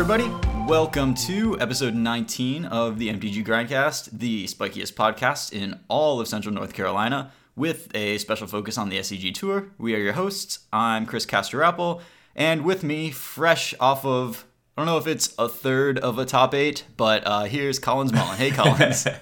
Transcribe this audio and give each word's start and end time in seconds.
everybody. 0.00 0.32
Welcome 0.66 1.12
to 1.26 1.60
episode 1.60 1.94
19 1.94 2.64
of 2.64 2.98
the 2.98 3.10
MTG 3.10 3.44
Grindcast, 3.44 4.08
the 4.12 4.46
spikiest 4.46 4.94
podcast 4.94 5.52
in 5.52 5.78
all 5.88 6.22
of 6.22 6.26
Central 6.26 6.54
North 6.54 6.72
Carolina, 6.72 7.32
with 7.54 7.94
a 7.94 8.16
special 8.16 8.46
focus 8.46 8.78
on 8.78 8.88
the 8.88 8.96
SCG 8.96 9.34
Tour. 9.34 9.66
We 9.76 9.94
are 9.94 9.98
your 9.98 10.14
hosts. 10.14 10.60
I'm 10.72 11.04
Chris 11.04 11.26
Casterapple, 11.26 12.00
and 12.34 12.64
with 12.64 12.82
me, 12.82 13.10
fresh 13.10 13.74
off 13.78 14.06
of, 14.06 14.46
I 14.74 14.80
don't 14.80 14.86
know 14.86 14.96
if 14.96 15.06
it's 15.06 15.34
a 15.38 15.50
third 15.50 15.98
of 15.98 16.18
a 16.18 16.24
top 16.24 16.54
eight, 16.54 16.84
but 16.96 17.22
uh, 17.26 17.42
here's 17.44 17.78
Collins 17.78 18.10
Mullen. 18.10 18.38
Hey, 18.38 18.52
Collins. 18.52 19.06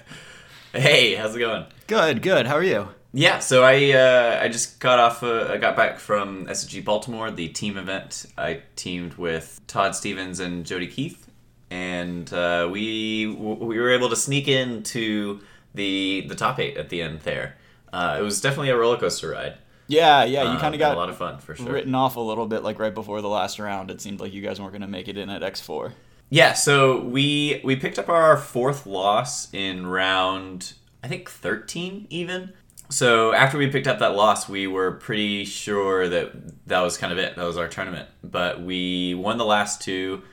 Hey, 0.71 1.15
how's 1.15 1.35
it 1.35 1.39
going? 1.39 1.65
good, 1.87 2.21
good. 2.21 2.45
How 2.45 2.53
are 2.53 2.63
you? 2.63 2.89
Yeah, 3.11 3.39
so 3.39 3.63
I 3.63 3.91
uh, 3.91 4.39
I 4.41 4.49
just 4.49 4.79
got 4.79 4.99
off. 4.99 5.23
Uh, 5.23 5.47
I 5.49 5.57
got 5.57 5.75
back 5.75 5.97
from 5.99 6.45
SCG 6.45 6.85
Baltimore, 6.85 7.31
the 7.31 7.47
team 7.47 7.77
event. 7.77 8.25
I 8.37 8.61
teamed 8.75 9.15
with 9.15 9.59
Todd 9.65 9.95
Stevens 9.95 10.39
and 10.39 10.63
Jody 10.65 10.85
Keith, 10.87 11.27
and 11.71 12.31
uh, 12.31 12.69
we 12.71 13.25
we 13.27 13.79
were 13.79 13.89
able 13.89 14.09
to 14.09 14.15
sneak 14.15 14.47
into 14.47 15.39
the 15.73 16.25
the 16.27 16.35
top 16.35 16.59
eight 16.59 16.77
at 16.77 16.89
the 16.89 17.01
end 17.01 17.21
there. 17.21 17.55
Uh, 17.91 18.17
it 18.19 18.21
was 18.21 18.41
definitely 18.41 18.69
a 18.69 18.77
roller 18.77 18.97
coaster 18.97 19.29
ride. 19.31 19.57
Yeah, 19.87 20.23
yeah. 20.23 20.43
You 20.43 20.49
Uh, 20.49 20.59
kind 20.59 20.75
of 20.75 20.79
got 20.79 20.93
a 20.95 20.99
lot 20.99 21.09
of 21.09 21.17
fun 21.17 21.39
for 21.39 21.55
sure. 21.55 21.65
written 21.65 21.95
off 21.95 22.15
a 22.15 22.19
little 22.19 22.45
bit, 22.45 22.61
like 22.61 22.77
right 22.77 22.93
before 22.93 23.21
the 23.21 23.27
last 23.29 23.57
round. 23.57 23.89
It 23.89 24.01
seemed 24.01 24.19
like 24.19 24.33
you 24.33 24.43
guys 24.43 24.59
weren't 24.59 24.73
going 24.73 24.83
to 24.83 24.87
make 24.87 25.07
it 25.07 25.17
in 25.17 25.31
at 25.31 25.41
X4. 25.41 25.93
Yeah, 26.29 26.53
so 26.53 27.01
we 27.01 27.59
we 27.63 27.75
picked 27.75 27.97
up 27.97 28.07
our 28.07 28.37
fourth 28.37 28.85
loss 28.85 29.51
in 29.51 29.87
round 29.87 30.73
I 31.03 31.07
think 31.07 31.27
13 31.27 32.05
even. 32.11 32.53
So 32.89 33.33
after 33.33 33.57
we 33.57 33.67
picked 33.67 33.87
up 33.87 33.99
that 33.99 34.15
loss, 34.15 34.49
we 34.49 34.65
were 34.67 34.93
pretty 34.93 35.45
sure 35.45 36.07
that 36.09 36.67
that 36.67 36.81
was 36.81 36.97
kind 36.97 37.13
of 37.13 37.19
it. 37.19 37.35
That 37.35 37.45
was 37.45 37.57
our 37.57 37.67
tournament. 37.67 38.09
But 38.23 38.61
we 38.61 39.13
won 39.13 39.37
the 39.37 39.45
last 39.45 39.81
two 39.81 40.23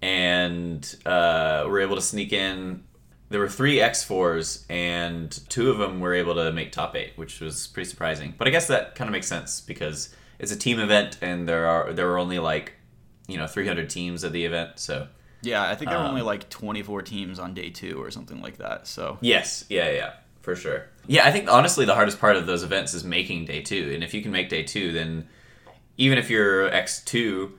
and 0.00 0.94
uh, 1.06 1.64
were 1.66 1.80
able 1.80 1.96
to 1.96 2.02
sneak 2.02 2.32
in. 2.32 2.84
There 3.30 3.40
were 3.40 3.48
three 3.48 3.76
X4s, 3.78 4.64
and 4.70 5.30
two 5.48 5.70
of 5.70 5.78
them 5.78 5.98
were 5.98 6.14
able 6.14 6.34
to 6.36 6.52
make 6.52 6.70
top 6.72 6.94
eight, 6.94 7.14
which 7.16 7.40
was 7.40 7.66
pretty 7.66 7.88
surprising. 7.88 8.34
But 8.36 8.46
I 8.46 8.50
guess 8.50 8.66
that 8.68 8.94
kind 8.94 9.08
of 9.08 9.12
makes 9.12 9.26
sense 9.26 9.60
because 9.60 10.14
it's 10.38 10.52
a 10.52 10.56
team 10.56 10.78
event, 10.78 11.18
and 11.22 11.48
there 11.48 11.66
are 11.66 11.92
there 11.92 12.06
were 12.06 12.18
only 12.18 12.38
like 12.38 12.74
you 13.26 13.38
know 13.38 13.46
300 13.46 13.88
teams 13.88 14.22
at 14.24 14.32
the 14.32 14.44
event, 14.44 14.78
so 14.78 15.08
Yeah, 15.42 15.62
I 15.62 15.74
think 15.74 15.90
there 15.90 15.98
were 15.98 16.04
Um, 16.04 16.10
only 16.10 16.22
like 16.22 16.48
24 16.50 17.02
teams 17.02 17.38
on 17.38 17.54
day 17.54 17.70
two 17.70 18.00
or 18.00 18.10
something 18.10 18.40
like 18.42 18.58
that. 18.58 18.86
So 18.86 19.18
Yes, 19.22 19.64
yeah, 19.70 19.90
yeah, 19.90 20.12
for 20.42 20.54
sure. 20.54 20.86
Yeah, 21.06 21.26
I 21.26 21.32
think 21.32 21.50
honestly 21.50 21.84
the 21.84 21.94
hardest 21.94 22.18
part 22.18 22.36
of 22.36 22.46
those 22.46 22.62
events 22.62 22.94
is 22.94 23.04
making 23.04 23.44
day 23.44 23.60
two, 23.60 23.92
and 23.94 24.02
if 24.02 24.14
you 24.14 24.22
can 24.22 24.32
make 24.32 24.48
day 24.48 24.62
two, 24.62 24.92
then 24.92 25.28
even 25.96 26.18
if 26.18 26.30
you're 26.30 26.72
X 26.72 27.02
two, 27.04 27.58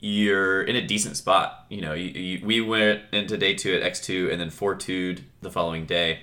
you're 0.00 0.62
in 0.62 0.76
a 0.76 0.86
decent 0.86 1.16
spot. 1.16 1.66
You 1.68 1.80
know, 1.80 1.94
you, 1.94 2.08
you, 2.10 2.46
we 2.46 2.60
went 2.60 3.02
into 3.12 3.36
day 3.36 3.54
two 3.54 3.74
at 3.74 3.82
X 3.82 4.00
two, 4.00 4.28
and 4.30 4.40
then 4.40 4.50
four 4.50 4.74
two'd 4.74 5.24
the 5.40 5.50
following 5.50 5.86
day, 5.86 6.20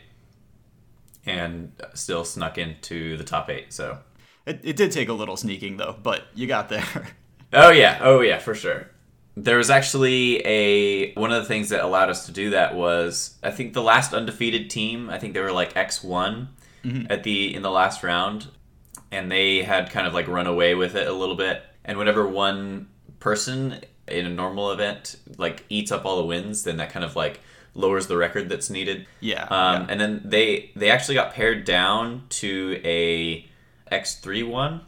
and 1.25 1.71
still 1.93 2.23
snuck 2.23 2.57
into 2.57 3.17
the 3.17 3.23
top 3.23 3.49
eight. 3.49 3.73
So, 3.73 3.99
it, 4.45 4.61
it 4.63 4.75
did 4.75 4.91
take 4.91 5.09
a 5.09 5.13
little 5.13 5.37
sneaking 5.37 5.77
though, 5.77 5.95
but 6.01 6.23
you 6.33 6.47
got 6.47 6.69
there. 6.69 7.07
oh 7.53 7.71
yeah, 7.71 7.99
oh 8.01 8.21
yeah, 8.21 8.39
for 8.39 8.55
sure. 8.55 8.87
There 9.35 9.57
was 9.57 9.69
actually 9.69 10.45
a 10.45 11.13
one 11.13 11.31
of 11.31 11.41
the 11.41 11.47
things 11.47 11.69
that 11.69 11.83
allowed 11.83 12.09
us 12.09 12.25
to 12.25 12.31
do 12.31 12.51
that 12.51 12.75
was 12.75 13.37
I 13.43 13.51
think 13.51 13.73
the 13.73 13.81
last 13.81 14.13
undefeated 14.13 14.69
team. 14.69 15.09
I 15.09 15.19
think 15.19 15.33
they 15.33 15.41
were 15.41 15.51
like 15.51 15.75
X 15.75 16.03
one 16.03 16.49
at 17.09 17.23
the 17.23 17.53
in 17.53 17.61
the 17.61 17.71
last 17.71 18.03
round, 18.03 18.47
and 19.11 19.31
they 19.31 19.63
had 19.63 19.89
kind 19.89 20.07
of 20.07 20.13
like 20.13 20.27
run 20.27 20.47
away 20.47 20.75
with 20.75 20.95
it 20.95 21.07
a 21.07 21.13
little 21.13 21.35
bit. 21.35 21.63
And 21.85 21.97
whenever 21.97 22.27
one 22.27 22.87
person 23.19 23.81
in 24.07 24.25
a 24.25 24.29
normal 24.29 24.71
event 24.71 25.15
like 25.37 25.63
eats 25.69 25.91
up 25.91 26.05
all 26.05 26.17
the 26.17 26.25
wins, 26.25 26.63
then 26.63 26.77
that 26.77 26.91
kind 26.91 27.05
of 27.05 27.15
like 27.15 27.39
lowers 27.73 28.07
the 28.07 28.17
record 28.17 28.49
that's 28.49 28.69
needed. 28.69 29.07
Yeah, 29.19 29.43
Um, 29.43 29.49
yeah. 29.49 29.87
And 29.89 30.01
then 30.01 30.21
they 30.25 30.71
they 30.75 30.89
actually 30.89 31.15
got 31.15 31.33
paired 31.33 31.65
down 31.65 32.23
to 32.29 32.79
a 32.83 33.45
X 33.91 34.15
three 34.15 34.43
one 34.43 34.81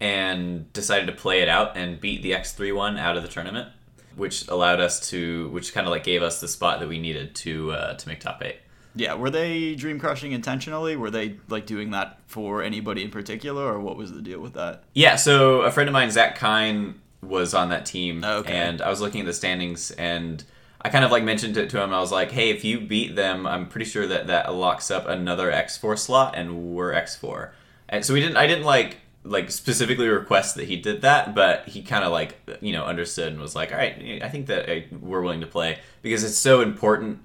and 0.00 0.70
decided 0.72 1.06
to 1.06 1.12
play 1.12 1.40
it 1.40 1.48
out 1.48 1.76
and 1.76 2.00
beat 2.00 2.22
the 2.22 2.32
X3 2.32 2.74
one 2.74 2.98
out 2.98 3.16
of 3.16 3.22
the 3.22 3.28
tournament, 3.28 3.68
which 4.16 4.46
allowed 4.48 4.80
us 4.80 5.08
to, 5.10 5.48
which 5.48 5.72
kind 5.72 5.86
of 5.86 5.90
like 5.90 6.04
gave 6.04 6.22
us 6.22 6.40
the 6.40 6.48
spot 6.48 6.80
that 6.80 6.88
we 6.88 6.98
needed 6.98 7.34
to 7.34 7.72
uh, 7.72 7.94
to 7.94 8.08
make 8.08 8.20
top 8.20 8.42
eight. 8.42 8.56
Yeah. 8.94 9.14
Were 9.14 9.30
they 9.30 9.74
dream 9.74 9.98
crushing 9.98 10.32
intentionally? 10.32 10.96
Were 10.96 11.10
they 11.10 11.36
like 11.48 11.66
doing 11.66 11.90
that 11.90 12.18
for 12.26 12.62
anybody 12.62 13.02
in 13.04 13.10
particular, 13.10 13.62
or 13.64 13.80
what 13.80 13.96
was 13.96 14.12
the 14.12 14.22
deal 14.22 14.40
with 14.40 14.54
that? 14.54 14.84
Yeah, 14.94 15.16
so 15.16 15.62
a 15.62 15.70
friend 15.70 15.88
of 15.88 15.92
mine, 15.92 16.10
Zach 16.10 16.38
Kiihne, 16.38 16.94
was 17.22 17.54
on 17.54 17.70
that 17.70 17.86
team, 17.86 18.22
oh, 18.24 18.38
Okay. 18.38 18.52
and 18.52 18.82
I 18.82 18.90
was 18.90 19.00
looking 19.00 19.20
at 19.22 19.26
the 19.26 19.32
standings, 19.32 19.90
and 19.92 20.44
I 20.82 20.90
kind 20.90 21.04
of 21.06 21.10
like 21.10 21.24
mentioned 21.24 21.56
it 21.56 21.70
to 21.70 21.82
him. 21.82 21.94
I 21.94 22.00
was 22.00 22.12
like, 22.12 22.30
"Hey, 22.30 22.50
if 22.50 22.62
you 22.64 22.80
beat 22.80 23.16
them, 23.16 23.46
I'm 23.46 23.66
pretty 23.66 23.86
sure 23.86 24.06
that 24.06 24.26
that 24.26 24.52
locks 24.54 24.90
up 24.90 25.08
another 25.08 25.50
X4 25.50 25.98
slot, 25.98 26.34
and 26.36 26.74
we're 26.74 26.92
X4." 26.92 27.50
And 27.88 28.04
so 28.04 28.12
we 28.12 28.20
didn't. 28.20 28.36
I 28.36 28.46
didn't 28.46 28.64
like 28.64 28.98
like 29.26 29.50
specifically 29.50 30.06
request 30.08 30.54
that 30.56 30.68
he 30.68 30.76
did 30.76 31.00
that, 31.00 31.34
but 31.34 31.66
he 31.66 31.80
kind 31.82 32.04
of 32.04 32.12
like 32.12 32.36
you 32.60 32.72
know 32.72 32.84
understood 32.84 33.32
and 33.32 33.40
was 33.40 33.56
like, 33.56 33.72
"All 33.72 33.78
right, 33.78 34.20
I 34.22 34.28
think 34.28 34.46
that 34.48 34.70
I, 34.70 34.84
we're 35.00 35.22
willing 35.22 35.40
to 35.40 35.46
play 35.46 35.78
because 36.02 36.22
it's 36.24 36.36
so 36.36 36.60
important 36.60 37.24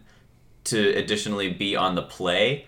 to 0.65 0.89
additionally 0.95 1.51
be 1.51 1.75
on 1.75 1.95
the 1.95 2.01
play." 2.03 2.67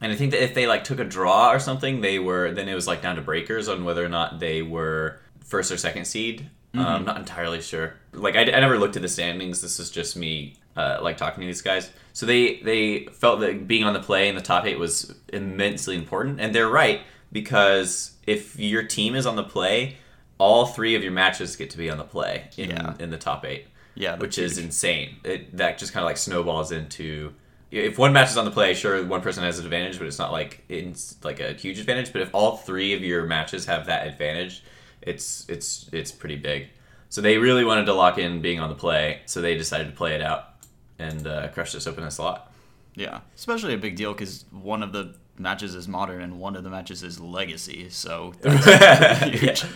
And 0.00 0.10
I 0.12 0.16
think 0.16 0.32
that 0.32 0.42
if 0.42 0.54
they 0.54 0.66
like 0.66 0.82
took 0.84 0.98
a 0.98 1.04
draw 1.04 1.52
or 1.52 1.58
something, 1.60 2.00
they 2.00 2.18
were 2.18 2.52
then 2.52 2.68
it 2.68 2.74
was 2.74 2.86
like 2.86 3.02
down 3.02 3.16
to 3.16 3.22
breakers 3.22 3.68
on 3.68 3.84
whether 3.84 4.04
or 4.04 4.08
not 4.08 4.40
they 4.40 4.62
were 4.62 5.20
first 5.44 5.70
or 5.70 5.76
second 5.76 6.06
seed. 6.06 6.48
Um, 6.74 6.86
I'm 6.86 7.04
not 7.04 7.18
entirely 7.18 7.60
sure. 7.60 7.94
Like 8.12 8.34
I, 8.34 8.40
I 8.42 8.60
never 8.60 8.78
looked 8.78 8.96
at 8.96 9.02
the 9.02 9.08
standings. 9.08 9.60
This 9.60 9.78
is 9.78 9.90
just 9.90 10.16
me 10.16 10.56
uh, 10.74 10.98
like 11.02 11.18
talking 11.18 11.42
to 11.42 11.46
these 11.46 11.60
guys. 11.62 11.90
So 12.14 12.24
they 12.26 12.56
they 12.60 13.06
felt 13.12 13.40
that 13.40 13.68
being 13.68 13.84
on 13.84 13.92
the 13.92 14.00
play 14.00 14.28
in 14.28 14.34
the 14.34 14.40
top 14.40 14.64
eight 14.64 14.78
was 14.78 15.14
immensely 15.32 15.96
important, 15.96 16.40
and 16.40 16.54
they're 16.54 16.68
right 16.70 17.02
because 17.30 18.12
if 18.26 18.58
your 18.58 18.82
team 18.84 19.14
is 19.14 19.26
on 19.26 19.36
the 19.36 19.42
play, 19.44 19.96
all 20.38 20.66
three 20.66 20.94
of 20.94 21.02
your 21.02 21.12
matches 21.12 21.56
get 21.56 21.70
to 21.70 21.78
be 21.78 21.90
on 21.90 21.98
the 21.98 22.04
play 22.04 22.48
in 22.56 22.70
Yeah. 22.70 22.94
in 22.98 23.10
the 23.10 23.18
top 23.18 23.44
eight 23.44 23.66
Yeah, 23.94 24.16
which 24.16 24.36
that's 24.36 24.52
is 24.52 24.58
insane. 24.58 25.16
It, 25.24 25.56
that 25.56 25.78
just 25.78 25.92
kind 25.92 26.02
of 26.02 26.06
like 26.08 26.16
snowballs 26.16 26.72
into 26.72 27.34
if 27.70 27.98
one 27.98 28.12
match 28.12 28.30
is 28.30 28.36
on 28.36 28.44
the 28.44 28.50
play, 28.50 28.74
sure, 28.74 29.02
one 29.04 29.22
person 29.22 29.42
has 29.44 29.58
an 29.58 29.64
advantage, 29.64 29.98
but 29.98 30.06
it's 30.06 30.18
not 30.18 30.30
like 30.30 30.62
it's 30.68 31.16
like 31.24 31.40
a 31.40 31.54
huge 31.54 31.78
advantage. 31.78 32.12
But 32.12 32.22
if 32.22 32.34
all 32.34 32.56
three 32.58 32.92
of 32.94 33.02
your 33.02 33.24
matches 33.26 33.66
have 33.66 33.86
that 33.86 34.06
advantage, 34.06 34.62
it's 35.00 35.48
it's 35.48 35.88
it's 35.92 36.12
pretty 36.12 36.36
big. 36.36 36.68
So 37.08 37.20
they 37.20 37.38
really 37.38 37.64
wanted 37.64 37.86
to 37.86 37.94
lock 37.94 38.18
in 38.18 38.40
being 38.40 38.60
on 38.60 38.68
the 38.68 38.74
play, 38.74 39.20
so 39.26 39.40
they 39.40 39.56
decided 39.56 39.86
to 39.88 39.92
play 39.92 40.14
it 40.14 40.22
out 40.22 40.50
and 40.98 41.26
uh, 41.26 41.48
crush 41.48 41.72
this 41.72 41.86
open 41.86 42.04
a 42.04 42.10
slot. 42.10 42.52
yeah, 42.94 43.20
especially 43.34 43.74
a 43.74 43.78
big 43.78 43.96
deal 43.96 44.12
because 44.12 44.44
one 44.50 44.82
of 44.82 44.92
the 44.92 45.14
matches 45.38 45.74
is 45.74 45.88
modern 45.88 46.20
and 46.20 46.38
one 46.38 46.56
of 46.56 46.64
the 46.64 46.70
matches 46.70 47.02
is 47.02 47.20
legacy. 47.20 47.88
So 47.90 48.32
huge. 48.44 49.42
Yeah. 49.42 49.68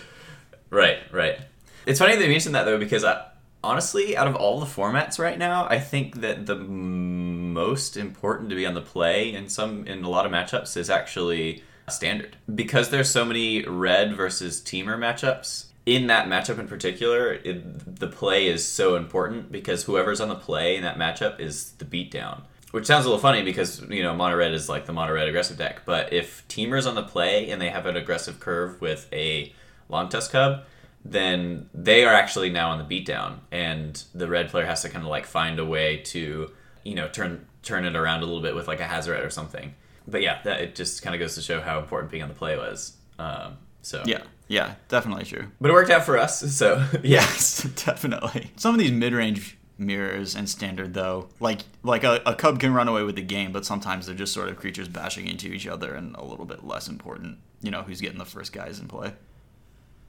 Right, 0.69 0.99
right. 1.11 1.39
It's 1.85 1.99
funny 1.99 2.13
you 2.13 2.27
mentioned 2.27 2.55
that 2.55 2.65
though, 2.65 2.77
because 2.77 3.03
I, 3.05 3.25
honestly, 3.63 4.15
out 4.15 4.27
of 4.27 4.35
all 4.35 4.59
the 4.59 4.65
formats 4.65 5.19
right 5.19 5.37
now, 5.37 5.67
I 5.69 5.79
think 5.79 6.21
that 6.21 6.45
the 6.45 6.55
most 6.55 7.97
important 7.97 8.49
to 8.49 8.55
be 8.55 8.65
on 8.65 8.73
the 8.73 8.81
play 8.81 9.33
in 9.33 9.49
some 9.49 9.85
in 9.87 10.03
a 10.03 10.09
lot 10.09 10.25
of 10.25 10.31
matchups 10.31 10.77
is 10.77 10.89
actually 10.89 11.63
standard 11.89 12.37
because 12.53 12.89
there's 12.89 13.09
so 13.09 13.25
many 13.25 13.63
red 13.63 14.15
versus 14.15 14.61
Temur 14.61 14.97
matchups. 14.97 15.65
In 15.85 16.07
that 16.07 16.27
matchup 16.27 16.59
in 16.59 16.67
particular, 16.67 17.33
it, 17.33 17.95
the 17.99 18.07
play 18.07 18.47
is 18.47 18.67
so 18.67 18.95
important 18.97 19.51
because 19.51 19.83
whoever's 19.83 20.19
on 20.19 20.27
the 20.27 20.35
play 20.35 20.75
in 20.75 20.83
that 20.83 20.97
matchup 20.97 21.39
is 21.39 21.71
the 21.77 21.85
beatdown. 21.85 22.41
Which 22.71 22.85
sounds 22.85 23.05
a 23.05 23.07
little 23.07 23.21
funny 23.21 23.43
because 23.43 23.81
you 23.89 24.03
know 24.03 24.13
mono 24.13 24.35
red 24.35 24.53
is 24.53 24.67
like 24.67 24.85
the 24.85 24.91
mono 24.91 25.13
red 25.13 25.29
aggressive 25.29 25.57
deck, 25.57 25.83
but 25.85 26.11
if 26.11 26.45
Temur's 26.49 26.85
on 26.85 26.95
the 26.95 27.03
play 27.03 27.49
and 27.49 27.61
they 27.61 27.69
have 27.69 27.85
an 27.85 27.95
aggressive 27.95 28.41
curve 28.41 28.81
with 28.81 29.07
a 29.13 29.53
Longtusk 29.89 30.31
Cub, 30.31 30.65
then 31.09 31.69
they 31.73 32.03
are 32.05 32.13
actually 32.13 32.49
now 32.49 32.69
on 32.71 32.77
the 32.79 32.83
beatdown, 33.01 33.39
and 33.51 34.03
the 34.13 34.27
red 34.27 34.49
player 34.49 34.65
has 34.65 34.81
to 34.81 34.89
kind 34.89 35.03
of 35.03 35.09
like 35.09 35.25
find 35.25 35.59
a 35.59 35.65
way 35.65 35.97
to 35.97 36.51
you 36.83 36.95
know 36.95 37.07
turn 37.07 37.45
turn 37.63 37.85
it 37.85 37.95
around 37.95 38.21
a 38.23 38.25
little 38.25 38.41
bit 38.41 38.55
with 38.55 38.67
like 38.67 38.79
a 38.79 38.85
Hazoret 38.85 39.25
or 39.25 39.29
something. 39.29 39.73
But 40.07 40.21
yeah, 40.21 40.41
that 40.43 40.61
it 40.61 40.75
just 40.75 41.01
kind 41.01 41.13
of 41.15 41.19
goes 41.19 41.35
to 41.35 41.41
show 41.41 41.59
how 41.61 41.79
important 41.79 42.11
being 42.11 42.23
on 42.23 42.29
the 42.29 42.35
play 42.35 42.55
was. 42.57 42.93
Um, 43.19 43.57
so 43.81 44.03
Yeah, 44.05 44.23
yeah, 44.47 44.75
definitely 44.87 45.25
true. 45.25 45.47
but 45.59 45.69
it 45.69 45.73
worked 45.73 45.89
out 45.89 46.03
for 46.05 46.17
us. 46.17 46.39
So 46.55 46.77
yeah, 46.93 46.99
Yes, 47.21 47.63
definitely. 47.85 48.51
Some 48.55 48.73
of 48.73 48.79
these 48.79 48.91
mid-range 48.91 49.57
mirrors 49.77 50.33
and 50.35 50.49
standard 50.49 50.93
though, 50.93 51.27
like 51.39 51.61
like 51.83 52.03
a, 52.03 52.21
a 52.25 52.35
cub 52.35 52.59
can 52.59 52.73
run 52.73 52.87
away 52.87 53.03
with 53.03 53.15
the 53.15 53.21
game, 53.21 53.51
but 53.51 53.65
sometimes 53.65 54.05
they're 54.05 54.15
just 54.15 54.33
sort 54.33 54.47
of 54.49 54.55
creatures 54.57 54.87
bashing 54.87 55.27
into 55.27 55.47
each 55.47 55.67
other 55.67 55.93
and 55.93 56.15
a 56.15 56.23
little 56.23 56.45
bit 56.45 56.63
less 56.65 56.87
important. 56.87 57.37
You 57.61 57.71
know, 57.71 57.81
who's 57.83 57.99
getting 58.01 58.17
the 58.19 58.25
first 58.25 58.53
guys 58.53 58.79
in 58.79 58.87
play. 58.87 59.13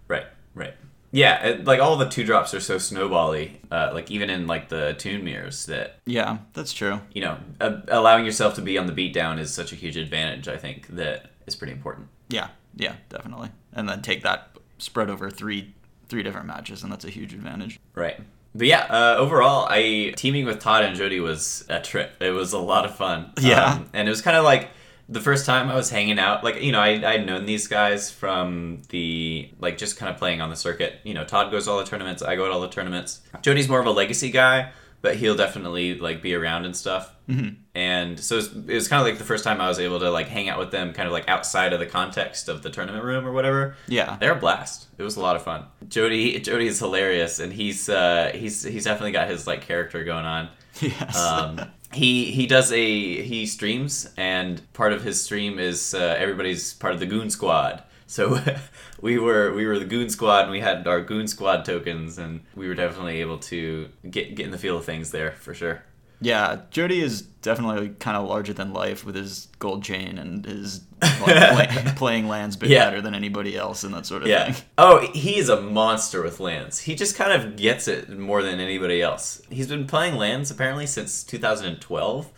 Right, 0.06 0.26
right. 0.58 0.74
Yeah, 1.10 1.42
it, 1.46 1.64
like 1.64 1.80
all 1.80 1.96
the 1.96 2.08
two 2.08 2.22
drops 2.22 2.52
are 2.52 2.60
so 2.60 2.76
snowbally. 2.76 3.52
Uh, 3.70 3.90
like 3.94 4.10
even 4.10 4.28
in 4.28 4.46
like 4.46 4.68
the 4.68 4.94
tune 4.98 5.24
mirrors, 5.24 5.64
that 5.66 6.00
Yeah, 6.04 6.38
that's 6.52 6.72
true. 6.74 7.00
you 7.14 7.22
know, 7.22 7.38
uh, 7.60 7.80
allowing 7.88 8.26
yourself 8.26 8.54
to 8.56 8.60
be 8.62 8.76
on 8.76 8.86
the 8.86 8.92
beatdown 8.92 9.38
is 9.38 9.52
such 9.52 9.72
a 9.72 9.74
huge 9.74 9.96
advantage. 9.96 10.48
I 10.48 10.58
think 10.58 10.88
that 10.88 11.30
is 11.46 11.56
pretty 11.56 11.72
important. 11.72 12.08
Yeah, 12.28 12.48
yeah, 12.76 12.96
definitely. 13.08 13.48
And 13.72 13.88
then 13.88 14.02
take 14.02 14.22
that 14.24 14.50
spread 14.76 15.08
over 15.08 15.30
three 15.30 15.74
three 16.10 16.22
different 16.22 16.46
matches, 16.46 16.82
and 16.82 16.92
that's 16.92 17.04
a 17.06 17.10
huge 17.10 17.32
advantage. 17.32 17.78
Right. 17.94 18.20
But 18.54 18.66
yeah, 18.66 18.86
uh, 18.90 19.16
overall, 19.18 19.66
I 19.70 20.12
teaming 20.16 20.44
with 20.46 20.58
Todd 20.58 20.84
and 20.84 20.96
Jody 20.96 21.20
was 21.20 21.64
a 21.70 21.80
trip. 21.80 22.12
It 22.20 22.30
was 22.30 22.52
a 22.52 22.58
lot 22.58 22.84
of 22.84 22.94
fun. 22.96 23.32
Yeah. 23.40 23.74
Um, 23.74 23.90
and 23.94 24.08
it 24.08 24.10
was 24.10 24.20
kind 24.22 24.36
of 24.36 24.44
like 24.44 24.70
the 25.08 25.20
first 25.20 25.46
time 25.46 25.68
I 25.70 25.74
was 25.74 25.90
hanging 25.90 26.18
out. 26.18 26.44
Like 26.44 26.62
you 26.62 26.72
know, 26.72 26.80
I 26.80 26.90
I'd 27.12 27.26
known 27.26 27.46
these 27.46 27.66
guys 27.66 28.10
from 28.10 28.82
the 28.90 29.50
like 29.58 29.78
just 29.78 29.96
kind 29.96 30.12
of 30.12 30.18
playing 30.18 30.40
on 30.40 30.50
the 30.50 30.56
circuit. 30.56 31.00
You 31.04 31.14
know, 31.14 31.24
Todd 31.24 31.50
goes 31.50 31.64
to 31.64 31.70
all 31.70 31.78
the 31.78 31.84
tournaments. 31.84 32.22
I 32.22 32.36
go 32.36 32.46
to 32.46 32.52
all 32.52 32.60
the 32.60 32.68
tournaments. 32.68 33.20
Jody's 33.42 33.68
more 33.68 33.80
of 33.80 33.86
a 33.86 33.90
legacy 33.90 34.30
guy, 34.30 34.72
but 35.00 35.16
he'll 35.16 35.36
definitely 35.36 35.94
like 35.98 36.22
be 36.22 36.34
around 36.34 36.66
and 36.66 36.76
stuff. 36.76 37.14
Mm-hmm. 37.28 37.60
And 37.74 38.18
so 38.18 38.36
it 38.36 38.38
was, 38.38 38.56
it 38.56 38.74
was 38.74 38.88
kind 38.88 39.00
of 39.00 39.06
like 39.06 39.18
the 39.18 39.24
first 39.24 39.44
time 39.44 39.60
I 39.60 39.68
was 39.68 39.78
able 39.78 40.00
to 40.00 40.10
like 40.10 40.28
hang 40.28 40.48
out 40.48 40.58
with 40.58 40.70
them, 40.70 40.92
kind 40.92 41.06
of 41.06 41.12
like 41.12 41.28
outside 41.28 41.72
of 41.72 41.78
the 41.78 41.86
context 41.86 42.48
of 42.48 42.62
the 42.62 42.70
tournament 42.70 43.04
room 43.04 43.26
or 43.26 43.32
whatever. 43.32 43.76
Yeah. 43.86 44.16
They're 44.18 44.32
a 44.32 44.40
blast. 44.40 44.88
It 44.98 45.02
was 45.02 45.16
a 45.16 45.20
lot 45.20 45.36
of 45.36 45.42
fun. 45.42 45.64
Jody 45.88 46.38
Jody 46.40 46.66
is 46.66 46.78
hilarious, 46.78 47.38
and 47.38 47.52
he's 47.52 47.88
uh, 47.88 48.32
he's 48.34 48.62
he's 48.62 48.84
definitely 48.84 49.12
got 49.12 49.28
his 49.28 49.46
like 49.46 49.62
character 49.62 50.04
going 50.04 50.26
on. 50.26 50.48
Yes. 50.80 51.16
Um, 51.18 51.60
he 51.92 52.30
he 52.30 52.46
does 52.46 52.72
a 52.72 53.22
he 53.22 53.46
streams, 53.46 54.10
and 54.16 54.60
part 54.72 54.92
of 54.92 55.02
his 55.02 55.22
stream 55.22 55.58
is 55.58 55.94
uh, 55.94 56.16
everybody's 56.18 56.74
part 56.74 56.94
of 56.94 57.00
the 57.00 57.06
Goon 57.06 57.30
Squad. 57.30 57.82
So 58.06 58.40
we 59.00 59.18
were 59.18 59.52
we 59.52 59.66
were 59.66 59.78
the 59.78 59.84
Goon 59.84 60.10
Squad, 60.10 60.42
and 60.42 60.50
we 60.50 60.60
had 60.60 60.86
our 60.86 61.00
Goon 61.00 61.28
Squad 61.28 61.64
tokens, 61.64 62.18
and 62.18 62.40
we 62.54 62.68
were 62.68 62.74
definitely 62.74 63.20
able 63.20 63.38
to 63.38 63.88
get 64.10 64.34
get 64.34 64.46
in 64.46 64.52
the 64.52 64.58
feel 64.58 64.78
of 64.78 64.84
things 64.84 65.10
there 65.10 65.32
for 65.32 65.54
sure. 65.54 65.82
Yeah, 66.20 66.62
Jody 66.70 67.00
is 67.00 67.22
definitely 67.22 67.90
kind 68.00 68.16
of 68.16 68.28
larger 68.28 68.52
than 68.52 68.72
life 68.72 69.04
with 69.04 69.14
his 69.14 69.46
gold 69.60 69.84
chain 69.84 70.18
and 70.18 70.44
his 70.44 70.82
like, 71.00 71.70
play, 71.70 71.92
playing 71.96 72.28
lands 72.28 72.56
bit 72.56 72.70
Yeah. 72.70 72.86
better 72.86 73.00
than 73.00 73.14
anybody 73.14 73.56
else 73.56 73.84
and 73.84 73.94
that 73.94 74.04
sort 74.04 74.22
of 74.22 74.28
Yeah. 74.28 74.50
thing. 74.52 74.64
Oh, 74.76 75.06
he 75.14 75.38
is 75.38 75.48
a 75.48 75.60
monster 75.60 76.22
with 76.22 76.40
lands. 76.40 76.80
He 76.80 76.96
just 76.96 77.14
kind 77.16 77.32
of 77.32 77.54
gets 77.56 77.86
it 77.86 78.08
more 78.10 78.42
than 78.42 78.58
anybody 78.58 79.00
else. 79.00 79.40
He's 79.48 79.68
been 79.68 79.86
playing 79.86 80.16
lands 80.16 80.50
apparently 80.50 80.86
since 80.86 81.22
2012. 81.22 82.30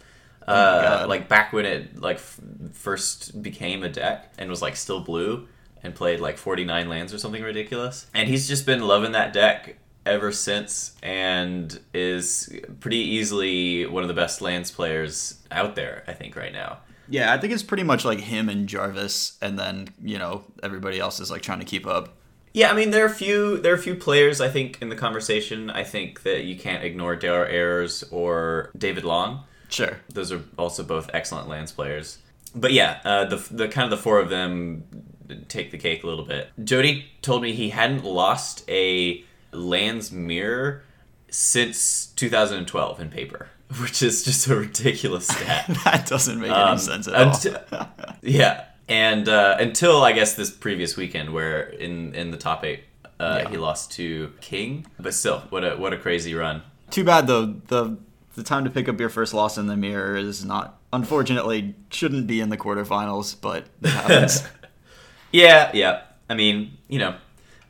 uh, 0.49 1.07
like 1.09 1.29
back 1.29 1.53
when 1.53 1.65
it 1.65 2.01
like 2.01 2.17
f- 2.17 2.41
first 2.73 3.41
became 3.43 3.83
a 3.85 3.89
deck 3.89 4.33
and 4.37 4.51
was 4.51 4.61
like 4.61 4.75
still 4.75 5.01
blue 5.01 5.47
and 5.83 5.95
played 5.95 6.19
like 6.21 6.37
49 6.37 6.89
lands 6.89 7.15
or 7.15 7.19
something 7.19 7.43
ridiculous. 7.43 8.07
And 8.15 8.29
he's 8.29 8.49
just 8.49 8.67
been 8.67 8.81
loving 8.83 9.13
that 9.13 9.33
deck 9.33 9.77
ever 10.07 10.33
since 10.33 10.97
and 11.03 11.79
is 11.93 12.53
pretty 12.81 12.99
easily 12.99 13.87
one 13.87 14.03
of 14.03 14.09
the 14.09 14.15
best 14.15 14.41
lands 14.41 14.71
players 14.71 15.39
out 15.51 15.77
there, 15.77 16.05
I 16.07 16.13
think, 16.13 16.37
right 16.37 16.53
now. 16.53 16.79
Yeah, 17.09 17.33
I 17.33 17.39
think 17.39 17.53
it's 17.53 17.63
pretty 17.63 17.83
much 17.83 18.05
like 18.05 18.21
him 18.21 18.49
and 18.49 18.69
Jarvis, 18.69 19.37
and 19.43 19.59
then 19.59 19.89
you 20.03 20.19
know 20.19 20.45
everybody 20.63 21.01
else 21.01 21.19
is 21.19 21.31
like 21.31 21.43
trying 21.43 21.59
to 21.59 21.65
keep 21.65 21.87
up. 21.87 22.15
Yeah, 22.53 22.71
I 22.71 22.75
mean 22.75 22.91
there 22.91 23.03
are 23.05 23.09
a 23.09 23.15
few 23.15 23.59
there 23.59 23.73
are 23.73 23.77
a 23.77 23.83
few 23.83 23.97
players 23.97 24.41
I 24.41 24.49
think 24.49 24.79
in 24.81 24.89
the 24.89 24.97
conversation. 24.97 25.71
I 25.71 25.83
think 25.83 26.23
that 26.23 26.45
you 26.45 26.57
can't 26.57 26.85
ignore 26.85 27.17
Daryl 27.17 27.49
Ayers 27.51 28.05
or 28.11 28.71
David 28.79 29.05
Long. 29.05 29.45
Sure. 29.69 30.01
Those 30.09 30.33
are 30.33 30.43
also 30.57 30.83
both 30.83 31.11
excellent 31.13 31.49
lands 31.49 31.73
players. 31.73 32.19
But 32.55 32.73
yeah, 32.73 33.01
uh, 33.05 33.25
the 33.25 33.37
the 33.51 33.69
kind 33.69 33.85
of 33.85 33.91
the 33.91 34.03
four 34.03 34.21
of 34.21 34.29
them 34.31 34.85
take 35.49 35.71
the 35.71 35.79
cake 35.79 36.03
a 36.03 36.07
little 36.07 36.25
bit. 36.25 36.49
Jody 36.63 37.07
told 37.23 37.43
me 37.43 37.53
he 37.53 37.71
hadn't 37.71 38.05
lost 38.05 38.65
a 38.69 39.25
lands 39.53 40.11
mirror 40.13 40.83
since 41.29 42.07
2012 42.17 43.01
in 43.01 43.09
paper, 43.11 43.49
which 43.81 44.03
is 44.03 44.25
just 44.25 44.47
a 44.49 44.57
ridiculous 44.57 45.27
stat. 45.29 45.67
that 45.85 46.07
doesn't 46.07 46.41
make 46.41 46.51
Um, 46.51 46.71
any 46.71 46.79
sense 46.79 47.09
at 47.09 47.15
all. 47.73 47.87
yeah, 48.23 48.65
and 48.89 49.29
uh, 49.29 49.57
until 49.61 50.03
I 50.03 50.13
guess 50.13 50.35
this 50.35 50.51
previous 50.51 50.97
weekend, 50.97 51.33
where 51.33 51.63
in 51.63 52.15
in 52.15 52.31
the 52.31 52.37
top 52.37 52.65
eight, 52.65 52.85
uh, 53.19 53.41
Yeah. 53.45 53.51
he 53.51 53.57
lost 53.57 53.93
to 53.93 54.33
King. 54.41 54.87
But 54.99 55.15
still, 55.15 55.41
what 55.51 55.65
a 55.65 55.77
what 55.77 55.93
a 55.93 55.97
crazy 55.99 56.35
run. 56.35 56.63
Too 56.91 57.05
bad 57.05 57.27
though. 57.27 57.47
The 57.47 57.97
the 58.35 58.43
time 58.43 58.65
to 58.65 58.71
pick 58.71 58.89
up 58.89 58.99
your 58.99 59.09
first 59.11 59.35
loss 59.35 59.59
in 59.59 59.67
the 59.67 59.77
mirror 59.77 60.17
is 60.17 60.45
not. 60.45 60.77
Unfortunately, 60.93 61.77
shouldn't 61.91 62.27
be 62.27 62.41
in 62.41 62.49
the 62.49 62.57
quarterfinals, 62.57 63.37
but 63.41 63.67
it 63.81 63.91
happens. 63.91 64.43
Yeah, 65.31 65.71
yeah. 65.73 66.03
I 66.29 66.35
mean, 66.35 66.77
you 66.89 66.99
know, 66.99 67.15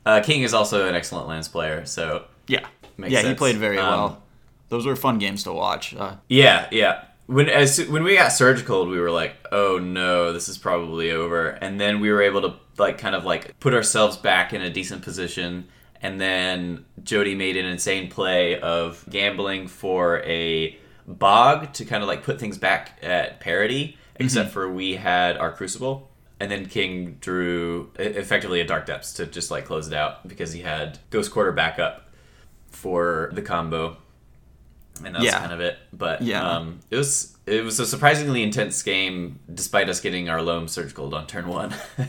uh, 0.06 0.20
King 0.20 0.43
is 0.43 0.55
also 0.55 0.88
an 0.88 0.94
excellent 0.94 1.29
lands 1.29 1.49
player, 1.49 1.85
so 1.85 2.25
yeah, 2.47 2.67
Makes 2.97 3.12
yeah, 3.12 3.23
he 3.23 3.35
played 3.35 3.56
very 3.56 3.79
Um, 3.79 3.88
well. 3.88 4.23
Those 4.69 4.87
were 4.87 4.97
fun 4.97 5.19
games 5.19 5.43
to 5.44 5.52
watch. 5.52 5.94
Uh, 5.94 6.17
yeah, 6.29 6.69
yeah. 6.70 7.05
When 7.26 7.49
as 7.49 7.79
when 7.88 8.02
we 8.02 8.17
got 8.17 8.32
surgical, 8.32 8.87
we 8.87 8.99
were 9.00 9.11
like, 9.11 9.35
"Oh 9.52 9.79
no, 9.79 10.32
this 10.32 10.49
is 10.49 10.58
probably 10.58 11.11
over." 11.12 11.49
And 11.50 11.81
then 11.81 12.00
we 12.00 12.11
were 12.11 12.23
able 12.23 12.43
to 12.43 12.55
like 12.79 12.99
kind 12.99 13.14
of 13.14 13.25
like 13.25 13.58
put 13.61 13.73
ourselves 13.75 14.17
back 14.17 14.52
in 14.52 14.61
a 14.62 14.70
decent 14.70 15.02
position. 15.02 15.69
And 16.02 16.20
then 16.20 16.85
Jody 17.05 17.35
made 17.35 17.56
an 17.56 17.67
insane 17.67 18.08
play 18.11 18.58
of 18.58 19.05
gambling 19.11 19.69
for 19.69 20.20
a 20.25 20.76
bog 21.06 21.73
to 21.75 21.85
kind 21.85 22.02
of 22.02 22.08
like 22.08 22.23
put 22.23 22.41
things 22.41 22.56
back 22.58 22.99
at 23.02 23.38
parity, 23.41 23.97
except 24.17 24.50
for 24.50 24.70
we 24.73 24.94
had 24.97 25.37
our 25.37 25.52
crucible. 25.52 26.10
And 26.40 26.50
then 26.50 26.66
King 26.66 27.19
drew 27.20 27.90
effectively 27.98 28.60
a 28.60 28.64
Dark 28.66 28.87
Depths 28.87 29.12
to 29.14 29.26
just 29.26 29.50
like 29.50 29.66
close 29.66 29.87
it 29.87 29.92
out 29.92 30.26
because 30.26 30.52
he 30.52 30.62
had 30.62 30.98
Ghost 31.10 31.31
Quarter 31.31 31.52
backup 31.52 32.08
for 32.70 33.31
the 33.34 33.42
combo 33.42 33.96
and 35.04 35.14
that's 35.14 35.25
Yeah. 35.25 35.38
kind 35.38 35.52
of 35.52 35.60
it. 35.60 35.78
But 35.92 36.22
Yeah. 36.22 36.48
um, 36.48 36.81
it 36.90 36.96
was 36.96 37.37
it 37.46 37.64
was 37.64 37.81
a 37.81 37.87
surprisingly 37.87 38.42
intense 38.44 38.81
game, 38.82 39.40
despite 39.52 39.88
us 39.88 39.98
getting 40.00 40.28
our 40.28 40.40
loam 40.40 40.69
surgical 40.69 41.12
on 41.14 41.26
turn 41.26 41.48
one. 41.48 41.75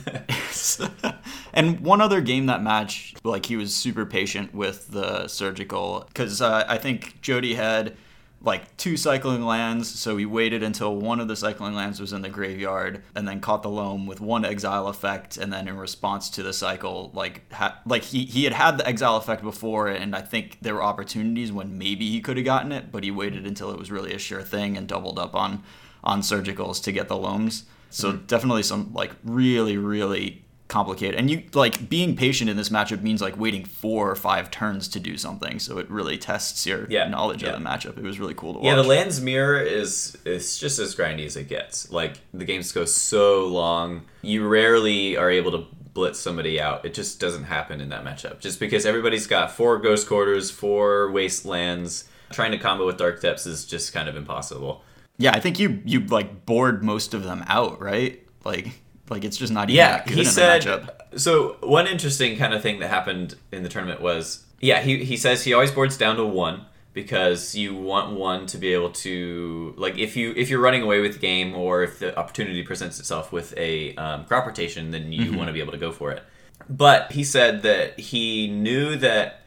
and 1.53 1.79
one 1.79 1.99
other 2.01 2.21
game 2.21 2.45
that 2.45 2.61
match, 2.61 3.15
like 3.23 3.45
he 3.47 3.55
was 3.55 3.75
super 3.75 4.05
patient 4.05 4.53
with 4.53 4.89
the 4.91 5.27
surgical 5.27 6.05
because 6.07 6.41
uh, 6.41 6.63
I 6.67 6.77
think 6.77 7.19
Jody 7.21 7.55
had 7.55 7.95
like 8.43 8.75
two 8.75 8.97
cycling 8.97 9.45
lands, 9.45 9.87
so 9.87 10.17
he 10.17 10.25
waited 10.25 10.63
until 10.63 10.95
one 10.95 11.19
of 11.19 11.27
the 11.27 11.35
cycling 11.35 11.75
lands 11.75 11.99
was 11.99 12.11
in 12.11 12.23
the 12.23 12.29
graveyard, 12.29 13.03
and 13.15 13.27
then 13.27 13.39
caught 13.39 13.61
the 13.61 13.69
loam 13.69 14.07
with 14.07 14.19
one 14.19 14.43
exile 14.43 14.87
effect, 14.87 15.37
and 15.37 15.53
then 15.53 15.67
in 15.67 15.77
response 15.77 16.29
to 16.31 16.43
the 16.43 16.53
cycle, 16.53 17.11
like 17.13 17.51
ha- 17.53 17.79
like 17.85 18.03
he 18.03 18.25
he 18.25 18.43
had 18.43 18.53
had 18.53 18.77
the 18.79 18.87
exile 18.87 19.17
effect 19.17 19.43
before, 19.43 19.87
and 19.87 20.15
I 20.15 20.21
think 20.21 20.57
there 20.61 20.73
were 20.73 20.83
opportunities 20.83 21.51
when 21.51 21.77
maybe 21.77 22.09
he 22.09 22.19
could 22.19 22.37
have 22.37 22.45
gotten 22.45 22.71
it, 22.71 22.91
but 22.91 23.03
he 23.03 23.11
waited 23.11 23.45
until 23.45 23.69
it 23.71 23.77
was 23.77 23.91
really 23.91 24.13
a 24.13 24.19
sure 24.19 24.41
thing 24.41 24.75
and 24.75 24.87
doubled 24.87 25.19
up 25.19 25.35
on 25.35 25.63
on 26.03 26.21
surgicals 26.21 26.81
to 26.83 26.91
get 26.91 27.07
the 27.07 27.17
loams. 27.17 27.65
So 27.91 28.11
mm-hmm. 28.11 28.25
definitely 28.25 28.63
some 28.63 28.91
like 28.93 29.11
really 29.23 29.77
really 29.77 30.43
complicated. 30.71 31.19
And 31.19 31.29
you 31.29 31.43
like 31.53 31.87
being 31.89 32.15
patient 32.15 32.49
in 32.49 32.57
this 32.57 32.69
matchup 32.69 33.01
means 33.03 33.21
like 33.21 33.37
waiting 33.37 33.63
four 33.65 34.09
or 34.09 34.15
five 34.15 34.49
turns 34.49 34.87
to 34.87 34.99
do 34.99 35.17
something. 35.17 35.59
So 35.59 35.77
it 35.77 35.87
really 35.91 36.17
tests 36.17 36.65
your 36.65 36.87
Yeah, 36.89 37.07
knowledge 37.07 37.43
yeah. 37.43 37.49
of 37.49 37.61
the 37.61 37.69
matchup. 37.69 37.97
It 37.97 38.03
was 38.03 38.19
really 38.19 38.33
cool 38.33 38.53
to 38.53 38.59
watch. 38.59 38.65
yeah, 38.65 38.75
the 38.75 38.83
lands 38.83 39.21
mirror 39.21 39.59
is 39.61 40.17
it's 40.25 40.57
just 40.57 40.79
as 40.79 40.95
grindy 40.95 41.25
as 41.27 41.35
it 41.35 41.47
gets. 41.49 41.91
Like 41.91 42.17
the 42.33 42.45
games 42.45 42.71
go 42.71 42.85
so 42.85 43.45
long, 43.45 44.05
you 44.23 44.47
rarely 44.47 45.17
are 45.17 45.29
able 45.29 45.51
to 45.51 45.65
blitz 45.93 46.19
somebody 46.19 46.59
out. 46.59 46.85
It 46.85 46.93
just 46.93 47.19
doesn't 47.19 47.43
happen 47.43 47.81
in 47.81 47.89
that 47.89 48.03
matchup. 48.05 48.39
Just 48.39 48.59
because 48.59 48.85
everybody's 48.85 49.27
got 49.27 49.51
four 49.51 49.77
ghost 49.77 50.07
quarters, 50.07 50.49
four 50.49 51.11
wastelands. 51.11 52.05
Trying 52.31 52.51
to 52.51 52.57
combo 52.57 52.85
with 52.85 52.95
dark 52.97 53.21
depths 53.21 53.45
is 53.45 53.65
just 53.65 53.91
kind 53.93 54.07
of 54.07 54.15
impossible. 54.15 54.83
yeah, 55.17 55.31
I 55.33 55.41
think 55.41 55.59
you 55.59 55.81
you 55.85 55.99
like 56.05 56.45
bored 56.45 56.81
most 56.81 57.13
of 57.13 57.23
them 57.23 57.43
out, 57.47 57.81
right? 57.81 58.25
Like 58.45 58.69
like 59.11 59.25
it's 59.25 59.37
just 59.37 59.51
not 59.51 59.69
even 59.69 59.77
Yeah, 59.77 59.97
that 59.97 60.07
good 60.07 60.17
he 60.17 60.25
said. 60.25 60.89
So 61.17 61.57
one 61.59 61.85
interesting 61.85 62.37
kind 62.37 62.53
of 62.53 62.61
thing 62.61 62.79
that 62.79 62.89
happened 62.89 63.35
in 63.51 63.61
the 63.61 63.69
tournament 63.69 64.01
was, 64.01 64.43
yeah, 64.59 64.81
he 64.81 65.03
he 65.03 65.17
says 65.17 65.43
he 65.43 65.53
always 65.53 65.69
boards 65.69 65.97
down 65.97 66.15
to 66.15 66.25
one 66.25 66.65
because 66.93 67.53
you 67.53 67.75
want 67.75 68.17
one 68.17 68.45
to 68.47 68.57
be 68.57 68.73
able 68.73 68.89
to 68.91 69.73
like 69.77 69.97
if 69.97 70.15
you 70.15 70.33
if 70.35 70.49
you're 70.49 70.61
running 70.61 70.81
away 70.81 71.01
with 71.01 71.13
the 71.13 71.19
game 71.19 71.53
or 71.53 71.83
if 71.83 71.99
the 71.99 72.17
opportunity 72.17 72.63
presents 72.63 72.99
itself 72.99 73.31
with 73.31 73.55
a 73.57 73.93
um, 73.95 74.25
crop 74.25 74.47
rotation, 74.47 74.91
then 74.91 75.11
you 75.11 75.33
want 75.37 75.47
to 75.47 75.53
be 75.53 75.59
able 75.59 75.73
to 75.73 75.77
go 75.77 75.91
for 75.91 76.11
it. 76.11 76.23
But 76.69 77.11
he 77.11 77.23
said 77.23 77.63
that 77.63 77.99
he 77.99 78.47
knew 78.47 78.95
that 78.95 79.41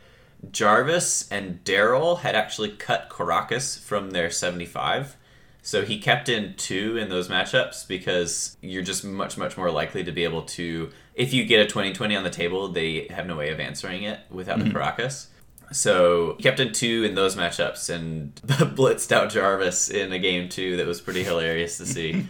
Jarvis 0.51 1.27
and 1.31 1.65
Daryl 1.65 2.19
had 2.19 2.35
actually 2.35 2.71
cut 2.71 3.09
Karakas 3.09 3.79
from 3.81 4.11
their 4.11 4.31
75. 4.31 5.17
So 5.65 5.83
he 5.83 5.99
kept 5.99 6.29
in 6.29 6.55
two 6.57 6.99
in 6.99 7.09
those 7.09 7.29
matchups 7.29 7.89
because 7.89 8.55
you're 8.61 8.83
just 8.83 9.03
much, 9.03 9.39
much 9.39 9.57
more 9.57 9.71
likely 9.71 10.05
to 10.05 10.13
be 10.13 10.25
able 10.25 10.43
to. 10.43 10.91
If 11.15 11.33
you 11.33 11.47
get 11.47 11.61
a 11.61 11.65
2020 11.65 12.15
on 12.15 12.23
the 12.23 12.29
table, 12.29 12.69
they 12.69 13.07
have 13.09 13.27
no 13.27 13.35
way 13.35 13.51
of 13.51 13.59
answering 13.59 14.03
it 14.03 14.21
without 14.31 14.59
the 14.59 14.67
mm-hmm. 14.67 14.77
Karakas. 14.77 15.29
So 15.73 16.35
he 16.37 16.43
kept 16.43 16.61
in 16.61 16.75
two 16.75 17.05
in 17.05 17.15
those 17.15 17.35
matchups 17.35 17.89
and 17.89 18.35
blitzed 18.45 19.11
out 19.11 19.31
Jarvis 19.31 19.89
in 19.89 20.13
a 20.13 20.19
game 20.19 20.51
two 20.51 20.77
that 20.77 20.87
was 20.87 21.01
pretty 21.01 21.25
hilarious 21.25 21.79
to 21.79 21.87
see. 21.87 22.27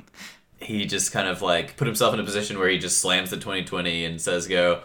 he 0.58 0.84
just 0.84 1.12
kind 1.12 1.28
of 1.28 1.40
like 1.40 1.76
put 1.76 1.86
himself 1.86 2.12
in 2.12 2.18
a 2.18 2.24
position 2.24 2.58
where 2.58 2.68
he 2.68 2.78
just 2.78 2.98
slams 2.98 3.30
the 3.30 3.36
2020 3.36 4.04
and 4.04 4.20
says 4.20 4.48
go 4.48 4.82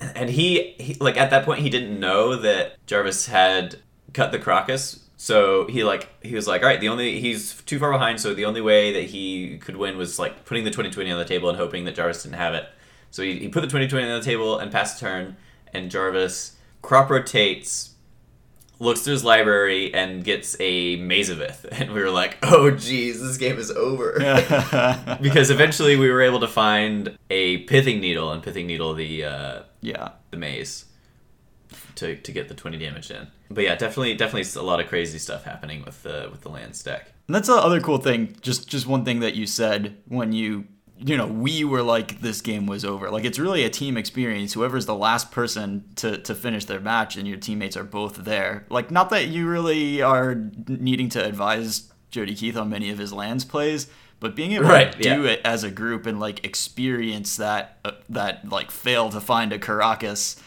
and 0.00 0.30
he, 0.30 0.74
he 0.78 0.94
like 0.94 1.16
at 1.16 1.30
that 1.30 1.44
point 1.44 1.60
he 1.60 1.70
didn't 1.70 1.98
know 1.98 2.36
that 2.36 2.84
jarvis 2.86 3.26
had 3.26 3.76
cut 4.12 4.32
the 4.32 4.38
Karakas 4.38 5.00
so 5.20 5.66
he 5.66 5.84
like 5.84 6.08
he 6.22 6.34
was 6.34 6.48
like 6.48 6.62
all 6.62 6.68
right 6.68 6.80
the 6.80 6.88
only 6.88 7.20
he's 7.20 7.60
too 7.64 7.78
far 7.78 7.92
behind 7.92 8.18
so 8.18 8.32
the 8.32 8.46
only 8.46 8.62
way 8.62 8.90
that 8.90 9.02
he 9.02 9.58
could 9.58 9.76
win 9.76 9.98
was 9.98 10.18
like 10.18 10.46
putting 10.46 10.64
the 10.64 10.70
2020 10.70 11.10
on 11.10 11.18
the 11.18 11.26
table 11.26 11.50
and 11.50 11.58
hoping 11.58 11.84
that 11.84 11.94
jarvis 11.94 12.22
didn't 12.22 12.36
have 12.36 12.54
it 12.54 12.66
so 13.10 13.22
he, 13.22 13.38
he 13.38 13.46
put 13.46 13.60
the 13.60 13.66
2020 13.66 14.10
on 14.10 14.18
the 14.18 14.24
table 14.24 14.58
and 14.58 14.72
passed 14.72 14.98
the 14.98 15.06
turn 15.06 15.36
and 15.74 15.90
jarvis 15.90 16.56
crop 16.80 17.10
rotates 17.10 17.90
looks 18.78 19.02
through 19.02 19.12
his 19.12 19.22
library 19.22 19.92
and 19.92 20.24
gets 20.24 20.56
a 20.58 20.96
Maze 20.96 21.28
of 21.28 21.42
Ith, 21.42 21.66
and 21.72 21.92
we 21.92 22.00
were 22.00 22.08
like, 22.08 22.38
"Oh, 22.42 22.70
geez, 22.70 23.20
this 23.20 23.36
game 23.36 23.58
is 23.58 23.70
over." 23.70 24.14
because 25.20 25.50
eventually 25.50 25.96
we 25.96 26.08
were 26.08 26.22
able 26.22 26.40
to 26.40 26.48
find 26.48 27.18
a 27.28 27.58
pithing 27.64 28.00
needle 28.00 28.32
and 28.32 28.42
pithing 28.42 28.66
needle 28.66 28.94
the 28.94 29.24
uh, 29.24 29.62
yeah. 29.82 30.12
the 30.30 30.38
maze 30.38 30.86
to 32.00 32.16
to 32.16 32.32
get 32.32 32.48
the 32.48 32.54
twenty 32.54 32.76
damage 32.78 33.10
in. 33.10 33.28
But 33.50 33.64
yeah, 33.64 33.76
definitely 33.76 34.14
definitely 34.14 34.60
a 34.60 34.64
lot 34.64 34.80
of 34.80 34.88
crazy 34.88 35.18
stuff 35.18 35.44
happening 35.44 35.82
with 35.84 36.02
the 36.02 36.28
with 36.30 36.42
the 36.42 36.48
lands 36.50 36.82
deck. 36.82 37.12
And 37.28 37.34
that's 37.34 37.48
the 37.48 37.54
other 37.54 37.80
cool 37.80 37.98
thing. 37.98 38.36
Just 38.40 38.68
just 38.68 38.86
one 38.86 39.04
thing 39.04 39.20
that 39.20 39.34
you 39.34 39.46
said 39.46 39.96
when 40.08 40.32
you 40.32 40.64
you 40.98 41.16
know 41.16 41.26
we 41.26 41.64
were 41.64 41.82
like 41.82 42.20
this 42.20 42.40
game 42.40 42.66
was 42.66 42.84
over. 42.84 43.10
Like 43.10 43.24
it's 43.24 43.38
really 43.38 43.64
a 43.64 43.70
team 43.70 43.96
experience. 43.96 44.52
Whoever's 44.52 44.86
the 44.86 44.94
last 44.94 45.30
person 45.30 45.84
to 45.96 46.18
to 46.18 46.34
finish 46.34 46.64
their 46.66 46.80
match 46.80 47.16
and 47.16 47.26
your 47.28 47.38
teammates 47.38 47.76
are 47.76 47.84
both 47.84 48.16
there. 48.16 48.66
Like 48.68 48.90
not 48.90 49.10
that 49.10 49.28
you 49.28 49.48
really 49.48 50.02
are 50.02 50.34
needing 50.68 51.08
to 51.10 51.24
advise 51.24 51.92
Jody 52.10 52.34
Keith 52.34 52.56
on 52.56 52.68
many 52.68 52.90
of 52.90 52.98
his 52.98 53.12
lands 53.12 53.44
plays. 53.44 53.86
But 54.18 54.36
being 54.36 54.52
able 54.52 54.66
Right, 54.66 54.92
to 54.92 54.98
do 54.98 55.22
yeah. 55.22 55.30
it 55.30 55.40
as 55.46 55.64
a 55.64 55.70
group 55.70 56.04
and 56.04 56.20
like 56.20 56.44
experience 56.44 57.36
that 57.38 57.78
uh, 57.86 57.92
that 58.10 58.46
like 58.50 58.70
fail 58.70 59.08
to 59.10 59.20
find 59.20 59.50
a 59.50 59.58
Karakas, 59.58 60.38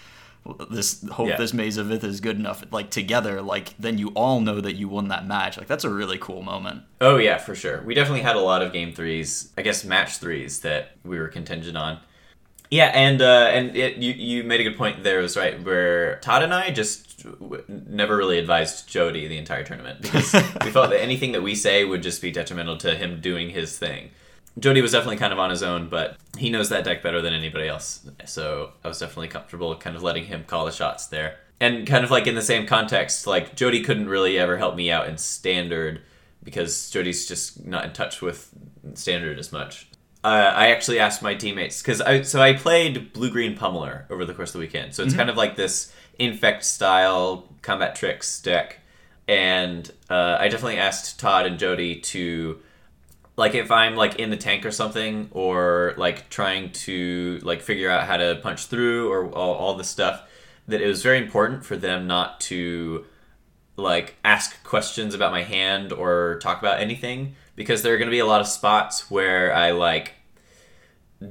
this 0.70 1.04
hope 1.12 1.30
Yeah. 1.30 1.38
this 1.38 1.54
Maze 1.54 1.78
of 1.78 1.92
Ith 1.92 2.04
is 2.04 2.20
good 2.20 2.38
enough 2.38 2.64
like 2.72 2.90
together 2.90 3.42
like 3.42 3.76
then 3.80 3.98
you 3.98 4.10
all 4.10 4.42
know 4.42 4.60
that 4.60 4.74
you 4.76 4.88
won 4.90 5.08
that 5.08 5.26
match 5.26 5.58
like 5.58 5.68
that's 5.68 5.84
a 5.86 5.90
really 5.90 6.18
cool 6.18 6.42
moment 6.42 6.84
Oh 7.00 7.18
yeah, 7.18 7.38
for 7.38 7.54
sure. 7.56 7.82
We 7.86 7.94
definitely 7.94 8.22
had 8.22 8.36
a 8.36 8.42
lot 8.42 8.62
of 8.62 8.72
game 8.74 8.94
threes, 8.94 9.52
I 9.58 9.62
guess 9.62 9.84
match 9.84 10.18
threes 10.18 10.62
that 10.62 10.92
we 11.04 11.18
were 11.20 11.28
contingent 11.28 11.76
on. 11.78 12.00
Yeah, 12.72 12.86
and 12.94 13.22
uh, 13.22 13.50
and 13.54 13.76
it, 13.76 13.98
you 13.98 14.14
you 14.14 14.44
made 14.44 14.60
a 14.62 14.64
good 14.64 14.78
point 14.78 15.04
there. 15.04 15.20
Was 15.22 15.38
right 15.38 15.62
where 15.64 16.18
Todd 16.22 16.42
and 16.44 16.54
I 16.54 16.72
just 16.72 17.24
w- 17.24 17.64
never 17.68 18.16
really 18.18 18.40
advised 18.40 18.88
Jody 18.90 19.28
the 19.28 19.38
entire 19.38 19.64
tournament 19.64 20.02
because 20.02 20.34
we 20.64 20.72
felt 20.72 20.90
that 20.90 21.02
anything 21.02 21.34
that 21.34 21.44
we 21.44 21.54
say 21.56 21.86
would 21.86 22.02
just 22.02 22.22
be 22.22 22.32
detrimental 22.32 22.78
to 22.78 22.96
him 22.96 23.22
doing 23.22 23.50
his 23.52 23.78
thing. 23.78 24.10
Jody 24.60 24.82
was 24.82 24.92
definitely 24.92 25.18
kind 25.18 25.34
of 25.34 25.40
on 25.40 25.50
his 25.50 25.64
own, 25.64 25.90
but 25.90 26.18
he 26.38 26.50
knows 26.50 26.70
that 26.70 26.84
deck 26.84 27.02
better 27.02 27.22
than 27.22 27.34
anybody 27.34 27.68
else. 27.68 28.08
So 28.26 28.72
I 28.84 28.88
was 28.88 29.00
definitely 29.00 29.30
comfortable 29.30 29.76
kind 29.76 29.96
of 29.96 30.04
letting 30.04 30.26
him 30.26 30.44
call 30.46 30.66
the 30.66 30.72
shots 30.72 31.08
there. 31.08 31.38
And 31.60 31.88
kind 31.88 32.04
of 32.04 32.12
like 32.12 32.28
in 32.28 32.36
the 32.36 32.42
same 32.42 32.68
context, 32.68 33.26
like 33.26 33.56
Jody 33.56 33.82
couldn't 33.82 34.10
really 34.10 34.38
ever 34.38 34.58
help 34.58 34.76
me 34.76 34.92
out 34.92 35.08
in 35.08 35.18
standard 35.18 36.02
because 36.44 36.90
Jody's 36.90 37.28
just 37.28 37.66
not 37.66 37.86
in 37.86 37.94
touch 37.94 38.22
with 38.22 38.50
standard 38.96 39.40
as 39.40 39.52
much. 39.52 39.88
Uh, 40.24 40.52
I 40.56 40.68
actually 40.72 41.00
asked 41.00 41.22
my 41.22 41.36
teammates 41.36 41.82
because 41.82 42.00
I 42.00 42.22
so 42.22 42.42
I 42.42 42.54
played 42.54 43.12
blue 43.12 43.30
green 43.30 43.58
pummeler 43.58 44.10
over 44.10 44.24
the 44.24 44.34
course 44.34 44.50
of 44.50 44.54
the 44.54 44.60
weekend. 44.60 44.94
So 44.94 45.04
it's 45.04 45.14
kind 45.14 45.30
of 45.30 45.36
like 45.36 45.58
this 45.58 45.94
infect 46.18 46.64
style 46.64 47.50
combat 47.62 47.96
tricks 47.96 48.42
deck, 48.42 48.80
and 49.28 49.90
uh, 50.10 50.38
I 50.40 50.48
definitely 50.48 50.78
asked 50.78 51.20
Todd 51.20 51.46
and 51.46 51.60
Jody 51.60 52.00
to 52.00 52.60
like 53.36 53.56
if 53.56 53.72
I'm 53.72 53.96
like 53.96 54.16
in 54.16 54.30
the 54.30 54.38
tank 54.38 54.66
or 54.66 54.72
something, 54.72 55.30
or 55.32 55.94
like 55.98 56.30
trying 56.30 56.72
to 56.72 57.40
like 57.44 57.62
figure 57.62 57.90
out 57.90 58.08
how 58.08 58.18
to 58.18 58.40
punch 58.42 58.68
through 58.68 59.12
or 59.12 59.32
all, 59.32 59.54
all 59.56 59.84
stuff, 59.84 60.24
that 60.68 60.82
it 60.82 60.88
was 60.88 61.02
very 61.02 61.18
important 61.18 61.66
for 61.66 61.75
them 61.75 62.08
not 62.08 62.40
to 62.42 63.06
like 63.75 64.16
ask 64.24 64.63
questions 64.63 65.16
about 65.16 65.32
my 65.32 65.44
hand 65.44 65.92
or 65.92 66.40
talk 66.42 66.60
about 66.60 66.80
anything 66.80 67.36
because 67.56 67.82
there 67.82 67.94
are 67.94 67.98
going 67.98 68.08
to 68.08 68.12
be 68.12 68.20
a 68.20 68.25
lot 68.25 68.42
of 68.42 68.48
spots 68.48 69.10
where 69.10 69.54
I 69.54 69.72
like 69.72 70.13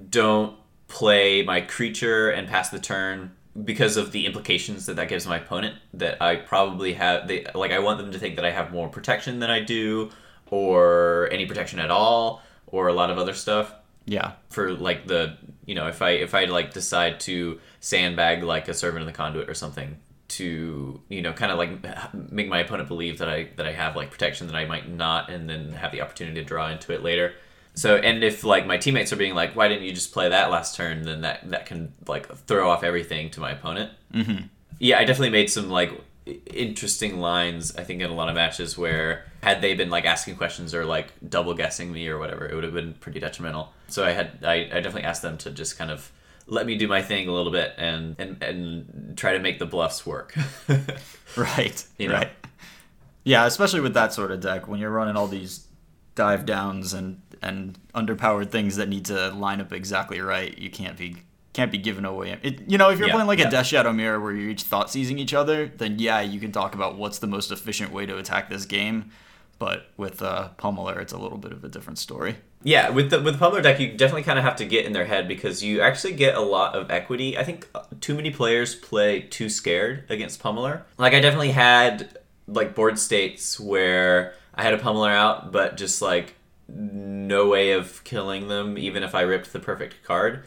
don't 0.08 0.56
play 0.88 1.42
my 1.42 1.60
creature 1.60 2.30
and 2.30 2.48
pass 2.48 2.68
the 2.68 2.78
turn 2.78 3.32
because 3.64 3.96
of 3.96 4.12
the 4.12 4.26
implications 4.26 4.86
that 4.86 4.96
that 4.96 5.08
gives 5.08 5.26
my 5.26 5.36
opponent 5.36 5.76
that 5.94 6.20
I 6.20 6.36
probably 6.36 6.94
have 6.94 7.28
they 7.28 7.46
like 7.54 7.70
I 7.70 7.78
want 7.78 7.98
them 7.98 8.12
to 8.12 8.18
think 8.18 8.36
that 8.36 8.44
I 8.44 8.50
have 8.50 8.72
more 8.72 8.88
protection 8.88 9.38
than 9.38 9.50
I 9.50 9.60
do 9.60 10.10
or 10.52 11.30
any 11.32 11.46
protection 11.46 11.78
at 11.78 11.90
all 11.90 12.42
or 12.66 12.88
a 12.88 12.92
lot 12.92 13.10
of 13.10 13.16
other 13.16 13.32
stuff 13.32 13.74
yeah 14.04 14.32
for 14.50 14.72
like 14.72 15.06
the 15.06 15.34
you 15.64 15.74
know 15.74 15.88
if 15.88 16.02
I 16.02 16.10
if 16.10 16.34
I 16.34 16.44
like 16.44 16.74
decide 16.74 17.20
to 17.20 17.58
sandbag 17.80 18.42
like 18.42 18.68
a 18.68 18.74
servant 18.74 19.00
of 19.00 19.06
the 19.06 19.12
conduit 19.12 19.48
or 19.48 19.54
something 19.54 19.96
to 20.28 21.00
you 21.08 21.22
know 21.22 21.32
kind 21.32 21.50
of 21.50 21.58
like 21.58 22.30
make 22.30 22.48
my 22.48 22.58
opponent 22.58 22.88
believe 22.88 23.18
that 23.18 23.30
I 23.30 23.48
that 23.56 23.66
I 23.66 23.72
have 23.72 23.96
like 23.96 24.10
protection 24.10 24.46
that 24.48 24.56
I 24.56 24.66
might 24.66 24.88
not 24.88 25.30
and 25.30 25.48
then 25.48 25.72
have 25.72 25.90
the 25.90 26.02
opportunity 26.02 26.40
to 26.40 26.46
draw 26.46 26.68
into 26.68 26.92
it 26.92 27.02
later. 27.02 27.32
So 27.74 27.96
and 27.96 28.22
if 28.22 28.44
like 28.44 28.66
my 28.66 28.76
teammates 28.76 29.10
are 29.12 29.16
being 29.16 29.34
like 29.34 29.56
why 29.56 29.68
didn't 29.68 29.84
you 29.84 29.92
just 29.92 30.12
play 30.12 30.28
that 30.28 30.50
last 30.50 30.76
turn 30.76 31.02
then 31.02 31.22
that 31.22 31.50
that 31.50 31.64
can 31.64 31.94
like 32.06 32.30
throw 32.46 32.70
off 32.70 32.84
everything 32.84 33.30
to 33.30 33.40
my 33.40 33.52
opponent. 33.52 33.90
Mm-hmm. 34.12 34.46
Yeah, 34.78 34.98
I 34.98 35.04
definitely 35.04 35.30
made 35.30 35.48
some 35.48 35.70
like 35.70 35.92
interesting 36.24 37.18
lines 37.18 37.74
I 37.76 37.82
think 37.82 38.00
in 38.00 38.08
a 38.10 38.14
lot 38.14 38.28
of 38.28 38.36
matches 38.36 38.78
where 38.78 39.24
had 39.42 39.60
they 39.60 39.74
been 39.74 39.90
like 39.90 40.04
asking 40.04 40.36
questions 40.36 40.72
or 40.72 40.84
like 40.84 41.08
double 41.28 41.52
guessing 41.54 41.92
me 41.92 42.06
or 42.08 42.18
whatever 42.18 42.46
it 42.46 42.54
would 42.54 42.64
have 42.64 42.74
been 42.74 42.94
pretty 42.94 43.18
detrimental. 43.18 43.72
So 43.88 44.04
I 44.04 44.10
had 44.10 44.38
I, 44.44 44.54
I 44.54 44.80
definitely 44.80 45.04
asked 45.04 45.22
them 45.22 45.36
to 45.38 45.50
just 45.50 45.76
kind 45.76 45.90
of 45.90 46.12
let 46.46 46.66
me 46.66 46.76
do 46.76 46.86
my 46.86 47.02
thing 47.02 47.28
a 47.28 47.32
little 47.32 47.50
bit 47.50 47.74
and 47.76 48.14
and, 48.18 48.42
and 48.42 49.18
try 49.18 49.32
to 49.32 49.40
make 49.40 49.58
the 49.58 49.66
bluffs 49.66 50.06
work. 50.06 50.34
right 51.36 51.84
You 51.98 52.08
know? 52.08 52.14
right 52.14 52.30
yeah 53.24 53.46
especially 53.46 53.80
with 53.80 53.94
that 53.94 54.12
sort 54.12 54.30
of 54.30 54.40
deck 54.40 54.68
when 54.68 54.78
you're 54.78 54.90
running 54.90 55.16
all 55.16 55.28
these 55.28 55.66
dive 56.14 56.46
downs 56.46 56.92
and 56.92 57.20
and 57.40 57.78
underpowered 57.94 58.50
things 58.50 58.76
that 58.76 58.88
need 58.88 59.04
to 59.06 59.30
line 59.30 59.60
up 59.60 59.72
exactly 59.72 60.20
right 60.20 60.56
you 60.58 60.70
can't 60.70 60.96
be 60.96 61.16
can't 61.52 61.70
be 61.70 61.78
given 61.78 62.04
away 62.04 62.38
it, 62.42 62.60
you 62.70 62.78
know 62.78 62.90
if 62.90 62.98
you're 62.98 63.08
Yeah, 63.08 63.14
playing 63.14 63.28
like 63.28 63.38
yeah. 63.38 63.48
a 63.48 63.50
death 63.50 63.66
shadow 63.66 63.92
mirror 63.92 64.18
where 64.20 64.32
you're 64.32 64.50
each 64.50 64.62
thought 64.62 64.90
seizing 64.90 65.18
each 65.18 65.34
other 65.34 65.66
then 65.66 65.98
yeah 65.98 66.20
you 66.20 66.40
can 66.40 66.52
talk 66.52 66.74
about 66.74 66.96
what's 66.96 67.18
the 67.18 67.26
most 67.26 67.50
efficient 67.52 67.92
way 67.92 68.06
to 68.06 68.16
attack 68.18 68.48
this 68.50 68.64
game 68.64 69.10
but 69.58 69.88
with 69.96 70.22
uh, 70.22 70.48
pummeler 70.58 71.00
it's 71.00 71.12
a 71.12 71.18
little 71.18 71.38
bit 71.38 71.52
of 71.52 71.62
a 71.64 71.68
different 71.68 71.98
story 71.98 72.36
Yeah, 72.64 72.90
with 72.90 73.10
the 73.10 73.20
with 73.20 73.38
the 73.38 73.44
Pummeler 73.44 73.60
deck, 73.62 73.80
you 73.80 73.88
definitely 73.96 74.22
kind 74.22 74.38
of 74.38 74.44
have 74.44 74.54
to 74.56 74.64
get 74.64 74.86
in 74.86 74.92
their 74.92 75.04
head 75.06 75.26
because 75.26 75.64
you 75.64 75.80
actually 75.80 76.12
get 76.14 76.36
a 76.36 76.40
lot 76.40 76.76
of 76.76 76.92
equity. 76.92 77.36
I 77.36 77.42
think 77.42 77.66
uh, 77.74 77.82
too 78.00 78.14
many 78.14 78.30
players 78.30 78.76
play 78.76 79.20
too 79.22 79.48
scared 79.48 80.04
against 80.08 80.40
Pummeler. 80.40 80.82
Like 80.96 81.12
I 81.12 81.18
definitely 81.20 81.50
had 81.50 82.18
like 82.46 82.76
board 82.76 83.00
states 83.00 83.58
where 83.58 84.34
I 84.54 84.62
had 84.62 84.74
a 84.74 84.78
Pummeler 84.78 85.10
out, 85.12 85.50
but 85.50 85.76
just 85.76 86.00
like 86.00 86.34
no 86.68 87.48
way 87.48 87.72
of 87.72 88.02
killing 88.04 88.46
them, 88.48 88.78
even 88.78 89.02
if 89.02 89.12
I 89.14 89.22
ripped 89.22 89.52
the 89.52 89.58
perfect 89.60 90.04
card, 90.04 90.44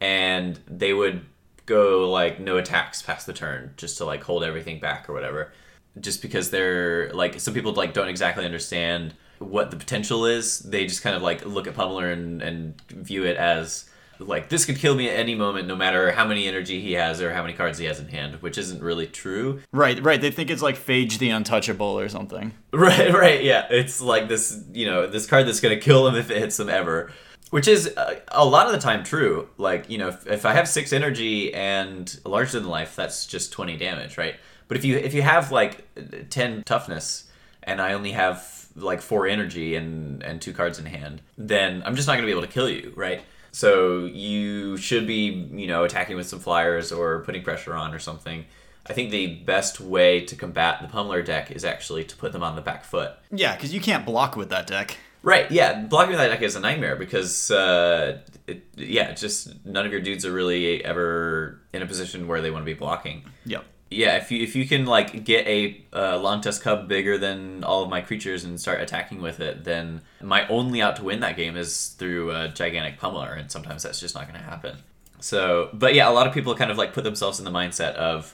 and 0.00 0.58
they 0.66 0.92
would 0.92 1.24
go 1.66 2.10
like 2.10 2.38
no 2.40 2.56
attacks 2.56 3.02
past 3.02 3.26
the 3.26 3.32
turn 3.32 3.74
just 3.76 3.98
to 3.98 4.04
like 4.04 4.22
hold 4.22 4.44
everything 4.44 4.80
back 4.80 5.08
or 5.08 5.12
whatever. 5.12 5.52
Just 5.98 6.22
because 6.22 6.50
they're 6.50 7.12
like 7.12 7.40
some 7.40 7.54
people 7.54 7.72
like 7.72 7.92
don't 7.92 8.08
exactly 8.08 8.44
understand 8.44 9.14
what 9.38 9.70
the 9.70 9.76
potential 9.76 10.26
is. 10.26 10.60
They 10.60 10.86
just 10.86 11.02
kind 11.02 11.16
of 11.16 11.22
like 11.22 11.44
look 11.44 11.66
at 11.66 11.74
pummeler 11.74 12.12
and, 12.12 12.40
and 12.42 12.80
view 12.90 13.24
it 13.24 13.36
as 13.36 13.88
like 14.18 14.48
this 14.48 14.64
could 14.64 14.78
kill 14.78 14.94
me 14.94 15.10
at 15.10 15.16
any 15.18 15.34
moment 15.34 15.66
no 15.68 15.76
matter 15.76 16.10
how 16.10 16.26
many 16.26 16.46
energy 16.46 16.80
he 16.80 16.94
has 16.94 17.20
or 17.20 17.34
how 17.34 17.42
many 17.42 17.52
cards 17.52 17.78
he 17.78 17.84
has 17.84 18.00
in 18.00 18.08
hand 18.08 18.36
which 18.36 18.56
isn't 18.58 18.82
really 18.82 19.06
true. 19.06 19.60
Right 19.72 20.02
right. 20.02 20.20
They 20.20 20.30
think 20.30 20.50
it's 20.50 20.62
like 20.62 20.76
phage 20.76 21.18
the 21.18 21.30
untouchable 21.30 21.98
or 21.98 22.08
something. 22.08 22.52
Right, 22.76 23.10
right, 23.10 23.42
yeah. 23.42 23.66
It's 23.70 24.02
like 24.02 24.28
this, 24.28 24.62
you 24.70 24.84
know, 24.84 25.06
this 25.06 25.26
card 25.26 25.46
that's 25.46 25.60
gonna 25.60 25.80
kill 25.80 26.06
him 26.06 26.14
if 26.14 26.30
it 26.30 26.36
hits 26.36 26.60
him 26.60 26.68
ever, 26.68 27.10
which 27.50 27.68
is 27.68 27.88
uh, 27.96 28.20
a 28.28 28.44
lot 28.44 28.66
of 28.66 28.72
the 28.72 28.78
time 28.78 29.04
true. 29.04 29.48
Like, 29.58 29.88
you 29.88 29.98
know, 29.98 30.08
if, 30.08 30.26
if 30.26 30.46
I 30.46 30.52
have 30.52 30.68
six 30.68 30.92
energy 30.92 31.54
and 31.54 32.18
larger 32.24 32.58
than 32.60 32.68
life, 32.68 32.96
that's 32.96 33.26
just 33.26 33.52
twenty 33.52 33.76
damage, 33.76 34.18
right? 34.18 34.36
But 34.68 34.76
if 34.76 34.84
you 34.84 34.96
if 34.96 35.14
you 35.14 35.22
have 35.22 35.52
like 35.52 35.86
ten 36.30 36.62
toughness 36.64 37.24
and 37.62 37.80
I 37.80 37.92
only 37.92 38.12
have 38.12 38.66
like 38.74 39.00
four 39.00 39.26
energy 39.26 39.76
and 39.76 40.22
and 40.22 40.40
two 40.40 40.52
cards 40.52 40.78
in 40.78 40.86
hand, 40.86 41.22
then 41.38 41.82
I'm 41.84 41.96
just 41.96 42.08
not 42.08 42.14
gonna 42.14 42.26
be 42.26 42.32
able 42.32 42.42
to 42.42 42.48
kill 42.48 42.68
you, 42.68 42.92
right? 42.96 43.22
So 43.52 44.04
you 44.04 44.76
should 44.76 45.06
be, 45.06 45.48
you 45.50 45.66
know, 45.66 45.84
attacking 45.84 46.16
with 46.16 46.28
some 46.28 46.40
flyers 46.40 46.92
or 46.92 47.20
putting 47.20 47.42
pressure 47.42 47.74
on 47.74 47.94
or 47.94 47.98
something. 47.98 48.44
I 48.88 48.92
think 48.92 49.10
the 49.10 49.36
best 49.36 49.80
way 49.80 50.20
to 50.26 50.36
combat 50.36 50.80
the 50.80 50.88
pummeler 50.88 51.24
deck 51.24 51.50
is 51.50 51.64
actually 51.64 52.04
to 52.04 52.16
put 52.16 52.32
them 52.32 52.42
on 52.42 52.54
the 52.54 52.62
back 52.62 52.84
foot. 52.84 53.12
yeah 53.32 53.54
because 53.56 53.72
you 53.72 53.80
can't 53.80 54.04
block 54.04 54.36
with 54.36 54.50
that 54.50 54.66
deck 54.66 54.98
Right, 55.26 55.50
yeah, 55.50 55.82
blocking 55.82 56.10
with 56.10 56.20
that 56.20 56.28
deck 56.28 56.42
is 56.42 56.54
a 56.54 56.60
nightmare 56.60 56.94
because, 56.94 57.50
uh, 57.50 58.20
it, 58.46 58.62
yeah, 58.76 59.10
just 59.10 59.66
none 59.66 59.84
of 59.84 59.90
your 59.90 60.00
dudes 60.00 60.24
are 60.24 60.30
really 60.30 60.84
ever 60.84 61.60
in 61.72 61.82
a 61.82 61.86
position 61.86 62.28
where 62.28 62.40
they 62.40 62.52
want 62.52 62.62
to 62.62 62.64
be 62.64 62.78
blocking. 62.78 63.24
yep 63.44 63.64
Yeah, 63.90 64.18
if 64.18 64.30
you 64.30 64.40
if 64.44 64.54
you 64.54 64.68
can 64.68 64.86
like 64.86 65.24
get 65.24 65.44
a 65.48 65.84
uh, 65.92 66.18
Longtusk 66.18 66.62
Cub 66.62 66.86
bigger 66.86 67.18
than 67.18 67.64
all 67.64 67.82
of 67.82 67.90
my 67.90 68.02
creatures 68.02 68.44
and 68.44 68.60
start 68.60 68.80
attacking 68.80 69.20
with 69.20 69.40
it, 69.40 69.64
then 69.64 70.02
my 70.22 70.46
only 70.46 70.80
out 70.80 70.94
to 70.94 71.02
win 71.02 71.18
that 71.18 71.36
game 71.36 71.56
is 71.56 71.88
through 71.98 72.30
a 72.30 72.46
gigantic 72.46 73.00
pummeler, 73.00 73.36
and 73.36 73.50
sometimes 73.50 73.82
that's 73.82 73.98
just 73.98 74.14
not 74.14 74.28
going 74.28 74.40
to 74.40 74.46
happen. 74.48 74.76
So, 75.18 75.70
but 75.72 75.94
yeah, 75.94 76.08
a 76.08 76.14
lot 76.14 76.28
of 76.28 76.34
people 76.34 76.54
kind 76.54 76.70
of 76.70 76.78
like 76.78 76.92
put 76.92 77.02
themselves 77.02 77.40
in 77.40 77.44
the 77.44 77.50
mindset 77.50 77.94
of 77.94 78.32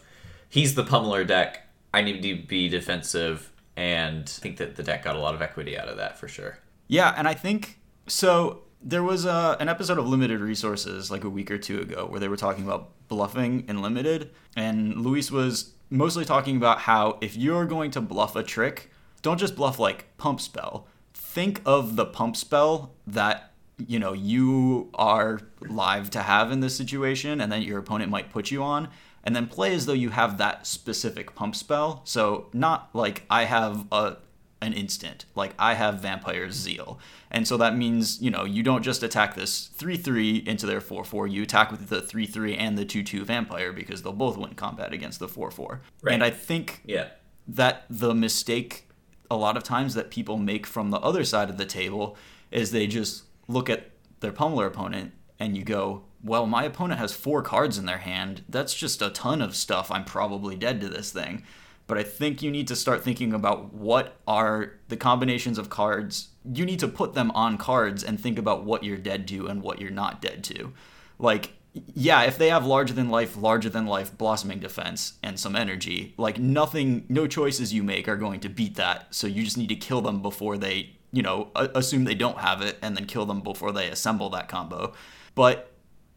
he's 0.51 0.75
the 0.75 0.85
pummeler 0.85 1.27
deck. 1.27 1.67
I 1.95 2.03
need 2.03 2.21
to 2.21 2.47
be 2.47 2.69
defensive, 2.69 3.51
and 3.79 4.25
I 4.25 4.41
think 4.43 4.59
that 4.59 4.77
the 4.77 4.83
deck 4.83 5.05
got 5.05 5.17
a 5.17 5.21
lot 5.21 5.35
of 5.35 5.41
equity 5.41 5.79
out 5.79 5.89
of 5.89 5.97
that 5.97 6.19
for 6.19 6.29
sure. 6.29 6.59
Yeah, 6.93 7.15
and 7.17 7.27
I 7.27 7.33
think 7.33 7.79
so. 8.07 8.65
There 8.83 9.03
was 9.03 9.25
uh, 9.25 9.57
an 9.59 9.71
episode 9.71 9.97
of 9.97 10.07
Limited 10.07 10.41
Resources 10.41 11.11
like 11.11 11.25
a 11.25 11.31
week 11.31 11.51
or 11.51 11.57
two 11.57 11.81
ago 11.81 12.05
where 12.05 12.21
they 12.21 12.29
were 12.29 12.37
talking 12.37 12.65
about 12.65 12.91
bluffing 13.09 13.65
in 13.67 13.81
Limited, 13.81 14.31
and 14.57 14.99
Luis 14.99 15.31
was 15.31 15.73
mostly 15.89 16.27
talking 16.27 16.55
about 16.55 16.81
how 16.81 17.17
if 17.23 17.35
you're 17.35 17.65
going 17.65 17.91
to 17.93 18.03
bluff 18.03 18.37
a 18.37 18.43
trick, 18.43 18.91
don't 19.23 19.39
just 19.39 19.57
bluff 19.57 19.79
like 19.79 20.15
pump 20.19 20.39
spell. 20.39 20.87
Think 21.15 21.63
of 21.65 21.97
the 21.97 22.05
pump 22.05 22.37
spell 22.37 22.93
that 23.07 23.55
you 23.79 23.99
know 23.99 24.13
you 24.13 24.91
are 24.93 25.41
live 25.63 26.11
to 26.11 26.21
have 26.21 26.53
in 26.53 26.61
this 26.61 26.77
situation 26.77 27.41
and 27.41 27.51
then 27.51 27.63
your 27.63 27.79
opponent 27.79 28.11
might 28.11 28.29
put 28.29 28.51
you 28.51 28.63
on 28.63 28.91
and 29.25 29.35
then 29.35 29.47
play 29.47 29.73
as 29.73 29.87
though 29.87 29.95
you 29.95 30.11
have 30.11 30.37
that 30.37 30.67
specific 30.67 31.35
pump 31.35 31.57
spell 31.57 32.03
so 32.05 32.49
not 32.53 32.91
like 32.93 33.25
i 33.31 33.45
have 33.45 33.87
a 33.91 34.19
an 34.63 34.73
instant 34.73 35.25
like 35.35 35.53
i 35.59 35.75
have 35.75 36.01
vampire's 36.01 36.55
zeal 36.55 36.99
and 37.31 37.47
so 37.47 37.57
that 37.59 37.77
means 37.77 38.23
you 38.23 38.31
know 38.31 38.45
you 38.45 38.63
don't 38.63 38.83
just 38.83 39.03
attack 39.03 39.35
this 39.35 39.69
3-3 39.77 40.47
into 40.47 40.65
their 40.67 40.81
4-4 40.81 41.31
you 41.31 41.43
attack 41.43 41.71
with 41.71 41.89
the 41.89 42.01
3-3 42.01 42.57
and 42.59 42.79
the 42.79 42.87
2-2 42.87 43.23
vampire 43.25 43.73
because 43.73 44.03
they'll 44.03 44.13
both 44.13 44.39
win 44.39 44.55
combat 44.55 44.93
against 44.93 45.19
the 45.19 45.29
4-4 45.29 45.81
Right. 46.01 46.15
and 46.15 46.25
i 46.25 46.31
think 46.31 46.81
Yeah. 46.87 47.09
that 47.47 47.85
the 47.91 48.15
mistake 48.15 48.89
a 49.31 49.37
lot 49.37 49.57
of 49.57 49.63
times 49.65 49.95
that 49.95 50.11
people 50.11 50.39
make 50.39 50.67
from 50.67 50.91
the 50.91 50.99
other 51.01 51.25
side 51.25 51.51
of 51.51 51.59
the 51.59 51.67
table 51.67 52.17
is 52.51 52.71
they 52.71 52.87
just 52.87 53.25
look 53.49 53.69
at 53.69 53.91
their 54.21 54.33
pummeler 54.33 54.67
opponent 54.67 55.13
and 55.41 55.57
you 55.57 55.65
go, 55.65 56.05
well, 56.23 56.47
my 56.47 56.63
opponent 56.65 57.01
has 57.01 57.13
four 57.13 57.43
cards 57.43 57.77
in 57.79 57.85
their 57.87 57.99
hand. 57.99 58.45
That's 58.49 58.75
just 58.75 59.03
a 59.03 59.11
ton 59.11 59.43
of 59.43 59.57
stuff. 59.57 59.91
I'm 59.91 60.05
probably 60.05 60.55
dead 60.55 60.81
to 60.83 60.89
this 60.89 61.11
thing. 61.11 61.43
But 61.87 61.99
I 61.99 62.03
think 62.03 62.43
you 62.43 62.51
need 62.51 62.69
to 62.69 62.77
start 62.77 63.03
thinking 63.03 63.33
about 63.33 63.75
what 63.75 64.17
are 64.27 64.75
the 64.89 64.97
combinations 64.97 65.59
of 65.59 65.69
cards. 65.69 66.29
You 66.45 66.65
need 66.65 66.81
to 66.81 66.89
put 66.89 67.15
them 67.15 67.31
on 67.33 67.59
cards 67.59 68.05
and 68.05 68.19
think 68.19 68.39
about 68.39 68.65
what 68.65 68.85
you're 68.85 68.97
dead 68.97 69.29
to 69.29 69.47
and 69.49 69.63
what 69.63 69.81
you're 69.81 69.91
not 69.91 70.23
dead 70.23 70.45
to. 70.45 70.73
Like, 71.19 71.53
yeah, 71.95 72.23
if 72.23 72.39
they 72.39 72.51
have 72.51 72.67
larger 72.67 72.95
than 72.95 73.09
life, 73.09 73.37
larger 73.37 73.69
than 73.69 73.87
life 73.87 74.17
blossoming 74.17 74.61
defense 74.61 75.15
and 75.23 75.41
some 75.41 75.57
energy, 75.57 76.15
like 76.17 76.39
nothing, 76.39 77.05
no 77.09 77.27
choices 77.27 77.73
you 77.73 77.83
make 77.83 78.09
are 78.09 78.17
going 78.17 78.41
to 78.41 78.49
beat 78.49 78.77
that. 78.77 79.15
So 79.15 79.27
you 79.27 79.43
just 79.43 79.59
need 79.59 79.71
to 79.71 79.77
kill 79.77 80.03
them 80.03 80.21
before 80.23 80.59
they, 80.59 80.91
you 81.13 81.23
know, 81.23 81.51
assume 81.55 82.05
they 82.05 82.15
don't 82.15 82.39
have 82.39 82.61
it 82.61 82.79
and 82.83 82.97
then 82.97 83.07
kill 83.07 83.27
them 83.27 83.41
before 83.41 83.73
they 83.73 83.89
assemble 83.89 84.29
that 84.31 84.49
combo. 84.49 84.93
But 85.35 85.72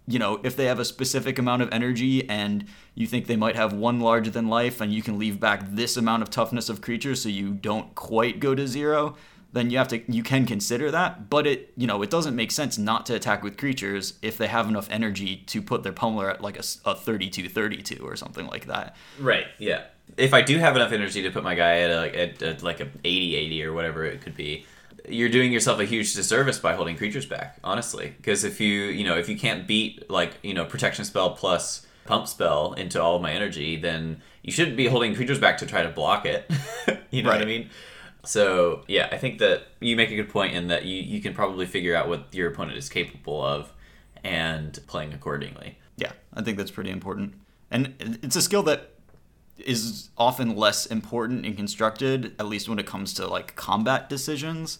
you 0.07 0.19
know, 0.19 0.39
if 0.43 0.55
they 0.55 0.65
have 0.65 0.79
a 0.79 0.85
specific 0.85 1.39
amount 1.39 1.61
of 1.61 1.69
energy 1.71 2.27
and 2.29 2.65
you 2.93 3.07
think 3.07 3.25
they 3.25 3.35
might 3.35 3.55
have 3.55 3.73
one 3.73 3.99
larger 3.99 4.29
than 4.29 4.47
life 4.47 4.79
and 4.79 4.93
you 4.93 5.01
can 5.01 5.17
leave 5.17 5.39
back 5.39 5.63
this 5.67 5.97
amount 5.97 6.21
of 6.21 6.29
toughness 6.29 6.69
of 6.69 6.81
creatures 6.81 7.21
so 7.21 7.29
you 7.29 7.51
don't 7.51 7.95
quite 7.95 8.39
go 8.39 8.53
to 8.53 8.67
zero, 8.67 9.15
then 9.53 9.71
you 9.71 9.77
have 9.77 9.87
to 9.87 10.11
you 10.11 10.21
can 10.21 10.45
consider 10.45 10.91
that, 10.91 11.29
but 11.29 11.47
it, 11.47 11.73
you 11.75 11.87
know, 11.87 12.01
it 12.01 12.09
doesn't 12.09 12.35
make 12.35 12.51
sense 12.51 12.77
not 12.77 13.05
to 13.05 13.15
attack 13.15 13.41
with 13.41 13.57
creatures 13.57 14.13
if 14.21 14.37
they 14.37 14.47
have 14.47 14.67
enough 14.67 14.87
energy 14.91 15.37
to 15.47 15.61
put 15.61 15.81
their 15.81 15.93
pummeler 15.93 16.29
at 16.29 16.41
like 16.41 16.57
a 16.57 16.61
32-32 16.61 18.03
or 18.03 18.15
something 18.15 18.45
like 18.47 18.67
that. 18.67 18.95
Right. 19.19 19.47
Yeah. 19.57 19.85
If 20.17 20.33
I 20.35 20.41
do 20.41 20.59
have 20.59 20.75
enough 20.75 20.91
energy 20.91 21.23
to 21.23 21.31
put 21.31 21.43
my 21.43 21.55
guy 21.55 21.79
at, 21.79 21.89
a, 21.89 21.95
like 21.95 22.15
at, 22.15 22.43
at 22.43 22.63
like 22.63 22.79
a 22.79 22.85
80-80 22.85 23.63
or 23.63 23.73
whatever 23.73 24.05
it 24.05 24.21
could 24.21 24.35
be, 24.35 24.65
you're 25.09 25.29
doing 25.29 25.51
yourself 25.51 25.79
a 25.79 25.85
huge 25.85 26.13
disservice 26.13 26.59
by 26.59 26.73
holding 26.73 26.97
creatures 26.97 27.25
back. 27.25 27.57
Honestly, 27.63 28.13
because 28.17 28.43
if 28.43 28.59
you 28.59 28.83
you 28.85 29.03
know 29.03 29.17
if 29.17 29.29
you 29.29 29.37
can't 29.37 29.67
beat 29.67 30.09
like 30.09 30.33
you 30.43 30.53
know 30.53 30.65
protection 30.65 31.05
spell 31.05 31.31
plus 31.31 31.85
pump 32.05 32.27
spell 32.27 32.73
into 32.73 33.01
all 33.01 33.15
of 33.15 33.21
my 33.21 33.31
energy, 33.31 33.75
then 33.75 34.21
you 34.43 34.51
shouldn't 34.51 34.77
be 34.77 34.87
holding 34.87 35.15
creatures 35.15 35.39
back 35.39 35.57
to 35.57 35.65
try 35.65 35.81
to 35.81 35.89
block 35.89 36.25
it. 36.25 36.49
you 37.11 37.23
know 37.23 37.29
what 37.29 37.41
I 37.41 37.45
mean? 37.45 37.69
So 38.23 38.83
yeah, 38.87 39.09
I 39.11 39.17
think 39.17 39.39
that 39.39 39.67
you 39.79 39.95
make 39.95 40.11
a 40.11 40.15
good 40.15 40.29
point 40.29 40.55
in 40.55 40.67
that 40.67 40.85
you, 40.85 41.01
you 41.01 41.21
can 41.21 41.33
probably 41.33 41.65
figure 41.65 41.95
out 41.95 42.07
what 42.07 42.33
your 42.33 42.49
opponent 42.49 42.77
is 42.77 42.89
capable 42.89 43.43
of 43.43 43.73
and 44.23 44.79
playing 44.87 45.13
accordingly. 45.13 45.77
Yeah, 45.97 46.11
I 46.33 46.41
think 46.41 46.57
that's 46.57 46.71
pretty 46.71 46.89
important. 46.89 47.33
And 47.71 47.93
it's 48.21 48.35
a 48.35 48.41
skill 48.41 48.63
that 48.63 48.91
is 49.57 50.09
often 50.17 50.55
less 50.55 50.85
important 50.85 51.45
and 51.45 51.55
constructed, 51.55 52.35
at 52.39 52.47
least 52.47 52.67
when 52.67 52.79
it 52.79 52.85
comes 52.85 53.13
to 53.15 53.27
like 53.27 53.55
combat 53.55 54.09
decisions. 54.09 54.79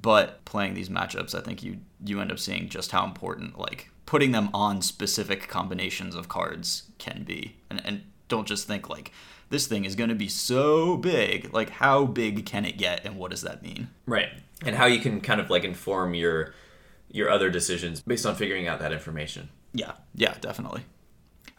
But 0.00 0.44
playing 0.44 0.74
these 0.74 0.88
matchups, 0.88 1.34
I 1.34 1.40
think 1.40 1.62
you 1.62 1.78
you 2.04 2.20
end 2.20 2.30
up 2.30 2.38
seeing 2.38 2.68
just 2.68 2.92
how 2.92 3.04
important 3.04 3.58
like 3.58 3.90
putting 4.06 4.32
them 4.32 4.48
on 4.54 4.80
specific 4.80 5.48
combinations 5.48 6.14
of 6.14 6.28
cards 6.28 6.84
can 6.98 7.24
be. 7.24 7.56
And 7.70 7.84
and 7.84 8.02
don't 8.28 8.46
just 8.46 8.66
think 8.66 8.88
like 8.88 9.12
this 9.50 9.66
thing 9.66 9.84
is 9.84 9.94
going 9.94 10.10
to 10.10 10.14
be 10.14 10.28
so 10.28 10.96
big. 10.96 11.52
Like 11.52 11.70
how 11.70 12.04
big 12.04 12.46
can 12.46 12.64
it 12.64 12.78
get 12.78 13.04
and 13.04 13.16
what 13.16 13.30
does 13.30 13.42
that 13.42 13.62
mean? 13.62 13.88
Right. 14.06 14.28
And 14.64 14.76
how 14.76 14.86
you 14.86 15.00
can 15.00 15.20
kind 15.20 15.40
of 15.40 15.50
like 15.50 15.64
inform 15.64 16.14
your 16.14 16.54
your 17.10 17.30
other 17.30 17.50
decisions 17.50 18.00
based 18.00 18.26
on 18.26 18.34
figuring 18.34 18.68
out 18.68 18.80
that 18.80 18.92
information. 18.92 19.48
Yeah, 19.72 19.92
yeah, 20.14 20.34
definitely. 20.40 20.82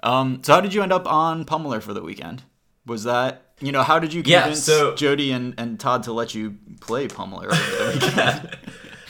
Um, 0.03 0.41
so 0.43 0.53
how 0.53 0.61
did 0.61 0.73
you 0.73 0.81
end 0.81 0.93
up 0.93 1.07
on 1.11 1.45
Pummeler 1.45 1.81
for 1.81 1.93
the 1.93 2.01
weekend? 2.01 2.43
Was 2.85 3.03
that 3.03 3.43
you 3.61 3.71
know 3.71 3.83
how 3.83 3.99
did 3.99 4.13
you 4.13 4.23
Yeah, 4.25 4.41
convince 4.43 4.63
so- 4.63 4.95
Jody 4.95 5.31
and, 5.31 5.53
and 5.57 5.79
Todd 5.79 6.03
to 6.03 6.13
let 6.13 6.33
you 6.33 6.55
play 6.81 7.07
Pummeler 7.07 7.45
over 7.51 7.53
the 7.53 7.99
weekend? 8.05 8.57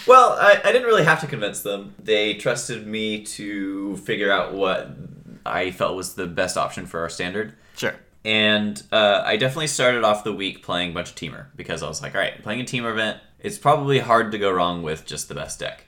Well, 0.08 0.32
I, 0.40 0.60
I 0.64 0.72
didn't 0.72 0.88
really 0.88 1.04
have 1.04 1.22
to 1.22 1.28
convince 1.28 1.62
them. 1.62 1.94
They 2.00 2.34
trusted 2.36 2.88
me 2.88 3.24
to 3.26 3.96
figure 3.98 4.32
out 4.32 4.54
what 4.54 4.90
I 5.46 5.70
felt 5.72 5.96
was 5.96 6.16
the 6.16 6.26
best 6.26 6.58
option 6.58 6.86
for 6.88 7.02
our 7.02 7.10
standard. 7.10 7.54
sure. 7.76 7.96
And 8.26 8.82
uh, 8.92 9.22
I 9.26 9.38
definitely 9.38 9.68
started 9.68 10.04
off 10.04 10.24
the 10.24 10.34
week 10.34 10.64
playing 10.64 10.92
a 10.92 10.94
bunch 10.94 11.10
of 11.12 11.16
Temur 11.16 11.46
because 11.56 11.84
I 11.84 11.88
was 11.88 12.02
like, 12.02 12.16
all 12.16 12.22
right, 12.22 12.42
playing 12.44 12.62
a 12.62 12.64
Temur 12.64 12.92
event, 12.92 13.20
it's 13.40 13.58
probably 13.58 14.00
hard 14.00 14.32
to 14.32 14.38
go 14.40 14.52
wrong 14.52 14.84
with 14.84 15.06
just 15.06 15.28
the 15.30 15.36
best 15.36 15.60
deck. 15.60 15.86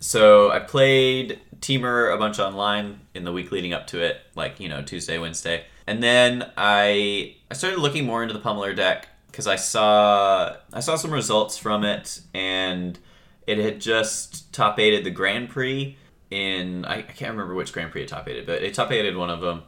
So 0.00 0.50
I 0.50 0.58
played 0.58 1.40
Temur 1.62 2.12
a 2.12 2.18
bunch 2.18 2.38
online 2.38 3.00
in 3.14 3.24
the 3.24 3.32
week 3.32 3.50
leading 3.50 3.72
up 3.72 3.86
to 3.86 4.02
it, 4.02 4.18
like, 4.34 4.60
you 4.60 4.68
know, 4.68 4.82
Tuesday, 4.82 5.16
Wednesday. 5.16 5.64
And 5.86 6.02
then 6.02 6.50
I 6.56 7.36
I 7.50 7.54
started 7.54 7.78
looking 7.78 8.04
more 8.04 8.22
into 8.22 8.34
the 8.34 8.40
Pummeler 8.40 8.76
deck 8.76 9.08
because 9.28 9.46
I 9.46 9.56
saw 9.56 10.56
I 10.72 10.80
saw 10.80 10.96
some 10.96 11.12
results 11.12 11.56
from 11.56 11.84
it 11.84 12.20
and 12.34 12.98
it 13.46 13.58
had 13.58 13.80
just 13.80 14.52
top 14.52 14.78
aided 14.78 15.04
the 15.04 15.10
Grand 15.10 15.48
Prix 15.48 15.96
in 16.30 16.84
I, 16.84 16.98
I 16.98 17.02
can't 17.02 17.32
remember 17.32 17.54
which 17.54 17.72
Grand 17.72 17.90
Prix 17.90 18.02
it 18.02 18.08
top 18.08 18.28
aided, 18.28 18.46
but 18.46 18.62
it 18.62 18.74
top 18.74 18.90
aided 18.92 19.16
one 19.16 19.30
of 19.30 19.40
them 19.40 19.62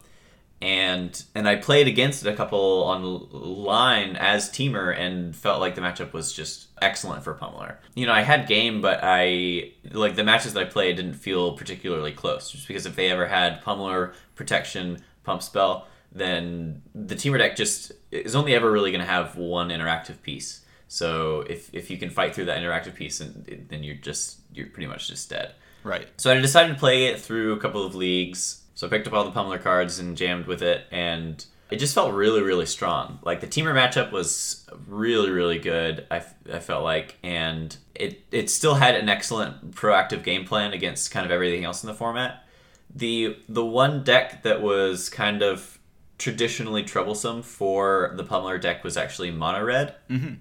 and 0.64 1.22
and 1.34 1.46
I 1.46 1.56
played 1.56 1.88
against 1.88 2.24
it 2.24 2.30
a 2.30 2.34
couple 2.34 2.58
online 2.58 4.16
as 4.16 4.48
Temur 4.48 4.98
and 4.98 5.36
felt 5.36 5.60
like 5.60 5.74
the 5.74 5.82
matchup 5.82 6.14
was 6.14 6.32
just 6.32 6.68
excellent 6.80 7.22
for 7.22 7.34
Pummeler. 7.34 7.76
You 7.94 8.06
know, 8.06 8.14
I 8.14 8.22
had 8.22 8.48
game, 8.48 8.80
but 8.80 9.00
I 9.02 9.72
like 9.92 10.16
the 10.16 10.24
matches 10.24 10.54
that 10.54 10.66
I 10.66 10.70
played 10.70 10.96
didn't 10.96 11.14
feel 11.14 11.52
particularly 11.52 12.12
close, 12.12 12.50
just 12.50 12.66
because 12.66 12.86
if 12.86 12.96
they 12.96 13.10
ever 13.10 13.26
had 13.26 13.62
Pummeler 13.62 14.14
protection 14.36 15.02
pump 15.22 15.42
spell, 15.42 15.86
then 16.10 16.80
the 16.94 17.14
Temur 17.14 17.36
deck 17.36 17.56
just 17.56 17.92
is 18.10 18.34
only 18.34 18.54
ever 18.54 18.72
really 18.72 18.90
going 18.90 19.04
to 19.04 19.10
have 19.10 19.36
one 19.36 19.68
interactive 19.68 20.22
piece. 20.22 20.64
So 20.88 21.42
if 21.42 21.68
if 21.74 21.90
you 21.90 21.98
can 21.98 22.08
fight 22.08 22.34
through 22.34 22.46
that 22.46 22.58
interactive 22.58 22.94
piece, 22.94 23.18
then 23.18 23.66
then 23.68 23.82
you're 23.82 23.96
just 23.96 24.38
you're 24.54 24.68
pretty 24.68 24.86
much 24.86 25.08
just 25.08 25.28
dead. 25.28 25.52
Right. 25.82 26.08
So 26.16 26.32
I 26.32 26.40
decided 26.40 26.72
to 26.72 26.78
play 26.78 27.08
it 27.08 27.20
through 27.20 27.52
a 27.52 27.60
couple 27.60 27.84
of 27.84 27.94
leagues. 27.94 28.62
So 28.74 28.86
I 28.86 28.90
picked 28.90 29.06
up 29.06 29.12
all 29.12 29.24
the 29.24 29.30
Pummeler 29.30 29.62
cards 29.62 29.98
and 29.98 30.16
jammed 30.16 30.46
with 30.46 30.62
it, 30.62 30.86
and 30.90 31.44
it 31.70 31.76
just 31.76 31.94
felt 31.94 32.12
really, 32.12 32.42
really 32.42 32.66
strong. 32.66 33.18
Like 33.22 33.40
the 33.40 33.46
Temur 33.46 33.74
matchup 33.74 34.12
was 34.12 34.66
really, 34.86 35.30
really 35.30 35.58
good. 35.58 36.06
I, 36.10 36.22
I 36.52 36.58
felt 36.58 36.84
like, 36.84 37.16
and 37.22 37.76
it 37.94 38.22
it 38.30 38.50
still 38.50 38.74
had 38.74 38.94
an 38.94 39.08
excellent 39.08 39.72
proactive 39.72 40.24
game 40.24 40.44
plan 40.44 40.72
against 40.72 41.10
kind 41.10 41.24
of 41.24 41.32
everything 41.32 41.64
else 41.64 41.82
in 41.82 41.88
the 41.88 41.94
format. 41.94 42.44
The 42.94 43.36
the 43.48 43.64
one 43.64 44.04
deck 44.04 44.42
that 44.42 44.62
was 44.62 45.08
kind 45.08 45.42
of 45.42 45.78
traditionally 46.18 46.82
troublesome 46.82 47.42
for 47.42 48.12
the 48.16 48.24
Pummeler 48.24 48.60
deck 48.60 48.84
was 48.84 48.96
actually 48.96 49.30
mono 49.30 49.64
red. 49.64 49.94
Mm-hmm. 50.08 50.34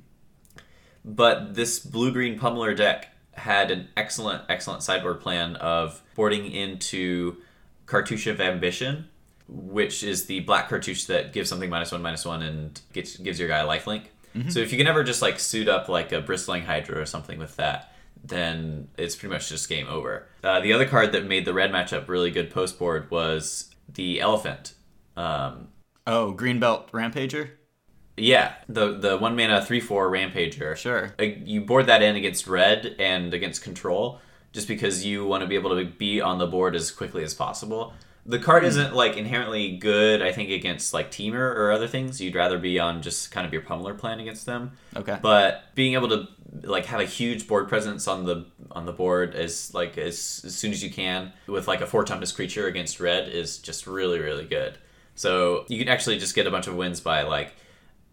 But 1.06 1.56
this 1.56 1.80
blue 1.80 2.12
green 2.12 2.40
pummeler 2.40 2.76
deck 2.76 3.10
had 3.34 3.72
an 3.72 3.90
excellent, 3.98 4.44
excellent 4.48 4.84
sideboard 4.84 5.20
plan 5.20 5.56
of 5.58 6.02
boarding 6.16 6.52
into 6.52 7.38
Cartouche 7.86 8.28
of 8.28 8.40
Ambition, 8.42 9.08
which 9.48 10.04
is 10.04 10.26
the 10.26 10.40
black 10.42 10.70
cartouche 10.70 11.06
that 11.08 11.34
gives 11.34 11.50
something 11.50 11.70
minus 11.70 11.92
one, 11.92 12.02
minus 12.02 12.26
one, 12.26 12.42
and 12.42 12.80
gets, 12.94 13.18
gives 13.18 13.40
your 13.40 13.48
guy 13.48 13.60
a 13.60 13.68
lifelink. 13.68 14.06
So 14.50 14.62
if 14.62 14.72
you 14.72 14.80
can 14.80 14.88
ever 14.88 15.04
just 15.04 15.22
like 15.22 15.40
suit 15.40 15.68
up 15.68 15.90
like 15.90 16.12
a 16.12 16.20
bristling 16.20 16.64
hydra 16.64 17.00
or 17.00 17.06
something 17.06 17.38
with 17.38 17.56
that, 17.58 17.94
then 18.24 18.88
it's 18.98 19.16
pretty 19.16 19.32
much 19.32 19.48
just 19.48 19.70
game 19.70 19.88
over. 19.88 20.28
Uh, 20.44 20.60
the 20.60 20.74
other 20.74 20.88
card 20.88 21.12
that 21.12 21.26
made 21.28 21.46
the 21.46 21.54
red 21.54 21.72
matchup 21.72 22.08
really 22.08 22.32
good 22.32 22.50
post 22.50 22.80
board 22.80 23.12
was 23.12 23.70
the 23.88 24.20
elephant. 24.20 24.74
Um, 25.16 25.68
Oh, 26.08 26.34
Greenbelt 26.36 26.90
Rampager? 26.90 27.52
yeah, 28.18 28.54
the 28.68 28.98
the 28.98 29.18
one 29.18 29.36
mana 29.36 29.64
three 29.64 29.80
four 29.80 30.10
rampager. 30.12 30.76
Sure. 30.76 31.14
Uh, 31.20 31.24
you 31.46 31.62
board 31.62 31.86
that 31.86 32.02
in 32.02 32.16
against 32.16 32.48
red 32.48 32.96
and 32.98 33.34
against 33.36 33.62
control, 33.64 34.20
just 34.54 34.68
because 34.68 35.04
you 35.06 35.26
want 35.26 35.42
to 35.42 35.48
be 35.48 35.56
able 35.56 35.76
to 35.78 35.86
be 35.86 36.22
on 36.22 36.38
the 36.38 36.48
board 36.48 36.76
as 36.76 36.92
quickly 36.92 37.24
as 37.24 37.34
possible. 37.34 37.94
The 38.26 38.40
card 38.40 38.64
isn't 38.64 38.96
like 38.96 39.18
inherently 39.18 39.76
good, 39.76 40.22
I 40.22 40.32
think, 40.32 40.50
against 40.50 40.94
like 40.94 41.12
Temur 41.12 41.34
or 41.34 41.72
other 41.72 41.88
things. 41.88 42.22
You'd 42.22 42.36
rather 42.36 42.58
be 42.58 42.80
on 42.80 43.02
just 43.02 43.32
kind 43.32 43.46
of 43.46 43.52
your 43.52 43.64
pummeler 43.64 43.98
plan 43.98 44.22
against 44.22 44.46
them. 44.46 44.72
Okay. 44.96 45.18
But 45.22 45.76
being 45.76 45.96
able 45.96 46.08
to 46.10 46.28
like 46.62 46.86
have 46.86 47.02
a 47.02 47.06
huge 47.06 47.48
board 47.48 47.68
presence 47.68 48.08
on 48.08 48.24
the 48.24 48.46
on 48.72 48.86
the 48.86 48.94
board 48.94 49.36
as 49.36 49.74
like 49.74 49.98
as, 49.98 50.42
as 50.46 50.56
soon 50.56 50.72
as 50.72 50.84
you 50.84 50.90
can 50.90 51.34
with 51.48 51.68
like 51.68 51.82
a 51.82 51.88
four 51.88 52.04
toughness 52.04 52.32
creature 52.32 52.68
against 52.68 53.00
red 53.00 53.28
is 53.28 53.58
just 53.58 53.88
really 53.88 54.20
really 54.20 54.46
good. 54.46 54.78
So 55.16 55.66
you 55.68 55.78
can 55.78 55.90
actually 55.90 56.18
just 56.18 56.36
get 56.36 56.48
a 56.48 56.52
bunch 56.52 56.68
of 56.68 56.76
wins 56.76 57.02
by 57.02 57.24
like 57.24 57.56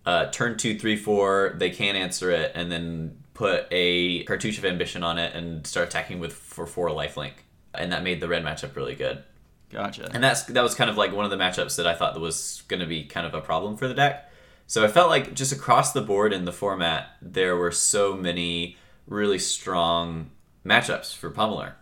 uh, 0.07 0.27
turn 0.31 0.57
two, 0.57 0.79
three, 0.79 0.97
four. 0.97 1.55
They 1.57 1.71
can't 1.71 1.97
answer 1.97 2.31
it, 2.31 2.53
and 2.55 2.73
then 2.73 3.20
put 3.41 3.67
a 3.71 4.23
cartouche 4.25 4.59
of 4.59 4.67
ambition 4.67 5.03
on 5.03 5.19
it 5.19 5.35
and 5.35 5.67
start 5.67 5.89
attacking 5.89 6.21
with 6.21 6.35
for 6.35 6.67
four 6.67 6.91
lifelink, 6.91 7.33
and 7.73 7.91
that 7.91 8.03
made 8.03 8.21
the 8.21 8.29
red 8.29 8.45
matchup 8.45 8.77
really 8.77 8.95
good. 8.95 9.25
Gotcha. 9.71 10.11
And 10.13 10.23
that's 10.23 10.43
that 10.43 10.63
was 10.63 10.75
kind 10.75 10.91
of 10.91 10.99
like 10.99 11.15
one 11.15 11.25
of 11.25 11.31
the 11.31 11.39
matchups 11.39 11.77
that 11.77 11.87
I 11.87 11.95
thought 11.95 12.21
was 12.21 12.63
going 12.69 12.81
to 12.81 12.87
be 12.87 13.05
kind 13.05 13.27
of 13.27 13.33
a 13.33 13.41
problem 13.41 13.79
for 13.79 13.89
the 13.89 13.95
deck. 13.95 14.31
So 14.67 14.85
I 14.85 14.89
felt 14.89 15.09
like 15.09 15.33
just 15.33 15.53
across 15.53 15.93
the 15.93 16.03
board 16.03 16.35
in 16.35 16.45
the 16.45 16.53
format, 16.53 17.17
there 17.23 17.57
were 17.57 17.73
so 17.73 18.15
many 18.15 18.77
really 19.07 19.39
strong 19.39 20.31
matchups 20.65 21.17
for 21.17 21.31
Pummeler. 21.31 21.73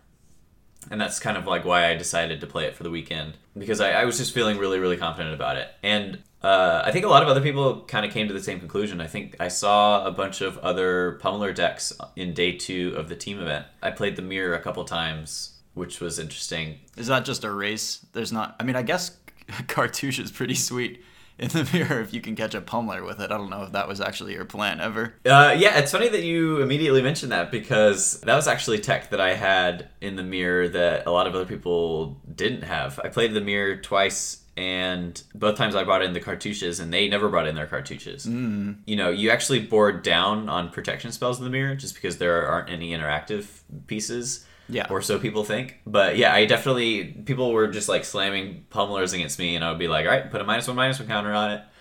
And 0.89 1.01
that's 1.01 1.19
kind 1.19 1.35
of 1.35 1.45
like 1.45 1.65
why 1.65 1.89
I 1.89 1.95
decided 1.95 2.39
to 2.39 2.47
play 2.47 2.67
it 2.67 2.75
for 2.75 2.83
the 2.83 2.89
weekend 2.89 3.33
because 3.57 3.81
I, 3.81 3.91
I 3.91 4.05
was 4.05 4.17
just 4.17 4.33
feeling 4.33 4.57
really, 4.57 4.79
really 4.79 4.95
confident 4.95 5.35
about 5.35 5.57
it. 5.57 5.67
And 5.83 6.23
uh, 6.41 6.81
I 6.85 6.91
think 6.91 7.05
a 7.05 7.09
lot 7.09 7.21
of 7.21 7.29
other 7.29 7.41
people 7.41 7.81
kind 7.81 8.05
of 8.05 8.11
came 8.11 8.27
to 8.27 8.33
the 8.33 8.41
same 8.41 8.59
conclusion. 8.59 9.01
I 9.01 9.07
think 9.07 9.35
I 9.39 9.49
saw 9.49 10.05
a 10.05 10.11
bunch 10.11 10.41
of 10.41 10.57
other 10.59 11.19
Pummeler 11.21 11.53
decks 11.53 11.91
in 12.15 12.33
day 12.33 12.53
two 12.53 12.93
of 12.95 13.09
the 13.09 13.15
team 13.15 13.39
event. 13.39 13.65
I 13.81 13.91
played 13.91 14.15
the 14.15 14.21
mirror 14.21 14.55
a 14.55 14.61
couple 14.61 14.83
times, 14.85 15.57
which 15.73 15.99
was 15.99 16.17
interesting. 16.17 16.79
Is 16.95 17.07
that 17.07 17.25
just 17.25 17.43
a 17.43 17.51
race? 17.51 18.05
There's 18.13 18.31
not. 18.31 18.55
I 18.59 18.63
mean, 18.63 18.75
I 18.75 18.83
guess 18.83 19.17
cartouche 19.67 20.19
is 20.19 20.31
pretty 20.31 20.55
sweet 20.55 21.03
in 21.39 21.49
the 21.49 21.67
mirror 21.73 22.01
if 22.01 22.13
you 22.13 22.21
can 22.21 22.35
catch 22.35 22.53
a 22.53 22.61
pummeler 22.61 23.05
with 23.05 23.19
it. 23.19 23.31
I 23.31 23.37
don't 23.37 23.49
know 23.49 23.63
if 23.63 23.71
that 23.71 23.87
was 23.87 23.99
actually 23.99 24.33
your 24.33 24.45
plan 24.45 24.79
ever. 24.79 25.15
Uh, 25.25 25.55
yeah, 25.57 25.77
it's 25.79 25.91
funny 25.91 26.09
that 26.09 26.23
you 26.23 26.61
immediately 26.61 27.01
mentioned 27.01 27.31
that 27.31 27.51
because 27.51 28.21
that 28.21 28.35
was 28.35 28.47
actually 28.47 28.79
tech 28.79 29.09
that 29.09 29.21
I 29.21 29.33
had 29.33 29.89
in 30.01 30.15
the 30.15 30.23
mirror 30.23 30.67
that 30.69 31.07
a 31.07 31.11
lot 31.11 31.27
of 31.27 31.35
other 31.35 31.45
people 31.45 32.21
didn't 32.33 32.63
have. 32.63 32.99
I 33.03 33.09
played 33.09 33.33
the 33.33 33.41
mirror 33.41 33.77
twice 33.77 34.38
and 34.59 35.23
both 35.33 35.55
times 35.55 35.73
I 35.73 35.85
brought 35.85 36.03
in 36.03 36.11
the 36.11 36.19
cartouches, 36.19 36.81
and 36.81 36.91
they 36.91 37.07
never 37.07 37.29
brought 37.29 37.47
in 37.47 37.55
their 37.55 37.65
cartouches. 37.65 38.27
Mm. 38.27 38.79
You 38.85 38.97
know, 38.97 39.09
you 39.09 39.29
actually 39.29 39.61
board 39.61 40.03
down 40.03 40.49
on 40.49 40.69
protection 40.69 41.13
spells 41.13 41.37
in 41.37 41.45
the 41.45 41.49
mirror 41.49 41.75
just 41.75 41.95
because 41.95 42.17
there 42.17 42.45
aren't 42.45 42.69
any 42.69 42.91
interactive 42.91 43.47
pieces. 43.87 44.45
Yeah. 44.67 44.87
Or 44.89 45.01
so 45.01 45.17
people 45.17 45.45
think. 45.45 45.79
But 45.87 46.17
yeah, 46.17 46.33
I 46.33 46.45
definitely 46.45 47.05
people 47.05 47.53
were 47.53 47.69
just 47.69 47.87
like 47.87 48.03
slamming 48.03 48.65
pummelers 48.69 49.13
against 49.13 49.39
me, 49.39 49.55
and 49.55 49.63
I 49.63 49.69
would 49.69 49.79
be 49.79 49.87
like, 49.87 50.05
all 50.05 50.11
right, 50.11 50.29
put 50.29 50.41
a 50.41 50.43
minus 50.43 50.67
one 50.67 50.75
minus 50.75 50.99
one 50.99 51.07
counter 51.07 51.33
on 51.33 51.51
it. 51.51 51.63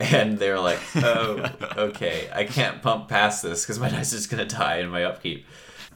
And 0.00 0.36
they 0.36 0.50
were 0.50 0.58
like, 0.58 0.80
oh, 0.96 1.48
okay, 1.76 2.28
I 2.34 2.42
can't 2.42 2.82
pump 2.82 3.08
past 3.08 3.40
this 3.42 3.62
because 3.62 3.78
my 3.78 3.88
dice 3.90 4.12
is 4.12 4.26
gonna 4.26 4.46
die 4.46 4.78
in 4.78 4.88
my 4.88 5.04
upkeep. 5.04 5.44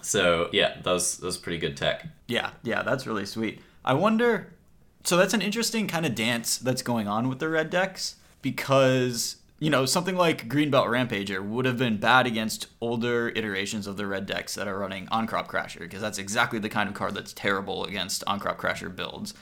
So 0.03 0.51
yeah, 0.53 0.81
that 0.83 0.93
was 0.93 1.17
that 1.17 1.27
was 1.27 1.39
pretty 1.39 1.59
good 1.59 1.77
tech. 1.77 2.07
Yeah, 2.29 2.51
yeah, 2.63 2.83
that's 2.83 3.07
really 3.07 3.27
sweet. 3.27 3.63
I 3.85 3.95
wonder. 3.95 4.53
So 5.07 5.17
that's 5.17 5.35
an 5.35 5.41
interesting 5.41 5.87
kind 5.87 6.05
of 6.05 6.17
dance 6.17 6.59
that's 6.59 6.83
going 6.83 7.07
on 7.07 7.29
with 7.29 7.39
the 7.39 7.49
red 7.49 7.71
decks 7.71 8.17
because 8.43 9.37
you 9.61 9.71
know 9.71 9.87
something 9.87 10.17
like 10.17 10.49
Greenbelt 10.49 10.89
Rampager 10.89 11.41
would 11.47 11.65
have 11.65 11.79
been 11.79 11.99
bad 11.99 12.27
against 12.27 12.67
older 12.81 13.29
iterations 13.29 13.87
of 13.87 13.97
the 13.97 14.05
red 14.05 14.27
decks 14.27 14.57
that 14.57 14.67
are 14.67 14.77
running 14.77 15.07
Ahn-Crop 15.13 15.47
Crasher 15.47 15.79
because 15.79 16.01
that's 16.01 16.19
exactly 16.19 16.59
the 16.59 16.69
kind 16.69 16.89
of 16.89 16.97
card 16.97 17.15
that's 17.15 17.33
terrible 17.33 17.85
against 17.85 18.25
Ahn-Crop 18.27 18.59
Crasher 18.59 18.95
builds. 18.95 19.33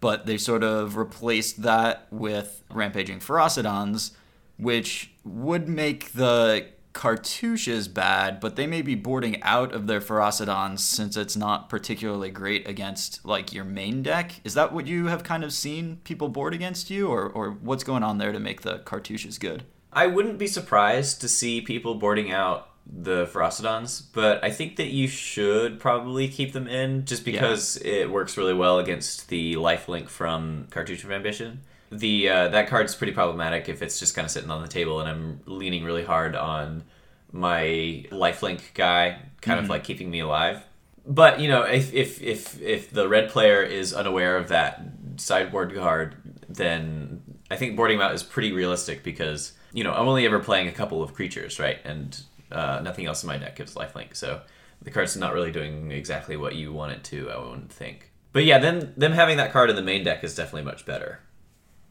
But 0.00 0.24
they 0.24 0.38
sort 0.38 0.64
of 0.64 0.96
replaced 0.96 1.60
that 1.60 2.06
with 2.10 2.64
Rampaging 2.70 3.20
Ferocidons, 3.20 4.12
which 4.56 5.12
would 5.24 5.68
make 5.68 6.14
the 6.14 6.68
cartouches 6.92 7.88
bad, 7.88 8.40
but 8.40 8.56
they 8.56 8.66
may 8.66 8.82
be 8.82 8.94
boarding 8.94 9.42
out 9.42 9.72
of 9.72 9.86
their 9.86 10.00
Ferocidons 10.00 10.80
since 10.80 11.16
it's 11.16 11.36
not 11.36 11.68
particularly 11.68 12.30
great 12.30 12.68
against 12.68 13.24
like 13.24 13.52
your 13.52 13.64
main 13.64 14.02
deck. 14.02 14.40
Is 14.44 14.54
that 14.54 14.72
what 14.72 14.86
you 14.86 15.06
have 15.06 15.24
kind 15.24 15.44
of 15.44 15.52
seen 15.52 16.00
people 16.04 16.28
board 16.28 16.54
against 16.54 16.90
you, 16.90 17.08
or 17.08 17.28
or 17.30 17.50
what's 17.50 17.84
going 17.84 18.02
on 18.02 18.18
there 18.18 18.32
to 18.32 18.40
make 18.40 18.62
the 18.62 18.78
cartouches 18.80 19.38
good? 19.38 19.64
I 19.92 20.06
wouldn't 20.06 20.38
be 20.38 20.46
surprised 20.46 21.20
to 21.20 21.28
see 21.28 21.60
people 21.60 21.94
boarding 21.94 22.30
out 22.30 22.68
the 22.86 23.26
Ferocidons, 23.26 24.04
but 24.12 24.42
I 24.42 24.50
think 24.50 24.76
that 24.76 24.88
you 24.88 25.06
should 25.06 25.78
probably 25.78 26.28
keep 26.28 26.52
them 26.52 26.66
in 26.66 27.04
just 27.04 27.24
because 27.24 27.80
yeah. 27.84 27.92
it 27.92 28.10
works 28.10 28.36
really 28.36 28.54
well 28.54 28.78
against 28.78 29.28
the 29.28 29.54
lifelink 29.54 30.08
from 30.08 30.66
Cartouche 30.70 31.04
of 31.04 31.12
Ambition. 31.12 31.60
The 31.92 32.28
uh, 32.28 32.48
that 32.48 32.68
card's 32.68 32.94
pretty 32.94 33.12
problematic 33.12 33.68
if 33.68 33.82
it's 33.82 34.00
just 34.00 34.14
kind 34.14 34.24
of 34.24 34.30
sitting 34.30 34.50
on 34.50 34.62
the 34.62 34.68
table 34.68 35.00
and 35.00 35.08
I'm 35.08 35.40
leaning 35.46 35.84
really 35.84 36.04
hard 36.04 36.34
on 36.34 36.84
my 37.32 38.04
lifelink 38.10 38.74
guy, 38.74 39.18
kind 39.40 39.56
mm-hmm. 39.56 39.64
of 39.64 39.70
like 39.70 39.84
keeping 39.84 40.10
me 40.10 40.20
alive. 40.20 40.64
But 41.06 41.40
you 41.40 41.48
know, 41.48 41.62
if 41.62 41.92
if 41.92 42.22
if 42.22 42.60
if 42.60 42.90
the 42.90 43.08
red 43.08 43.30
player 43.30 43.62
is 43.62 43.92
unaware 43.92 44.36
of 44.36 44.48
that 44.48 44.82
sideboard 45.16 45.74
card, 45.74 46.16
then 46.48 47.22
I 47.50 47.56
think 47.56 47.76
boarding 47.76 47.98
him 47.98 48.02
out 48.02 48.14
is 48.14 48.22
pretty 48.22 48.52
realistic 48.52 49.02
because 49.02 49.52
you 49.72 49.82
know 49.82 49.92
I'm 49.92 50.06
only 50.06 50.24
ever 50.26 50.38
playing 50.38 50.68
a 50.68 50.72
couple 50.72 51.02
of 51.02 51.14
creatures, 51.14 51.58
right? 51.58 51.78
And 51.84 52.20
uh, 52.52 52.80
nothing 52.82 53.06
else 53.06 53.22
in 53.22 53.26
my 53.26 53.38
deck 53.38 53.56
gives 53.56 53.74
lifelink, 53.74 54.14
so 54.14 54.42
the 54.80 54.90
card's 54.90 55.16
not 55.16 55.34
really 55.34 55.50
doing 55.50 55.90
exactly 55.90 56.36
what 56.36 56.54
you 56.54 56.72
want 56.72 56.92
it 56.92 57.04
to. 57.04 57.30
I 57.30 57.38
wouldn't 57.38 57.72
think. 57.72 58.10
But 58.32 58.44
yeah, 58.44 58.58
then 58.58 58.94
them 58.96 59.12
having 59.12 59.36
that 59.38 59.52
card 59.52 59.70
in 59.70 59.76
the 59.76 59.82
main 59.82 60.04
deck 60.04 60.22
is 60.24 60.34
definitely 60.34 60.62
much 60.62 60.86
better. 60.86 61.20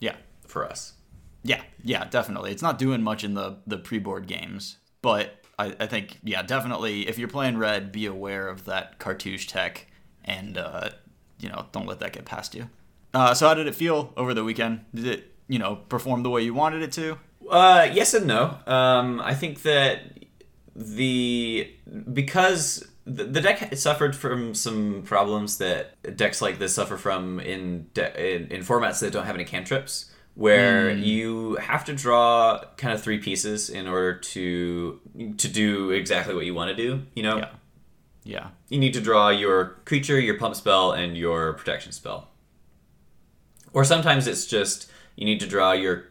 Yeah, 0.02 0.18
for 0.46 0.66
us. 0.66 0.94
Yeah, 1.44 1.62
yeah, 1.84 2.06
definitely. 2.06 2.52
It's 2.52 2.62
not 2.62 2.78
doing 2.78 3.02
much 3.02 3.24
in 3.24 3.36
the 3.36 3.60
the 3.66 3.78
pre-board 3.78 4.28
games, 4.28 4.78
but 5.02 5.42
I, 5.58 5.76
I 5.80 5.86
think 5.86 6.20
yeah, 6.24 6.42
definitely. 6.42 7.08
If 7.08 7.18
you're 7.18 7.30
playing 7.30 7.58
red, 7.58 7.92
be 7.92 8.06
aware 8.06 8.48
of 8.48 8.66
that 8.66 9.00
cartouche 9.00 9.48
tech, 9.48 9.88
and 10.26 10.58
uh, 10.58 10.90
you 11.40 11.50
know 11.50 11.68
don't 11.72 11.88
let 11.88 12.00
that 12.00 12.14
get 12.14 12.26
past 12.26 12.54
you. 12.54 12.70
Uh, 13.14 13.34
so 13.34 13.48
how 13.48 13.54
did 13.54 13.68
it 13.68 13.76
feel 13.76 14.14
over 14.18 14.34
the 14.34 14.44
weekend? 14.44 14.86
Did 14.94 15.08
it 15.08 15.32
you 15.48 15.60
know 15.60 15.78
perform 15.88 16.24
the 16.24 16.30
way 16.30 16.42
you 16.42 16.54
wanted 16.54 16.82
it 16.82 16.92
to? 16.94 17.18
Uh, 17.50 17.88
yes 17.92 18.14
and 18.14 18.28
no. 18.28 18.58
Um, 18.68 19.20
I 19.22 19.34
think 19.34 19.64
that 19.64 20.20
the 20.76 21.74
because 22.14 22.88
the, 23.06 23.24
the 23.24 23.42
deck 23.42 23.76
suffered 23.76 24.16
from 24.16 24.54
some 24.54 25.04
problems 25.04 25.58
that 25.58 26.18
decks 26.18 26.42
like 26.42 26.60
this 26.60 26.74
suffer 26.74 26.98
from 26.98 27.40
in 27.40 27.88
de- 27.94 28.36
in, 28.36 28.48
in 28.52 28.62
formats 28.62 29.00
that 29.00 29.12
don't 29.12 29.26
have 29.26 29.36
any 29.36 29.46
cantrips 29.46 30.12
where 30.36 30.92
mm. 30.92 31.04
you 31.04 31.56
have 31.56 31.84
to 31.86 31.94
draw 31.94 32.64
kind 32.78 32.94
of 32.94 33.02
three 33.02 33.18
pieces 33.18 33.70
in 33.70 33.88
order 33.88 34.14
to 34.14 35.00
to 35.38 35.48
do 35.48 35.92
exactly 35.92 36.34
what 36.34 36.46
you 36.46 36.54
want 36.54 36.70
to 36.70 36.76
do 36.76 37.04
you 37.16 37.24
know? 37.24 37.38
Yeah. 37.38 37.50
Yeah. 38.24 38.48
You 38.70 38.78
need 38.78 38.94
to 38.94 39.02
draw 39.02 39.30
your 39.30 39.80
creature 39.86 40.20
your 40.20 40.38
pump 40.38 40.56
spell 40.56 40.92
and 40.92 41.18
your 41.18 41.54
protection 41.54 41.92
spell. 41.92 42.28
Or 43.74 43.84
sometimes 43.84 44.28
it's 44.28 44.46
just 44.46 44.92
you 45.16 45.26
need 45.26 45.40
to 45.40 45.48
draw 45.48 45.72
your 45.72 46.06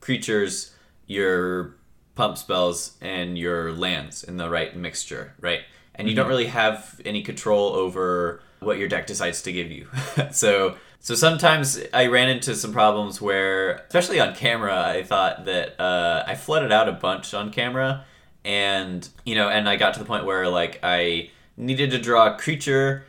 creatures 0.00 0.74
your 1.06 1.76
pump 2.14 2.38
spells 2.38 2.96
and 3.00 3.36
your 3.36 3.72
lands 3.72 4.24
in 4.24 4.36
the 4.36 4.48
right 4.48 4.74
mixture 4.76 5.34
right 5.40 5.62
and 5.94 6.08
you 6.08 6.12
mm-hmm. 6.12 6.22
don't 6.22 6.28
really 6.28 6.46
have 6.46 7.00
any 7.04 7.22
control 7.22 7.74
over 7.74 8.40
what 8.60 8.78
your 8.78 8.88
deck 8.88 9.06
decides 9.06 9.42
to 9.42 9.52
give 9.52 9.70
you 9.70 9.86
so 10.30 10.76
so 11.04 11.14
sometimes 11.14 11.78
I 11.92 12.06
ran 12.06 12.30
into 12.30 12.54
some 12.54 12.72
problems 12.72 13.20
where, 13.20 13.74
especially 13.88 14.20
on 14.20 14.34
camera, 14.34 14.88
I 14.88 15.02
thought 15.02 15.44
that 15.44 15.78
uh, 15.78 16.24
I 16.26 16.34
flooded 16.34 16.72
out 16.72 16.88
a 16.88 16.92
bunch 16.92 17.34
on 17.34 17.52
camera, 17.52 18.06
and 18.42 19.06
you 19.26 19.34
know, 19.34 19.50
and 19.50 19.68
I 19.68 19.76
got 19.76 19.92
to 19.92 20.00
the 20.00 20.06
point 20.06 20.24
where 20.24 20.48
like 20.48 20.80
I 20.82 21.28
needed 21.58 21.90
to 21.90 21.98
draw 21.98 22.34
a 22.34 22.38
creature, 22.38 23.04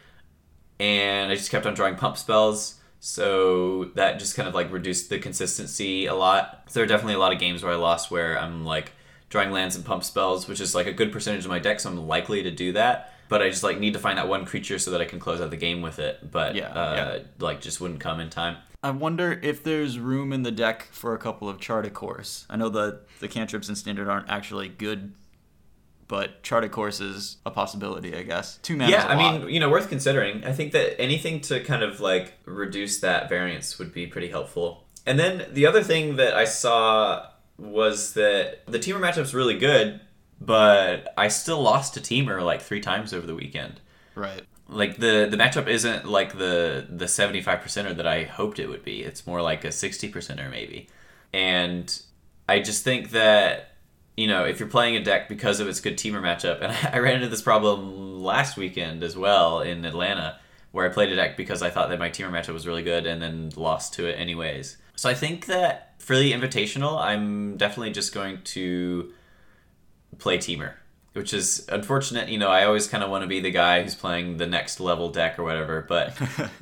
and 0.77 1.31
I 1.31 1.35
just 1.35 1.49
kept 1.49 1.65
on 1.65 1.73
drawing 1.73 1.95
pump 1.95 2.17
spells. 2.17 2.81
So 2.99 3.85
that 3.95 4.19
just 4.19 4.35
kind 4.35 4.49
of 4.49 4.53
like 4.53 4.73
reduced 4.73 5.09
the 5.09 5.17
consistency 5.17 6.05
a 6.05 6.15
lot. 6.15 6.63
So 6.67 6.73
there 6.73 6.83
are 6.83 6.87
definitely 6.87 7.13
a 7.13 7.19
lot 7.19 7.31
of 7.31 7.39
games 7.39 7.63
where 7.63 7.71
I 7.71 7.77
lost 7.77 8.11
where 8.11 8.37
I'm 8.37 8.65
like 8.65 8.91
drawing 9.29 9.51
lands 9.51 9.75
and 9.75 9.83
pump 9.83 10.03
spells, 10.03 10.47
which 10.47 10.61
is 10.61 10.75
like 10.75 10.87
a 10.87 10.93
good 10.93 11.11
percentage 11.11 11.45
of 11.45 11.49
my 11.49 11.59
deck, 11.59 11.79
so 11.79 11.89
I'm 11.89 12.07
likely 12.07 12.43
to 12.43 12.51
do 12.51 12.73
that 12.73 13.11
but 13.27 13.41
I 13.41 13.49
just 13.49 13.63
like 13.63 13.79
need 13.79 13.93
to 13.93 13.99
find 13.99 14.17
that 14.17 14.27
one 14.27 14.45
creature 14.45 14.79
so 14.79 14.91
that 14.91 15.01
I 15.01 15.05
can 15.05 15.19
close 15.19 15.41
out 15.41 15.49
the 15.49 15.57
game 15.57 15.81
with 15.81 15.99
it. 15.99 16.31
But 16.31 16.55
yeah, 16.55 16.67
uh, 16.69 16.95
yeah. 16.95 17.23
like 17.39 17.61
just 17.61 17.81
wouldn't 17.81 17.99
come 17.99 18.19
in 18.19 18.29
time. 18.29 18.57
I 18.83 18.91
wonder 18.91 19.39
if 19.41 19.63
there's 19.63 19.97
room 19.97 20.31
in 20.31 20.43
the 20.43 20.51
deck 20.51 20.89
for 20.91 21.15
a 21.15 21.17
couple 21.17 21.49
of 21.49 21.59
Chart 21.59 21.85
a 21.85 21.89
Course. 21.89 22.45
I 22.49 22.55
know 22.55 22.69
the 22.69 23.01
the 23.19 23.27
cantrips 23.27 23.69
in 23.69 23.75
standard 23.75 24.07
aren't 24.07 24.29
actually 24.29 24.69
good, 24.69 25.13
but 26.07 26.43
Chart 26.43 26.63
a 26.63 26.69
Course 26.69 27.01
is 27.01 27.37
a 27.45 27.51
possibility, 27.51 28.15
I 28.15 28.23
guess. 28.23 28.57
Two 28.57 28.77
mana. 28.77 28.91
Yeah, 28.91 29.07
I 29.07 29.15
mean, 29.15 29.49
you 29.49 29.59
know, 29.59 29.69
worth 29.69 29.89
considering. 29.89 30.43
I 30.43 30.51
think 30.51 30.71
that 30.73 31.01
anything 31.01 31.41
to 31.41 31.63
kind 31.63 31.83
of 31.83 31.99
like 31.99 32.33
reduce 32.45 32.99
that 32.99 33.27
variance 33.27 33.79
would 33.79 33.91
be 33.91 34.05
pretty 34.05 34.29
helpful. 34.29 34.83
And 35.07 35.19
then 35.19 35.47
the 35.51 35.67
other 35.67 35.83
thing 35.83 36.15
that 36.15 36.35
I 36.35 36.45
saw 36.45 37.27
was 37.57 38.13
that 38.13 38.65
the 38.65 38.79
Temur 38.79 38.99
matchup's 38.99 39.33
really 39.33 39.57
good, 39.57 40.01
but 40.41 41.13
I 41.17 41.29
still 41.29 41.61
lost 41.61 41.93
to 41.93 42.01
Temur 42.01 42.43
like 42.43 42.61
three 42.61 42.81
times 42.81 43.13
over 43.13 43.25
the 43.25 43.35
weekend. 43.35 43.79
Right. 44.15 44.41
Like 44.67 44.97
the 44.97 45.27
the 45.29 45.37
matchup 45.37 45.67
isn't 45.67 46.05
like 46.05 46.37
the 46.37 46.87
the 46.89 47.07
seventy 47.07 47.41
five 47.41 47.59
percenter 47.59 47.95
that 47.95 48.07
I 48.07 48.23
hoped 48.23 48.59
it 48.59 48.67
would 48.67 48.83
be. 48.83 49.03
It's 49.03 49.27
more 49.27 49.41
like 49.41 49.63
a 49.63 49.71
sixty 49.71 50.11
percenter 50.11 50.49
maybe, 50.49 50.89
and 51.33 52.01
I 52.49 52.59
just 52.59 52.83
think 52.83 53.11
that 53.11 53.75
you 54.17 54.27
know 54.27 54.43
if 54.45 54.59
you're 54.59 54.69
playing 54.69 54.95
a 54.95 55.03
deck 55.03 55.29
because 55.29 55.59
of 55.59 55.67
its 55.67 55.79
good 55.79 55.97
Temur 55.97 56.21
matchup, 56.21 56.61
and 56.61 56.71
I 56.93 56.97
ran 56.97 57.15
into 57.15 57.27
this 57.27 57.43
problem 57.43 58.19
last 58.21 58.57
weekend 58.57 59.03
as 59.03 59.15
well 59.15 59.61
in 59.61 59.85
Atlanta, 59.85 60.39
where 60.71 60.85
I 60.85 60.89
played 60.89 61.11
a 61.11 61.15
deck 61.15 61.37
because 61.37 61.61
I 61.61 61.69
thought 61.69 61.89
that 61.89 61.99
my 61.99 62.09
Temur 62.09 62.31
matchup 62.31 62.53
was 62.53 62.65
really 62.65 62.83
good 62.83 63.05
and 63.05 63.21
then 63.21 63.51
lost 63.55 63.93
to 63.93 64.07
it 64.07 64.13
anyways. 64.13 64.77
So 64.95 65.09
I 65.09 65.13
think 65.13 65.45
that 65.45 65.94
for 65.97 66.15
the 66.15 66.33
Invitational, 66.33 66.99
I'm 67.01 67.57
definitely 67.57 67.91
just 67.91 68.13
going 68.13 68.41
to 68.43 69.11
play 70.17 70.37
Temur, 70.37 70.73
which 71.13 71.33
is 71.33 71.67
unfortunate. 71.69 72.29
You 72.29 72.37
know, 72.37 72.49
I 72.49 72.65
always 72.65 72.87
kind 72.87 73.03
of 73.03 73.09
want 73.09 73.23
to 73.23 73.27
be 73.27 73.39
the 73.39 73.51
guy 73.51 73.81
who's 73.81 73.95
playing 73.95 74.37
the 74.37 74.47
next 74.47 74.79
level 74.79 75.09
deck 75.09 75.39
or 75.39 75.43
whatever, 75.43 75.85
but 75.87 76.15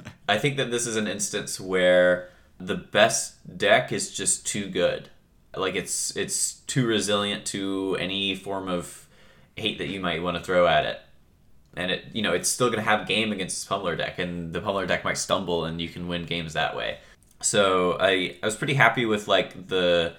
I 0.29 0.37
think 0.37 0.57
that 0.57 0.71
this 0.71 0.87
is 0.87 0.95
an 0.95 1.07
instance 1.07 1.59
where 1.59 2.29
the 2.59 2.75
best 2.75 3.57
deck 3.57 3.91
is 3.91 4.11
just 4.15 4.47
too 4.47 4.67
good. 4.69 5.09
Like 5.55 5.75
it's 5.75 6.15
it's 6.15 6.55
too 6.61 6.87
resilient 6.87 7.45
to 7.47 7.97
any 7.99 8.35
form 8.35 8.67
of 8.67 9.07
hate 9.55 9.77
that 9.77 9.87
you 9.87 9.99
might 9.99 10.23
want 10.23 10.37
to 10.37 10.43
throw 10.43 10.65
at 10.67 10.85
it. 10.85 10.99
And 11.75 11.91
it 11.91 12.05
you 12.13 12.21
know, 12.21 12.33
it's 12.33 12.49
still 12.49 12.69
gonna 12.69 12.81
have 12.81 13.07
game 13.07 13.31
against 13.31 13.55
this 13.55 13.67
pummeler 13.67 13.97
deck 13.97 14.17
and 14.19 14.53
the 14.53 14.61
pummeler 14.61 14.87
deck 14.87 15.03
might 15.03 15.17
stumble 15.17 15.65
and 15.65 15.79
you 15.79 15.89
can 15.89 16.07
win 16.07 16.25
games 16.25 16.53
that 16.53 16.75
way. 16.75 16.97
So 17.43 17.97
I, 17.99 18.37
I 18.41 18.45
was 18.45 18.55
pretty 18.55 18.73
happy 18.73 19.05
with 19.05 19.27
like 19.27 19.67
the 19.67 20.15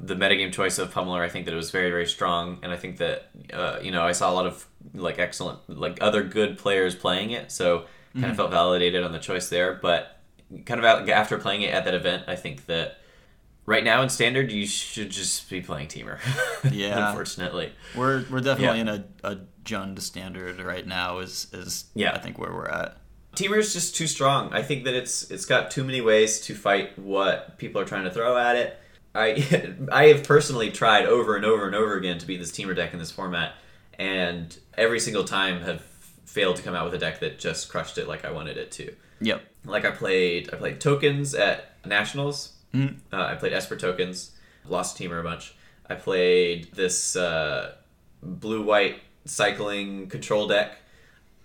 the 0.00 0.14
metagame 0.14 0.52
choice 0.52 0.78
of 0.78 0.92
Pummeler, 0.92 1.20
I 1.20 1.28
think 1.28 1.46
that 1.46 1.54
it 1.54 1.56
was 1.56 1.70
very, 1.70 1.90
very 1.90 2.06
strong, 2.06 2.58
and 2.62 2.72
I 2.72 2.76
think 2.76 2.98
that 2.98 3.30
uh, 3.52 3.78
you 3.82 3.90
know 3.90 4.02
I 4.02 4.12
saw 4.12 4.30
a 4.30 4.34
lot 4.34 4.46
of 4.46 4.66
like 4.94 5.18
excellent, 5.18 5.58
like 5.68 5.98
other 6.00 6.22
good 6.22 6.58
players 6.58 6.94
playing 6.94 7.32
it, 7.32 7.50
so 7.50 7.78
kind 7.78 7.88
mm-hmm. 8.14 8.30
of 8.30 8.36
felt 8.36 8.50
validated 8.50 9.02
on 9.02 9.12
the 9.12 9.18
choice 9.18 9.48
there. 9.48 9.74
But 9.74 10.20
kind 10.64 10.82
of 10.82 11.08
after 11.08 11.38
playing 11.38 11.62
it 11.62 11.74
at 11.74 11.84
that 11.84 11.94
event, 11.94 12.24
I 12.26 12.36
think 12.36 12.66
that 12.66 12.98
right 13.66 13.84
now 13.84 14.02
in 14.02 14.08
standard 14.08 14.50
you 14.50 14.66
should 14.66 15.10
just 15.10 15.48
be 15.50 15.60
playing 15.60 15.88
Temur. 15.88 16.18
Yeah, 16.72 17.08
unfortunately, 17.08 17.72
we're 17.96 18.24
we're 18.30 18.40
definitely 18.40 18.78
yeah. 18.78 18.82
in 18.82 18.88
a, 18.88 19.04
a 19.24 19.38
Jund 19.64 20.00
standard 20.00 20.60
right 20.60 20.86
now. 20.86 21.18
Is 21.18 21.48
is 21.52 21.86
yeah, 21.94 22.12
I 22.12 22.18
think 22.18 22.38
where 22.38 22.52
we're 22.52 22.68
at. 22.68 22.98
Temur 23.38 23.58
is 23.58 23.72
just 23.72 23.94
too 23.94 24.08
strong. 24.08 24.52
I 24.52 24.62
think 24.62 24.84
that 24.84 24.94
it's 24.94 25.30
it's 25.30 25.44
got 25.44 25.70
too 25.70 25.84
many 25.84 26.00
ways 26.00 26.40
to 26.42 26.54
fight 26.54 26.98
what 26.98 27.56
people 27.56 27.80
are 27.80 27.84
trying 27.84 28.02
to 28.04 28.10
throw 28.10 28.36
at 28.36 28.56
it. 28.56 28.76
I 29.14 29.74
I 29.92 30.06
have 30.06 30.24
personally 30.24 30.72
tried 30.72 31.06
over 31.06 31.36
and 31.36 31.44
over 31.44 31.64
and 31.64 31.76
over 31.76 31.94
again 31.94 32.18
to 32.18 32.26
beat 32.26 32.38
this 32.38 32.50
Temur 32.50 32.74
deck 32.74 32.92
in 32.92 32.98
this 32.98 33.12
format, 33.12 33.54
and 33.96 34.56
every 34.76 34.98
single 34.98 35.22
time 35.22 35.60
have 35.60 35.82
failed 36.26 36.56
to 36.56 36.62
come 36.62 36.74
out 36.74 36.84
with 36.84 36.94
a 36.94 36.98
deck 36.98 37.20
that 37.20 37.38
just 37.38 37.68
crushed 37.68 37.96
it 37.96 38.08
like 38.08 38.24
I 38.24 38.32
wanted 38.32 38.56
it 38.56 38.72
to. 38.72 38.92
Yep. 39.20 39.42
Like 39.64 39.84
I 39.84 39.92
played 39.92 40.50
I 40.52 40.56
played 40.56 40.80
tokens 40.80 41.34
at 41.34 41.74
nationals. 41.86 42.54
Mm-hmm. 42.74 42.96
Uh, 43.14 43.24
I 43.24 43.36
played 43.36 43.52
Esper 43.52 43.76
tokens, 43.76 44.32
lost 44.66 44.98
Temur 44.98 45.20
a 45.20 45.22
bunch. 45.22 45.54
I 45.88 45.94
played 45.94 46.72
this 46.74 47.14
uh, 47.14 47.76
blue 48.20 48.62
white 48.62 49.00
cycling 49.26 50.08
control 50.08 50.48
deck 50.48 50.78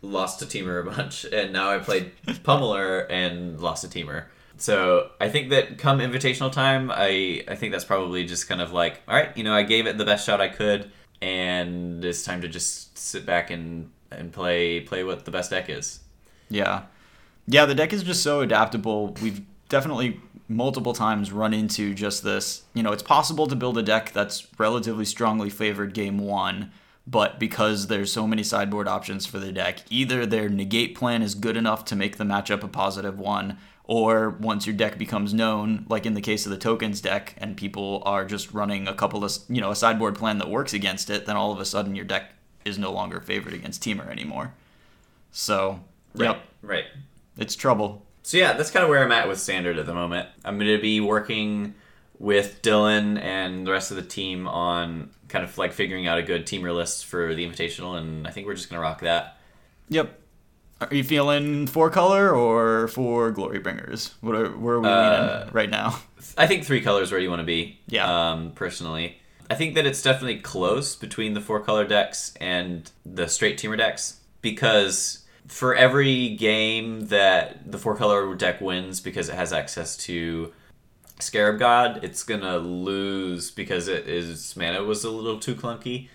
lost 0.03 0.39
to 0.39 0.45
Temur 0.45 0.81
a 0.81 0.91
bunch, 0.91 1.25
and 1.33 1.51
now 1.51 1.71
I 1.71 1.79
played 1.79 2.11
Pummeler 2.27 3.09
and 3.09 3.59
lost 3.59 3.89
to 3.89 3.99
Temur. 3.99 4.25
So 4.57 5.09
I 5.19 5.29
think 5.29 5.49
that 5.49 5.79
come 5.79 5.99
invitational 5.99 6.51
time, 6.51 6.91
I 6.91 7.43
I 7.47 7.55
think 7.55 7.71
that's 7.71 7.85
probably 7.85 8.25
just 8.25 8.47
kind 8.47 8.61
of 8.61 8.71
like, 8.71 9.01
all 9.07 9.15
right, 9.15 9.35
you 9.35 9.43
know, 9.43 9.53
I 9.53 9.63
gave 9.63 9.87
it 9.87 9.97
the 9.97 10.05
best 10.05 10.25
shot 10.25 10.39
I 10.39 10.49
could, 10.49 10.91
and 11.21 12.05
it's 12.05 12.23
time 12.23 12.41
to 12.41 12.47
just 12.47 12.95
sit 12.97 13.25
back 13.25 13.49
and 13.49 13.89
and 14.11 14.31
play 14.31 14.81
play 14.81 15.03
what 15.03 15.25
the 15.25 15.31
best 15.31 15.49
deck 15.49 15.69
is. 15.69 16.01
Yeah, 16.49 16.83
yeah, 17.47 17.65
the 17.65 17.73
deck 17.73 17.93
is 17.93 18.03
just 18.03 18.21
so 18.21 18.41
adaptable. 18.41 19.15
We've 19.21 19.41
definitely 19.69 20.19
multiple 20.47 20.93
times 20.93 21.31
run 21.31 21.53
into 21.53 21.95
just 21.95 22.23
this. 22.23 22.63
You 22.75 22.83
know, 22.83 22.91
it's 22.91 23.03
possible 23.03 23.47
to 23.47 23.55
build 23.55 23.77
a 23.77 23.81
deck 23.81 24.11
that's 24.11 24.47
relatively 24.59 25.05
strongly 25.05 25.49
favored 25.49 25.93
game 25.95 26.19
one 26.19 26.71
but 27.05 27.39
because 27.39 27.87
there's 27.87 28.11
so 28.11 28.25
many 28.25 28.43
sideboard 28.43 28.87
options 28.87 29.25
for 29.25 29.39
the 29.39 29.51
deck, 29.51 29.79
either 29.89 30.25
their 30.25 30.49
negate 30.49 30.95
plan 30.95 31.21
is 31.21 31.35
good 31.35 31.57
enough 31.57 31.83
to 31.85 31.95
make 31.95 32.17
the 32.17 32.23
matchup 32.23 32.63
a 32.63 32.67
positive 32.67 33.19
one, 33.19 33.57
or 33.83 34.29
once 34.29 34.65
your 34.65 34.75
deck 34.75 34.97
becomes 34.97 35.33
known, 35.33 35.85
like 35.89 36.05
in 36.05 36.13
the 36.13 36.21
case 36.21 36.45
of 36.45 36.51
the 36.51 36.57
tokens 36.57 37.01
deck, 37.01 37.35
and 37.37 37.57
people 37.57 38.01
are 38.05 38.25
just 38.25 38.53
running 38.53 38.87
a 38.87 38.93
couple 38.93 39.25
of, 39.25 39.33
you 39.49 39.59
know, 39.59 39.71
a 39.71 39.75
sideboard 39.75 40.15
plan 40.15 40.37
that 40.37 40.49
works 40.49 40.73
against 40.73 41.09
it, 41.09 41.25
then 41.25 41.35
all 41.35 41.51
of 41.51 41.59
a 41.59 41.65
sudden 41.65 41.95
your 41.95 42.05
deck 42.05 42.33
is 42.63 42.77
no 42.77 42.91
longer 42.91 43.19
favored 43.19 43.53
against 43.53 43.83
Temur 43.83 44.09
anymore. 44.09 44.53
So, 45.31 45.81
right, 46.15 46.27
yep, 46.27 46.45
right, 46.61 46.85
it's 47.37 47.55
trouble. 47.55 48.05
So 48.21 48.37
yeah, 48.37 48.53
that's 48.53 48.71
kind 48.71 48.83
of 48.83 48.89
where 48.89 49.03
I'm 49.03 49.11
at 49.11 49.27
with 49.27 49.39
standard 49.39 49.77
at 49.77 49.85
the 49.85 49.93
moment. 49.93 50.29
I'm 50.45 50.57
going 50.57 50.73
to 50.73 50.81
be 50.81 51.01
working 51.01 51.73
with 52.19 52.61
Dylan 52.61 53.21
and 53.21 53.67
the 53.67 53.71
rest 53.71 53.91
of 53.91 53.97
the 53.97 54.03
team 54.03 54.47
on 54.47 55.09
kind 55.34 55.43
of 55.43 55.58
like 55.58 55.74
figuring 55.74 56.06
out 56.08 56.19
a 56.19 56.22
good 56.22 56.46
Temur 56.46 56.74
list 56.74 57.08
for 57.08 57.34
the 57.34 57.46
invitational, 57.46 57.98
and 57.98 58.28
I 58.28 58.30
think 58.30 58.46
we're 58.46 58.54
just 58.54 58.69
gonna 58.69 58.82
rock 58.82 59.02
that. 59.02 59.38
Yep. 59.89 60.19
Are 60.80 60.93
you 60.93 61.04
feeling 61.04 61.65
four 61.65 61.89
color 61.89 62.32
or 62.32 62.88
for 62.88 63.32
glory 63.32 63.60
bringers? 63.60 64.13
What 64.22 64.36
are, 64.36 64.50
where 64.50 64.76
are 64.76 64.82
we 64.82 64.88
uh, 64.88 65.50
right 65.52 65.69
now? 65.69 66.00
I 66.38 66.46
think 66.46 66.65
three 66.65 66.82
colors 66.82 67.12
where 67.12 67.19
you 67.19 67.30
want 67.30 67.39
to 67.39 67.46
be. 67.46 67.80
Yeah. 67.88 68.32
Um, 68.32 68.52
personally, 68.52 69.17
I 69.50 69.56
think 69.56 69.76
that 69.76 69.86
it's 69.86 70.02
definitely 70.02 70.39
close 70.39 70.96
between 70.96 71.34
the 71.34 71.41
four 71.41 71.62
color 71.62 71.88
decks 71.88 72.34
and 72.39 72.89
the 73.06 73.28
straight 73.28 73.58
Temur 73.58 73.78
decks 73.78 74.19
because 74.41 75.26
for 75.48 75.74
every 75.74 76.30
game 76.36 77.08
that 77.08 77.72
the 77.72 77.78
four 77.80 77.96
color 77.96 78.36
deck 78.36 78.62
wins 78.62 79.00
because 79.00 79.30
it 79.30 79.36
has 79.36 79.52
access 79.52 79.98
to 79.98 80.54
Scarab 81.23 81.59
God, 81.59 82.03
it's 82.03 82.23
gonna 82.23 82.57
lose 82.57 83.51
because 83.51 83.88
it 83.88 84.07
is 84.07 84.55
mana 84.55 84.83
was 84.83 85.03
a 85.03 85.09
little 85.09 85.39
too 85.39 85.55
clunky. 85.55 86.09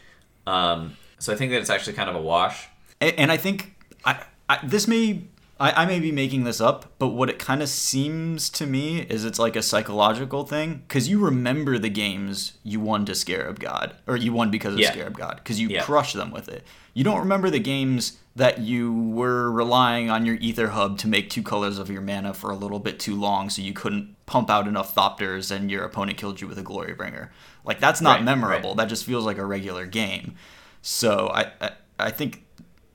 Um, 0.47 0.97
so 1.19 1.33
I 1.33 1.37
think 1.37 1.53
that 1.53 1.59
it's 1.59 1.71
actually 1.71 1.95
kind 1.95 2.09
of 2.09 2.17
a 2.17 2.21
wash. 2.21 2.69
And, 3.01 3.15
and 3.19 3.33
I 3.33 3.37
think 3.37 3.77
I, 4.05 4.23
I, 4.49 4.59
this 4.65 4.87
may 4.87 5.25
I, 5.61 5.83
I 5.83 5.87
may 5.87 5.99
be 5.99 6.13
making 6.13 6.45
this 6.45 6.61
up, 6.61 6.93
but 6.99 7.09
what 7.09 7.29
it 7.29 7.39
kind 7.39 7.63
of 7.63 7.69
seems 7.69 8.49
to 8.51 8.67
me 8.67 9.01
is 9.01 9.25
it's 9.25 9.39
like 9.39 9.57
a 9.57 9.63
psychological 9.63 10.45
thing 10.45 10.83
because 10.87 11.09
you 11.09 11.19
remember 11.19 11.79
the 11.79 11.89
games 11.89 12.55
you 12.63 12.79
won 12.79 13.05
to 13.07 13.15
Scarab 13.15 13.59
God 13.59 13.97
or 14.07 14.17
you 14.17 14.33
won 14.33 14.51
because 14.51 14.75
of 14.75 14.81
yeah. 14.81 14.93
Scarab 14.93 15.19
God 15.19 15.37
because 15.37 15.61
you 15.61 15.69
yeah. 15.69 15.83
crushed 15.83 16.15
them 16.15 16.31
with 16.31 16.49
it. 16.49 16.65
You 16.95 17.03
don't 17.05 17.19
remember 17.19 17.51
the 17.51 17.59
games 17.59 18.19
that 18.37 18.61
you 18.61 18.93
were 18.93 19.51
relying 19.51 20.11
on 20.11 20.25
your 20.25 20.39
Aether 20.41 20.69
Hub 20.69 20.97
to 20.99 21.09
make 21.09 21.29
two 21.29 21.43
colors 21.43 21.79
of 21.79 21.91
your 21.91 22.03
mana 22.03 22.33
for 22.33 22.51
a 22.51 22.57
little 22.57 22.79
bit 22.79 23.01
too 23.01 23.17
long 23.17 23.51
so 23.51 23.61
you 23.61 23.73
couldn't 23.73 24.15
pump 24.27 24.49
out 24.49 24.69
enough 24.69 24.95
thopters 24.95 25.51
and 25.51 25.71
your 25.71 25.85
opponent 25.85 26.19
killed 26.19 26.41
you 26.41 26.47
with 26.47 26.59
a 26.59 26.63
glory 26.63 26.93
bringer 26.93 27.33
like 27.65 27.81
that's 27.81 28.01
not 28.01 28.17
right, 28.17 28.25
memorable 28.25 28.71
right. 28.71 28.77
that 28.77 28.89
just 28.89 29.05
feels 29.05 29.25
like 29.25 29.39
a 29.39 29.45
regular 29.45 29.87
game 29.87 30.35
so 30.83 31.29
I, 31.29 31.51
I, 31.61 31.71
I 31.99 32.11
think 32.11 32.45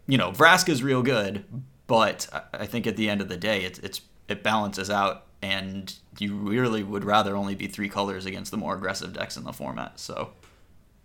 you 0.06 0.18
know 0.18 0.32
vraska's 0.32 0.84
real 0.84 1.02
good 1.02 1.44
but 1.88 2.28
i 2.54 2.66
think 2.66 2.88
at 2.88 2.96
the 2.96 3.10
end 3.10 3.22
of 3.22 3.30
the 3.30 3.38
day 3.38 3.64
it's 3.64 3.80
it's 3.80 4.02
it 4.28 4.44
balances 4.44 4.90
out 4.90 5.26
and 5.42 5.96
you 6.18 6.36
really 6.36 6.84
would 6.84 7.04
rather 7.04 7.36
only 7.36 7.56
be 7.56 7.68
three 7.68 7.90
colors 7.90 8.26
against 8.26 8.52
the 8.52 8.58
more 8.58 8.76
aggressive 8.76 9.14
decks 9.14 9.38
in 9.38 9.44
the 9.44 9.54
format 9.54 10.00
so 10.00 10.32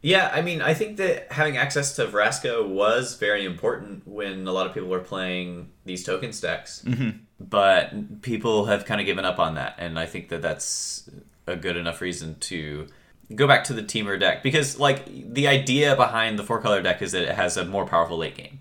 yeah, 0.01 0.31
I 0.33 0.43
mean, 0.43 0.63
I 0.63 0.75
think 0.75 0.97
that 0.99 1.33
having 1.33 1.57
access 1.57 1.97
to 1.97 2.07
Vraska 2.07 2.67
was 2.67 3.17
very 3.17 3.45
important 3.45 4.07
when 4.07 4.47
a 4.47 4.53
lot 4.53 4.67
of 4.67 4.75
people 4.75 4.89
were 4.89 5.01
playing 5.01 5.71
these 5.85 6.05
token 6.05 6.33
stacks. 6.33 6.83
Mm-hmm. 6.87 7.19
But 7.41 8.23
people 8.23 8.67
have 8.67 8.85
kind 8.85 9.01
of 9.01 9.07
given 9.07 9.25
up 9.25 9.39
on 9.39 9.55
that, 9.55 9.77
and 9.79 9.99
I 9.99 10.07
think 10.07 10.29
that 10.29 10.43
that's 10.43 11.09
a 11.47 11.57
good 11.57 11.77
enough 11.77 12.01
reason 12.01 12.37
to 12.41 12.87
go 13.35 13.47
back 13.47 13.65
to 13.65 13.73
the 13.73 13.83
Temur 13.83 14.19
deck 14.19 14.43
because, 14.43 14.79
like, 14.79 15.07
the 15.07 15.49
idea 15.49 15.97
behind 15.97 16.39
the 16.39 16.45
four 16.45 16.61
color 16.61 16.83
deck 16.83 17.03
is 17.03 17.13
that 17.13 17.23
it 17.23 17.35
has 17.35 17.57
a 17.57 17.65
more 17.65 17.87
powerful 17.87 18.19
late 18.19 18.37
game. 18.37 18.61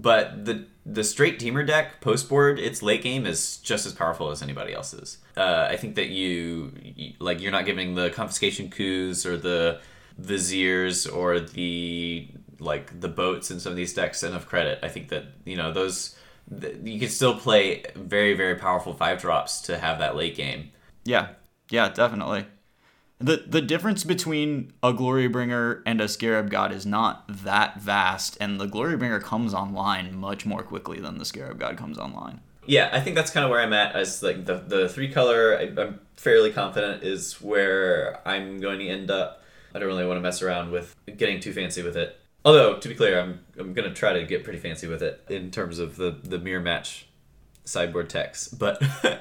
But 0.00 0.44
the 0.44 0.66
the 0.86 1.02
straight 1.04 1.38
Temur 1.38 1.66
deck 1.66 2.00
post 2.00 2.28
board, 2.28 2.58
its 2.58 2.82
late 2.82 3.02
game 3.02 3.26
is 3.26 3.58
just 3.58 3.84
as 3.84 3.92
powerful 3.92 4.30
as 4.30 4.42
anybody 4.42 4.72
else's. 4.72 5.18
Uh, 5.36 5.66
I 5.68 5.76
think 5.76 5.96
that 5.96 6.08
you, 6.08 6.72
you 6.82 7.12
like 7.18 7.40
you're 7.40 7.52
not 7.52 7.66
giving 7.66 7.94
the 7.94 8.10
confiscation 8.10 8.70
coups 8.70 9.26
or 9.26 9.36
the 9.36 9.80
viziers 10.16 11.06
or 11.06 11.40
the 11.40 12.28
like 12.60 13.00
the 13.00 13.08
boats 13.08 13.50
in 13.50 13.58
some 13.58 13.72
of 13.72 13.76
these 13.76 13.92
decks 13.92 14.22
enough 14.22 14.46
credit. 14.46 14.78
I 14.82 14.88
think 14.88 15.08
that 15.08 15.24
you 15.44 15.56
know 15.56 15.72
those 15.72 16.16
you 16.82 17.00
can 17.00 17.08
still 17.08 17.36
play 17.36 17.82
very 17.96 18.34
very 18.34 18.54
powerful 18.54 18.94
five 18.94 19.20
drops 19.20 19.60
to 19.62 19.78
have 19.78 19.98
that 19.98 20.14
late 20.14 20.36
game. 20.36 20.70
Yeah, 21.04 21.30
yeah, 21.70 21.88
definitely. 21.88 22.46
The 23.18 23.44
The 23.46 23.60
difference 23.60 24.04
between 24.04 24.72
a 24.82 24.92
glory 24.92 25.28
bringer 25.28 25.82
and 25.84 26.00
a 26.00 26.08
scarab 26.08 26.50
god 26.50 26.72
is 26.72 26.86
not 26.86 27.24
that 27.28 27.80
vast, 27.80 28.36
and 28.40 28.60
the 28.60 28.66
glory 28.66 28.96
bringer 28.96 29.20
comes 29.20 29.54
online 29.54 30.16
much 30.16 30.46
more 30.46 30.62
quickly 30.62 31.00
than 31.00 31.18
the 31.18 31.24
scarab 31.24 31.58
god 31.58 31.76
comes 31.76 31.98
online. 31.98 32.40
Yeah, 32.66 32.90
I 32.92 33.00
think 33.00 33.16
that's 33.16 33.30
kind 33.30 33.44
of 33.44 33.50
where 33.50 33.60
I'm 33.60 33.72
at. 33.72 33.94
As 33.94 34.22
like 34.22 34.44
the 34.44 34.58
the 34.58 34.88
three 34.88 35.10
color, 35.10 35.58
I, 35.58 35.80
I'm 35.80 36.00
fairly 36.16 36.52
confident 36.52 37.02
is 37.02 37.40
where 37.40 38.20
I'm 38.26 38.60
going 38.60 38.78
to 38.80 38.88
end 38.88 39.10
up 39.10 39.42
I 39.74 39.78
don't 39.78 39.88
really 39.88 40.06
want 40.06 40.16
to 40.18 40.22
mess 40.22 40.42
around 40.42 40.70
with 40.70 40.94
getting 41.16 41.40
too 41.40 41.52
fancy 41.52 41.82
with 41.82 41.96
it. 41.96 42.18
Although, 42.44 42.78
to 42.78 42.88
be 42.88 42.94
clear, 42.94 43.20
I'm 43.20 43.40
I'm 43.58 43.74
gonna 43.74 43.92
try 43.92 44.12
to 44.12 44.24
get 44.24 44.44
pretty 44.44 44.58
fancy 44.58 44.86
with 44.86 45.02
it 45.02 45.24
in 45.28 45.50
terms 45.50 45.78
of 45.78 45.96
the 45.96 46.16
the 46.22 46.38
mirror 46.38 46.60
match 46.60 47.06
sideboard 47.64 48.08
text, 48.08 48.58
but 48.58 48.82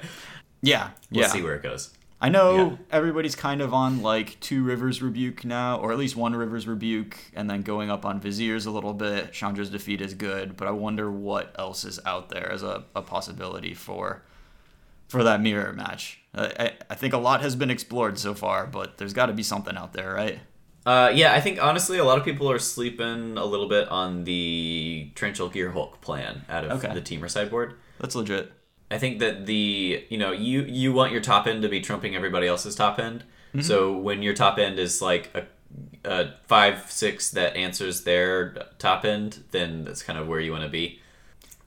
yeah, 0.61 0.91
we'll 1.11 1.21
yeah. 1.21 1.27
see 1.27 1.41
where 1.41 1.55
it 1.55 1.63
goes. 1.63 1.96
I 2.19 2.29
know 2.29 2.55
Yeah. 2.57 2.75
everybody's 2.91 3.35
kind 3.35 3.61
of 3.61 3.73
on 3.75 4.01
like 4.01 4.39
two 4.39 4.63
Rivers 4.63 5.01
Rebuke 5.03 5.45
now, 5.45 5.77
or 5.77 5.91
at 5.91 5.99
least 5.99 6.15
one 6.15 6.35
Rivers 6.35 6.67
Rebuke, 6.67 7.15
and 7.35 7.47
then 7.49 7.61
going 7.61 7.91
up 7.91 8.05
on 8.05 8.19
Vizier's 8.19 8.65
a 8.65 8.71
little 8.71 8.93
bit. 8.95 9.31
Chandra's 9.33 9.69
defeat 9.69 10.01
is 10.01 10.15
good, 10.15 10.57
but 10.57 10.67
I 10.67 10.71
wonder 10.71 11.11
what 11.11 11.53
else 11.59 11.85
is 11.85 11.99
out 12.07 12.29
there 12.29 12.51
as 12.51 12.63
a, 12.63 12.85
a 12.95 13.01
possibility 13.03 13.73
for 13.75 14.23
for 15.07 15.23
that 15.23 15.41
mirror 15.41 15.71
match. 15.73 16.19
I, 16.35 16.73
I 16.89 16.95
think 16.95 17.13
a 17.13 17.17
lot 17.17 17.41
has 17.41 17.55
been 17.55 17.69
explored 17.69 18.17
so 18.19 18.33
far, 18.33 18.67
but 18.67 18.97
there's 18.97 19.13
got 19.13 19.27
to 19.27 19.33
be 19.33 19.43
something 19.43 19.77
out 19.77 19.93
there, 19.93 20.13
right? 20.13 20.39
Uh, 20.85 21.11
yeah, 21.13 21.33
I 21.33 21.39
think 21.41 21.61
honestly, 21.63 21.97
a 21.97 22.03
lot 22.03 22.17
of 22.17 22.25
people 22.25 22.49
are 22.51 22.59
sleeping 22.59 23.37
a 23.37 23.45
little 23.45 23.69
bit 23.69 23.87
on 23.89 24.23
the 24.25 25.11
Torrential 25.15 25.49
Gear 25.49 25.71
Hulk 25.71 26.01
plan 26.01 26.43
out 26.49 26.65
of 26.65 26.83
Okay. 26.83 26.93
the 26.93 27.01
Temur 27.01 27.29
sideboard. 27.29 27.75
That's 27.99 28.15
legit. 28.15 28.51
I 28.89 28.97
think 28.97 29.19
that 29.19 29.45
the 29.45 30.05
you 30.09 30.17
know 30.17 30.31
you 30.31 30.63
you 30.63 30.93
want 30.93 31.11
your 31.11 31.21
top 31.21 31.47
end 31.47 31.61
to 31.63 31.69
be 31.69 31.81
trumping 31.81 32.15
everybody 32.15 32.47
else's 32.47 32.75
top 32.75 32.99
end. 32.99 33.23
Mm-hmm. 33.49 33.61
So 33.61 33.97
when 33.97 34.21
your 34.21 34.33
top 34.33 34.57
end 34.57 34.79
is 34.79 35.01
like 35.01 35.29
a, 35.35 36.09
a 36.09 36.33
five 36.45 36.89
six 36.91 37.29
that 37.31 37.55
answers 37.55 38.03
their 38.03 38.53
top 38.79 39.05
end, 39.05 39.43
then 39.51 39.83
that's 39.83 40.03
kind 40.03 40.17
of 40.17 40.27
where 40.27 40.39
you 40.39 40.51
want 40.51 40.63
to 40.63 40.69
be. 40.69 41.01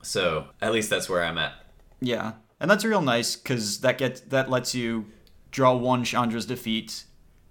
So 0.03 0.47
at 0.63 0.73
least 0.73 0.89
that's 0.89 1.09
where 1.09 1.25
I'm 1.25 1.37
at. 1.37 1.55
Yeah, 2.01 2.33
and 2.59 2.71
that's 2.71 2.85
real 2.85 3.03
nice 3.03 3.37
because 3.37 3.81
that 3.81 3.99
gets 3.99 4.21
that 4.23 4.49
lets 4.49 4.75
you 4.75 5.07
draw 5.51 5.75
one 5.75 6.05
Chandra's 6.05 6.47
defeat, 6.47 7.05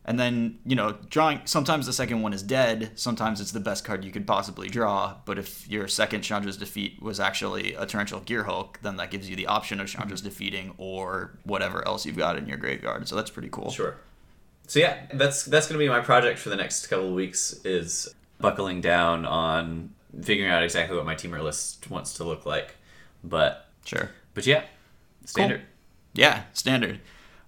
and 0.05 0.19
then 0.19 0.59
you 0.65 0.75
know 0.75 0.97
drawing. 1.09 1.41
Sometimes 1.45 1.85
the 1.85 1.93
second 1.93 2.21
one 2.21 2.33
is 2.33 2.43
dead. 2.43 2.91
Sometimes 2.95 3.41
it's 3.41 3.51
the 3.51 3.59
best 3.59 3.83
card 3.83 4.03
you 4.03 4.11
could 4.11 4.25
possibly 4.25 4.67
draw. 4.67 5.15
But 5.25 5.37
if 5.37 5.69
your 5.69 5.87
second 5.87 6.21
Chandra's 6.21 6.57
defeat 6.57 7.01
was 7.01 7.19
actually 7.19 7.73
a 7.73 7.85
torrential 7.85 8.21
Gearhulk, 8.21 8.77
then 8.81 8.97
that 8.97 9.11
gives 9.11 9.29
you 9.29 9.35
the 9.35 9.47
option 9.47 9.79
of 9.79 9.87
Chandra's 9.87 10.21
mm-hmm. 10.21 10.29
defeating 10.29 10.73
or 10.77 11.37
whatever 11.43 11.87
else 11.87 12.05
you've 12.05 12.17
got 12.17 12.37
in 12.37 12.47
your 12.47 12.57
graveyard. 12.57 13.07
So 13.07 13.15
that's 13.15 13.29
pretty 13.29 13.49
cool. 13.49 13.71
Sure. 13.71 13.95
So 14.67 14.79
yeah, 14.79 15.05
that's 15.13 15.45
that's 15.45 15.67
gonna 15.67 15.79
be 15.79 15.89
my 15.89 15.99
project 15.99 16.39
for 16.39 16.49
the 16.49 16.55
next 16.55 16.87
couple 16.87 17.07
of 17.07 17.13
weeks 17.13 17.53
is 17.65 18.13
buckling 18.39 18.81
down 18.81 19.25
on 19.25 19.93
figuring 20.21 20.51
out 20.51 20.63
exactly 20.63 20.95
what 20.95 21.05
my 21.05 21.15
Temur 21.15 21.43
list 21.43 21.89
wants 21.89 22.13
to 22.15 22.23
look 22.23 22.45
like. 22.45 22.75
But 23.23 23.67
Sure. 23.85 24.09
but 24.33 24.45
yeah, 24.45 24.63
standard. 25.25 25.61
Yeah, 26.13 26.43
standard. 26.53 26.99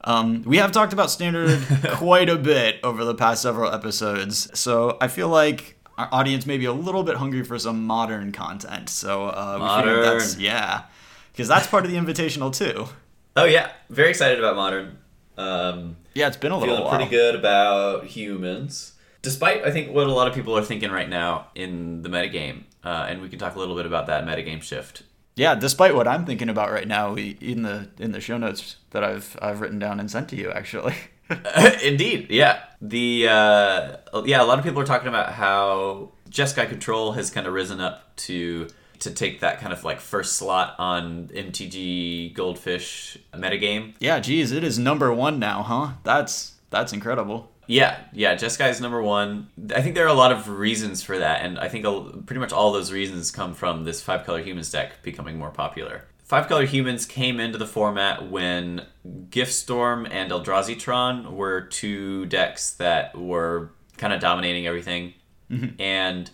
Um, 0.03 0.43
we 0.43 0.57
have 0.57 0.71
talked 0.71 0.93
about 0.93 1.11
standard 1.11 1.61
quite 1.93 2.29
a 2.29 2.35
bit 2.35 2.79
over 2.83 3.05
the 3.05 3.15
past 3.15 3.41
several 3.41 3.71
episodes, 3.71 4.57
so 4.59 4.97
I 4.99 5.07
feel 5.07 5.29
like 5.29 5.77
our 5.97 6.09
audience 6.11 6.45
may 6.45 6.57
be 6.57 6.65
a 6.65 6.73
little 6.73 7.03
bit 7.03 7.17
hungry 7.17 7.43
for 7.43 7.59
some 7.59 7.85
modern 7.85 8.31
content. 8.31 8.89
So 8.89 9.27
uh, 9.27 9.57
we 9.61 9.67
figured 9.81 9.97
Modern. 9.97 10.17
that's 10.17 10.37
yeah, 10.37 10.83
because 11.31 11.47
that's 11.47 11.67
part 11.67 11.85
of 11.85 11.91
the 11.91 11.97
invitational 11.97 12.55
too. 12.55 12.87
Oh 13.35 13.45
yeah, 13.45 13.71
very 13.89 14.09
excited 14.09 14.39
about 14.39 14.55
modern. 14.55 14.97
Um, 15.37 15.97
Yeah, 16.13 16.27
it's 16.27 16.37
been 16.37 16.51
a 16.51 16.57
little 16.57 16.75
feeling 16.75 16.89
while. 16.89 16.95
pretty 16.95 17.09
good 17.09 17.35
about 17.35 18.05
humans, 18.05 18.93
despite 19.21 19.63
I 19.63 19.71
think 19.71 19.93
what 19.93 20.07
a 20.07 20.11
lot 20.11 20.27
of 20.27 20.33
people 20.33 20.57
are 20.57 20.63
thinking 20.63 20.91
right 20.91 21.07
now 21.09 21.47
in 21.55 22.01
the 22.01 22.09
metagame, 22.09 22.63
uh, 22.83 23.05
and 23.07 23.21
we 23.21 23.29
can 23.29 23.39
talk 23.39 23.55
a 23.55 23.59
little 23.59 23.75
bit 23.75 23.85
about 23.85 24.07
that 24.07 24.25
metagame 24.25 24.61
shift. 24.61 25.03
Yeah, 25.35 25.55
despite 25.55 25.95
what 25.95 26.07
I'm 26.07 26.25
thinking 26.25 26.49
about 26.49 26.71
right 26.71 26.87
now, 26.87 27.13
we, 27.13 27.37
in 27.39 27.61
the 27.63 27.89
in 27.99 28.11
the 28.11 28.19
show 28.19 28.37
notes 28.37 28.77
that 28.91 29.03
I've 29.03 29.37
I've 29.41 29.61
written 29.61 29.79
down 29.79 29.99
and 29.99 30.09
sent 30.09 30.29
to 30.29 30.35
you 30.35 30.51
actually. 30.51 30.95
Indeed, 31.83 32.27
yeah. 32.29 32.63
The 32.81 33.27
uh, 33.27 34.21
yeah, 34.25 34.41
a 34.41 34.45
lot 34.45 34.59
of 34.59 34.65
people 34.65 34.81
are 34.81 34.85
talking 34.85 35.07
about 35.07 35.33
how 35.33 36.11
Jeskai 36.29 36.67
Control 36.67 37.13
has 37.13 37.29
kind 37.29 37.47
of 37.47 37.53
risen 37.53 37.79
up 37.79 38.15
to 38.17 38.67
to 38.99 39.11
take 39.11 39.39
that 39.39 39.59
kind 39.59 39.73
of 39.73 39.83
like 39.83 39.99
first 39.99 40.33
slot 40.33 40.75
on 40.77 41.27
MTG 41.29 42.33
Goldfish 42.33 43.17
metagame. 43.33 43.95
yeah, 43.99 44.19
geez, 44.19 44.51
it 44.51 44.63
is 44.63 44.77
number 44.77 45.13
one 45.13 45.39
now, 45.39 45.63
huh? 45.63 45.93
That's 46.03 46.55
that's 46.69 46.93
incredible. 46.93 47.49
Yeah, 47.71 48.01
yeah, 48.11 48.35
Jeskai 48.35 48.69
is 48.69 48.81
number 48.81 49.01
one. 49.01 49.47
I 49.73 49.81
think 49.81 49.95
there 49.95 50.03
are 50.03 50.09
a 50.09 50.13
lot 50.13 50.33
of 50.33 50.49
reasons 50.49 51.03
for 51.03 51.17
that, 51.17 51.41
and 51.41 51.57
I 51.57 51.69
think 51.69 51.85
pretty 52.25 52.41
much 52.41 52.51
all 52.51 52.73
those 52.73 52.91
reasons 52.91 53.31
come 53.31 53.53
from 53.53 53.85
this 53.85 54.01
five 54.01 54.25
color 54.25 54.43
humans 54.43 54.69
deck 54.69 55.01
becoming 55.03 55.37
more 55.37 55.51
popular. 55.51 56.03
Five 56.25 56.49
color 56.49 56.65
humans 56.65 57.05
came 57.05 57.39
into 57.39 57.57
the 57.57 57.65
format 57.65 58.29
when 58.29 58.87
Giftstorm 59.29 60.05
and 60.11 60.31
Eldrazi 60.31 60.77
Tron 60.77 61.37
were 61.37 61.61
two 61.61 62.25
decks 62.25 62.71
that 62.71 63.17
were 63.17 63.71
kind 63.95 64.11
of 64.11 64.19
dominating 64.19 64.67
everything, 64.67 65.13
mm-hmm. 65.49 65.79
and 65.79 66.29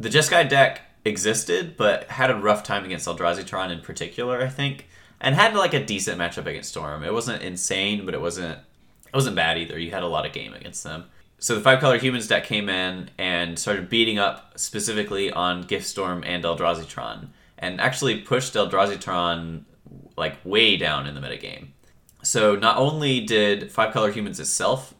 the 0.00 0.08
Jeskai 0.08 0.48
deck 0.48 0.80
existed, 1.04 1.76
but 1.76 2.10
had 2.10 2.28
a 2.28 2.34
rough 2.34 2.64
time 2.64 2.84
against 2.84 3.06
Eldrazi 3.06 3.46
Tron 3.46 3.70
in 3.70 3.82
particular, 3.82 4.42
I 4.42 4.48
think, 4.48 4.88
and 5.20 5.36
had 5.36 5.54
like 5.54 5.74
a 5.74 5.86
decent 5.86 6.18
matchup 6.18 6.46
against 6.46 6.70
Storm. 6.70 7.04
It 7.04 7.12
wasn't 7.12 7.40
insane, 7.42 8.04
but 8.04 8.14
it 8.14 8.20
wasn't 8.20 8.58
it 9.12 9.16
wasn't 9.16 9.36
bad 9.36 9.58
either. 9.58 9.78
You 9.78 9.90
had 9.90 10.02
a 10.02 10.08
lot 10.08 10.24
of 10.26 10.32
game 10.32 10.54
against 10.54 10.84
them. 10.84 11.04
So 11.38 11.56
the 11.56 11.60
five 11.60 11.80
color 11.80 11.98
humans 11.98 12.28
deck 12.28 12.44
came 12.44 12.68
in 12.68 13.10
and 13.18 13.58
started 13.58 13.88
beating 13.88 14.18
up 14.18 14.58
specifically 14.58 15.30
on 15.32 15.64
Giftstorm 15.64 16.22
and 16.24 16.44
Eldrazi 16.44 16.86
Tron 16.86 17.32
and 17.58 17.80
actually 17.80 18.20
pushed 18.20 18.54
Eldrazi 18.54 19.00
Tron 19.00 19.66
like 20.16 20.36
way 20.44 20.76
down 20.76 21.06
in 21.06 21.14
the 21.14 21.20
metagame. 21.20 21.68
So 22.22 22.54
not 22.54 22.76
only 22.76 23.20
did 23.20 23.72
five 23.72 23.92
color 23.92 24.12
humans 24.12 24.38
itself 24.38 24.94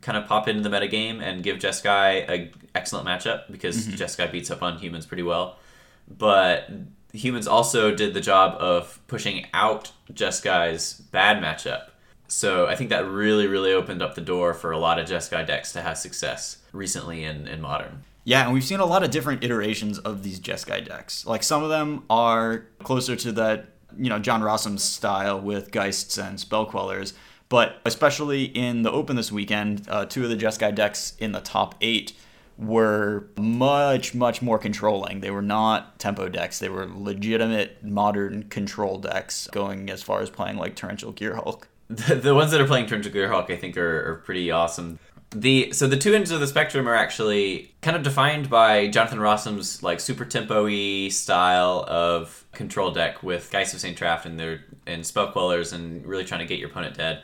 kind 0.00 0.16
of 0.16 0.26
pop 0.26 0.46
into 0.46 0.62
the 0.62 0.74
metagame 0.74 1.20
and 1.20 1.42
give 1.42 1.58
Jeskai 1.58 2.28
a 2.28 2.52
excellent 2.74 3.06
matchup 3.06 3.50
because 3.50 3.86
mm-hmm. 3.86 3.96
Jeskai 3.96 4.30
beats 4.30 4.50
up 4.50 4.62
on 4.62 4.78
humans 4.78 5.04
pretty 5.04 5.24
well, 5.24 5.58
but 6.06 6.70
humans 7.12 7.48
also 7.48 7.94
did 7.94 8.14
the 8.14 8.20
job 8.20 8.56
of 8.60 9.00
pushing 9.08 9.46
out 9.52 9.92
Jeskai's 10.12 10.94
bad 10.94 11.42
matchup. 11.42 11.88
So 12.28 12.66
I 12.66 12.76
think 12.76 12.90
that 12.90 13.06
really, 13.08 13.46
really 13.46 13.72
opened 13.72 14.02
up 14.02 14.14
the 14.14 14.20
door 14.20 14.52
for 14.52 14.70
a 14.70 14.78
lot 14.78 14.98
of 14.98 15.08
Jeskai 15.08 15.46
decks 15.46 15.72
to 15.72 15.80
have 15.80 15.96
success 15.96 16.58
recently 16.72 17.24
in, 17.24 17.48
in 17.48 17.60
modern. 17.60 18.04
Yeah, 18.24 18.44
and 18.44 18.52
we've 18.52 18.64
seen 18.64 18.80
a 18.80 18.86
lot 18.86 19.02
of 19.02 19.10
different 19.10 19.42
iterations 19.42 19.98
of 19.98 20.22
these 20.22 20.38
Jeskai 20.38 20.86
decks. 20.86 21.24
Like 21.26 21.42
some 21.42 21.62
of 21.62 21.70
them 21.70 22.04
are 22.10 22.66
closer 22.82 23.16
to 23.16 23.32
that, 23.32 23.68
you 23.96 24.10
know, 24.10 24.18
John 24.18 24.42
Rossum's 24.42 24.84
style 24.84 25.40
with 25.40 25.70
Geists 25.70 26.18
and 26.18 26.38
Spellquellers. 26.38 27.14
But 27.48 27.80
especially 27.86 28.44
in 28.44 28.82
the 28.82 28.92
Open 28.92 29.16
this 29.16 29.32
weekend, 29.32 29.88
uh, 29.88 30.04
two 30.04 30.24
of 30.24 30.28
the 30.28 30.36
Jeskai 30.36 30.74
decks 30.74 31.16
in 31.18 31.32
the 31.32 31.40
top 31.40 31.76
eight 31.80 32.12
were 32.58 33.28
much, 33.38 34.14
much 34.14 34.42
more 34.42 34.58
controlling. 34.58 35.20
They 35.20 35.30
were 35.30 35.40
not 35.40 35.98
tempo 35.98 36.28
decks. 36.28 36.58
They 36.58 36.68
were 36.68 36.86
legitimate 36.86 37.82
modern 37.82 38.50
control 38.50 38.98
decks, 38.98 39.48
going 39.52 39.88
as 39.88 40.02
far 40.02 40.20
as 40.20 40.28
playing 40.28 40.58
like 40.58 40.76
Torrential 40.76 41.14
Gearhulk. 41.14 41.62
The, 42.08 42.16
the 42.16 42.34
ones 42.34 42.50
that 42.50 42.60
are 42.60 42.66
playing 42.66 42.86
Torrential 42.86 43.10
Gearhulk, 43.10 43.50
I 43.50 43.56
think, 43.56 43.78
are, 43.78 44.10
are 44.10 44.14
pretty 44.16 44.50
awesome. 44.50 44.98
The 45.30 45.72
so 45.72 45.86
the 45.86 45.96
two 45.96 46.14
ends 46.14 46.30
of 46.30 46.40
the 46.40 46.46
spectrum 46.46 46.86
are 46.86 46.94
actually 46.94 47.74
kind 47.82 47.96
of 47.96 48.02
defined 48.02 48.48
by 48.50 48.88
Jonathan 48.88 49.20
Rossum's 49.20 49.82
like 49.82 50.00
super 50.00 50.24
tempo-y 50.24 51.08
style 51.08 51.84
of 51.88 52.44
control 52.52 52.90
deck 52.90 53.22
with 53.22 53.50
Geist 53.50 53.74
of 53.74 53.80
Saint 53.80 53.98
Traft 53.98 54.24
and 54.26 54.38
their 54.38 54.64
and 54.86 55.02
Spellquellers 55.02 55.72
and 55.72 56.06
really 56.06 56.24
trying 56.24 56.40
to 56.40 56.46
get 56.46 56.58
your 56.58 56.70
opponent 56.70 56.96
dead. 56.96 57.22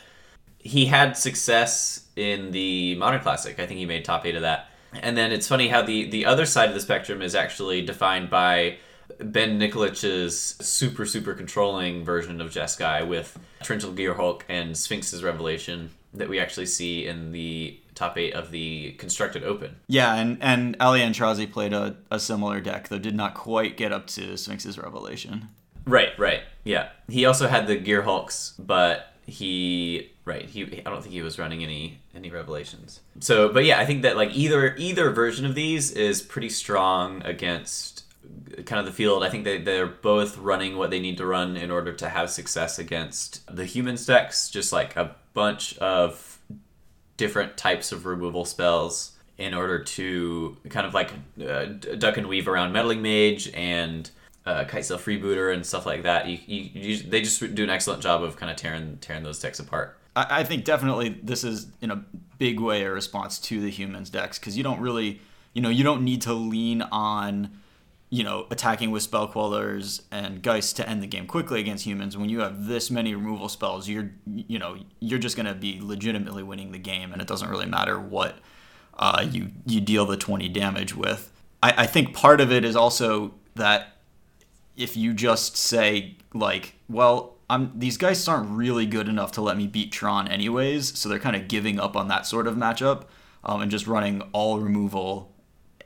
He 0.59 0.87
had 0.87 1.16
success 1.16 2.07
in 2.16 2.50
the 2.50 2.94
Modern 2.96 3.20
Classic. 3.20 3.59
I 3.59 3.66
think 3.66 3.79
he 3.79 3.87
made 3.87 4.05
top 4.05 4.24
eight 4.27 4.35
of 4.35 4.42
that. 4.42 4.68
And 5.03 5.16
then 5.16 5.33
it's 5.33 5.48
funny 5.48 5.68
how 5.68 5.83
the 5.83 6.11
the 6.11 6.27
other 6.27 6.46
side 6.46 6.68
of 6.68 6.74
the 6.74 6.81
spectrum 6.81 7.22
is 7.22 7.35
actually 7.35 7.83
defined 7.83 8.31
by 8.31 8.79
Ben 9.18 9.59
Nikolich's 9.59 10.57
super 10.61 11.07
super 11.07 11.35
controlling 11.35 12.05
version 12.05 12.40
of 12.40 12.50
Jeskai 12.50 13.07
with 13.07 13.38
Torrential 13.62 13.92
Gearhulk 13.92 14.42
and 14.48 14.77
Sphinx's 14.77 15.22
Revelation 15.22 15.90
that 16.12 16.29
we 16.29 16.38
actually 16.38 16.66
see 16.66 17.07
in 17.07 17.33
the 17.33 17.79
top 17.94 18.18
eight 18.18 18.35
of 18.35 18.50
the 18.50 18.92
constructed 18.92 19.44
open. 19.44 19.77
Yeah, 19.88 20.14
and, 20.14 20.38
and 20.40 20.77
Ali 20.81 21.00
Aintrazi 21.00 21.50
played 21.50 21.72
a, 21.72 21.96
a 22.11 22.18
similar 22.18 22.61
deck, 22.61 22.88
though 22.88 22.98
did 22.98 23.14
not 23.14 23.35
quite 23.35 23.77
get 23.77 23.92
up 23.92 24.07
to 24.09 24.37
Sphinx's 24.37 24.79
Revelation. 24.79 25.48
Right, 25.87 26.18
right, 26.18 26.42
yeah. 26.64 26.88
He 27.09 27.24
also 27.24 27.46
had 27.46 27.66
the 27.66 27.77
Gearhulks, 27.77 28.55
but 28.59 29.14
he 29.27 30.11
right 30.27 30.48
he 30.48 30.64
I 30.85 30.90
don't 30.90 31.03
think 31.03 31.14
he 31.14 31.22
was 31.22 31.38
running 31.38 31.62
any 31.62 32.00
any 32.14 32.31
revelations. 32.31 33.00
So, 33.20 33.48
but 33.48 33.64
yeah, 33.64 33.79
I 33.79 33.87
think 33.87 34.02
that 34.02 34.17
like 34.17 34.35
either 34.35 34.75
either 34.77 35.10
version 35.10 35.46
of 35.46 35.54
these 35.54 35.90
is 35.92 36.23
pretty 36.23 36.50
strong 36.50 37.23
against 37.23 37.93
kind 38.66 38.81
of 38.81 38.87
the 38.87 38.92
field. 38.92 39.25
I 39.25 39.31
think 39.31 39.44
that 39.44 39.64
they're 39.64 39.87
both 39.87 40.38
running 40.38 40.77
what 40.77 40.90
they 40.90 41.00
need 41.00 41.16
to 41.18 41.27
run 41.27 41.56
in 41.56 41.70
order 41.70 41.92
to 41.92 42.08
have 42.08 42.31
success 42.31 42.79
against 42.79 43.44
the 43.54 43.64
human 43.64 43.96
decks. 43.96 44.50
Just 44.50 44.72
like 44.72 44.96
a 44.96 45.16
bunch 45.33 45.77
of 45.79 46.38
different 47.16 47.56
types 47.56 47.92
of 47.92 48.06
removal 48.06 48.44
spells 48.44 49.12
in 49.38 49.54
order 49.54 49.83
to 49.83 50.56
kind 50.68 50.87
of 50.87 50.94
like 50.94 51.10
uh, 51.44 51.64
duck 51.98 52.16
and 52.16 52.29
weave 52.29 52.46
around 52.46 52.72
meddling 52.72 53.02
mage 53.02 53.50
and 53.54 54.10
uh, 54.46 54.64
Kitesail 54.64 54.98
freebooter 54.98 55.52
and 55.52 55.64
stuff 55.64 55.87
like 55.87 56.02
that. 56.02 56.29
You, 56.29 56.38
you, 56.46 56.70
you, 56.75 56.96
they 56.98 57.20
just 57.20 57.54
do 57.54 57.64
an 57.64 57.70
excellent 57.70 58.02
job 58.02 58.22
of 58.22 58.37
kind 58.37 58.50
of 58.50 58.56
tearing 58.56 58.98
tearing 59.00 59.22
those 59.22 59.40
decks 59.40 59.58
apart. 59.58 59.98
I, 60.14 60.27
I 60.40 60.44
think 60.44 60.64
definitely 60.64 61.20
this 61.22 61.44
is 61.44 61.66
in 61.81 61.90
a 61.90 62.04
big 62.38 62.60
way 62.60 62.83
a 62.83 62.90
response 62.90 63.38
to 63.40 63.60
the 63.60 63.70
humans 63.70 64.10
decks 64.10 64.38
because 64.38 64.56
you 64.56 64.62
don't 64.62 64.81
really, 64.81 65.20
you 65.52 65.62
know, 65.62 65.68
you 65.68 65.85
don't 65.85 66.02
need 66.02 66.22
to 66.22 66.33
lean 66.33 66.83
on, 66.83 67.50
you 68.15 68.23
know, 68.23 68.46
attacking 68.52 68.92
with 68.92 69.02
spell 69.02 69.27
quellers 69.27 70.02
and 70.12 70.40
Geist 70.40 70.77
to 70.77 70.88
end 70.88 71.02
the 71.02 71.06
game 71.08 71.27
quickly 71.27 71.58
against 71.58 71.85
humans. 71.85 72.17
When 72.17 72.29
you 72.29 72.38
have 72.42 72.67
this 72.67 72.88
many 72.88 73.12
removal 73.12 73.48
spells, 73.48 73.88
you're 73.88 74.12
you 74.25 74.56
know 74.56 74.77
you're 75.00 75.19
just 75.19 75.35
going 75.35 75.46
to 75.46 75.54
be 75.54 75.81
legitimately 75.83 76.44
winning 76.44 76.71
the 76.71 76.79
game, 76.79 77.12
and 77.12 77.21
it 77.21 77.27
doesn't 77.27 77.50
really 77.50 77.67
matter 77.67 77.98
what 77.98 78.37
uh, 78.96 79.27
you 79.29 79.50
you 79.67 79.81
deal 79.81 80.06
the 80.06 80.17
20 80.17 80.48
damage 80.50 80.94
with. 80.94 81.33
I, 81.60 81.75
I 81.79 81.87
think 81.87 82.15
part 82.15 82.40
of 82.40 82.52
it 82.52 82.65
is 82.65 82.77
also 82.77 83.35
that 83.56 83.96
if 84.77 84.96
you 84.96 85.12
just 85.12 85.56
say 85.56 86.17
like, 86.33 86.77
well, 86.88 87.35
I'm 87.50 87.73
these 87.77 87.96
guys 87.96 88.29
aren't 88.29 88.48
really 88.48 88.87
good 88.87 89.08
enough 89.08 89.33
to 89.33 89.40
let 89.40 89.56
me 89.56 89.67
beat 89.67 89.90
Tron 89.90 90.29
anyways, 90.29 90.96
so 90.96 91.08
they're 91.08 91.19
kind 91.19 91.35
of 91.35 91.48
giving 91.48 91.81
up 91.81 91.96
on 91.96 92.06
that 92.06 92.27
sort 92.27 92.46
of 92.46 92.54
matchup 92.54 93.06
um, 93.42 93.60
and 93.60 93.73
just 93.73 93.88
running 93.88 94.23
all 94.33 94.60
removal 94.60 95.33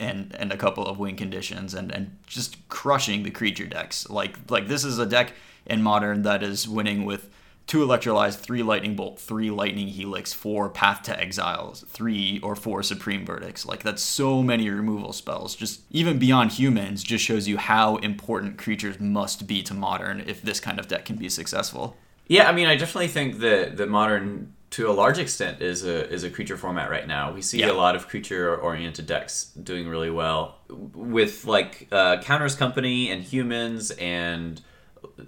and 0.01 0.35
and 0.39 0.53
a 0.53 0.57
couple 0.57 0.87
of 0.87 0.99
win 0.99 1.17
conditions 1.17 1.75
and 1.75 1.93
and 1.93 2.17
just 2.27 2.69
crushing 2.69 3.23
the 3.23 3.31
creature 3.31 3.67
decks. 3.67 4.09
Like 4.09 4.37
like 4.51 4.69
this 4.69 4.85
is 4.85 4.99
a 4.99 5.07
deck 5.07 5.33
in 5.67 5.83
modern 5.83 6.23
that 6.23 6.43
is 6.43 6.69
winning 6.69 7.05
with 7.05 7.31
two 7.69 7.87
electrolyze, 7.87 8.35
three 8.35 8.63
lightning 8.63 8.97
bolt, 8.97 9.21
three 9.21 9.51
lightning 9.51 9.89
helix, 9.89 10.33
four 10.33 10.71
path 10.71 11.03
to 11.03 11.21
exiles, 11.21 11.85
three 11.89 12.41
or 12.43 12.57
four 12.57 12.83
supreme 12.83 13.25
verdicts. 13.25 13.67
Like 13.67 13.83
that's 13.83 14.03
so 14.03 14.43
many 14.43 14.69
removal 14.71 15.13
spells. 15.13 15.55
Just 15.55 15.83
even 15.91 16.19
beyond 16.19 16.53
humans, 16.53 17.03
just 17.03 17.23
shows 17.23 17.47
you 17.47 17.59
how 17.59 17.97
important 17.97 18.57
creatures 18.59 18.99
must 18.99 19.47
be 19.47 19.63
to 19.63 19.75
modern 19.75 20.25
if 20.27 20.43
this 20.43 20.59
kind 20.59 20.81
of 20.81 20.89
deck 20.89 21.05
can 21.05 21.17
be 21.17 21.29
successful. 21.29 21.97
Yeah, 22.27 22.49
I 22.49 22.53
mean, 22.53 22.67
I 22.67 22.77
definitely 22.77 23.09
think 23.09 23.39
that 23.41 23.77
the 23.77 23.87
modern, 23.87 24.55
to 24.71 24.91
a 24.91 24.93
large 24.93 25.19
extent, 25.19 25.63
is 25.63 25.85
a 25.85 26.09
is 26.13 26.25
a 26.25 26.31
creature 26.31 26.57
format 26.57 26.91
right 26.91 27.07
now. 27.07 27.33
We 27.33 27.43
see 27.43 27.61
Yeah. 27.61 27.71
a 27.71 27.73
lot 27.73 27.97
of 27.97 28.09
creature 28.09 28.57
oriented 28.57 29.07
decks 29.07 29.45
doing 29.63 29.89
really 29.89 30.11
well 30.11 30.59
with 30.69 31.45
like 31.47 31.89
uh, 31.91 32.21
counters 32.23 32.55
company 32.55 33.11
and 33.11 33.23
humans 33.23 33.91
and 33.93 34.61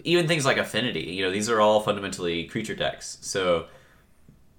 even 0.05 0.29
things 0.29 0.45
like 0.45 0.59
affinity. 0.59 1.13
You 1.13 1.25
know, 1.25 1.31
these 1.31 1.49
are 1.49 1.61
all 1.61 1.81
fundamentally 1.81 2.45
creature 2.45 2.75
decks. 2.75 3.19
So 3.23 3.67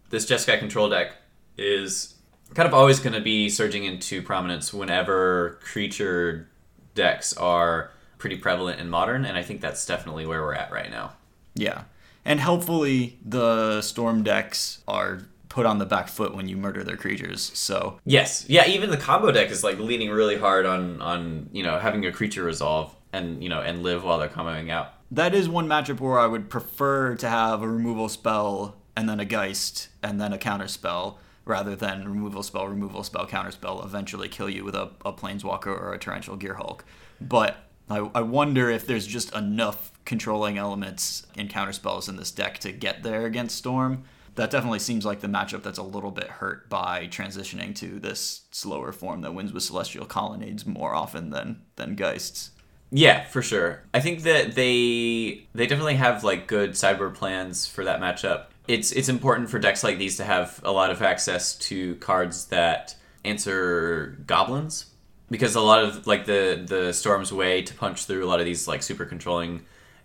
this 0.10 0.26
Jeskai 0.26 0.58
control 0.60 0.90
deck 0.90 1.16
is 1.58 2.16
kind 2.56 2.68
of 2.68 2.74
always 2.74 3.00
going 3.00 3.14
to 3.14 3.22
be 3.22 3.50
surging 3.50 3.86
into 3.86 4.22
prominence 4.22 4.74
whenever 4.74 5.60
creature 5.64 6.50
decks 6.96 7.34
are 7.38 7.92
pretty 8.18 8.38
prevalent 8.38 8.80
in 8.80 8.90
modern, 8.90 9.26
and 9.26 9.38
I 9.38 9.44
think 9.44 9.62
that's 9.62 9.86
definitely 9.86 10.26
where 10.26 10.42
we're 10.42 10.54
at 10.54 10.72
right 10.72 10.90
now. 10.92 11.14
Yeah. 11.56 11.84
And 12.26 12.40
helpfully 12.40 13.20
the 13.26 13.82
storm 13.82 14.24
decks 14.24 14.82
are 14.88 15.24
put 15.50 15.66
on 15.66 15.80
the 15.80 15.86
back 15.86 16.08
foot 16.08 16.34
when 16.34 16.48
you 16.48 16.56
murder 16.56 16.84
their 16.84 16.96
creatures. 16.98 17.52
So 17.54 18.00
Yes, 18.06 18.46
yeah. 18.48 18.68
Even 18.68 18.90
the 18.90 18.98
combo 18.98 19.32
deck 19.32 19.50
is 19.52 19.64
like 19.64 19.80
leaning 19.80 20.10
really 20.10 20.38
hard 20.38 20.66
on 20.66 21.02
on 21.02 21.50
you 21.52 21.64
know 21.64 21.78
having 21.80 22.06
a 22.06 22.12
creature 22.12 22.44
resolve 22.44 22.96
and 23.12 23.44
you 23.44 23.50
know 23.50 23.62
and 23.62 23.84
live 23.84 24.04
while 24.04 24.18
they're 24.20 24.30
comboing 24.30 24.70
out. 24.72 24.94
that 25.12 25.34
is 25.34 25.50
one 25.50 25.68
matchup 25.68 26.00
where 26.00 26.20
I 26.20 26.28
would 26.28 26.50
prefer 26.50 27.16
to 27.16 27.28
have 27.28 27.62
a 27.62 27.68
removal 27.68 28.08
spell 28.08 28.78
and 28.96 29.10
then 29.10 29.20
a 29.20 29.26
Geist 29.26 29.90
and 30.02 30.22
then 30.22 30.32
a 30.32 30.38
counter 30.38 30.68
spell 30.70 31.20
rather 31.44 31.76
than 31.76 32.08
removal 32.08 32.44
spell, 32.44 32.68
removal 32.68 33.04
spell, 33.04 33.26
counter 33.28 33.52
spell 33.52 33.84
eventually 33.84 34.30
kill 34.30 34.50
you 34.50 34.64
with 34.64 34.76
a, 34.76 34.92
a 35.04 35.12
Planeswalker 35.12 35.68
or 35.68 35.94
a 35.94 35.98
Torrential 35.98 36.38
Gearhulk. 36.38 36.82
But 37.20 37.58
I, 37.90 38.10
I 38.16 38.22
wonder 38.22 38.70
if 38.70 38.86
there's 38.88 39.06
just 39.08 39.34
enough 39.36 39.91
controlling 40.12 40.58
elements 40.58 41.26
and 41.38 41.50
counter 41.50 41.72
spells 41.72 42.10
in 42.10 42.18
this 42.18 42.32
deck 42.32 42.58
to 42.58 42.70
get 42.74 43.02
there 43.02 43.26
against 43.26 43.58
Storm. 43.58 44.04
That 44.36 44.52
definitely 44.52 44.80
seems 44.80 45.06
like 45.06 45.22
the 45.22 45.30
matchup 45.30 45.64
that's 45.64 45.78
a 45.78 45.84
little 45.84 46.12
bit 46.12 46.28
hurt 46.28 46.68
by 46.68 47.08
transitioning 47.08 47.74
to 47.76 47.98
this 47.98 48.42
slower 48.52 48.92
form 48.92 49.22
that 49.22 49.34
wins 49.34 49.54
with 49.54 49.64
Celestial 49.64 50.06
Colonnades 50.06 50.66
more 50.66 50.94
often 50.94 51.30
than 51.30 51.62
than 51.78 51.96
Geists. 51.96 52.52
Yeah, 52.90 53.24
for 53.24 53.42
sure. 53.42 53.84
I 53.94 54.02
think 54.02 54.24
that 54.24 54.54
they 54.56 55.48
they 55.56 55.66
definitely 55.66 55.96
have 55.96 56.26
like 56.26 56.46
good 56.46 56.76
sideboard 56.76 57.16
plans 57.16 57.66
for 57.66 57.86
that 57.86 58.02
matchup. 58.02 58.48
It's 58.68 58.92
it's 58.92 59.08
important 59.08 59.50
for 59.50 59.60
decks 59.60 59.82
like 59.82 59.98
these 59.98 60.18
to 60.18 60.26
have 60.26 60.60
a 60.66 60.74
lot 60.74 60.92
of 60.92 61.02
access 61.02 61.56
to 61.70 61.96
cards 61.96 62.48
that 62.48 62.96
answer 63.24 64.18
goblins 64.28 64.88
because 65.30 65.56
a 65.56 65.62
lot 65.62 65.86
of 65.86 66.06
like 66.06 66.26
the 66.26 66.62
the 66.68 66.92
storm's 66.92 67.32
way 67.32 67.62
to 67.62 67.74
punch 67.74 68.04
through 68.04 68.26
a 68.26 68.28
lot 68.28 68.42
of 68.42 68.46
these 68.46 68.68
like 68.68 68.84
super 68.84 69.06
controlling 69.06 69.62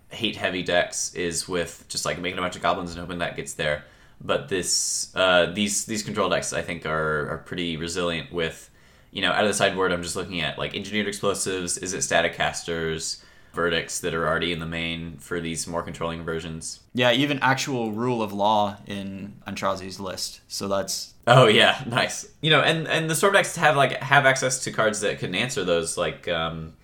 hate 0.08 0.36
heavy 0.36 0.62
decks 0.62 1.14
is 1.14 1.48
with 1.48 1.84
just 1.88 2.04
like 2.04 2.18
making 2.18 2.38
a 2.38 2.42
bunch 2.42 2.56
of 2.56 2.62
goblins 2.62 2.90
and 2.90 3.00
hoping 3.00 3.18
that 3.18 3.36
gets 3.36 3.54
there. 3.54 3.84
But 4.20 4.48
this 4.48 5.14
uh, 5.14 5.46
these 5.46 5.84
these 5.84 6.02
control 6.02 6.28
decks 6.28 6.52
I 6.52 6.62
think 6.62 6.86
are 6.86 7.28
are 7.30 7.38
pretty 7.38 7.76
resilient 7.76 8.32
with 8.32 8.70
you 9.10 9.22
know 9.22 9.32
out 9.32 9.44
of 9.44 9.48
the 9.48 9.54
sideboard 9.54 9.92
I'm 9.92 10.02
just 10.02 10.16
looking 10.16 10.40
at 10.40 10.58
like 10.58 10.74
engineered 10.74 11.08
explosives, 11.08 11.78
Izzet 11.78 11.98
Staticasters, 11.98 13.22
verdicts 13.52 14.00
that 14.00 14.14
are 14.14 14.26
already 14.26 14.52
in 14.52 14.60
the 14.60 14.66
main 14.66 15.18
for 15.18 15.40
these 15.40 15.66
more 15.66 15.82
controlling 15.82 16.24
versions. 16.24 16.80
Yeah, 16.94 17.12
even 17.12 17.38
actual 17.40 17.92
rule 17.92 18.22
of 18.22 18.32
law 18.32 18.76
in 18.86 19.34
Aintrazi's 19.46 20.00
list. 20.00 20.40
So 20.48 20.68
that's 20.68 21.14
Oh 21.26 21.46
yeah, 21.46 21.82
nice. 21.86 22.28
You 22.40 22.50
know, 22.50 22.60
and 22.60 22.86
and 22.86 23.10
the 23.10 23.14
storm 23.14 23.32
decks 23.32 23.56
have 23.56 23.76
like 23.76 24.00
have 24.00 24.24
access 24.24 24.62
to 24.64 24.72
cards 24.72 25.00
that 25.00 25.18
can 25.18 25.34
answer 25.34 25.64
those 25.64 25.98
like 25.98 26.28
um, 26.28 26.74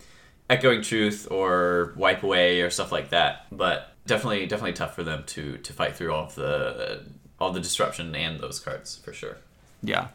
echoing 0.53 0.83
truth 0.83 1.27
or 1.31 1.95
wipe 1.97 2.23
away 2.23 2.61
or 2.61 2.71
stuff 2.71 2.93
like 2.93 3.11
that. 3.11 3.47
But 3.51 3.95
definitely 4.07 4.47
definitely 4.47 4.75
tough 4.75 4.95
for 4.95 5.03
them 5.03 5.25
to 5.27 5.59
to 5.59 5.73
fight 5.73 5.97
through 5.97 6.13
all 6.13 6.25
of 6.27 6.35
the 6.35 7.05
all 7.41 7.53
the 7.53 7.61
disruption 7.61 8.15
and 8.15 8.39
those 8.41 8.61
cards 8.61 8.97
for 9.05 9.13
sure. 9.13 9.39
yeah. 9.83 10.09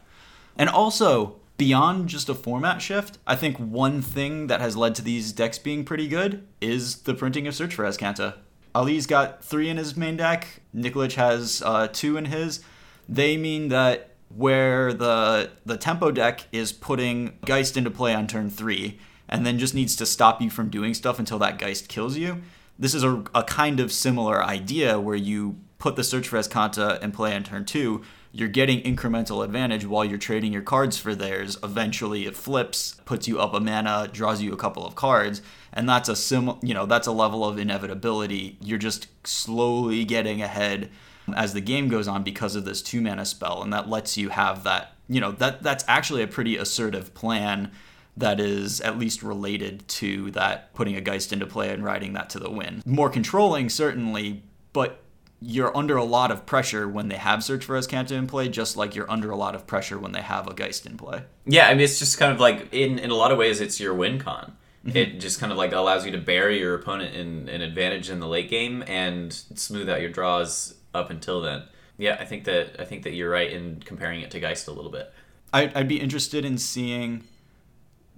And 0.59 0.69
also, 0.69 1.35
beyond 1.57 2.09
just 2.09 2.29
a 2.29 2.33
format 2.33 2.81
shift, 2.81 3.19
I 3.27 3.35
think 3.35 3.57
one 3.57 4.01
thing 4.01 4.47
that 4.47 4.59
has 4.59 4.75
led 4.75 4.95
to 4.95 5.03
these 5.03 5.31
decks 5.31 5.59
being 5.59 5.85
pretty 5.85 6.07
good 6.07 6.47
is 6.61 7.03
the 7.03 7.13
printing 7.13 7.45
of 7.45 7.53
Search 7.53 7.75
for 7.75 7.85
Azcanta. 7.85 8.35
Ali's 8.73 9.05
got 9.05 9.43
three 9.43 9.69
in 9.69 9.77
his 9.77 9.95
main 9.95 10.17
deck. 10.17 10.61
Nikolic 10.75 11.13
has 11.13 11.61
uh, 11.63 11.89
two 11.91 12.17
in 12.17 12.25
his. 12.25 12.61
They 13.07 13.37
mean 13.37 13.69
that 13.69 14.15
where 14.35 14.93
the 14.93 15.51
the 15.65 15.77
tempo 15.77 16.11
deck 16.11 16.47
is 16.51 16.71
putting 16.71 17.37
Geist 17.45 17.77
into 17.77 17.91
play 17.91 18.13
on 18.15 18.25
turn 18.27 18.49
three, 18.49 18.99
and 19.29 19.45
then 19.45 19.59
just 19.59 19.73
needs 19.73 19.95
to 19.95 20.05
stop 20.05 20.41
you 20.41 20.49
from 20.49 20.69
doing 20.69 20.93
stuff 20.93 21.19
until 21.19 21.39
that 21.39 21.57
Geist 21.57 21.87
kills 21.87 22.17
you. 22.17 22.41
This 22.79 22.93
is 22.93 23.03
a, 23.03 23.23
a 23.33 23.43
kind 23.43 23.79
of 23.79 23.91
similar 23.91 24.43
idea 24.43 24.99
where 24.99 25.15
you 25.15 25.57
put 25.79 25.95
the 25.95 26.03
Search 26.03 26.27
for 26.27 26.37
Azcanta 26.37 27.01
in 27.01 27.11
play 27.11 27.35
on 27.35 27.43
turn 27.43 27.65
two. 27.65 28.03
You're 28.31 28.49
getting 28.49 28.81
incremental 28.81 29.43
advantage 29.43 29.85
while 29.85 30.05
you're 30.05 30.17
trading 30.17 30.53
your 30.53 30.61
cards 30.61 30.97
for 30.97 31.15
theirs. 31.15 31.57
Eventually, 31.63 32.25
it 32.25 32.35
flips, 32.35 32.95
puts 33.05 33.27
you 33.27 33.39
up 33.39 33.53
a 33.53 33.59
mana, 33.59 34.09
draws 34.11 34.41
you 34.41 34.53
a 34.53 34.57
couple 34.57 34.85
of 34.85 34.95
cards, 34.95 35.41
and 35.73 35.89
that's 35.89 36.09
a 36.09 36.15
sim. 36.15 36.57
You 36.61 36.73
know, 36.73 36.85
that's 36.85 37.07
a 37.07 37.11
level 37.11 37.43
of 37.43 37.57
inevitability. 37.57 38.57
You're 38.61 38.77
just 38.77 39.07
slowly 39.25 40.05
getting 40.05 40.41
ahead 40.41 40.89
as 41.35 41.53
the 41.53 41.61
game 41.61 41.87
goes 41.87 42.07
on 42.07 42.23
because 42.23 42.55
of 42.55 42.65
this 42.65 42.81
two 42.81 43.01
mana 43.01 43.25
spell, 43.25 43.63
and 43.63 43.73
that 43.73 43.89
lets 43.89 44.17
you 44.17 44.29
have 44.29 44.63
that. 44.65 44.93
You 45.07 45.21
know, 45.21 45.31
that 45.31 45.63
that's 45.63 45.85
actually 45.87 46.21
a 46.21 46.27
pretty 46.27 46.57
assertive 46.57 47.13
plan 47.13 47.71
that 48.17 48.39
is 48.39 48.81
at 48.81 48.97
least 48.97 49.23
related 49.23 49.87
to 49.87 50.31
that 50.31 50.73
putting 50.73 50.95
a 50.95 51.01
Geist 51.01 51.31
into 51.31 51.45
play 51.45 51.69
and 51.69 51.83
riding 51.83 52.13
that 52.13 52.29
to 52.31 52.39
the 52.39 52.49
win. 52.49 52.81
More 52.85 53.09
controlling, 53.09 53.69
certainly, 53.69 54.43
but 54.73 55.01
you're 55.39 55.75
under 55.77 55.95
a 55.95 56.03
lot 56.03 56.31
of 56.31 56.45
pressure 56.45 56.87
when 56.87 57.09
they 57.09 57.15
have 57.15 57.43
Search 57.43 57.63
for 57.63 57.77
Azcanta 57.77 58.11
in 58.11 58.27
play, 58.27 58.49
just 58.49 58.75
like 58.75 58.95
you're 58.95 59.09
under 59.09 59.29
a 59.29 59.35
lot 59.35 59.53
of 59.53 59.67
pressure 59.67 59.99
when 59.99 60.11
they 60.11 60.21
have 60.21 60.47
a 60.47 60.53
Geist 60.53 60.85
in 60.85 60.97
play. 60.97 61.23
Yeah, 61.45 61.67
I 61.67 61.73
mean 61.73 61.81
it's 61.81 61.99
just 61.99 62.17
kind 62.17 62.31
of 62.31 62.39
like 62.39 62.73
in 62.73 62.99
in 62.99 63.11
a 63.11 63.15
lot 63.15 63.31
of 63.31 63.37
ways 63.37 63.61
it's 63.61 63.79
your 63.79 63.93
win 63.93 64.19
con. 64.19 64.57
Mm-hmm. 64.85 64.97
It 64.97 65.19
just 65.19 65.39
kind 65.39 65.51
of 65.51 65.57
like 65.57 65.73
allows 65.73 66.05
you 66.05 66.11
to 66.11 66.17
bury 66.17 66.59
your 66.59 66.73
opponent 66.75 67.15
in 67.15 67.49
an 67.49 67.61
advantage 67.61 68.09
in 68.09 68.19
the 68.19 68.27
late 68.27 68.49
game 68.49 68.83
and 68.87 69.31
smooth 69.33 69.89
out 69.89 70.01
your 70.01 70.09
draws 70.09 70.75
up 70.93 71.09
until 71.09 71.41
then. 71.41 71.63
Yeah, 71.97 72.17
I 72.19 72.25
think 72.25 72.45
that 72.45 72.79
I 72.79 72.85
think 72.85 73.03
that 73.03 73.13
you're 73.13 73.29
right 73.29 73.51
in 73.51 73.81
comparing 73.85 74.21
it 74.21 74.31
to 74.31 74.39
Geist 74.39 74.67
a 74.67 74.71
little 74.71 74.91
bit. 74.91 75.13
I'd, 75.53 75.75
I'd 75.75 75.87
be 75.87 75.99
interested 75.99 76.45
in 76.45 76.57
seeing, 76.57 77.23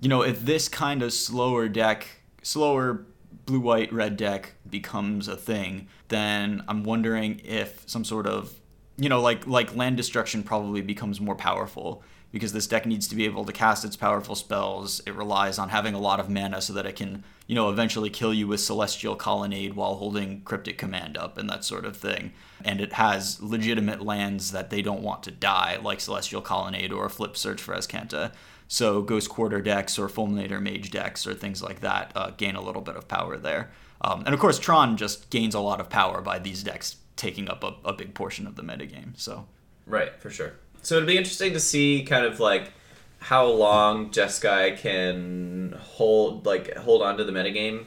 you 0.02 0.10
know, 0.10 0.22
if 0.22 0.42
this 0.42 0.68
kind 0.68 1.02
of 1.04 1.14
slower 1.14 1.68
deck, 1.68 2.08
slower 2.42 3.06
blue, 3.46 3.60
white, 3.60 3.92
red 3.92 4.18
deck 4.18 4.54
becomes 4.70 5.28
a 5.28 5.36
thing, 5.36 5.88
then 6.08 6.64
I'm 6.68 6.84
wondering 6.84 7.42
if 7.44 7.84
some 7.88 8.06
sort 8.06 8.28
of, 8.28 8.54
you 8.98 9.10
know, 9.10 9.22
like 9.22 9.48
like 9.48 9.76
land 9.76 9.98
destruction 9.98 10.44
probably 10.44 10.82
becomes 10.82 11.20
more 11.20 11.36
powerful 11.36 12.04
because 12.32 12.54
this 12.54 12.68
deck 12.68 12.86
needs 12.86 13.08
to 13.08 13.16
be 13.16 13.26
able 13.26 13.44
to 13.46 13.52
cast 13.52 13.84
its 13.84 13.96
powerful 13.96 14.36
spells. 14.36 15.02
It 15.06 15.16
relies 15.16 15.58
on 15.58 15.70
having 15.70 15.96
a 15.96 16.00
lot 16.00 16.20
of 16.20 16.30
mana 16.30 16.62
so 16.62 16.74
that 16.74 16.86
it 16.86 16.96
can, 16.96 17.24
you 17.48 17.56
know, 17.56 17.70
eventually 17.70 18.10
kill 18.10 18.34
you 18.34 18.48
with 18.48 18.60
Celestial 18.60 19.16
Colonnade 19.16 19.74
while 19.74 19.96
holding 19.96 20.42
Cryptic 20.42 20.78
Command 20.78 21.18
up 21.18 21.38
and 21.38 21.50
that 21.50 21.66
sort 21.66 21.86
of 21.86 21.98
thing. 21.98 22.34
And 22.64 22.82
it 22.82 22.94
has 22.94 23.42
legitimate 23.42 24.02
lands 24.02 24.52
that 24.52 24.70
they 24.70 24.82
don't 24.82 25.02
want 25.02 25.24
to 25.24 25.32
die, 25.32 25.80
like 25.82 26.00
Celestial 26.00 26.42
Colonnade 26.42 26.92
or 26.92 27.06
a 27.06 27.10
Flip 27.10 27.36
Search 27.36 27.62
for 27.62 27.74
Azcanta. 27.74 28.32
So 28.70 29.02
Ghost 29.02 29.30
Quarter 29.30 29.62
decks 29.62 29.98
or 29.98 30.08
Fulminator 30.08 30.62
Mage 30.62 30.92
decks 30.92 31.26
or 31.26 31.34
things 31.34 31.62
like 31.62 31.82
that 31.82 32.12
uh, 32.16 32.30
gain 32.38 32.56
a 32.56 32.62
little 32.62 32.84
bit 32.84 32.96
of 32.96 33.08
power 33.08 33.36
there. 33.36 33.72
Um, 34.02 34.24
and 34.26 34.34
of 34.34 34.40
course, 34.40 34.60
Tron 34.60 34.96
just 34.96 35.30
gains 35.32 35.56
a 35.56 35.60
lot 35.60 35.82
of 35.82 35.90
power 35.90 36.22
by 36.22 36.40
these 36.40 36.64
decks 36.64 36.96
taking 37.16 37.50
up 37.50 37.64
a, 37.64 37.74
a 37.84 37.92
big 37.92 38.14
portion 38.14 38.46
of 38.48 38.56
the 38.56 38.62
metagame. 38.62 39.20
So 39.20 39.48
Right, 39.88 40.22
for 40.22 40.30
sure. 40.30 40.54
So 40.84 40.96
it'd 40.96 41.08
be 41.08 41.18
interesting 41.18 41.54
to 41.54 41.60
see 41.60 42.04
kind 42.04 42.26
of 42.26 42.40
like 42.40 42.72
how 43.18 43.48
long 43.48 44.12
Jeskai 44.12 44.78
can 44.78 45.76
hold 45.82 46.46
like 46.46 46.76
hold 46.78 47.02
on 47.02 47.18
to 47.18 47.24
the 47.24 47.32
metagame 47.32 47.86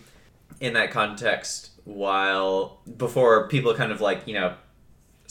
in 0.60 0.74
that 0.74 0.90
context 0.90 1.70
while 1.84 2.80
before 2.96 3.48
people 3.48 3.72
kind 3.74 3.92
of 3.92 4.00
like 4.00 4.26
you 4.26 4.34
know 4.34 4.54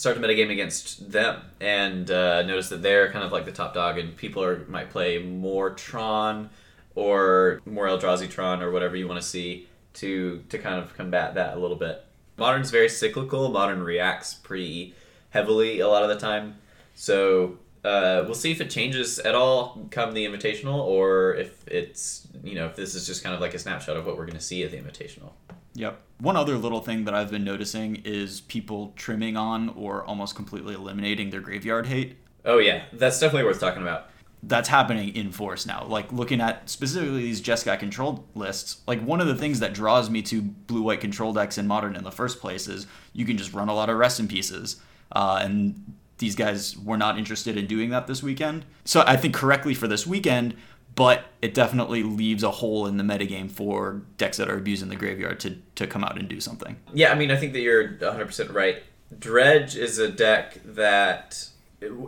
start 0.01 0.19
to 0.19 0.21
metagame 0.21 0.51
against 0.51 1.11
them 1.11 1.39
and 1.59 2.09
uh, 2.09 2.41
notice 2.41 2.69
that 2.69 2.81
they're 2.81 3.11
kind 3.11 3.23
of 3.23 3.31
like 3.31 3.45
the 3.45 3.51
top 3.51 3.71
dog 3.71 3.99
and 3.99 4.17
people 4.17 4.43
are 4.43 4.65
might 4.67 4.89
play 4.89 5.19
more 5.19 5.69
Tron 5.69 6.49
or 6.95 7.61
more 7.67 7.85
Eldrazi 7.85 8.27
Tron 8.27 8.63
or 8.63 8.71
whatever 8.71 8.95
you 8.95 9.07
want 9.07 9.21
to 9.21 9.27
see 9.27 9.67
to 9.93 10.43
to 10.49 10.57
kind 10.57 10.83
of 10.83 10.97
combat 10.97 11.35
that 11.35 11.55
a 11.55 11.59
little 11.59 11.77
bit. 11.77 12.03
Modern's 12.35 12.71
very 12.71 12.89
cyclical. 12.89 13.51
Modern 13.51 13.83
reacts 13.83 14.33
pretty 14.33 14.95
heavily 15.29 15.81
a 15.81 15.87
lot 15.87 16.01
of 16.01 16.09
the 16.09 16.17
time. 16.17 16.55
So 16.95 17.59
uh, 17.85 18.23
we'll 18.25 18.33
see 18.33 18.51
if 18.51 18.59
it 18.59 18.71
changes 18.71 19.19
at 19.19 19.35
all 19.35 19.87
come 19.91 20.15
the 20.15 20.25
invitational 20.25 20.79
or 20.79 21.35
if 21.35 21.67
it's 21.67 22.27
you 22.43 22.55
know 22.55 22.65
if 22.65 22.75
this 22.75 22.95
is 22.95 23.05
just 23.05 23.21
kind 23.21 23.35
of 23.35 23.39
like 23.39 23.53
a 23.53 23.59
snapshot 23.59 23.97
of 23.97 24.07
what 24.07 24.17
we're 24.17 24.25
going 24.25 24.37
to 24.39 24.43
see 24.43 24.63
at 24.63 24.71
the 24.71 24.77
invitational 24.77 25.33
Yep. 25.73 26.01
One 26.19 26.35
other 26.35 26.57
little 26.57 26.81
thing 26.81 27.05
that 27.05 27.13
I've 27.13 27.31
been 27.31 27.43
noticing 27.43 27.97
is 28.03 28.41
people 28.41 28.93
trimming 28.95 29.37
on 29.37 29.69
or 29.69 30.03
almost 30.05 30.35
completely 30.35 30.75
eliminating 30.75 31.29
their 31.29 31.41
graveyard 31.41 31.87
hate. 31.87 32.17
oh 32.45 32.57
yeah 32.59 32.83
that's 32.93 33.19
definitely 33.19 33.45
worth 33.45 33.59
talking 33.59 33.81
about 33.81 34.09
That's 34.43 34.69
happening 34.69 35.15
in 35.15 35.31
force 35.31 35.65
now. 35.67 35.85
Like 35.85 36.11
looking 36.11 36.41
at 36.41 36.67
specifically 36.69 37.21
these 37.21 37.41
Jeskai 37.41 37.77
control 37.79 38.25
lists, 38.33 38.81
like 38.87 38.99
one 39.01 39.21
of 39.21 39.27
the 39.27 39.35
things 39.35 39.59
that 39.59 39.73
draws 39.73 40.09
me 40.09 40.21
to 40.23 40.41
blue 40.41 40.81
white 40.81 40.99
control 40.99 41.31
decks 41.33 41.57
in 41.57 41.67
modern 41.67 41.95
in 41.95 42.03
the 42.03 42.11
first 42.11 42.39
place 42.41 42.67
is 42.67 42.87
you 43.13 43.25
can 43.25 43.37
just 43.37 43.53
run 43.53 43.69
a 43.69 43.73
lot 43.73 43.89
of 43.89 43.97
rest 43.97 44.19
in 44.19 44.27
pieces. 44.27 44.81
Uh, 45.11 45.39
and 45.43 45.93
these 46.17 46.35
guys 46.35 46.77
were 46.77 46.97
not 46.97 47.17
interested 47.17 47.55
in 47.57 47.65
doing 47.67 47.89
that 47.91 48.07
this 48.07 48.23
weekend. 48.23 48.65
So 48.85 49.03
I 49.05 49.15
think 49.15 49.33
correctly 49.35 49.73
for 49.75 49.87
this 49.87 50.07
weekend, 50.07 50.55
but 50.95 51.25
it 51.41 51.53
definitely 51.53 52.03
leaves 52.03 52.43
a 52.43 52.51
hole 52.51 52.85
in 52.87 52.97
the 52.97 53.03
metagame 53.03 53.49
for 53.49 54.01
decks 54.17 54.37
that 54.37 54.49
are 54.49 54.57
abusing 54.57 54.89
the 54.89 54.95
graveyard 54.95 55.39
to, 55.39 55.57
to 55.75 55.87
come 55.87 56.03
out 56.03 56.17
and 56.19 56.27
do 56.27 56.39
something. 56.39 56.75
yeah 56.93 57.11
i 57.11 57.15
mean 57.15 57.31
i 57.31 57.35
think 57.35 57.53
that 57.53 57.61
you're 57.61 57.87
100% 57.87 58.53
right. 58.53 58.83
Dredge 59.17 59.75
is 59.75 59.97
a 59.99 60.09
deck 60.09 60.59
that 60.63 61.47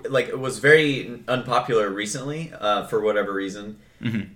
like 0.09 0.27
it 0.29 0.39
was 0.39 0.59
very 0.59 1.21
unpopular 1.27 1.89
recently 1.89 2.53
uh, 2.59 2.85
for 2.87 3.01
whatever 3.01 3.33
reason. 3.33 3.79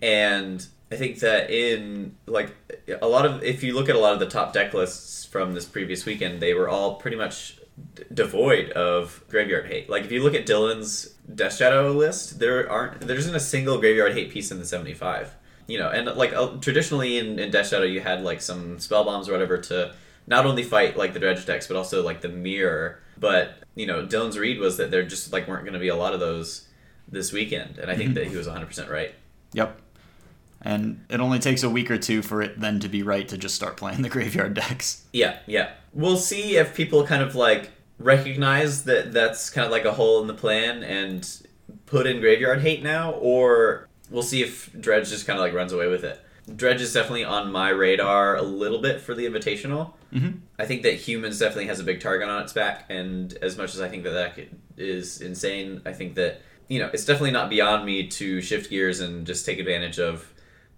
And 0.01 0.65
i 0.91 0.95
think 0.95 1.19
that 1.19 1.49
in 1.49 2.15
like 2.25 2.55
a 3.01 3.07
lot 3.07 3.25
of 3.25 3.43
if 3.43 3.61
you 3.63 3.73
look 3.73 3.89
at 3.89 3.95
a 3.95 3.99
lot 3.99 4.13
of 4.13 4.19
the 4.19 4.25
top 4.29 4.53
deck 4.53 4.73
lists 4.73 5.25
from 5.25 5.53
this 5.53 5.65
previous 5.65 6.05
weekend 6.05 6.39
they 6.41 6.53
were 6.53 6.69
all 6.69 6.95
pretty 6.95 7.17
much 7.17 7.59
d- 7.93 8.03
devoid 8.13 8.71
of 8.71 9.21
graveyard 9.29 9.67
hate. 9.67 9.89
Like 9.89 10.05
if 10.05 10.11
you 10.11 10.23
look 10.23 10.33
at 10.33 10.45
dylan's 10.45 11.13
death 11.33 11.55
shadow 11.55 11.91
list 11.91 12.39
there 12.39 12.69
aren't 12.71 13.01
there 13.01 13.17
isn't 13.17 13.35
a 13.35 13.39
single 13.39 13.77
graveyard 13.79 14.13
hate 14.13 14.31
piece 14.31 14.51
in 14.51 14.59
the 14.59 14.65
75 14.65 15.35
you 15.67 15.77
know 15.77 15.89
and 15.89 16.07
like 16.15 16.33
uh, 16.33 16.47
traditionally 16.61 17.17
in, 17.17 17.37
in 17.37 17.51
death 17.51 17.67
shadow 17.67 17.83
you 17.83 17.99
had 17.99 18.23
like 18.23 18.41
some 18.41 18.79
spell 18.79 19.03
bombs 19.03 19.27
or 19.27 19.33
whatever 19.33 19.57
to 19.57 19.93
not 20.25 20.45
only 20.45 20.63
fight 20.63 20.97
like 20.97 21.13
the 21.13 21.19
dredge 21.19 21.45
decks 21.45 21.67
but 21.67 21.75
also 21.75 22.03
like 22.03 22.21
the 22.21 22.29
mirror 22.29 22.99
but 23.17 23.55
you 23.75 23.85
know 23.85 24.05
dylan's 24.05 24.37
read 24.37 24.59
was 24.59 24.77
that 24.77 24.89
there 24.89 25.03
just 25.03 25.33
like 25.33 25.47
weren't 25.47 25.63
going 25.63 25.73
to 25.73 25.79
be 25.79 25.89
a 25.89 25.95
lot 25.95 26.13
of 26.13 26.19
those 26.19 26.67
this 27.09 27.33
weekend 27.33 27.77
and 27.77 27.91
i 27.91 27.95
think 27.95 28.13
that 28.13 28.27
he 28.27 28.35
was 28.35 28.47
100% 28.47 28.89
right 28.89 29.13
Yep. 29.53 29.81
And 30.61 31.05
it 31.09 31.19
only 31.19 31.39
takes 31.39 31.63
a 31.63 31.69
week 31.69 31.91
or 31.91 31.97
two 31.97 32.21
for 32.21 32.41
it 32.41 32.59
then 32.59 32.79
to 32.79 32.89
be 32.89 33.03
right 33.03 33.27
to 33.27 33.37
just 33.37 33.55
start 33.55 33.77
playing 33.77 34.01
the 34.01 34.09
graveyard 34.09 34.53
decks. 34.53 35.05
Yeah, 35.13 35.37
yeah. 35.45 35.71
We'll 35.93 36.17
see 36.17 36.57
if 36.57 36.75
people 36.75 37.05
kind 37.05 37.23
of 37.23 37.35
like 37.35 37.71
recognize 37.99 38.83
that 38.83 39.11
that's 39.13 39.49
kind 39.49 39.65
of 39.65 39.71
like 39.71 39.85
a 39.85 39.93
hole 39.93 40.21
in 40.21 40.27
the 40.27 40.33
plan 40.33 40.83
and 40.83 41.27
put 41.85 42.07
in 42.07 42.19
graveyard 42.19 42.61
hate 42.61 42.83
now, 42.83 43.11
or 43.13 43.87
we'll 44.09 44.23
see 44.23 44.41
if 44.43 44.71
Dredge 44.79 45.09
just 45.09 45.25
kind 45.25 45.37
of 45.37 45.43
like 45.43 45.53
runs 45.53 45.73
away 45.73 45.87
with 45.87 46.03
it. 46.03 46.21
Dredge 46.55 46.81
is 46.81 46.93
definitely 46.93 47.25
on 47.25 47.51
my 47.51 47.69
radar 47.69 48.37
a 48.37 48.41
little 48.41 48.79
bit 48.79 49.01
for 49.01 49.13
the 49.13 49.25
Invitational. 49.25 49.93
Mhm. 50.13 50.39
I 50.57 50.65
think 50.65 50.83
that 50.83 50.93
humans 50.93 51.39
definitely 51.39 51.65
has 51.65 51.79
a 51.79 51.83
big 51.83 51.99
target 51.99 52.29
on 52.29 52.41
its 52.41 52.53
back, 52.53 52.85
and 52.89 53.37
as 53.41 53.57
much 53.57 53.73
as 53.73 53.81
I 53.81 53.89
think 53.89 54.03
that 54.03 54.11
that 54.11 54.39
is 54.77 55.19
insane, 55.21 55.81
I 55.85 55.91
think 55.91 56.15
that 56.15 56.41
you 56.69 56.79
know 56.79 56.89
it's 56.93 57.03
definitely 57.03 57.31
not 57.31 57.49
beyond 57.49 57.85
me 57.85 58.07
to 58.07 58.41
shift 58.41 58.69
gears 58.69 59.01
and 59.01 59.27
just 59.27 59.45
take 59.45 59.59
advantage 59.59 59.99
of 59.99 60.33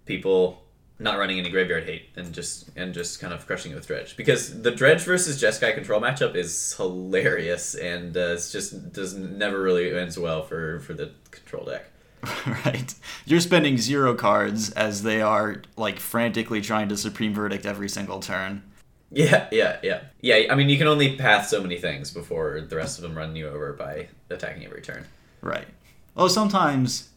people 0.06 0.64
not 1.00 1.18
running 1.18 1.38
any 1.38 1.48
graveyard 1.48 1.84
hate 1.84 2.10
and 2.14 2.32
just 2.32 2.70
and 2.76 2.92
just 2.92 3.20
kind 3.20 3.32
of 3.32 3.46
crushing 3.46 3.72
it 3.72 3.74
with 3.74 3.86
dredge 3.86 4.16
because 4.16 4.62
the 4.62 4.70
dredge 4.70 5.00
versus 5.00 5.42
Jeskai 5.42 5.74
control 5.74 6.00
matchup 6.00 6.36
is 6.36 6.74
hilarious 6.74 7.74
and 7.74 8.16
uh, 8.16 8.34
it's 8.34 8.52
just 8.52 8.92
does 8.92 9.14
never 9.14 9.60
really 9.62 9.96
ends 9.96 10.18
well 10.18 10.42
for 10.42 10.78
for 10.80 10.92
the 10.92 11.10
control 11.30 11.64
deck. 11.64 11.86
right. 12.66 12.94
You're 13.24 13.40
spending 13.40 13.78
zero 13.78 14.14
cards 14.14 14.70
as 14.72 15.02
they 15.02 15.22
are 15.22 15.62
like 15.78 15.98
frantically 15.98 16.60
trying 16.60 16.90
to 16.90 16.96
supreme 16.96 17.32
verdict 17.32 17.64
every 17.64 17.88
single 17.88 18.20
turn. 18.20 18.62
Yeah, 19.10 19.48
yeah, 19.50 19.78
yeah, 19.82 20.02
yeah. 20.20 20.44
I 20.50 20.54
mean, 20.54 20.68
you 20.68 20.78
can 20.78 20.86
only 20.86 21.16
path 21.16 21.48
so 21.48 21.60
many 21.60 21.78
things 21.78 22.12
before 22.12 22.60
the 22.60 22.76
rest 22.76 22.98
of 22.98 23.02
them 23.02 23.16
run 23.16 23.34
you 23.34 23.48
over 23.48 23.72
by 23.72 24.08
attacking 24.28 24.64
every 24.64 24.82
turn. 24.82 25.04
Right. 25.40 25.66
Oh, 26.16 26.28
sometimes 26.28 27.08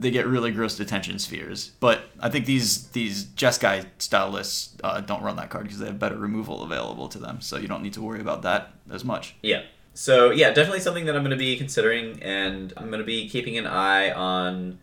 they 0.00 0.10
get 0.10 0.26
really 0.26 0.50
gross 0.50 0.76
detention 0.76 1.18
spheres, 1.18 1.72
but 1.78 2.04
I 2.20 2.30
think 2.30 2.46
these 2.46 2.88
these 2.88 3.24
Jeskai 3.24 3.86
style 3.98 4.30
lists 4.30 4.76
uh, 4.82 5.00
don't 5.00 5.22
run 5.22 5.36
that 5.36 5.50
card 5.50 5.64
because 5.64 5.78
they 5.78 5.86
have 5.86 5.98
better 5.98 6.16
removal 6.16 6.62
available 6.62 7.08
to 7.08 7.18
them, 7.18 7.40
so 7.40 7.58
you 7.58 7.68
don't 7.68 7.82
need 7.82 7.92
to 7.94 8.02
worry 8.02 8.20
about 8.20 8.42
that 8.42 8.72
as 8.90 9.04
much. 9.04 9.36
Yeah. 9.42 9.62
So 9.92 10.30
yeah, 10.30 10.52
definitely 10.52 10.80
something 10.80 11.04
that 11.04 11.16
I'm 11.16 11.22
going 11.22 11.32
to 11.32 11.36
be 11.36 11.56
considering, 11.56 12.22
and 12.22 12.72
I'm 12.76 12.86
going 12.86 13.00
to 13.00 13.04
be 13.06 13.28
keeping 13.28 13.58
an 13.58 13.66
eye 13.66 14.10
on 14.10 14.78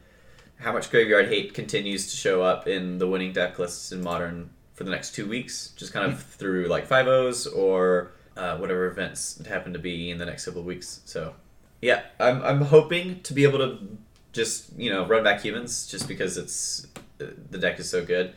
how 0.59 0.71
much 0.71 0.91
graveyard 0.91 1.27
hate 1.27 1.53
continues 1.53 2.11
to 2.11 2.17
show 2.17 2.43
up 2.43 2.67
in 2.67 2.99
the 2.99 3.07
winning 3.07 3.33
deck 3.33 3.57
lists 3.57 3.91
in 3.91 4.01
modern 4.01 4.51
for 4.73 4.83
the 4.83 4.91
next 4.91 5.15
two 5.15 5.27
weeks, 5.27 5.73
just 5.75 5.93
kind 5.93 6.11
of 6.11 6.21
through 6.21 6.67
like 6.67 6.85
five 6.85 7.07
O's 7.07 7.47
or 7.47 8.11
uh, 8.35 8.57
whatever 8.57 8.85
events 8.85 9.43
happen 9.47 9.73
to 9.73 9.79
be 9.79 10.11
in 10.11 10.19
the 10.19 10.25
next 10.25 10.45
couple 10.45 10.61
of 10.61 10.67
weeks. 10.67 11.01
So 11.05 11.33
yeah, 11.81 12.03
I'm 12.19 12.43
I'm 12.43 12.61
hoping 12.61 13.21
to 13.21 13.33
be 13.33 13.43
able 13.43 13.59
to 13.59 13.97
just 14.33 14.77
you 14.77 14.89
know 14.91 15.05
run 15.05 15.23
back 15.23 15.41
humans 15.41 15.87
just 15.87 16.07
because 16.07 16.37
it's 16.37 16.87
the 17.17 17.57
deck 17.57 17.79
is 17.79 17.89
so 17.89 18.05
good. 18.05 18.33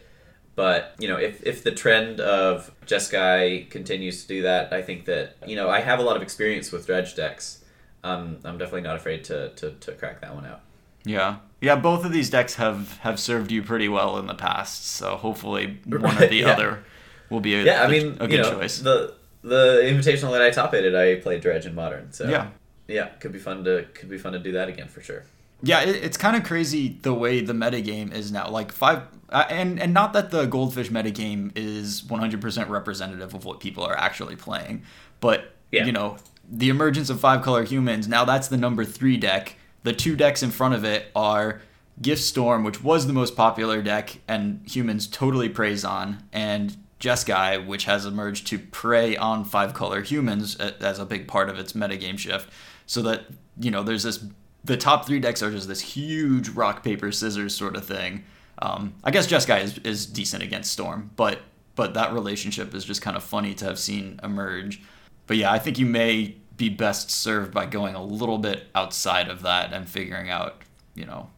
But 0.56 0.94
you 0.98 1.08
know, 1.08 1.16
if, 1.16 1.42
if 1.46 1.62
the 1.62 1.70
trend 1.70 2.20
of 2.20 2.70
Jeskai 2.86 3.70
continues 3.70 4.22
to 4.22 4.28
do 4.28 4.42
that, 4.42 4.72
I 4.72 4.82
think 4.82 5.04
that 5.06 5.36
you 5.46 5.56
know 5.56 5.70
I 5.70 5.80
have 5.80 5.98
a 5.98 6.02
lot 6.02 6.16
of 6.16 6.22
experience 6.22 6.72
with 6.72 6.86
dredge 6.86 7.14
decks. 7.14 7.64
Um, 8.02 8.38
I'm 8.44 8.58
definitely 8.58 8.80
not 8.82 8.96
afraid 8.96 9.24
to, 9.24 9.50
to, 9.50 9.72
to 9.72 9.92
crack 9.92 10.22
that 10.22 10.34
one 10.34 10.46
out. 10.46 10.60
Yeah. 11.04 11.36
Yeah, 11.60 11.76
both 11.76 12.04
of 12.06 12.12
these 12.12 12.30
decks 12.30 12.54
have 12.54 12.96
have 12.98 13.20
served 13.20 13.52
you 13.52 13.62
pretty 13.62 13.88
well 13.88 14.18
in 14.18 14.26
the 14.26 14.34
past, 14.34 14.86
so 14.86 15.16
hopefully 15.16 15.78
one 15.86 16.16
or 16.16 16.26
the 16.26 16.36
yeah. 16.36 16.48
other 16.50 16.84
will 17.28 17.40
be 17.40 17.54
a, 17.54 17.62
Yeah, 17.64 17.82
I 17.82 17.88
mean, 17.88 18.16
a 18.18 18.24
you 18.24 18.28
good 18.28 18.42
know, 18.42 18.52
choice. 18.60 18.78
the 18.80 19.14
the 19.42 19.80
invitational 19.84 20.32
that 20.32 20.42
I 20.42 20.50
top 20.50 20.74
aided, 20.74 20.94
I 20.94 21.16
played 21.16 21.40
dredge 21.42 21.64
in 21.66 21.74
modern. 21.74 22.12
So 22.12 22.28
Yeah. 22.28 22.48
yeah, 22.88 23.08
could 23.20 23.32
be 23.32 23.38
fun 23.38 23.64
to 23.64 23.86
could 23.94 24.08
be 24.10 24.18
fun 24.18 24.32
to 24.32 24.38
do 24.38 24.52
that 24.52 24.68
again 24.68 24.88
for 24.88 25.00
sure. 25.02 25.24
Yeah, 25.62 25.80
it, 25.82 25.96
it's 25.96 26.16
kind 26.16 26.36
of 26.36 26.44
crazy 26.44 26.98
the 27.02 27.12
way 27.14 27.40
the 27.40 27.52
metagame 27.52 28.12
is 28.12 28.32
now. 28.32 28.48
Like 28.48 28.72
five, 28.72 29.02
uh, 29.28 29.44
and 29.50 29.80
and 29.80 29.92
not 29.92 30.12
that 30.14 30.30
the 30.30 30.46
goldfish 30.46 30.88
metagame 30.90 31.52
is 31.54 32.02
100% 32.02 32.68
representative 32.68 33.34
of 33.34 33.44
what 33.44 33.60
people 33.60 33.84
are 33.84 33.96
actually 33.96 34.36
playing, 34.36 34.82
but 35.20 35.54
Yeah. 35.70 35.84
you 35.84 35.92
know 35.92 36.16
the 36.52 36.68
emergence 36.68 37.10
of 37.10 37.20
five 37.20 37.42
color 37.42 37.64
humans. 37.64 38.08
Now 38.08 38.24
that's 38.24 38.48
the 38.48 38.56
number 38.56 38.84
three 38.84 39.16
deck. 39.16 39.56
The 39.82 39.92
two 39.92 40.16
decks 40.16 40.42
in 40.42 40.50
front 40.50 40.74
of 40.74 40.84
it 40.84 41.06
are 41.14 41.62
Gift 42.02 42.22
Storm, 42.22 42.64
which 42.64 42.82
was 42.82 43.06
the 43.06 43.12
most 43.12 43.36
popular 43.36 43.82
deck, 43.82 44.18
and 44.26 44.62
humans 44.66 45.06
totally 45.06 45.48
preys 45.48 45.84
on, 45.84 46.24
and 46.32 46.76
Jeskai, 46.98 47.66
which 47.66 47.84
has 47.84 48.04
emerged 48.04 48.46
to 48.48 48.58
prey 48.58 49.16
on 49.16 49.44
five 49.44 49.72
color 49.74 50.02
humans 50.02 50.56
as 50.56 50.98
a 50.98 51.06
big 51.06 51.28
part 51.28 51.48
of 51.48 51.58
its 51.58 51.72
metagame 51.72 52.18
shift. 52.18 52.48
So 52.86 53.00
that, 53.02 53.24
you 53.58 53.70
know, 53.70 53.82
there's 53.82 54.02
this 54.02 54.22
the 54.64 54.76
top 54.76 55.06
three 55.06 55.20
decks 55.20 55.42
are 55.42 55.50
just 55.50 55.68
this 55.68 55.80
huge 55.80 56.50
rock, 56.50 56.82
paper, 56.82 57.12
scissors 57.12 57.54
sort 57.54 57.76
of 57.76 57.84
thing. 57.84 58.24
Um, 58.60 58.94
I 59.02 59.10
guess 59.10 59.26
Jeskai 59.26 59.62
is, 59.62 59.78
is 59.78 60.06
decent 60.06 60.42
against 60.42 60.70
Storm, 60.70 61.10
but 61.16 61.40
but 61.76 61.94
that 61.94 62.12
relationship 62.12 62.74
is 62.74 62.84
just 62.84 63.00
kind 63.00 63.16
of 63.16 63.22
funny 63.22 63.54
to 63.54 63.64
have 63.64 63.78
seen 63.78 64.20
emerge. 64.22 64.82
But 65.26 65.38
yeah, 65.38 65.50
I 65.50 65.58
think 65.58 65.78
you 65.78 65.86
may 65.86 66.36
be 66.56 66.68
best 66.68 67.10
served 67.10 67.54
by 67.54 67.64
going 67.64 67.94
a 67.94 68.02
little 68.02 68.36
bit 68.36 68.66
outside 68.74 69.28
of 69.28 69.42
that 69.42 69.72
and 69.72 69.88
figuring 69.88 70.28
out, 70.28 70.60
you 70.94 71.06
know, 71.06 71.30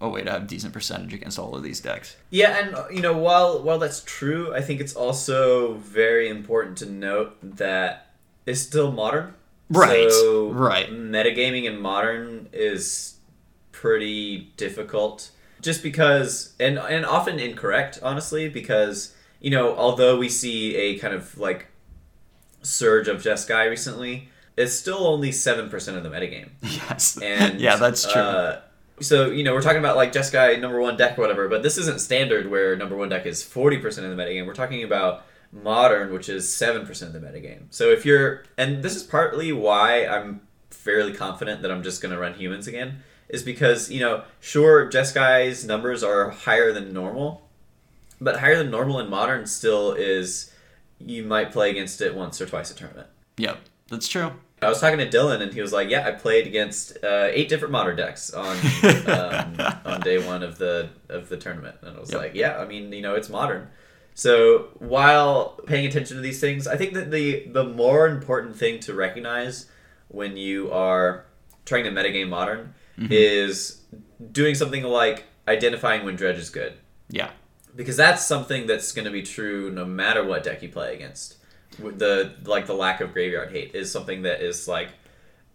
a 0.00 0.08
way 0.08 0.22
to 0.22 0.30
have 0.30 0.46
decent 0.46 0.74
percentage 0.74 1.14
against 1.14 1.38
all 1.38 1.54
of 1.54 1.62
these 1.62 1.80
decks. 1.80 2.16
Yeah, 2.28 2.58
and 2.58 2.74
uh, 2.74 2.84
you 2.90 3.00
know, 3.00 3.16
while 3.16 3.62
while 3.62 3.78
that's 3.78 4.02
true, 4.04 4.54
I 4.54 4.60
think 4.60 4.80
it's 4.80 4.94
also 4.94 5.74
very 5.74 6.28
important 6.28 6.76
to 6.78 6.86
note 6.86 7.36
that 7.42 8.10
it's 8.44 8.60
still 8.60 8.92
modern. 8.92 9.34
Right, 9.70 10.10
So 10.10 10.50
right. 10.50 10.90
Metagaming 10.90 11.64
in 11.64 11.80
modern 11.80 12.48
is 12.52 13.16
pretty 13.72 14.52
difficult, 14.56 15.30
just 15.60 15.82
because, 15.82 16.54
and 16.58 16.78
and 16.78 17.04
often 17.04 17.38
incorrect, 17.38 17.98
honestly, 18.02 18.48
because 18.48 19.14
you 19.40 19.50
know, 19.50 19.76
although 19.76 20.18
we 20.18 20.28
see 20.28 20.74
a 20.74 20.98
kind 20.98 21.14
of 21.14 21.36
like 21.38 21.66
surge 22.62 23.08
of 23.08 23.18
Jeskai 23.22 23.68
recently, 23.68 24.28
it's 24.56 24.72
still 24.72 25.06
only 25.06 25.32
seven 25.32 25.68
percent 25.68 25.96
of 25.96 26.02
the 26.02 26.10
metagame. 26.10 26.50
Yes. 26.62 27.18
And 27.22 27.60
yeah, 27.66 27.76
that's 27.76 28.10
true. 28.10 28.22
Uh, 28.22 28.60
So 29.00 29.30
you 29.30 29.44
know 29.44 29.54
we're 29.54 29.62
talking 29.62 29.78
about 29.78 29.96
like 29.96 30.12
Jeskai 30.12 30.58
number 30.60 30.80
one 30.80 30.96
deck 30.96 31.18
or 31.18 31.20
whatever, 31.22 31.48
but 31.48 31.62
this 31.62 31.78
isn't 31.78 32.00
standard 32.00 32.50
where 32.50 32.74
number 32.76 32.96
one 32.96 33.08
deck 33.10 33.26
is 33.26 33.42
forty 33.42 33.78
percent 33.78 34.06
of 34.06 34.16
the 34.16 34.20
metagame. 34.22 34.46
We're 34.46 34.54
talking 34.54 34.82
about 34.82 35.24
modern, 35.52 36.12
which 36.12 36.28
is 36.28 36.52
seven 36.52 36.86
percent 36.86 37.14
of 37.14 37.20
the 37.20 37.26
metagame. 37.26 37.62
So 37.70 37.90
if 37.90 38.04
you're, 38.04 38.44
and 38.56 38.82
this 38.82 38.94
is 38.96 39.02
partly 39.02 39.52
why 39.52 40.06
I'm 40.06 40.40
fairly 40.70 41.12
confident 41.12 41.62
that 41.62 41.70
I'm 41.70 41.82
just 41.82 42.00
going 42.02 42.12
to 42.14 42.20
run 42.20 42.34
humans 42.34 42.66
again, 42.66 43.02
is 43.28 43.42
because 43.42 43.90
you 43.90 44.00
know 44.00 44.24
sure 44.40 44.90
Jeskai's 44.90 45.64
numbers 45.66 46.02
are 46.02 46.30
higher 46.30 46.72
than 46.72 46.92
normal, 46.92 47.48
but 48.20 48.40
higher 48.40 48.56
than 48.56 48.70
normal 48.70 48.98
in 49.00 49.08
modern 49.08 49.46
still 49.46 49.92
is 49.92 50.52
you 51.00 51.22
might 51.24 51.52
play 51.52 51.70
against 51.70 52.00
it 52.00 52.14
once 52.14 52.40
or 52.40 52.46
twice 52.46 52.70
a 52.70 52.74
tournament. 52.74 53.06
Yep, 53.36 53.58
that's 53.88 54.08
true. 54.08 54.32
I 54.60 54.68
was 54.68 54.80
talking 54.80 54.98
to 54.98 55.08
Dylan, 55.08 55.40
and 55.40 55.52
he 55.54 55.60
was 55.60 55.72
like, 55.72 55.88
"Yeah, 55.88 56.04
I 56.06 56.10
played 56.10 56.46
against 56.48 56.96
uh, 57.04 57.28
eight 57.30 57.48
different 57.48 57.70
modern 57.70 57.96
decks 57.96 58.32
on 58.34 58.56
um, 59.06 59.56
on 59.84 60.00
day 60.00 60.18
one 60.24 60.42
of 60.42 60.58
the 60.58 60.88
of 61.08 61.28
the 61.28 61.36
tournament." 61.36 61.76
And 61.82 61.96
I 61.96 62.00
was 62.00 62.10
Yep. 62.10 62.20
like, 62.20 62.34
"Yeah, 62.34 62.58
I 62.58 62.64
mean, 62.66 62.92
you 62.92 63.00
know, 63.02 63.14
it's 63.14 63.28
modern." 63.28 63.68
So 64.18 64.70
while 64.80 65.60
paying 65.66 65.86
attention 65.86 66.16
to 66.16 66.20
these 66.20 66.40
things, 66.40 66.66
I 66.66 66.76
think 66.76 66.92
that 66.94 67.12
the 67.12 67.46
the 67.46 67.62
more 67.62 68.08
important 68.08 68.56
thing 68.56 68.80
to 68.80 68.92
recognize 68.92 69.66
when 70.08 70.36
you 70.36 70.72
are 70.72 71.24
trying 71.64 71.84
to 71.84 71.90
metagame 71.92 72.28
modern 72.28 72.74
mm-hmm. 72.98 73.12
is 73.12 73.82
doing 74.32 74.56
something 74.56 74.82
like 74.82 75.26
identifying 75.46 76.04
when 76.04 76.16
dredge 76.16 76.36
is 76.38 76.50
good 76.50 76.72
Yeah. 77.08 77.30
because 77.76 77.96
that's 77.96 78.26
something 78.26 78.66
that's 78.66 78.90
going 78.90 79.04
to 79.04 79.12
be 79.12 79.22
true 79.22 79.70
no 79.70 79.84
matter 79.84 80.24
what 80.24 80.42
deck 80.42 80.62
you 80.62 80.68
play 80.68 80.94
against. 80.96 81.36
The 81.78 82.34
like 82.44 82.66
the 82.66 82.74
lack 82.74 83.00
of 83.00 83.12
graveyard 83.12 83.52
hate 83.52 83.72
is 83.76 83.92
something 83.92 84.22
that 84.22 84.40
is 84.40 84.66
like 84.66 84.88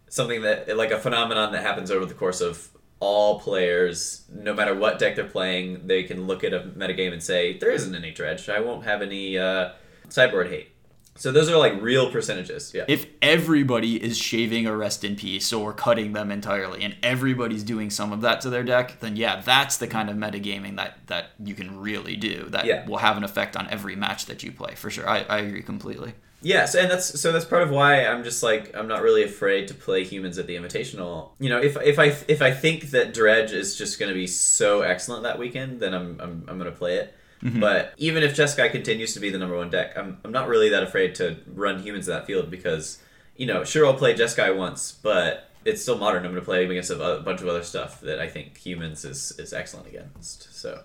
something 0.07 0.43
that 0.43 0.77
like 0.77 0.91
a 0.91 0.99
phenomenon 0.99 1.51
that 1.51 1.63
happens 1.63 1.91
over 1.91 2.05
the 2.05 2.13
course 2.13 2.39
of 2.39 2.69
all 3.03 3.39
players, 3.39 4.23
no 4.33 4.53
matter 4.53 4.73
what 4.73 4.97
deck 4.97 5.15
they're 5.17 5.25
playing, 5.25 5.87
they 5.87 6.03
can 6.03 6.25
look 6.25 6.43
at 6.43 6.53
a 6.53 6.61
metagame 6.61 7.11
and 7.11 7.21
say 7.21 7.57
there 7.57 7.69
isn't 7.71 7.93
any 7.93 8.11
dredge. 8.11 8.47
I 8.47 8.61
won't 8.61 8.85
have 8.85 9.01
any 9.01 9.37
uh, 9.37 9.71
sideboard 10.07 10.47
hate. 10.47 10.69
So 11.15 11.31
those 11.31 11.47
are 11.49 11.57
like 11.57 11.79
real 11.79 12.09
percentages. 12.11 12.73
Yeah. 12.73 12.85
If 12.87 13.05
everybody 13.21 14.03
is 14.03 14.17
shaving 14.17 14.65
a 14.65 14.75
rest 14.75 15.03
in 15.03 15.15
peace 15.15 15.53
or 15.53 15.71
cutting 15.73 16.13
them 16.13 16.31
entirely, 16.31 16.81
and 16.81 16.95
everybody's 17.03 17.63
doing 17.63 17.89
some 17.91 18.11
of 18.13 18.21
that 18.21 18.41
to 18.41 18.49
their 18.49 18.63
deck, 18.63 18.99
then 18.99 19.15
yeah, 19.15 19.41
that's 19.41 19.77
the 19.77 19.87
kind 19.87 20.09
of 20.09 20.15
metagaming 20.15 20.77
that 20.77 20.97
that 21.07 21.25
you 21.43 21.53
can 21.53 21.79
really 21.79 22.15
do. 22.15 22.47
That 22.49 22.65
Yeah. 22.65 22.87
will 22.87 22.97
have 22.97 23.15
an 23.17 23.23
effect 23.23 23.55
on 23.55 23.67
every 23.69 23.95
match 23.95 24.25
that 24.25 24.41
you 24.43 24.51
play 24.51 24.73
for 24.75 24.89
sure. 24.89 25.07
I, 25.07 25.19
I 25.29 25.37
agree 25.39 25.61
completely. 25.61 26.13
Yes, 26.43 26.75
and 26.75 26.91
that's 26.91 27.19
so 27.19 27.31
that's 27.31 27.45
part 27.45 27.63
of 27.63 27.71
why 27.71 28.05
I'm 28.05 28.23
just 28.23 28.43
like 28.43 28.75
I'm 28.75 28.87
not 28.87 29.01
really 29.01 29.23
afraid 29.23 29.67
to 29.69 29.73
play 29.73 30.03
humans 30.03 30.37
at 30.37 30.45
the 30.45 30.55
Invitational. 30.55 31.29
You 31.39 31.49
know, 31.49 31.59
if 31.61 31.77
if 31.81 31.97
I 31.97 32.15
if 32.27 32.41
I 32.41 32.51
think 32.51 32.91
that 32.91 33.13
Dredge 33.13 33.51
is 33.53 33.75
just 33.75 33.97
going 33.97 34.09
to 34.09 34.13
be 34.13 34.27
so 34.27 34.81
excellent 34.81 35.23
that 35.23 35.39
weekend, 35.39 35.79
then 35.79 35.93
I'm 35.93 36.19
I'm, 36.19 36.45
I'm 36.47 36.59
going 36.59 36.71
to 36.71 36.77
play 36.77 36.97
it. 36.97 37.15
But 37.59 37.93
even 37.97 38.23
if 38.23 38.37
Jeskai 38.37 38.71
continues 38.71 39.13
to 39.15 39.19
be 39.19 39.29
the 39.29 39.37
number 39.37 39.57
one 39.57 39.69
deck, 39.69 39.97
I'm 39.97 40.17
I'm 40.23 40.31
not 40.31 40.47
really 40.47 40.69
that 40.69 40.83
afraid 40.83 41.15
to 41.15 41.37
run 41.47 41.79
humans 41.79 42.07
in 42.07 42.13
that 42.13 42.25
field 42.25 42.49
because 42.49 42.99
you 43.35 43.45
know, 43.45 43.63
sure 43.63 43.85
I'll 43.85 43.95
play 43.95 44.13
Jeskai 44.13 44.55
once, 44.55 44.91
but 44.93 45.49
it's 45.65 45.81
still 45.81 45.97
modern. 45.97 46.25
I'm 46.25 46.31
going 46.31 46.41
to 46.41 46.45
play 46.45 46.63
against 46.65 46.91
a, 46.91 47.17
a 47.17 47.21
bunch 47.21 47.41
of 47.41 47.47
other 47.47 47.63
stuff 47.63 47.99
that 48.01 48.19
I 48.19 48.27
think 48.29 48.57
humans 48.57 49.03
is 49.03 49.33
is 49.39 49.51
excellent 49.53 49.87
against. 49.87 50.53
So 50.55 50.83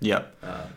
Yep. 0.00 0.36
um, 0.42 0.74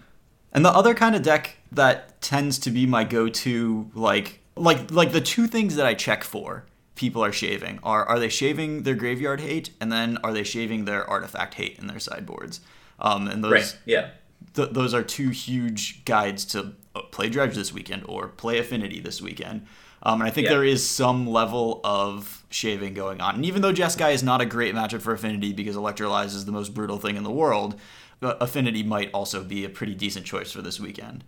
And 0.54 0.64
the 0.64 0.70
other 0.70 0.94
kind 0.94 1.16
of 1.16 1.24
deck 1.24 1.57
that 1.72 2.22
tends 2.22 2.60
to 2.60 2.72
be 2.72 2.86
my 2.86 3.04
go-to, 3.04 3.90
like 3.94 4.40
like 4.56 4.90
like 4.92 5.12
the 5.12 5.22
two 5.22 5.48
things 5.48 5.76
that 5.76 5.86
I 5.86 5.94
check 5.94 6.24
for 6.24 6.66
people 6.96 7.24
are 7.24 7.32
shaving 7.32 7.80
are 7.84 8.04
are 8.06 8.20
they 8.20 8.30
shaving 8.30 8.82
their 8.84 8.96
graveyard 8.96 9.40
hate 9.40 9.70
and 9.80 9.92
then 9.92 10.18
are 10.24 10.34
they 10.34 10.44
shaving 10.44 10.86
their 10.86 11.08
artifact 11.08 11.54
hate 11.54 11.78
in 11.78 11.88
their 11.88 12.00
sideboards. 12.00 12.60
Um, 13.00 13.28
and 13.28 13.44
those 13.44 13.52
right, 13.52 13.78
yeah, 13.86 14.10
th- 14.56 14.70
those 14.72 14.94
are 14.96 15.04
two 15.04 15.30
huge 15.30 16.04
guides 16.06 16.44
to 16.46 16.74
uh, 16.96 17.02
play 17.12 17.30
Dredge 17.30 17.56
this 17.56 17.72
weekend 17.72 18.04
or 18.08 18.30
play 18.30 18.58
Affinity 18.58 19.00
this 19.00 19.22
weekend. 19.22 19.68
Um, 20.04 20.22
and 20.22 20.28
I 20.28 20.32
think 20.32 20.46
Yeah. 20.46 20.54
there 20.54 20.64
is 20.64 20.88
some 20.88 21.28
level 21.28 21.82
of 21.84 22.44
shaving 22.50 22.94
going 22.94 23.20
on. 23.22 23.36
And 23.36 23.46
even 23.46 23.62
though 23.62 23.74
Jeskai 23.74 24.14
is 24.14 24.24
not 24.24 24.42
a 24.42 24.46
great 24.46 24.74
matchup 24.74 25.02
for 25.02 25.14
Affinity 25.14 25.54
because 25.54 25.76
Electrolyze 25.76 26.36
is 26.36 26.46
the 26.46 26.52
most 26.52 26.74
brutal 26.74 26.98
thing 26.98 27.18
in 27.18 27.24
the 27.24 27.32
world, 27.32 27.76
uh, 28.22 28.36
Affinity 28.40 28.84
might 28.84 29.10
also 29.12 29.44
be 29.44 29.66
a 29.66 29.70
pretty 29.70 29.94
decent 29.96 30.26
choice 30.26 30.52
for 30.52 30.62
this 30.62 30.80
weekend. 30.80 31.24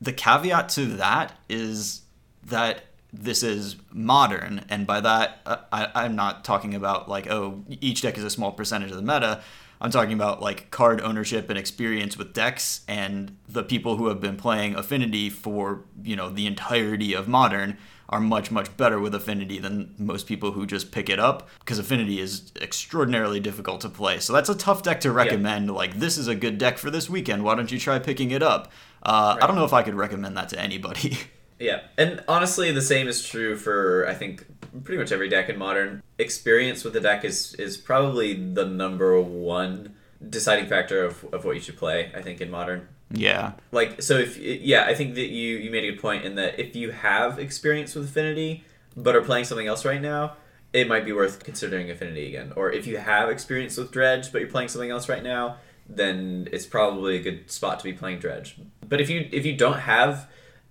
The 0.00 0.12
caveat 0.12 0.68
to 0.70 0.86
that 0.96 1.38
is 1.48 2.02
that 2.44 2.84
this 3.12 3.42
is 3.42 3.76
modern, 3.90 4.64
and 4.68 4.86
by 4.86 5.00
that 5.00 5.40
uh, 5.46 5.56
I, 5.72 5.90
I'm 5.94 6.14
not 6.14 6.44
talking 6.44 6.74
about 6.74 7.08
like 7.08 7.28
oh 7.30 7.64
each 7.68 8.02
deck 8.02 8.18
is 8.18 8.24
a 8.24 8.30
small 8.30 8.52
percentage 8.52 8.90
of 8.90 8.96
the 8.96 9.02
meta. 9.02 9.42
I'm 9.80 9.90
talking 9.90 10.12
about 10.12 10.42
like 10.42 10.70
card 10.70 11.00
ownership 11.00 11.48
and 11.50 11.58
experience 11.58 12.16
with 12.16 12.32
decks, 12.32 12.82
and 12.88 13.36
the 13.48 13.62
people 13.62 13.96
who 13.96 14.08
have 14.08 14.20
been 14.20 14.36
playing 14.36 14.74
Affinity 14.74 15.30
for 15.30 15.84
you 16.02 16.16
know 16.16 16.28
the 16.28 16.46
entirety 16.46 17.14
of 17.14 17.28
modern 17.28 17.78
are 18.10 18.20
much 18.20 18.50
much 18.50 18.74
better 18.76 18.98
with 18.98 19.14
Affinity 19.14 19.58
than 19.58 19.94
most 19.98 20.26
people 20.26 20.52
who 20.52 20.66
just 20.66 20.90
pick 20.92 21.08
it 21.08 21.18
up 21.18 21.48
because 21.60 21.78
Affinity 21.78 22.20
is 22.20 22.52
extraordinarily 22.60 23.40
difficult 23.40 23.80
to 23.82 23.88
play. 23.88 24.18
So 24.18 24.32
that's 24.32 24.48
a 24.48 24.54
tough 24.54 24.82
deck 24.82 25.00
to 25.02 25.12
recommend. 25.12 25.70
Like 25.70 25.98
this 25.98 26.18
is 26.18 26.28
a 26.28 26.34
good 26.34 26.58
deck 26.58 26.78
for 26.78 26.90
this 26.90 27.08
weekend. 27.08 27.44
Why 27.44 27.54
don't 27.54 27.70
you 27.70 27.78
try 27.78 27.98
picking 27.98 28.30
it 28.30 28.42
up? 28.42 28.72
Uh, 29.02 29.38
I 29.40 29.46
don't 29.46 29.56
know 29.56 29.64
if 29.64 29.72
I 29.72 29.82
could 29.82 29.94
recommend 29.94 30.36
that 30.36 30.48
to 30.50 30.60
anybody. 30.60 31.18
Yeah, 31.60 31.80
and 31.96 32.22
honestly, 32.28 32.70
the 32.70 32.80
same 32.80 33.08
is 33.08 33.26
true 33.26 33.56
for 33.56 34.06
I 34.08 34.14
think 34.14 34.46
pretty 34.84 34.96
much 34.96 35.10
every 35.10 35.28
deck 35.28 35.48
in 35.48 35.58
modern. 35.58 36.04
Experience 36.18 36.84
with 36.84 36.92
the 36.92 37.00
deck 37.00 37.24
is 37.24 37.54
is 37.54 37.76
probably 37.76 38.32
the 38.34 38.64
number 38.64 39.20
one 39.20 39.96
deciding 40.30 40.66
factor 40.68 41.04
of, 41.04 41.24
of 41.32 41.44
what 41.44 41.56
you 41.56 41.60
should 41.60 41.76
play. 41.76 42.12
I 42.14 42.22
think 42.22 42.40
in 42.40 42.48
modern. 42.50 42.86
yeah. 43.10 43.54
Like 43.72 44.00
so, 44.02 44.18
if 44.18 44.38
yeah, 44.38 44.84
I 44.84 44.94
think 44.94 45.16
that 45.16 45.30
you 45.30 45.56
you 45.56 45.70
made 45.72 45.82
a 45.82 45.90
good 45.90 46.00
point 46.00 46.24
in 46.24 46.36
that 46.36 46.60
if 46.60 46.76
you 46.76 46.92
have 46.92 47.40
experience 47.40 47.94
with 47.96 48.04
Affinity 48.04 48.62
but 48.96 49.16
are 49.16 49.22
playing 49.22 49.44
something 49.44 49.66
else 49.66 49.84
right 49.84 50.00
now, 50.00 50.36
it 50.72 50.86
might 50.86 51.04
be 51.04 51.12
worth 51.12 51.42
considering 51.42 51.90
Affinity 51.90 52.28
again. 52.28 52.52
Or 52.54 52.70
if 52.70 52.86
you 52.86 52.98
have 52.98 53.30
experience 53.30 53.76
with 53.76 53.90
Dredge 53.90 54.30
but 54.30 54.40
you're 54.40 54.50
playing 54.50 54.68
something 54.68 54.90
else 54.90 55.08
right 55.08 55.24
now, 55.24 55.56
then 55.88 56.48
it's 56.52 56.66
probably 56.66 57.16
a 57.16 57.20
good 57.22 57.50
spot 57.50 57.78
to 57.80 57.84
be 57.84 57.92
playing 57.92 58.20
Dredge. 58.20 58.60
But 58.88 59.00
if 59.00 59.10
you 59.10 59.28
if 59.32 59.44
you 59.44 59.56
don't 59.56 59.80
have 59.80 60.28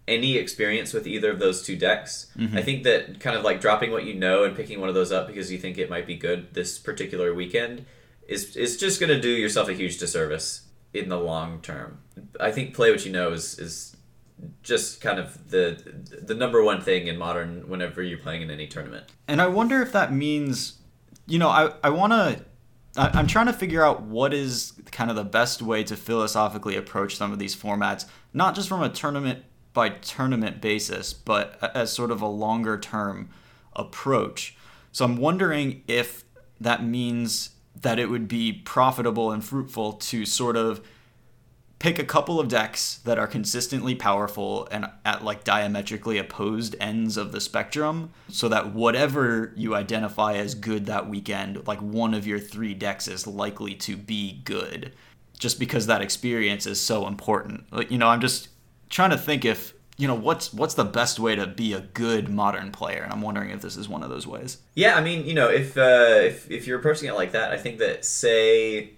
any 0.07 0.37
experience 0.37 0.93
with 0.93 1.05
either 1.05 1.31
of 1.31 1.39
those 1.39 1.61
two 1.63 1.75
decks, 1.75 2.31
mm-hmm. 2.37 2.57
I 2.57 2.61
think 2.61 2.83
that 2.83 3.19
kind 3.19 3.35
of 3.35 3.43
like 3.43 3.59
dropping 3.59 3.91
what 3.91 4.05
you 4.05 4.13
know 4.13 4.45
and 4.45 4.55
picking 4.55 4.79
one 4.79 4.89
of 4.89 4.95
those 4.95 5.11
up 5.11 5.27
because 5.27 5.51
you 5.51 5.57
think 5.57 5.77
it 5.77 5.89
might 5.89 6.07
be 6.07 6.15
good 6.15 6.53
this 6.53 6.77
particular 6.77 7.33
weekend 7.33 7.85
is 8.27 8.55
is 8.55 8.77
just 8.77 8.99
going 8.99 9.09
to 9.09 9.19
do 9.19 9.29
yourself 9.29 9.69
a 9.69 9.73
huge 9.73 9.97
disservice 9.97 10.67
in 10.93 11.09
the 11.09 11.19
long 11.19 11.61
term. 11.61 11.99
I 12.39 12.51
think 12.51 12.73
play 12.73 12.91
what 12.91 13.05
you 13.05 13.11
know 13.11 13.31
is 13.31 13.59
is 13.59 13.95
just 14.63 15.01
kind 15.01 15.19
of 15.19 15.49
the 15.49 15.81
the 16.21 16.35
number 16.35 16.63
one 16.63 16.81
thing 16.81 17.07
in 17.07 17.17
modern 17.17 17.67
whenever 17.67 18.01
you're 18.01 18.17
playing 18.17 18.41
in 18.41 18.51
any 18.51 18.67
tournament. 18.67 19.05
And 19.27 19.41
I 19.41 19.47
wonder 19.47 19.81
if 19.81 19.91
that 19.93 20.13
means, 20.13 20.79
you 21.25 21.39
know, 21.39 21.49
I, 21.49 21.73
I 21.83 21.89
want 21.89 22.13
to, 22.13 22.45
I'm 22.97 23.27
trying 23.27 23.45
to 23.45 23.53
figure 23.53 23.85
out 23.85 24.01
what 24.01 24.33
is 24.33 24.73
kind 24.91 25.09
of 25.09 25.15
the 25.15 25.23
best 25.23 25.61
way 25.61 25.83
to 25.83 25.95
philosophically 25.95 26.75
approach 26.75 27.15
some 27.15 27.31
of 27.31 27.37
these 27.37 27.55
formats, 27.55 28.05
not 28.33 28.55
just 28.55 28.67
from 28.67 28.81
a 28.81 28.89
tournament 28.89 29.43
by 29.73 29.89
tournament 29.89 30.59
basis, 30.59 31.13
but 31.13 31.59
as 31.75 31.93
sort 31.93 32.09
of 32.09 32.21
a 32.21 32.27
longer 32.27 32.79
term 32.79 33.29
approach. 33.75 34.57
So 34.91 35.05
I'm 35.05 35.17
wondering 35.17 35.83
if 35.87 36.23
that 36.59 36.83
means 36.83 37.51
that 37.81 37.99
it 37.99 38.09
would 38.09 38.27
be 38.27 38.51
profitable 38.51 39.31
and 39.31 39.45
fruitful 39.45 39.93
to 39.93 40.25
sort 40.25 40.57
of 40.57 40.81
pick 41.79 41.99
a 41.99 42.03
couple 42.03 42.39
of 42.39 42.47
decks 42.47 42.99
that 43.03 43.19
are 43.19 43.27
consistently 43.27 43.93
powerful 43.93 44.67
and 44.71 44.87
at 45.05 45.23
like 45.23 45.43
diametrically 45.43 46.17
opposed 46.17 46.75
ends 46.79 47.17
of 47.17 47.31
the 47.31 47.41
spectrum 47.41 48.11
so 48.29 48.49
that 48.49 48.73
whatever 48.73 49.53
you 49.55 49.75
identify 49.75 50.33
as 50.33 50.55
good 50.55 50.85
that 50.87 51.07
weekend 51.07 51.65
like 51.67 51.79
one 51.81 52.13
of 52.13 52.25
your 52.25 52.39
three 52.39 52.73
decks 52.73 53.07
is 53.07 53.27
likely 53.27 53.75
to 53.75 53.95
be 53.95 54.41
good 54.43 54.91
just 55.37 55.59
because 55.59 55.85
that 55.85 56.01
experience 56.01 56.65
is 56.65 56.81
so 56.81 57.07
important. 57.07 57.71
Like 57.71 57.91
you 57.91 57.97
know 57.97 58.07
i'm 58.07 58.21
just 58.21 58.49
trying 58.89 59.11
to 59.11 59.17
think 59.17 59.45
if 59.45 59.73
you 59.97 60.07
know 60.07 60.15
what's 60.15 60.53
what's 60.53 60.75
the 60.75 60.85
best 60.85 61.19
way 61.19 61.35
to 61.35 61.45
be 61.45 61.73
a 61.73 61.81
good 61.81 62.29
modern 62.29 62.71
player 62.71 63.01
and 63.01 63.11
i'm 63.11 63.21
wondering 63.21 63.49
if 63.49 63.61
this 63.61 63.75
is 63.75 63.89
one 63.89 64.03
of 64.03 64.09
those 64.09 64.25
ways. 64.25 64.59
Yeah, 64.75 64.95
I 64.95 65.01
mean, 65.01 65.25
you 65.25 65.33
know, 65.33 65.49
if 65.49 65.77
uh, 65.77 66.21
if 66.21 66.49
if 66.49 66.65
you're 66.67 66.79
approaching 66.79 67.07
it 67.07 67.13
like 67.13 67.33
that, 67.33 67.51
I 67.51 67.57
think 67.57 67.79
that 67.79 68.05
say 68.05 68.96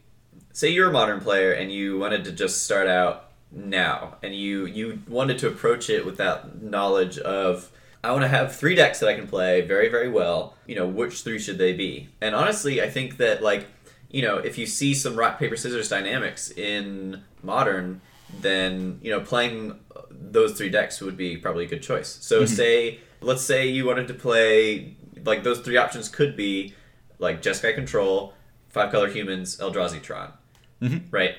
say 0.59 0.67
you're 0.67 0.89
a 0.89 0.91
modern 0.91 1.21
player 1.21 1.53
and 1.53 1.71
you 1.71 1.97
wanted 1.97 2.25
to 2.25 2.33
just 2.33 2.65
start 2.65 2.85
out 2.85 3.29
now 3.49 4.17
and 4.21 4.35
you 4.35 4.65
you 4.65 5.01
wanted 5.07 5.39
to 5.39 5.47
approach 5.47 5.89
it 5.89 6.05
with 6.05 6.17
that 6.17 6.61
knowledge 6.61 7.17
of 7.19 7.71
I 8.03 8.11
want 8.11 8.23
to 8.23 8.27
have 8.27 8.53
three 8.53 8.75
decks 8.75 8.99
that 8.99 9.07
I 9.07 9.13
can 9.13 9.25
play 9.25 9.61
very 9.61 9.87
very 9.87 10.09
well. 10.09 10.55
You 10.67 10.75
know, 10.75 10.85
which 10.85 11.21
three 11.21 11.39
should 11.39 11.57
they 11.57 11.71
be? 11.71 12.09
And 12.19 12.35
honestly, 12.35 12.81
I 12.81 12.89
think 12.89 13.15
that 13.17 13.41
like 13.41 13.67
you 14.09 14.21
know, 14.21 14.37
if 14.37 14.57
you 14.57 14.65
see 14.65 14.93
some 14.93 15.15
rock 15.15 15.39
paper 15.39 15.55
scissors 15.55 15.87
dynamics 15.87 16.51
in 16.51 17.23
modern, 17.41 18.01
then 18.41 18.99
you 19.01 19.11
know 19.11 19.21
playing 19.21 19.79
those 20.11 20.57
three 20.57 20.69
decks 20.69 20.99
would 20.99 21.15
be 21.15 21.37
probably 21.37 21.63
a 21.63 21.69
good 21.69 21.81
choice. 21.81 22.17
So 22.19 22.41
mm-hmm. 22.41 22.53
say 22.53 22.99
let's 23.21 23.43
say 23.43 23.65
you 23.65 23.85
wanted 23.85 24.09
to 24.09 24.13
play 24.13 24.97
like 25.23 25.43
those 25.43 25.59
three 25.59 25.77
options 25.77 26.09
could 26.09 26.35
be 26.35 26.73
like 27.17 27.41
Jeskai 27.41 27.73
Control, 27.73 28.33
five 28.67 28.91
color 28.91 29.09
humans, 29.09 29.57
Eldrazi 29.57 30.01
Tron, 30.01 30.33
Mhm. 30.81 31.03
right? 31.11 31.35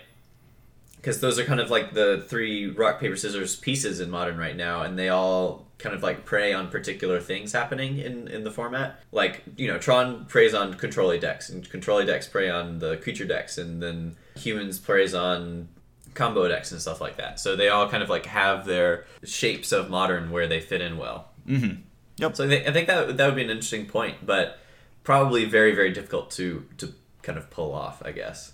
Because 0.96 1.20
those 1.20 1.38
are 1.38 1.44
kind 1.44 1.60
of 1.60 1.70
like 1.70 1.94
the 1.94 2.24
three 2.28 2.66
rock 2.70 3.00
paper 3.00 3.16
scissors 3.16 3.56
pieces 3.56 4.00
in 4.00 4.10
modern 4.10 4.36
right 4.36 4.56
now, 4.56 4.82
and 4.82 4.98
they 4.98 5.08
all 5.08 5.66
kind 5.78 5.94
of 5.94 6.02
like 6.02 6.26
prey 6.26 6.52
on 6.52 6.68
particular 6.68 7.20
things 7.20 7.52
happening 7.52 7.98
in 7.98 8.28
in 8.28 8.44
the 8.44 8.50
format. 8.50 9.00
Like 9.10 9.42
you 9.56 9.66
know, 9.66 9.78
Tron 9.78 10.26
preys 10.26 10.52
on 10.52 10.74
control 10.74 11.16
decks, 11.18 11.48
and 11.48 11.68
control 11.70 12.04
decks 12.04 12.28
prey 12.28 12.50
on 12.50 12.80
the 12.80 12.98
creature 12.98 13.24
decks, 13.24 13.56
and 13.56 13.82
then 13.82 14.16
humans 14.36 14.78
preys 14.78 15.14
on 15.14 15.68
combo 16.12 16.46
decks 16.48 16.70
and 16.72 16.80
stuff 16.82 17.00
like 17.00 17.16
that. 17.16 17.40
So 17.40 17.56
they 17.56 17.68
all 17.70 17.88
kind 17.88 18.02
of 18.02 18.10
like 18.10 18.26
have 18.26 18.66
their 18.66 19.06
shapes 19.24 19.72
of 19.72 19.88
modern 19.88 20.30
where 20.30 20.46
they 20.46 20.60
fit 20.60 20.82
in 20.82 20.98
well. 20.98 21.30
Mm-hmm. 21.48 21.80
Yep. 22.18 22.36
So 22.36 22.44
I 22.44 22.48
think, 22.48 22.68
I 22.68 22.72
think 22.72 22.88
that 22.88 23.16
that 23.16 23.26
would 23.26 23.36
be 23.36 23.42
an 23.44 23.48
interesting 23.50 23.86
point, 23.86 24.26
but 24.26 24.58
probably 25.02 25.46
very 25.46 25.74
very 25.74 25.92
difficult 25.92 26.30
to 26.32 26.66
to 26.76 26.92
kind 27.22 27.38
of 27.38 27.48
pull 27.48 27.72
off, 27.72 28.02
I 28.04 28.12
guess. 28.12 28.52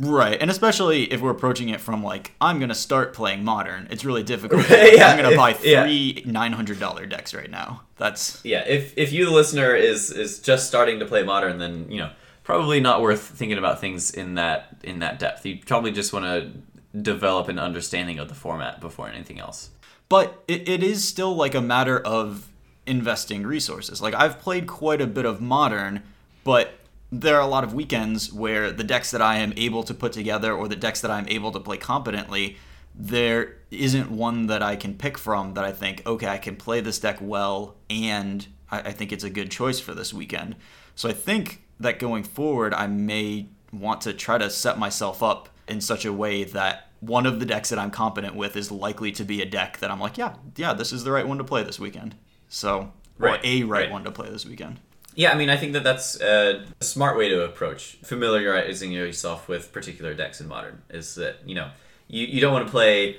Right, 0.00 0.40
and 0.40 0.48
especially 0.50 1.12
if 1.12 1.20
we're 1.20 1.32
approaching 1.32 1.70
it 1.70 1.80
from 1.80 2.04
like 2.04 2.32
I'm 2.40 2.60
gonna 2.60 2.74
start 2.74 3.14
playing 3.14 3.44
modern, 3.44 3.88
it's 3.90 4.04
really 4.04 4.22
difficult. 4.22 4.64
Yeah, 4.70 5.08
I'm 5.08 5.16
gonna 5.16 5.30
if- 5.30 5.36
buy 5.36 5.56
yeah. 5.62 5.82
three 5.82 6.22
nine 6.24 6.52
hundred 6.52 6.78
dollar 6.78 7.04
decks 7.06 7.34
right 7.34 7.50
now. 7.50 7.82
That's 7.96 8.40
Yeah, 8.44 8.64
if 8.66 8.96
if 8.96 9.12
you 9.12 9.24
the 9.24 9.32
listener 9.32 9.74
is 9.74 10.10
is 10.12 10.38
just 10.38 10.68
starting 10.68 11.00
to 11.00 11.06
play 11.06 11.24
modern, 11.24 11.58
then 11.58 11.90
you 11.90 11.98
know 11.98 12.10
probably 12.44 12.78
not 12.80 13.02
worth 13.02 13.20
thinking 13.22 13.58
about 13.58 13.80
things 13.80 14.12
in 14.12 14.36
that 14.36 14.76
in 14.84 15.00
that 15.00 15.18
depth. 15.18 15.44
You 15.44 15.58
probably 15.66 15.90
just 15.90 16.12
want 16.12 16.24
to 16.26 16.52
develop 17.02 17.48
an 17.48 17.58
understanding 17.58 18.18
of 18.20 18.28
the 18.28 18.34
format 18.34 18.80
before 18.80 19.08
anything 19.08 19.38
else. 19.40 19.70
but 20.08 20.42
it, 20.48 20.68
it 20.68 20.82
is 20.82 21.06
still 21.06 21.34
like 21.34 21.54
a 21.54 21.60
matter 21.60 21.98
of 21.98 22.46
investing 22.86 23.44
resources. 23.44 24.00
Like 24.00 24.14
I've 24.14 24.38
played 24.38 24.66
quite 24.68 25.00
a 25.00 25.06
bit 25.06 25.24
of 25.26 25.40
modern, 25.40 26.02
but 26.44 26.77
there 27.10 27.36
are 27.36 27.42
a 27.42 27.46
lot 27.46 27.64
of 27.64 27.72
weekends 27.72 28.32
where 28.32 28.70
the 28.70 28.84
decks 28.84 29.10
that 29.10 29.22
I 29.22 29.38
am 29.38 29.52
able 29.56 29.82
to 29.84 29.94
put 29.94 30.12
together 30.12 30.52
or 30.52 30.68
the 30.68 30.76
decks 30.76 31.00
that 31.00 31.10
I'm 31.10 31.28
able 31.28 31.52
to 31.52 31.60
play 31.60 31.78
competently, 31.78 32.56
there 32.94 33.56
isn't 33.70 34.10
one 34.10 34.46
that 34.48 34.62
I 34.62 34.76
can 34.76 34.94
pick 34.94 35.16
from 35.16 35.54
that 35.54 35.64
I 35.64 35.72
think, 35.72 36.06
okay, 36.06 36.26
I 36.26 36.38
can 36.38 36.56
play 36.56 36.80
this 36.80 36.98
deck 36.98 37.18
well 37.20 37.76
and 37.88 38.46
I, 38.70 38.80
I 38.80 38.92
think 38.92 39.12
it's 39.12 39.24
a 39.24 39.30
good 39.30 39.50
choice 39.50 39.80
for 39.80 39.94
this 39.94 40.12
weekend. 40.12 40.56
So 40.94 41.08
I 41.08 41.12
think 41.12 41.64
that 41.80 41.98
going 41.98 42.24
forward, 42.24 42.74
I 42.74 42.86
may 42.88 43.48
want 43.72 44.00
to 44.02 44.12
try 44.12 44.38
to 44.38 44.50
set 44.50 44.78
myself 44.78 45.22
up 45.22 45.48
in 45.66 45.80
such 45.80 46.04
a 46.04 46.12
way 46.12 46.44
that 46.44 46.90
one 47.00 47.26
of 47.26 47.38
the 47.38 47.46
decks 47.46 47.68
that 47.68 47.78
I'm 47.78 47.90
competent 47.90 48.34
with 48.34 48.56
is 48.56 48.72
likely 48.72 49.12
to 49.12 49.24
be 49.24 49.40
a 49.40 49.46
deck 49.46 49.78
that 49.78 49.90
I'm 49.90 50.00
like, 50.00 50.18
yeah, 50.18 50.34
yeah, 50.56 50.74
this 50.74 50.92
is 50.92 51.04
the 51.04 51.12
right 51.12 51.26
one 51.26 51.38
to 51.38 51.44
play 51.44 51.62
this 51.62 51.78
weekend. 51.78 52.16
So, 52.48 52.92
or 53.20 53.38
a 53.42 53.62
right, 53.62 53.68
right. 53.68 53.90
one 53.90 54.04
to 54.04 54.10
play 54.10 54.28
this 54.28 54.44
weekend. 54.44 54.80
Yeah, 55.18 55.32
I 55.32 55.34
mean, 55.34 55.50
I 55.50 55.56
think 55.56 55.72
that 55.72 55.82
that's 55.82 56.20
a 56.20 56.64
smart 56.80 57.18
way 57.18 57.28
to 57.28 57.42
approach 57.44 57.98
familiarizing 58.04 58.92
yourself 58.92 59.48
with 59.48 59.72
particular 59.72 60.14
decks 60.14 60.40
in 60.40 60.46
modern. 60.46 60.80
Is 60.90 61.16
that 61.16 61.40
you 61.44 61.56
know 61.56 61.70
you, 62.06 62.24
you 62.24 62.40
don't 62.40 62.52
want 62.52 62.66
to 62.66 62.70
play 62.70 63.16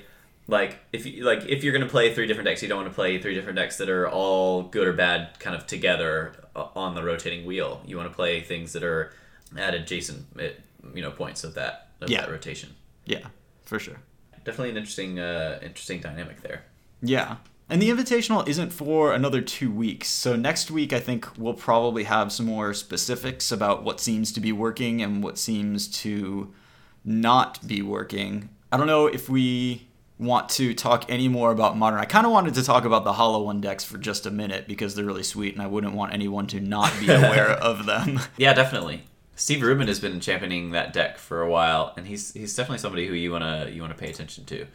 like 0.48 0.78
if 0.94 1.04
you 1.04 1.24
like 1.24 1.44
if 1.44 1.62
you're 1.62 1.74
going 1.74 1.84
to 1.84 1.90
play 1.90 2.14
three 2.14 2.26
different 2.26 2.46
decks, 2.46 2.62
you 2.62 2.68
don't 2.68 2.78
want 2.78 2.88
to 2.88 2.94
play 2.94 3.18
three 3.20 3.34
different 3.34 3.56
decks 3.56 3.76
that 3.76 3.90
are 3.90 4.08
all 4.08 4.62
good 4.62 4.88
or 4.88 4.94
bad 4.94 5.38
kind 5.40 5.54
of 5.54 5.66
together 5.66 6.32
uh, 6.56 6.68
on 6.74 6.94
the 6.94 7.02
rotating 7.02 7.44
wheel. 7.44 7.82
You 7.84 7.98
want 7.98 8.08
to 8.08 8.14
play 8.16 8.40
things 8.40 8.72
that 8.72 8.82
are 8.82 9.12
at 9.58 9.74
adjacent 9.74 10.24
uh, 10.40 10.44
you 10.94 11.02
know 11.02 11.10
points 11.10 11.44
of 11.44 11.52
that 11.56 11.88
of 12.00 12.08
Yeah. 12.08 12.22
that 12.22 12.30
rotation. 12.30 12.70
Yeah, 13.04 13.26
for 13.64 13.78
sure. 13.78 14.00
Definitely 14.44 14.70
an 14.70 14.76
interesting 14.78 15.18
uh, 15.18 15.58
interesting 15.62 16.00
dynamic 16.00 16.40
there. 16.40 16.62
Yeah. 17.02 17.36
And 17.70 17.80
the 17.80 17.88
invitational 17.88 18.46
isn't 18.48 18.72
for 18.72 19.12
another 19.12 19.40
two 19.40 19.70
weeks. 19.70 20.08
So 20.08 20.34
next 20.34 20.72
week, 20.72 20.92
I 20.92 20.98
think 20.98 21.28
we'll 21.38 21.54
probably 21.54 22.02
have 22.04 22.32
some 22.32 22.46
more 22.46 22.74
specifics 22.74 23.52
about 23.52 23.84
what 23.84 24.00
seems 24.00 24.32
to 24.32 24.40
be 24.40 24.50
working 24.50 25.00
and 25.00 25.22
what 25.22 25.38
seems 25.38 25.86
to 26.02 26.52
not 27.04 27.64
be 27.66 27.80
working. 27.80 28.48
I 28.72 28.76
don't 28.76 28.88
know 28.88 29.06
if 29.06 29.28
we 29.28 29.86
want 30.18 30.48
to 30.50 30.74
talk 30.74 31.04
any 31.08 31.28
more 31.28 31.52
about 31.52 31.76
modern. 31.76 32.00
I 32.00 32.06
kind 32.06 32.26
of 32.26 32.32
wanted 32.32 32.54
to 32.54 32.64
talk 32.64 32.84
about 32.84 33.04
the 33.04 33.12
Hollow 33.12 33.44
One 33.44 33.60
decks 33.60 33.84
for 33.84 33.98
just 33.98 34.26
a 34.26 34.30
minute 34.32 34.66
because 34.66 34.96
they're 34.96 35.04
really 35.04 35.22
sweet 35.22 35.54
and 35.54 35.62
I 35.62 35.68
wouldn't 35.68 35.94
want 35.94 36.12
anyone 36.12 36.48
to 36.48 36.60
not 36.60 36.92
be 36.98 37.06
aware 37.10 37.50
of 37.50 37.86
them. 37.86 38.20
Yeah, 38.36 38.52
definitely. 38.52 39.04
Steve 39.36 39.62
Rubin 39.62 39.86
has 39.88 40.00
been 40.00 40.20
championing 40.20 40.72
that 40.72 40.92
deck 40.92 41.16
for 41.16 41.40
a 41.40 41.48
while, 41.48 41.94
and 41.96 42.06
he's 42.06 42.34
he's 42.34 42.54
definitely 42.54 42.78
somebody 42.78 43.06
who 43.06 43.14
you 43.14 43.30
wanna 43.32 43.70
you 43.72 43.80
wanna 43.80 43.94
pay 43.94 44.10
attention 44.10 44.44
to. 44.46 44.66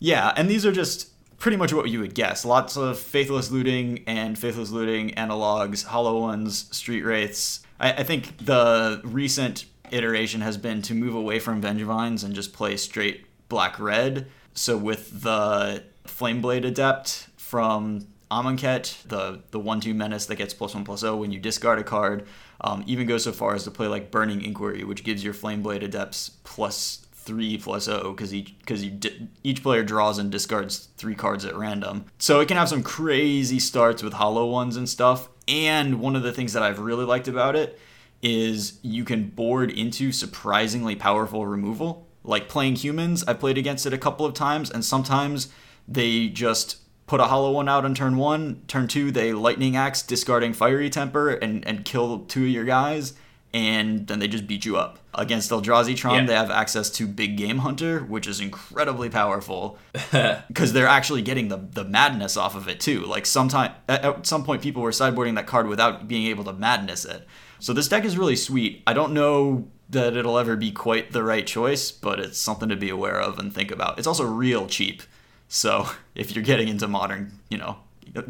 Yeah, 0.00 0.32
and 0.36 0.50
these 0.50 0.66
are 0.66 0.72
just 0.72 1.11
pretty 1.42 1.56
much 1.56 1.72
what 1.72 1.90
you 1.90 1.98
would 1.98 2.14
guess. 2.14 2.44
Lots 2.44 2.76
of 2.76 2.96
faithless 2.96 3.50
looting 3.50 4.04
and 4.06 4.38
faithless 4.38 4.70
looting 4.70 5.10
analogs, 5.16 5.84
hollow 5.86 6.20
ones, 6.20 6.68
street 6.70 7.02
wraiths. 7.02 7.64
I, 7.80 7.92
I 7.94 8.02
think 8.04 8.46
the 8.46 9.00
recent 9.02 9.64
iteration 9.90 10.40
has 10.40 10.56
been 10.56 10.82
to 10.82 10.94
move 10.94 11.16
away 11.16 11.40
from 11.40 11.60
Vengevines 11.60 12.22
and 12.22 12.32
just 12.32 12.52
play 12.52 12.76
straight 12.76 13.26
black 13.48 13.80
red. 13.80 14.28
So 14.54 14.76
with 14.76 15.22
the 15.22 15.82
Flameblade 16.06 16.64
Adept 16.64 17.26
from 17.36 18.06
Amonkhet, 18.30 19.02
the 19.02 19.42
the 19.50 19.58
one 19.58 19.80
two 19.80 19.94
menace 19.94 20.26
that 20.26 20.36
gets 20.36 20.54
plus 20.54 20.74
one 20.74 20.84
plus 20.84 21.00
zero 21.00 21.16
when 21.16 21.32
you 21.32 21.40
discard 21.40 21.80
a 21.80 21.84
card, 21.84 22.24
um, 22.60 22.84
even 22.86 23.08
goes 23.08 23.24
so 23.24 23.32
far 23.32 23.56
as 23.56 23.64
to 23.64 23.72
play 23.72 23.88
like 23.88 24.12
Burning 24.12 24.42
Inquiry, 24.42 24.84
which 24.84 25.02
gives 25.02 25.24
your 25.24 25.34
Flameblade 25.34 25.82
Adepts 25.82 26.30
plus 26.44 27.01
three 27.22 27.58
plus 27.58 27.88
oh, 27.88 27.98
zero 27.98 28.12
because 28.12 28.34
each 28.34 28.58
because 28.58 28.82
di- 28.82 29.28
each 29.42 29.62
player 29.62 29.82
draws 29.82 30.18
and 30.18 30.30
discards 30.30 30.88
three 30.96 31.14
cards 31.14 31.44
at 31.44 31.56
random. 31.56 32.04
So 32.18 32.40
it 32.40 32.48
can 32.48 32.56
have 32.56 32.68
some 32.68 32.82
crazy 32.82 33.58
starts 33.58 34.02
with 34.02 34.14
hollow 34.14 34.46
ones 34.46 34.76
and 34.76 34.88
stuff. 34.88 35.28
And 35.48 36.00
one 36.00 36.16
of 36.16 36.22
the 36.22 36.32
things 36.32 36.52
that 36.52 36.62
I've 36.62 36.78
really 36.78 37.04
liked 37.04 37.28
about 37.28 37.56
it 37.56 37.78
is 38.22 38.78
you 38.82 39.04
can 39.04 39.28
board 39.28 39.70
into 39.70 40.12
surprisingly 40.12 40.94
powerful 40.94 41.46
removal. 41.46 42.06
Like 42.24 42.48
playing 42.48 42.76
humans, 42.76 43.24
I 43.24 43.34
played 43.34 43.58
against 43.58 43.84
it 43.84 43.92
a 43.92 43.98
couple 43.98 44.24
of 44.24 44.34
times, 44.34 44.70
and 44.70 44.84
sometimes 44.84 45.48
they 45.88 46.28
just 46.28 46.76
put 47.08 47.20
a 47.20 47.24
hollow 47.24 47.50
one 47.50 47.68
out 47.68 47.84
on 47.84 47.94
turn 47.94 48.16
one. 48.16 48.62
Turn 48.68 48.86
two, 48.86 49.10
they 49.10 49.32
lightning 49.32 49.76
axe, 49.76 50.02
discarding 50.02 50.52
fiery 50.52 50.88
temper, 50.88 51.30
and, 51.30 51.66
and 51.66 51.84
kill 51.84 52.20
two 52.20 52.44
of 52.44 52.50
your 52.50 52.64
guys, 52.64 53.14
and 53.52 54.06
then 54.06 54.20
they 54.20 54.28
just 54.28 54.46
beat 54.46 54.64
you 54.64 54.76
up. 54.76 55.00
Against 55.14 55.50
Eldrazi 55.50 55.94
Tron, 55.94 56.14
Yeah. 56.20 56.26
they 56.26 56.34
have 56.34 56.50
access 56.50 56.88
to 56.90 57.06
Big 57.06 57.36
Game 57.36 57.58
Hunter, 57.58 58.00
which 58.00 58.26
is 58.26 58.40
incredibly 58.40 59.10
powerful 59.10 59.78
because 60.48 60.72
they're 60.72 60.86
actually 60.86 61.20
getting 61.20 61.48
the, 61.48 61.58
the 61.58 61.84
madness 61.84 62.36
off 62.36 62.54
of 62.56 62.66
it 62.66 62.80
too. 62.80 63.00
Like 63.04 63.26
sometime 63.26 63.72
at, 63.88 64.04
at 64.04 64.26
some 64.26 64.42
point, 64.42 64.62
people 64.62 64.80
were 64.82 64.90
sideboarding 64.90 65.34
that 65.34 65.46
card 65.46 65.66
without 65.66 66.08
being 66.08 66.26
able 66.28 66.44
to 66.44 66.52
madness 66.54 67.04
it. 67.04 67.26
So 67.58 67.72
this 67.72 67.88
deck 67.88 68.04
is 68.06 68.16
really 68.16 68.36
sweet. 68.36 68.82
I 68.86 68.94
don't 68.94 69.12
know 69.12 69.68
that 69.90 70.16
it'll 70.16 70.38
ever 70.38 70.56
be 70.56 70.72
quite 70.72 71.12
the 71.12 71.22
right 71.22 71.46
choice, 71.46 71.90
but 71.92 72.18
it's 72.18 72.38
something 72.38 72.70
to 72.70 72.76
be 72.76 72.88
aware 72.88 73.20
of 73.20 73.38
and 73.38 73.54
think 73.54 73.70
about. 73.70 73.98
It's 73.98 74.06
also 74.06 74.24
real 74.24 74.66
cheap, 74.66 75.02
so 75.46 75.88
if 76.14 76.34
you're 76.34 76.42
getting 76.44 76.68
into 76.68 76.88
modern, 76.88 77.38
you 77.50 77.58
know, 77.58 77.76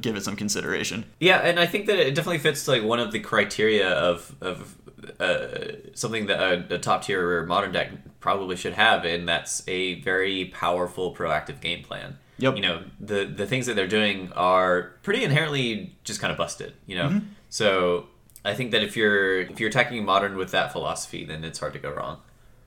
give 0.01 0.17
it 0.17 0.25
some 0.25 0.35
consideration. 0.37 1.05
Yeah, 1.21 1.39
and 1.39 1.61
I 1.61 1.67
think 1.67 1.87
that 1.87 1.99
it 1.99 2.15
definitely 2.17 2.39
fits 2.39 2.67
like 2.67 2.83
one 2.83 2.99
of 2.99 3.13
the 3.13 3.21
criteria 3.21 3.89
of 3.89 4.35
of 4.41 4.77
uh, 5.19 5.49
something 5.95 6.27
that 6.27 6.41
a, 6.41 6.75
a 6.75 6.79
top 6.79 7.05
tier 7.05 7.45
modern 7.45 7.73
deck 7.73 7.91
probably 8.21 8.57
should 8.57 8.75
have, 8.75 9.05
and 9.05 9.29
that's 9.29 9.67
a 9.69 10.01
very 10.03 10.47
powerful 10.47 11.15
proactive 11.15 11.61
game 11.61 11.83
plan. 11.83 12.19
Yep. 12.39 12.57
You 12.57 12.63
know, 12.63 12.83
the 13.01 13.25
the 13.25 13.47
things 13.47 13.67
that 13.67 13.75
they're 13.75 13.87
doing 13.87 14.33
are 14.33 14.95
pretty 15.03 15.23
inherently 15.23 15.95
just 16.05 16.21
kind 16.21 16.31
of 16.31 16.39
busted. 16.39 16.75
You 16.87 16.97
know, 16.97 17.21
so 17.51 18.07
I 18.45 18.55
think 18.55 18.73
that 18.73 18.83
if 18.83 18.97
you're 18.97 19.41
if 19.41 19.61
you're 19.61 19.69
attacking 19.69 20.05
modern 20.05 20.37
with 20.37 20.51
that 20.53 20.73
philosophy, 20.73 21.25
then 21.25 21.45
it's 21.45 21.59
hard 21.59 21.73
to 21.75 21.79
go 21.79 21.91
wrong. 21.91 22.19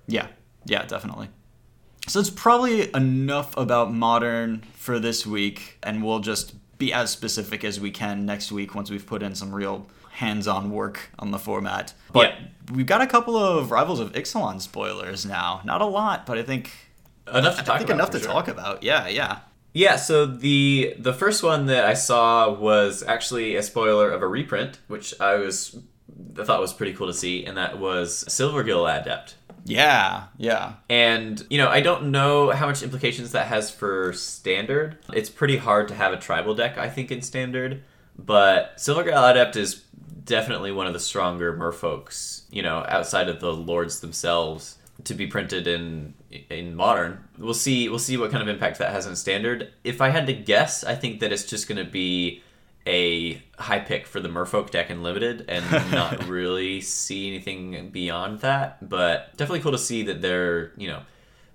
Yeah, 0.07 0.27
yeah, 0.65 0.85
definitely. 0.85 1.29
So 2.07 2.19
it's 2.19 2.29
probably 2.29 2.93
enough 2.93 3.57
about 3.57 3.91
modern 3.91 4.63
for 4.73 4.99
this 4.99 5.25
week, 5.25 5.79
and 5.81 6.03
we'll 6.03 6.19
just 6.19 6.53
be 6.77 6.93
as 6.93 7.09
specific 7.09 7.63
as 7.63 7.79
we 7.79 7.89
can 7.89 8.25
next 8.25 8.51
week 8.51 8.75
once 8.75 8.91
we've 8.91 9.05
put 9.05 9.23
in 9.23 9.33
some 9.33 9.53
real 9.53 9.87
hands-on 10.15 10.71
work 10.71 11.09
on 11.19 11.31
the 11.31 11.39
format. 11.39 11.93
But 12.11 12.31
Yeah. 12.31 12.45
we've 12.75 12.85
got 12.85 13.01
a 13.01 13.07
couple 13.07 13.35
of 13.37 13.71
Rivals 13.71 13.99
of 13.99 14.13
Ixalan 14.13 14.61
spoilers 14.61 15.25
now. 15.25 15.61
Not 15.63 15.81
a 15.81 15.85
lot, 15.85 16.25
but 16.25 16.37
I 16.37 16.43
think 16.43 16.71
Enough 17.33 17.57
to 17.57 17.63
talk 17.63 17.75
I 17.75 17.77
think 17.79 17.89
about. 17.89 17.95
enough 17.95 18.09
to 18.11 18.19
sure. 18.19 18.27
talk 18.31 18.47
about. 18.47 18.83
Yeah, 18.83 19.07
yeah. 19.07 19.39
Yeah, 19.73 19.95
so 19.97 20.25
the 20.25 20.95
the 20.99 21.11
first 21.13 21.43
one 21.43 21.65
that 21.65 21.83
I 21.85 21.95
saw 21.95 22.49
was 22.51 23.03
actually 23.03 23.55
a 23.57 23.63
spoiler 23.63 24.09
of 24.09 24.21
a 24.21 24.27
reprint, 24.27 24.79
which 24.87 25.13
I 25.19 25.35
was 25.35 25.77
I 26.39 26.43
thought 26.45 26.61
was 26.61 26.71
pretty 26.71 26.93
cool 26.93 27.07
to 27.07 27.13
see, 27.13 27.45
and 27.45 27.57
that 27.57 27.77
was 27.79 28.23
Silvergill 28.29 28.85
Adept. 28.87 29.35
Yeah, 29.65 30.25
yeah. 30.37 30.73
And 30.89 31.43
you 31.49 31.57
know, 31.57 31.67
I 31.67 31.81
don't 31.81 32.11
know 32.11 32.51
how 32.51 32.67
much 32.67 32.83
implications 32.83 33.31
that 33.33 33.47
has 33.47 33.69
for 33.71 34.13
standard. 34.13 34.97
It's 35.11 35.29
pretty 35.29 35.57
hard 35.57 35.87
to 35.89 35.95
have 35.95 36.13
a 36.13 36.17
tribal 36.17 36.53
deck, 36.55 36.77
I 36.77 36.87
think, 36.87 37.11
in 37.11 37.21
standard. 37.21 37.83
But 38.17 38.77
Silvergill 38.77 39.29
Adept 39.31 39.55
is 39.57 39.83
definitely 40.25 40.71
one 40.71 40.87
of 40.87 40.93
the 40.93 40.99
stronger 40.99 41.55
merfolks, 41.55 42.43
you 42.49 42.61
know, 42.61 42.85
outside 42.87 43.29
of 43.29 43.39
the 43.39 43.53
lords 43.53 43.99
themselves 43.99 44.77
to 45.03 45.13
be 45.13 45.27
printed 45.27 45.67
in 45.67 46.13
in 46.49 46.75
modern. 46.75 47.23
We'll 47.37 47.53
see 47.53 47.89
we'll 47.89 47.99
see 47.99 48.17
what 48.17 48.31
kind 48.31 48.41
of 48.41 48.49
impact 48.49 48.79
that 48.79 48.91
has 48.91 49.07
on 49.07 49.15
standard. 49.15 49.71
If 49.83 50.01
I 50.01 50.09
had 50.09 50.25
to 50.27 50.33
guess, 50.33 50.83
I 50.83 50.95
think 50.95 51.19
that 51.19 51.31
it's 51.31 51.43
just 51.43 51.67
going 51.67 51.83
to 51.83 51.89
be 51.89 52.41
a 52.87 53.41
high 53.57 53.79
pick 53.79 54.05
for 54.05 54.19
the 54.19 54.29
Merfolk 54.29 54.69
deck 54.69 54.89
in 54.89 55.01
limited, 55.01 55.45
and 55.47 55.69
not 55.91 56.27
really 56.27 56.81
see 56.81 57.27
anything 57.27 57.89
beyond 57.89 58.39
that. 58.39 58.87
But 58.87 59.35
definitely 59.37 59.61
cool 59.61 59.71
to 59.71 59.77
see 59.77 60.03
that 60.03 60.21
they're 60.21 60.71
you 60.77 60.87
know 60.87 61.01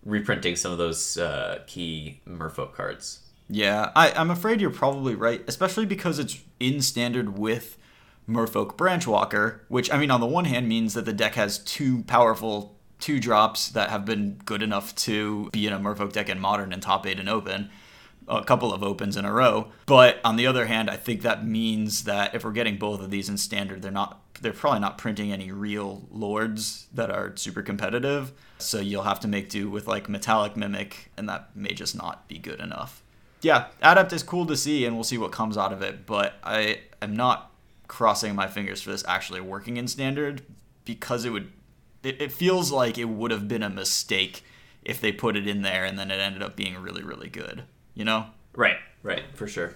reprinting 0.04 0.56
some 0.56 0.72
of 0.72 0.78
those 0.78 1.16
uh, 1.16 1.62
key 1.66 2.20
Merfolk 2.28 2.74
cards. 2.74 3.20
Yeah, 3.48 3.90
I, 3.96 4.12
I'm 4.12 4.30
afraid 4.30 4.60
you're 4.60 4.70
probably 4.70 5.16
right, 5.16 5.42
especially 5.48 5.84
because 5.84 6.20
it's 6.20 6.38
in 6.60 6.80
standard 6.80 7.36
with 7.36 7.76
Merfolk 8.30 8.76
Branchwalker, 8.76 9.60
which 9.68 9.92
I 9.92 9.98
mean 9.98 10.10
on 10.10 10.20
the 10.20 10.26
one 10.26 10.44
hand 10.44 10.68
means 10.68 10.94
that 10.94 11.04
the 11.04 11.12
deck 11.12 11.34
has 11.34 11.58
two 11.58 12.02
powerful 12.04 12.76
two 13.00 13.18
drops 13.18 13.68
that 13.70 13.90
have 13.90 14.04
been 14.04 14.40
good 14.44 14.62
enough 14.62 14.94
to 14.94 15.48
be 15.50 15.66
in 15.66 15.72
a 15.72 15.78
Merfolk 15.78 16.12
deck 16.12 16.28
in 16.28 16.38
modern 16.38 16.72
and 16.72 16.82
top 16.82 17.06
eight 17.06 17.18
and 17.18 17.28
open. 17.28 17.70
A 18.28 18.44
couple 18.44 18.72
of 18.72 18.84
opens 18.84 19.16
in 19.16 19.24
a 19.24 19.32
row. 19.32 19.72
But 19.86 20.20
on 20.22 20.36
the 20.36 20.46
other 20.46 20.66
hand, 20.66 20.88
I 20.88 20.96
think 20.96 21.22
that 21.22 21.44
means 21.44 22.04
that 22.04 22.34
if 22.34 22.44
we're 22.44 22.52
getting 22.52 22.76
both 22.76 23.00
of 23.00 23.10
these 23.10 23.28
in 23.28 23.36
standard, 23.36 23.82
they're 23.82 23.90
not 23.90 24.20
they're 24.40 24.52
probably 24.52 24.80
not 24.80 24.96
printing 24.96 25.32
any 25.32 25.50
real 25.50 26.06
lords 26.10 26.86
that 26.94 27.10
are 27.10 27.36
super 27.36 27.62
competitive. 27.62 28.32
So 28.58 28.80
you'll 28.80 29.02
have 29.02 29.20
to 29.20 29.28
make 29.28 29.48
do 29.48 29.68
with 29.68 29.86
like 29.86 30.08
metallic 30.08 30.56
mimic, 30.56 31.10
and 31.16 31.28
that 31.28 31.54
may 31.56 31.72
just 31.72 31.96
not 31.96 32.28
be 32.28 32.38
good 32.38 32.60
enough. 32.60 33.02
Yeah, 33.42 33.66
Adept 33.82 34.12
is 34.12 34.22
cool 34.22 34.46
to 34.46 34.56
see, 34.56 34.84
and 34.84 34.94
we'll 34.94 35.04
see 35.04 35.18
what 35.18 35.32
comes 35.32 35.56
out 35.56 35.72
of 35.72 35.82
it. 35.82 36.06
But 36.06 36.34
I 36.44 36.80
am 37.00 37.16
not 37.16 37.49
crossing 37.90 38.36
my 38.36 38.46
fingers 38.46 38.80
for 38.80 38.92
this 38.92 39.04
actually 39.08 39.40
working 39.40 39.76
in 39.76 39.88
standard 39.88 40.42
because 40.84 41.24
it 41.24 41.30
would. 41.30 41.50
It, 42.04 42.22
it 42.22 42.32
feels 42.32 42.70
like 42.70 42.96
it 42.96 43.06
would 43.06 43.32
have 43.32 43.48
been 43.48 43.64
a 43.64 43.68
mistake 43.68 44.44
if 44.82 45.00
they 45.00 45.12
put 45.12 45.36
it 45.36 45.46
in 45.46 45.62
there 45.62 45.84
and 45.84 45.98
then 45.98 46.10
it 46.10 46.14
ended 46.14 46.40
up 46.40 46.54
being 46.54 46.76
really 46.78 47.02
really 47.02 47.28
good. 47.28 47.64
You 47.94 48.04
know? 48.04 48.26
Right, 48.54 48.76
right, 49.02 49.24
for 49.34 49.48
sure. 49.48 49.74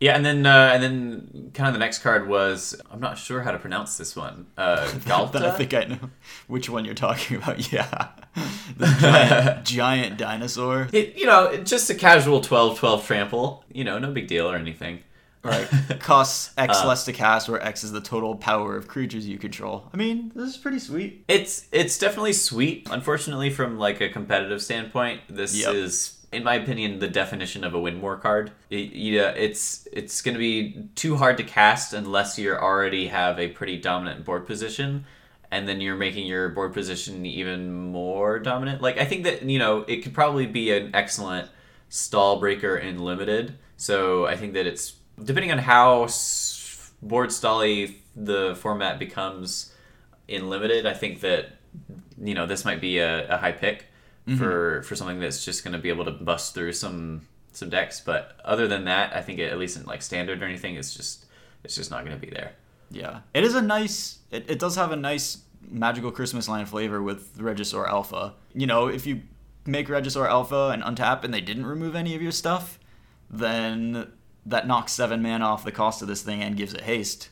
Yeah, 0.00 0.14
and 0.14 0.24
then 0.24 0.46
uh, 0.46 0.70
and 0.72 0.82
then 0.82 1.50
kind 1.52 1.66
of 1.66 1.74
the 1.74 1.80
next 1.80 1.98
card 1.98 2.28
was 2.28 2.80
I'm 2.92 3.00
not 3.00 3.18
sure 3.18 3.42
how 3.42 3.50
to 3.50 3.58
pronounce 3.58 3.98
this 3.98 4.14
one. 4.14 4.46
Uh, 4.56 4.86
Ghalta. 5.04 5.32
Then 5.32 5.42
I 5.42 5.50
think 5.50 5.74
I 5.74 5.84
know 5.84 6.10
which 6.46 6.70
one 6.70 6.84
you're 6.84 6.94
talking 6.94 7.38
about. 7.38 7.72
Yeah, 7.72 8.10
the 8.76 8.86
giant, 8.86 9.66
giant 9.66 10.18
dinosaur. 10.18 10.88
It, 10.92 11.16
you 11.16 11.26
know, 11.26 11.56
just 11.64 11.90
a 11.90 11.94
casual 11.94 12.40
12-12 12.40 13.04
trample. 13.04 13.64
You 13.72 13.82
know, 13.82 13.98
no 13.98 14.12
big 14.12 14.28
deal 14.28 14.48
or 14.48 14.54
anything. 14.54 15.02
Right. 15.42 15.68
Costs 16.00 16.50
X 16.58 16.78
uh, 16.82 16.88
less 16.88 17.04
to 17.04 17.12
cast, 17.12 17.48
where 17.48 17.62
X 17.62 17.84
is 17.84 17.92
the 17.92 18.00
total 18.00 18.34
power 18.36 18.76
of 18.76 18.88
creatures 18.88 19.26
you 19.26 19.38
control. 19.38 19.88
I 19.92 19.96
mean, 19.96 20.32
this 20.34 20.48
is 20.50 20.56
pretty 20.56 20.78
sweet. 20.78 21.24
It's 21.28 21.68
it's 21.72 21.98
definitely 21.98 22.32
sweet. 22.32 22.88
Unfortunately, 22.90 23.50
from 23.50 23.78
like 23.78 24.00
a 24.00 24.08
competitive 24.08 24.60
standpoint, 24.62 25.20
this 25.28 25.56
Yep. 25.56 25.74
is, 25.74 26.26
in 26.32 26.42
my 26.44 26.54
opinion, 26.54 26.98
the 26.98 27.08
definition 27.08 27.62
of 27.64 27.74
a 27.74 27.80
win 27.80 28.00
more 28.00 28.16
card. 28.16 28.50
It, 28.70 28.92
yeah, 28.92 29.22
uh, 29.22 29.34
it's 29.36 29.86
it's 29.92 30.20
going 30.22 30.34
to 30.34 30.40
be 30.40 30.88
too 30.94 31.16
hard 31.16 31.36
to 31.38 31.44
cast 31.44 31.92
unless 31.92 32.38
you 32.38 32.52
already 32.52 33.06
have 33.08 33.38
a 33.38 33.48
pretty 33.48 33.78
dominant 33.78 34.24
board 34.24 34.46
position, 34.46 35.04
and 35.50 35.68
then 35.68 35.80
you're 35.80 35.96
making 35.96 36.26
your 36.26 36.48
board 36.48 36.72
position 36.74 37.24
even 37.24 37.72
more 37.72 38.38
dominant. 38.40 38.82
Like 38.82 38.98
I 38.98 39.04
think 39.04 39.24
that 39.24 39.42
you 39.42 39.58
know 39.58 39.84
it 39.86 40.02
could 40.02 40.14
probably 40.14 40.46
be 40.46 40.72
an 40.72 40.90
excellent 40.94 41.48
stall 41.88 42.38
breaker 42.40 42.76
in 42.76 42.98
limited. 42.98 43.56
So 43.76 44.26
I 44.26 44.36
think 44.36 44.54
that 44.54 44.66
it's 44.66 44.96
depending 45.22 45.52
on 45.52 45.58
how 45.58 46.04
s- 46.04 46.92
board 47.02 47.30
stally 47.30 47.96
the 48.16 48.56
format 48.60 48.98
becomes 48.98 49.72
in 50.26 50.48
limited. 50.50 50.86
I 50.86 50.94
think 50.94 51.20
that 51.20 51.52
you 52.20 52.34
know 52.34 52.46
this 52.46 52.64
might 52.64 52.80
be 52.80 52.98
a, 52.98 53.28
a 53.28 53.36
high 53.38 53.52
pick 53.52 53.86
mm-hmm. 54.26 54.38
for 54.38 54.82
for 54.82 54.96
something 54.96 55.20
that's 55.20 55.44
just 55.44 55.64
going 55.64 55.72
to 55.72 55.78
be 55.78 55.88
able 55.88 56.04
to 56.04 56.10
bust 56.10 56.54
through 56.54 56.72
some 56.72 57.26
some 57.52 57.70
decks. 57.70 58.00
But 58.00 58.38
other 58.44 58.68
than 58.68 58.84
that, 58.84 59.14
I 59.14 59.22
think 59.22 59.40
at 59.40 59.58
least 59.58 59.76
in 59.76 59.84
like 59.84 60.02
standard 60.02 60.42
or 60.42 60.46
anything, 60.46 60.76
it's 60.76 60.94
just 60.94 61.26
it's 61.64 61.74
just 61.74 61.90
not 61.90 62.04
going 62.04 62.18
to 62.18 62.26
be 62.26 62.32
there. 62.32 62.52
Yeah, 62.90 63.20
it 63.34 63.44
is 63.44 63.54
a 63.54 63.62
nice. 63.62 64.18
It, 64.30 64.50
it 64.50 64.58
does 64.58 64.76
have 64.76 64.92
a 64.92 64.96
nice 64.96 65.42
magical 65.70 66.10
Christmas 66.10 66.48
land 66.48 66.68
flavor 66.68 67.02
with 67.02 67.36
Regisaur 67.38 67.88
Alpha. 67.88 68.34
You 68.54 68.66
know, 68.66 68.88
if 68.88 69.06
you 69.06 69.22
make 69.66 69.88
Regisaur 69.88 70.26
Alpha 70.26 70.70
and 70.72 70.82
untap 70.82 71.24
and 71.24 71.32
they 71.32 71.40
didn't 71.40 71.66
remove 71.66 71.94
any 71.94 72.14
of 72.14 72.22
your 72.22 72.32
stuff, 72.32 72.78
then 73.30 74.10
that 74.48 74.66
knocks 74.66 74.92
seven 74.92 75.22
mana 75.22 75.44
off 75.44 75.64
the 75.64 75.72
cost 75.72 76.02
of 76.02 76.08
this 76.08 76.22
thing 76.22 76.42
and 76.42 76.56
gives 76.56 76.72
it 76.74 76.82
haste. 76.82 77.28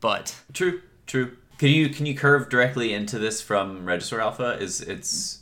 But 0.00 0.36
True, 0.52 0.80
true. 1.06 1.36
Can 1.58 1.68
you 1.68 1.88
can 1.90 2.06
you 2.06 2.14
curve 2.16 2.48
directly 2.48 2.92
into 2.92 3.18
this 3.18 3.40
from 3.40 3.84
Regisaur 3.86 4.20
Alpha? 4.20 4.58
Is 4.58 4.80
it's 4.80 5.40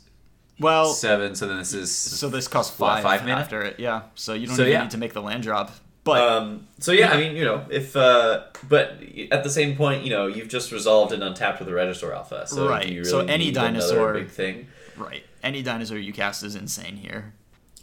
well, 0.59 0.93
seven? 0.93 1.33
So 1.35 1.47
then 1.47 1.57
this 1.57 1.73
is 1.73 1.91
so 1.95 2.29
this 2.29 2.47
costs 2.47 2.75
five, 2.75 3.01
five 3.03 3.21
mana? 3.21 3.33
after 3.39 3.61
it. 3.63 3.79
Yeah, 3.79 4.03
so 4.15 4.33
you 4.33 4.45
don't 4.47 4.55
So, 4.55 4.61
even 4.63 4.73
yeah. 4.73 4.81
need 4.83 4.91
to 4.91 4.97
make 4.97 5.13
the 5.13 5.21
land 5.21 5.43
drop. 5.43 5.71
But 6.03 6.21
Um, 6.21 6.67
so 6.79 6.91
yeah, 6.91 7.11
I 7.11 7.17
mean, 7.17 7.35
you 7.35 7.43
know, 7.45 7.65
if 7.69 7.95
uh, 7.95 8.43
but 8.69 8.99
at 9.31 9.43
the 9.43 9.49
same 9.49 9.75
point, 9.75 10.03
you 10.03 10.09
know, 10.11 10.27
you've 10.27 10.47
just 10.49 10.71
resolved 10.71 11.11
and 11.13 11.23
untapped 11.23 11.59
with 11.59 11.67
the 11.67 11.73
Regisaur 11.73 12.13
Alpha, 12.15 12.45
so 12.47 12.67
Right. 12.67 12.83
do 12.87 12.93
you 12.93 12.99
really 13.01 13.09
So 13.09 13.19
any 13.21 13.51
dinosaur- 13.51 14.13
big 14.13 14.29
thing. 14.29 14.67
right, 14.97 15.23
any 15.43 15.61
dinosaur 15.63 15.97
you 15.97 16.13
cast 16.13 16.43
is 16.43 16.55
insane 16.55 16.97
here. 16.97 17.33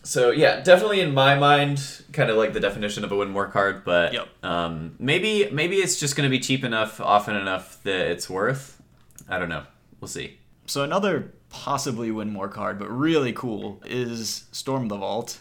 So 0.09 0.31
yeah, 0.31 0.61
definitely 0.61 1.01
in 1.03 1.13
my 1.13 1.35
mind, 1.35 2.03
kind 2.15 2.31
of 2.31 2.39
like 2.39 2.55
the 2.55 2.61
definition 2.61 3.05
of 3.05 3.13
a 3.13 3.17
win 3.17 3.29
more 3.29 3.47
card, 3.47 3.85
but 3.85 4.15
Yep. 4.15 4.29
um, 4.43 4.95
maybe 4.99 5.51
maybe 5.53 5.77
it's 5.77 6.01
just 6.01 6.17
going 6.17 6.27
to 6.27 6.31
be 6.31 6.41
cheap 6.41 6.65
enough, 6.65 6.99
often 6.99 7.37
enough 7.37 7.83
that 7.83 8.11
it's 8.11 8.31
worth. 8.31 8.81
I 9.29 9.39
don't 9.39 9.51
know. 9.51 9.65
We'll 10.01 10.09
see. 10.09 10.39
So 10.65 10.83
another 10.83 11.35
possibly 11.51 12.11
win 12.11 12.31
more 12.31 12.49
card, 12.49 12.79
but 12.79 12.89
really 12.91 13.35
cool, 13.35 13.83
is 13.85 14.47
Storm 14.51 14.89
the 14.89 14.97
Vault. 14.97 15.41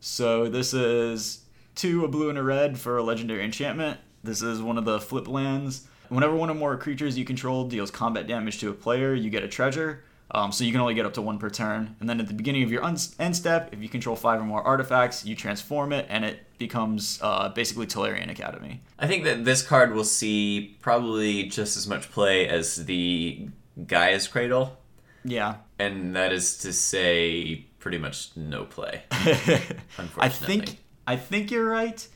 So 0.00 0.48
this 0.48 0.74
is 0.74 1.44
two, 1.76 2.04
a 2.04 2.08
blue 2.08 2.28
and 2.28 2.38
a 2.38 2.42
red 2.42 2.80
for 2.80 2.98
a 2.98 3.04
legendary 3.04 3.44
enchantment. 3.44 4.00
This 4.24 4.42
is 4.42 4.60
one 4.60 4.78
of 4.78 4.84
the 4.84 4.98
flip 4.98 5.28
lands. 5.28 5.86
Whenever 6.08 6.34
one 6.34 6.50
or 6.50 6.54
more 6.54 6.76
creatures 6.76 7.16
you 7.16 7.24
control 7.24 7.68
deals 7.68 7.92
combat 7.92 8.26
damage 8.26 8.58
to 8.58 8.68
a 8.70 8.74
player, 8.74 9.14
you 9.14 9.30
get 9.30 9.44
a 9.44 9.48
treasure. 9.48 10.02
Um, 10.34 10.50
so 10.50 10.64
you 10.64 10.72
can 10.72 10.80
only 10.80 10.94
get 10.94 11.04
up 11.04 11.12
to 11.14 11.22
one 11.22 11.38
per 11.38 11.50
turn. 11.50 11.94
And 12.00 12.08
then 12.08 12.18
at 12.18 12.26
the 12.26 12.32
beginning 12.34 12.62
of 12.62 12.72
your 12.72 12.82
un- 12.82 12.96
end 13.18 13.36
step, 13.36 13.68
if 13.72 13.82
you 13.82 13.88
control 13.88 14.16
five 14.16 14.40
or 14.40 14.44
more 14.44 14.62
artifacts, 14.62 15.26
you 15.26 15.36
transform 15.36 15.92
it, 15.92 16.06
and 16.08 16.24
it 16.24 16.40
becomes 16.58 17.18
uh, 17.22 17.50
basically 17.50 17.86
Tolarian 17.86 18.30
Academy. 18.30 18.80
I 18.98 19.06
think 19.06 19.24
that 19.24 19.44
this 19.44 19.62
card 19.62 19.92
will 19.94 20.04
see 20.04 20.76
probably 20.80 21.44
just 21.44 21.76
as 21.76 21.86
much 21.86 22.10
play 22.10 22.48
as 22.48 22.86
the 22.86 23.48
Gaea's 23.86 24.26
Cradle, 24.26 24.78
Yeah, 25.22 25.56
and 25.78 26.16
that 26.16 26.32
is 26.32 26.56
to 26.58 26.72
say, 26.72 27.66
pretty 27.78 27.98
much 27.98 28.30
no 28.34 28.64
play. 28.64 29.02
I 29.10 30.28
think 30.28 30.78
I 31.06 31.16
think 31.16 31.50
you're 31.50 31.68
right, 31.68 32.06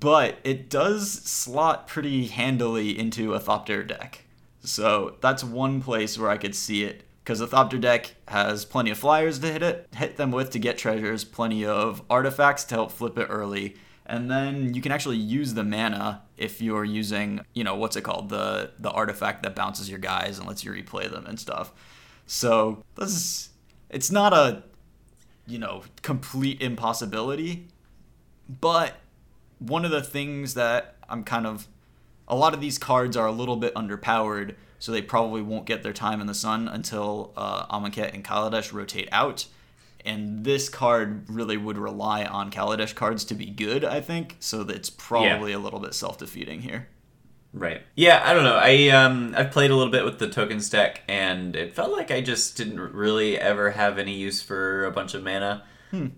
but 0.00 0.38
it 0.42 0.68
does 0.68 1.12
slot 1.12 1.86
pretty 1.86 2.26
handily 2.26 2.98
into 2.98 3.34
a 3.34 3.40
Thopter 3.40 3.86
deck. 3.86 4.22
So 4.62 5.16
that's 5.20 5.44
one 5.44 5.80
place 5.80 6.18
where 6.18 6.30
I 6.30 6.38
could 6.38 6.54
see 6.54 6.82
it 6.82 7.05
because 7.26 7.40
the 7.40 7.48
Thopter 7.48 7.80
deck 7.80 8.14
has 8.28 8.64
plenty 8.64 8.92
of 8.92 8.98
flyers 8.98 9.40
to 9.40 9.50
hit 9.50 9.60
it, 9.60 9.88
hit 9.96 10.16
them 10.16 10.30
with 10.30 10.50
to 10.50 10.60
get 10.60 10.78
treasures, 10.78 11.24
plenty 11.24 11.66
of 11.66 12.00
artifacts 12.08 12.62
to 12.62 12.76
help 12.76 12.92
flip 12.92 13.18
it 13.18 13.26
early, 13.28 13.74
and 14.06 14.30
then 14.30 14.72
you 14.72 14.80
can 14.80 14.92
actually 14.92 15.16
use 15.16 15.54
the 15.54 15.64
mana 15.64 16.22
if 16.36 16.62
you're 16.62 16.84
using, 16.84 17.40
you 17.52 17.64
know, 17.64 17.74
what's 17.74 17.96
it 17.96 18.02
called, 18.02 18.28
the 18.28 18.70
the 18.78 18.90
artifact 18.90 19.42
that 19.42 19.56
bounces 19.56 19.90
your 19.90 19.98
guys 19.98 20.38
and 20.38 20.46
lets 20.46 20.62
you 20.62 20.70
replay 20.70 21.10
them 21.10 21.26
and 21.26 21.40
stuff. 21.40 21.72
So 22.26 22.84
this 22.94 23.10
is, 23.10 23.48
it's 23.90 24.12
not 24.12 24.32
a 24.32 24.62
you 25.46 25.58
know, 25.58 25.82
complete 26.02 26.60
impossibility. 26.60 27.68
But 28.48 28.94
one 29.58 29.84
of 29.84 29.90
the 29.90 30.02
things 30.02 30.54
that 30.54 30.96
I'm 31.08 31.24
kind 31.24 31.46
of 31.46 31.66
a 32.28 32.36
lot 32.36 32.54
of 32.54 32.60
these 32.60 32.78
cards 32.78 33.16
are 33.16 33.26
a 33.26 33.32
little 33.32 33.56
bit 33.56 33.74
underpowered, 33.74 34.56
so 34.78 34.92
they 34.92 35.02
probably 35.02 35.42
won't 35.42 35.66
get 35.66 35.82
their 35.82 35.92
time 35.92 36.20
in 36.20 36.26
the 36.26 36.34
sun 36.34 36.68
until 36.68 37.32
uh, 37.36 37.66
Amonkhet 37.66 38.12
and 38.14 38.24
Kaladesh 38.24 38.72
rotate 38.72 39.08
out. 39.12 39.46
And 40.04 40.44
this 40.44 40.68
card 40.68 41.28
really 41.28 41.56
would 41.56 41.78
rely 41.78 42.24
on 42.24 42.50
Kaladesh 42.50 42.94
cards 42.94 43.24
to 43.24 43.34
be 43.34 43.46
good, 43.46 43.84
I 43.84 44.00
think. 44.00 44.36
So 44.38 44.62
that's 44.62 44.88
probably 44.88 45.52
a 45.52 45.58
little 45.58 45.80
bit 45.80 45.94
self 45.94 46.18
defeating 46.18 46.60
here. 46.62 46.88
Right. 47.52 47.82
Yeah, 47.94 48.22
I 48.24 48.34
don't 48.34 48.44
know. 48.44 48.58
I 48.60 48.88
um 48.88 49.34
I've 49.36 49.50
played 49.50 49.70
a 49.70 49.74
little 49.74 49.90
bit 49.90 50.04
with 50.04 50.18
the 50.18 50.28
tokens 50.28 50.68
deck 50.70 51.00
and 51.08 51.56
it 51.56 51.72
felt 51.74 51.90
like 51.90 52.10
I 52.10 52.20
just 52.20 52.56
didn't 52.56 52.78
really 52.78 53.38
ever 53.38 53.70
have 53.70 53.98
any 53.98 54.14
use 54.14 54.42
for 54.42 54.84
a 54.84 54.90
bunch 54.92 55.14
of 55.14 55.24
mana. 55.24 55.64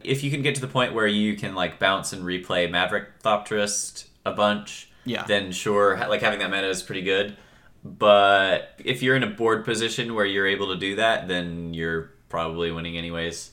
If 0.02 0.24
you 0.24 0.30
can 0.32 0.42
get 0.42 0.56
to 0.56 0.61
the 0.61 0.66
point 0.66 0.92
where 0.92 1.06
you 1.06 1.36
can 1.36 1.54
like 1.54 1.78
bounce 1.78 2.12
and 2.12 2.24
replay 2.24 2.68
Maverick 2.68 3.22
Thopterist 3.22 4.06
a 4.26 4.32
bunch, 4.32 4.90
Yeah. 5.04 5.24
then 5.24 5.52
sure, 5.52 5.96
like 6.09 6.20
having 6.20 6.40
that 6.40 6.50
mana 6.50 6.66
is 6.66 6.82
pretty 6.82 7.02
good. 7.02 7.36
But 7.97 8.74
if 8.84 9.03
you're 9.03 9.16
in 9.16 9.22
a 9.22 9.30
board 9.30 9.64
position 9.64 10.14
where 10.14 10.26
you're 10.26 10.47
able 10.47 10.68
to 10.68 10.76
do 10.76 10.97
that, 10.97 11.28
then 11.28 11.72
you're 11.74 12.12
probably 12.28 12.70
winning 12.70 12.97
anyways. 12.97 13.53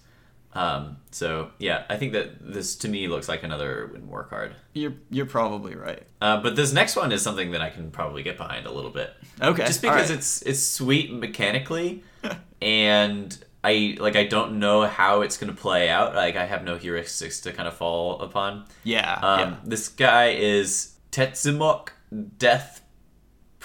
Um, 0.54 0.98
so 1.12 1.52
yeah, 1.60 1.84
I 1.90 1.98
think 1.98 2.14
that 2.14 2.54
this 2.54 2.78
to 2.78 2.88
me 2.88 3.08
looks 3.08 3.28
like 3.28 3.44
another 3.44 3.90
win 3.92 4.08
war 4.08 4.24
card. 4.24 4.56
You're 4.74 4.94
you're 5.10 5.26
probably 5.26 5.76
right. 5.76 6.04
Uh, 6.22 6.42
but 6.42 6.56
this 6.56 6.72
next 6.72 6.96
one 6.96 7.12
is 7.12 7.22
something 7.22 7.52
that 7.52 7.62
I 7.62 7.70
can 7.70 7.92
probably 7.92 8.24
get 8.24 8.38
behind 8.38 8.66
a 8.66 8.72
little 8.72 8.90
bit. 8.92 9.14
Okay. 9.42 9.66
Just 9.66 9.82
because 9.82 10.10
right. 10.10 10.18
it's 10.18 10.42
it's 10.44 10.62
sweet 10.62 11.12
mechanically, 11.12 12.04
and 12.62 13.38
I 13.66 13.98
like 14.00 14.16
I 14.16 14.24
don't 14.24 14.60
know 14.60 14.84
how 14.88 15.22
it's 15.22 15.38
gonna 15.38 15.54
play 15.54 15.90
out. 15.90 16.16
Like 16.16 16.38
I 16.38 16.46
have 16.46 16.64
no 16.64 16.78
heuristics 16.78 17.44
to 17.44 17.52
kind 17.52 17.68
of 17.68 17.74
fall 17.74 18.22
upon. 18.22 18.66
yeah, 18.86 19.20
Um, 19.22 19.40
yeah. 19.40 19.56
This 19.66 19.90
guy 19.90 20.30
is 20.30 20.96
Tetzimoc 21.12 21.90
Death 22.38 22.82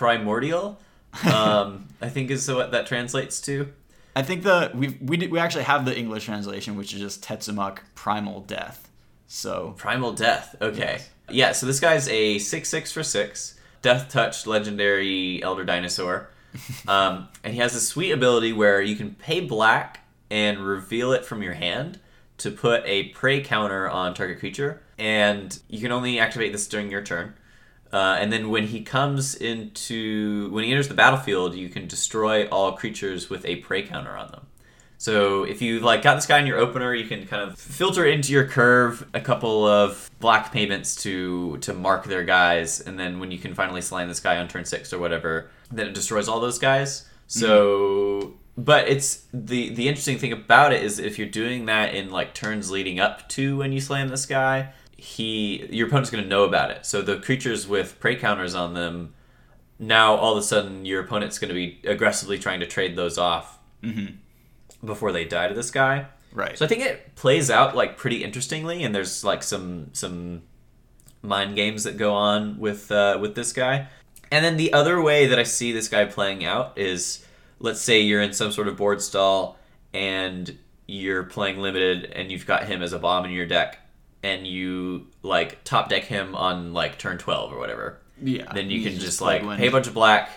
Primordial. 0.01 0.81
Um, 1.31 1.89
I 2.01 2.09
think 2.09 2.31
is 2.31 2.51
what 2.51 2.73
that 2.73 2.87
translates 2.87 3.39
to. 3.43 3.71
I 4.17 4.23
think 4.23 4.45
the 4.45 4.71
we 4.75 4.97
we 5.03 5.19
did, 5.19 5.31
we 5.31 5.39
actually 5.39 5.65
have 5.65 5.85
the 5.85 5.95
English 5.95 6.25
translation, 6.25 6.77
which 6.77 6.95
is 6.95 7.01
just 7.01 7.23
Tetzimoc 7.23 7.81
Primal 7.95 8.41
Death. 8.41 8.89
So 9.27 9.75
Primal 9.77 10.15
Death. 10.15 10.57
Okay. 10.63 11.01
Yes. 11.01 11.11
Yeah, 11.29 11.53
so 11.53 11.67
this 11.67 11.81
guy's 11.81 12.09
a 12.09 12.39
6 12.39 12.69
6 12.69 12.93
for 12.93 13.03
6, 13.03 13.61
Death 13.83 14.09
Touch 14.09 14.47
legendary 14.47 15.43
Elder 15.43 15.65
Dinosaur. 15.65 16.31
um, 16.89 17.29
and 17.45 17.53
he 17.53 17.61
has 17.61 17.75
a 17.75 17.81
sweet 17.81 18.13
ability 18.13 18.55
where 18.55 18.81
you 18.81 18.97
can 18.97 19.15
pay 19.15 19.41
black 19.41 20.01
and 20.31 20.61
reveal 20.61 21.13
it 21.13 21.27
from 21.27 21.43
your 21.43 21.55
hand 21.55 22.01
to 22.39 22.51
put 22.51 22.83
a 22.87 23.11
prey 23.11 23.43
counter 23.43 23.87
on 23.87 24.15
target 24.15 24.39
creature. 24.39 24.81
And 24.99 25.57
you 25.69 25.79
can 25.79 25.93
only 25.93 26.19
activate 26.19 26.53
this 26.53 26.67
during 26.67 26.91
your 26.91 27.03
turn. 27.03 27.35
Uh, 27.93 28.17
and 28.21 28.33
then 28.33 28.51
when 28.51 28.67
he 28.69 28.83
comes 28.83 29.35
into. 29.35 30.51
When 30.51 30.65
he 30.65 30.71
enters 30.71 30.89
the 30.89 30.95
battlefield, 30.95 31.55
you 31.55 31.69
can 31.69 31.87
destroy 31.87 32.47
all 32.49 32.73
creatures 32.73 33.29
with 33.29 33.45
a 33.45 33.57
prey 33.57 33.83
counter 33.83 34.17
on 34.17 34.31
them. 34.31 34.47
So 35.01 35.45
if 35.45 35.63
you 35.63 35.81
like 35.81 36.03
got 36.03 36.17
this 36.17 36.27
guy 36.27 36.41
in 36.41 36.47
your 36.47 36.59
opener, 36.59 36.95
you 36.95 37.07
can 37.07 37.27
kind 37.27 37.43
of 37.43 37.59
filter 37.59 38.05
into 38.05 38.33
your 38.33 38.47
curve 38.47 39.09
a 39.15 39.21
couple 39.21 39.67
of 39.67 40.11
black 40.21 40.53
payments 40.53 40.95
to 41.05 41.57
to 41.63 41.73
mark 41.73 42.05
their 42.05 42.23
guys, 42.23 42.81
and 42.83 42.99
then 42.99 43.19
when 43.19 43.31
you 43.31 43.39
can 43.39 43.55
finally 43.55 43.81
slam 43.81 44.09
this 44.09 44.21
guy 44.21 44.37
on 44.37 44.47
turn 44.47 44.67
six 44.67 44.93
or 44.93 44.99
whatever, 44.99 45.51
then 45.73 45.87
it 45.87 45.95
destroys 45.95 46.29
all 46.29 46.39
those 46.39 46.59
guys. 46.59 47.09
So, 47.29 48.35
but 48.59 48.89
it's 48.89 49.25
the 49.33 49.71
the 49.71 49.89
interesting 49.89 50.19
thing 50.19 50.33
about 50.35 50.75
it 50.75 50.83
is 50.83 50.99
if 50.99 51.19
you're 51.19 51.29
doing 51.29 51.65
that 51.65 51.95
in 51.95 52.11
like 52.11 52.35
turns 52.35 52.71
leading 52.71 53.01
up 53.01 53.27
to 53.31 53.57
when 53.57 53.73
you 53.73 53.81
slam 53.81 54.09
this 54.09 54.27
guy, 54.27 54.75
he 55.01 55.67
your 55.71 55.87
opponent's 55.89 56.11
going 56.11 56.23
to 56.23 56.29
know 56.29 56.45
about 56.45 56.71
it. 56.71 56.85
So 56.85 57.01
the 57.01 57.17
creatures 57.19 57.67
with 57.67 57.99
prey 58.01 58.17
counters 58.17 58.55
on 58.55 58.75
them, 58.75 59.15
now 59.79 60.15
all 60.15 60.33
of 60.33 60.39
a 60.39 60.43
sudden 60.43 60.85
your 60.85 61.01
opponent's 61.03 61.39
going 61.39 61.49
to 61.49 61.55
be 61.55 61.81
aggressively 61.85 62.39
trying 62.39 62.61
to 62.61 62.67
trade 62.67 62.97
those 62.97 63.17
off 63.17 63.59
before 64.85 65.11
they 65.11 65.25
die 65.25 65.49
to 65.49 65.55
this 65.55 65.71
guy. 65.71 66.07
right. 66.33 66.59
So 66.59 66.65
I 66.65 66.69
think 66.69 66.83
it 66.83 67.15
plays 67.15 67.51
out 67.51 67.75
like 67.75 67.97
pretty 67.97 68.23
interestingly, 68.23 68.85
and 68.85 68.95
there's 68.95 69.25
like 69.25 69.43
some 69.43 69.89
some 69.93 70.43
mind 71.23 71.57
games 71.57 71.85
that 71.85 71.97
go 71.97 72.13
on 72.15 72.59
with 72.59 72.93
uh, 72.93 73.19
with 73.21 73.35
this 73.35 73.53
guy. 73.53 73.89
And 74.31 74.45
then 74.45 74.57
the 74.57 74.73
other 74.73 75.03
way 75.03 75.27
that 75.27 75.39
I 75.39 75.45
see 75.45 75.73
this 75.73 75.89
guy 75.89 76.05
playing 76.05 76.45
out 76.45 76.79
is, 76.79 77.25
let's 77.59 77.81
say 77.81 78.01
you're 78.01 78.23
in 78.23 78.33
some 78.33 78.53
sort 78.53 78.69
of 78.69 78.77
board 78.77 79.01
stall 79.03 79.59
and 79.93 80.57
you're 80.87 81.25
playing 81.25 81.59
limited, 81.59 82.13
and 82.15 82.31
you've 82.31 82.47
got 82.47 82.65
him 82.65 82.83
as 82.83 82.93
a 82.93 82.99
bomb 82.99 83.25
in 83.25 83.31
your 83.31 83.47
deck, 83.47 83.79
and 84.23 84.47
you 84.47 85.07
like 85.23 85.63
top 85.65 85.89
deck 85.89 86.05
him 86.05 86.35
on 86.35 86.73
like 86.73 86.99
turn 86.99 87.19
twelve 87.19 87.53
or 87.53 87.59
whatever 87.59 88.01
yeah. 88.23 88.53
then 88.53 88.71
you 88.71 88.83
can 88.83 88.99
just 88.99 89.21
like 89.21 89.43
pay 89.57 89.69
a 89.69 89.71
bunch 89.71 89.87
of 89.87 89.95
black, 89.95 90.31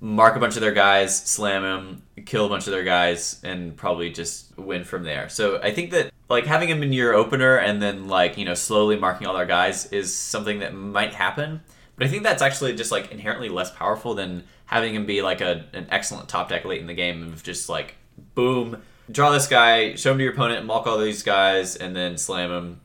mark 0.00 0.36
a 0.36 0.40
bunch 0.40 0.56
of 0.56 0.60
their 0.60 0.72
guys, 0.72 1.16
slam 1.16 1.64
him, 1.64 2.02
kill 2.26 2.46
a 2.46 2.48
bunch 2.48 2.66
of 2.66 2.72
their 2.72 2.84
guys, 2.84 3.40
and 3.42 3.76
probably 3.76 4.10
just 4.10 4.56
win 4.58 4.84
from 4.84 5.04
there. 5.04 5.28
So 5.28 5.60
I 5.62 5.72
think 5.72 5.90
that 5.92 6.12
like 6.28 6.46
having 6.46 6.68
him 6.68 6.82
in 6.82 6.92
your 6.92 7.14
opener 7.14 7.56
and 7.56 7.82
then 7.82 8.08
like 8.08 8.38
you 8.38 8.44
know 8.44 8.54
slowly 8.54 8.96
marking 8.96 9.26
all 9.26 9.34
their 9.34 9.46
guys 9.46 9.86
is 9.86 10.14
something 10.14 10.60
that 10.60 10.74
might 10.74 11.14
happen. 11.14 11.60
But 11.96 12.06
I 12.06 12.10
think 12.10 12.22
that's 12.22 12.42
actually 12.42 12.74
just 12.74 12.92
like 12.92 13.12
inherently 13.12 13.48
less 13.48 13.70
powerful 13.70 14.14
than 14.14 14.44
having 14.66 14.94
him 14.94 15.06
be 15.06 15.22
like 15.22 15.40
a 15.40 15.66
an 15.72 15.86
excellent 15.90 16.28
top 16.28 16.48
deck 16.48 16.64
late 16.64 16.80
in 16.80 16.86
the 16.86 16.94
game 16.94 17.22
of 17.22 17.42
just 17.42 17.68
like 17.68 17.96
boom, 18.34 18.82
draw 19.10 19.30
this 19.30 19.46
guy, 19.46 19.94
show 19.94 20.12
him 20.12 20.18
to 20.18 20.24
your 20.24 20.32
opponent, 20.32 20.66
mark 20.66 20.86
all 20.86 20.98
these 20.98 21.22
guys, 21.22 21.76
and 21.76 21.94
then 21.94 22.16
slam 22.16 22.50
him. 22.50 22.80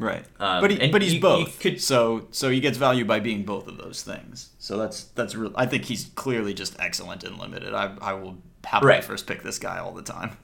Right. 0.00 0.24
Um, 0.40 0.62
but 0.62 0.70
he, 0.70 0.90
but 0.90 1.02
he's 1.02 1.12
you- 1.12 1.16
you 1.18 1.22
both. 1.22 1.60
could- 1.60 1.80
so 1.80 2.26
so 2.32 2.48
he 2.50 2.58
gets 2.60 2.78
value 2.78 3.04
by 3.04 3.20
being 3.20 3.44
both 3.44 3.68
of 3.68 3.76
those 3.76 4.02
things. 4.02 4.50
So 4.58 4.76
that's 4.78 5.04
that's 5.14 5.34
real. 5.36 5.52
I 5.54 5.66
think 5.66 5.84
he's 5.84 6.06
clearly 6.16 6.54
just 6.54 6.74
excellent 6.80 7.22
and 7.22 7.38
limited. 7.38 7.74
I 7.74 7.94
I 8.00 8.14
will 8.14 8.38
happily 8.64 8.88
Right. 8.94 9.04
first 9.04 9.26
pick 9.26 9.42
this 9.42 9.58
guy 9.58 9.78
all 9.78 9.92
the 9.92 10.02
time. 10.02 10.38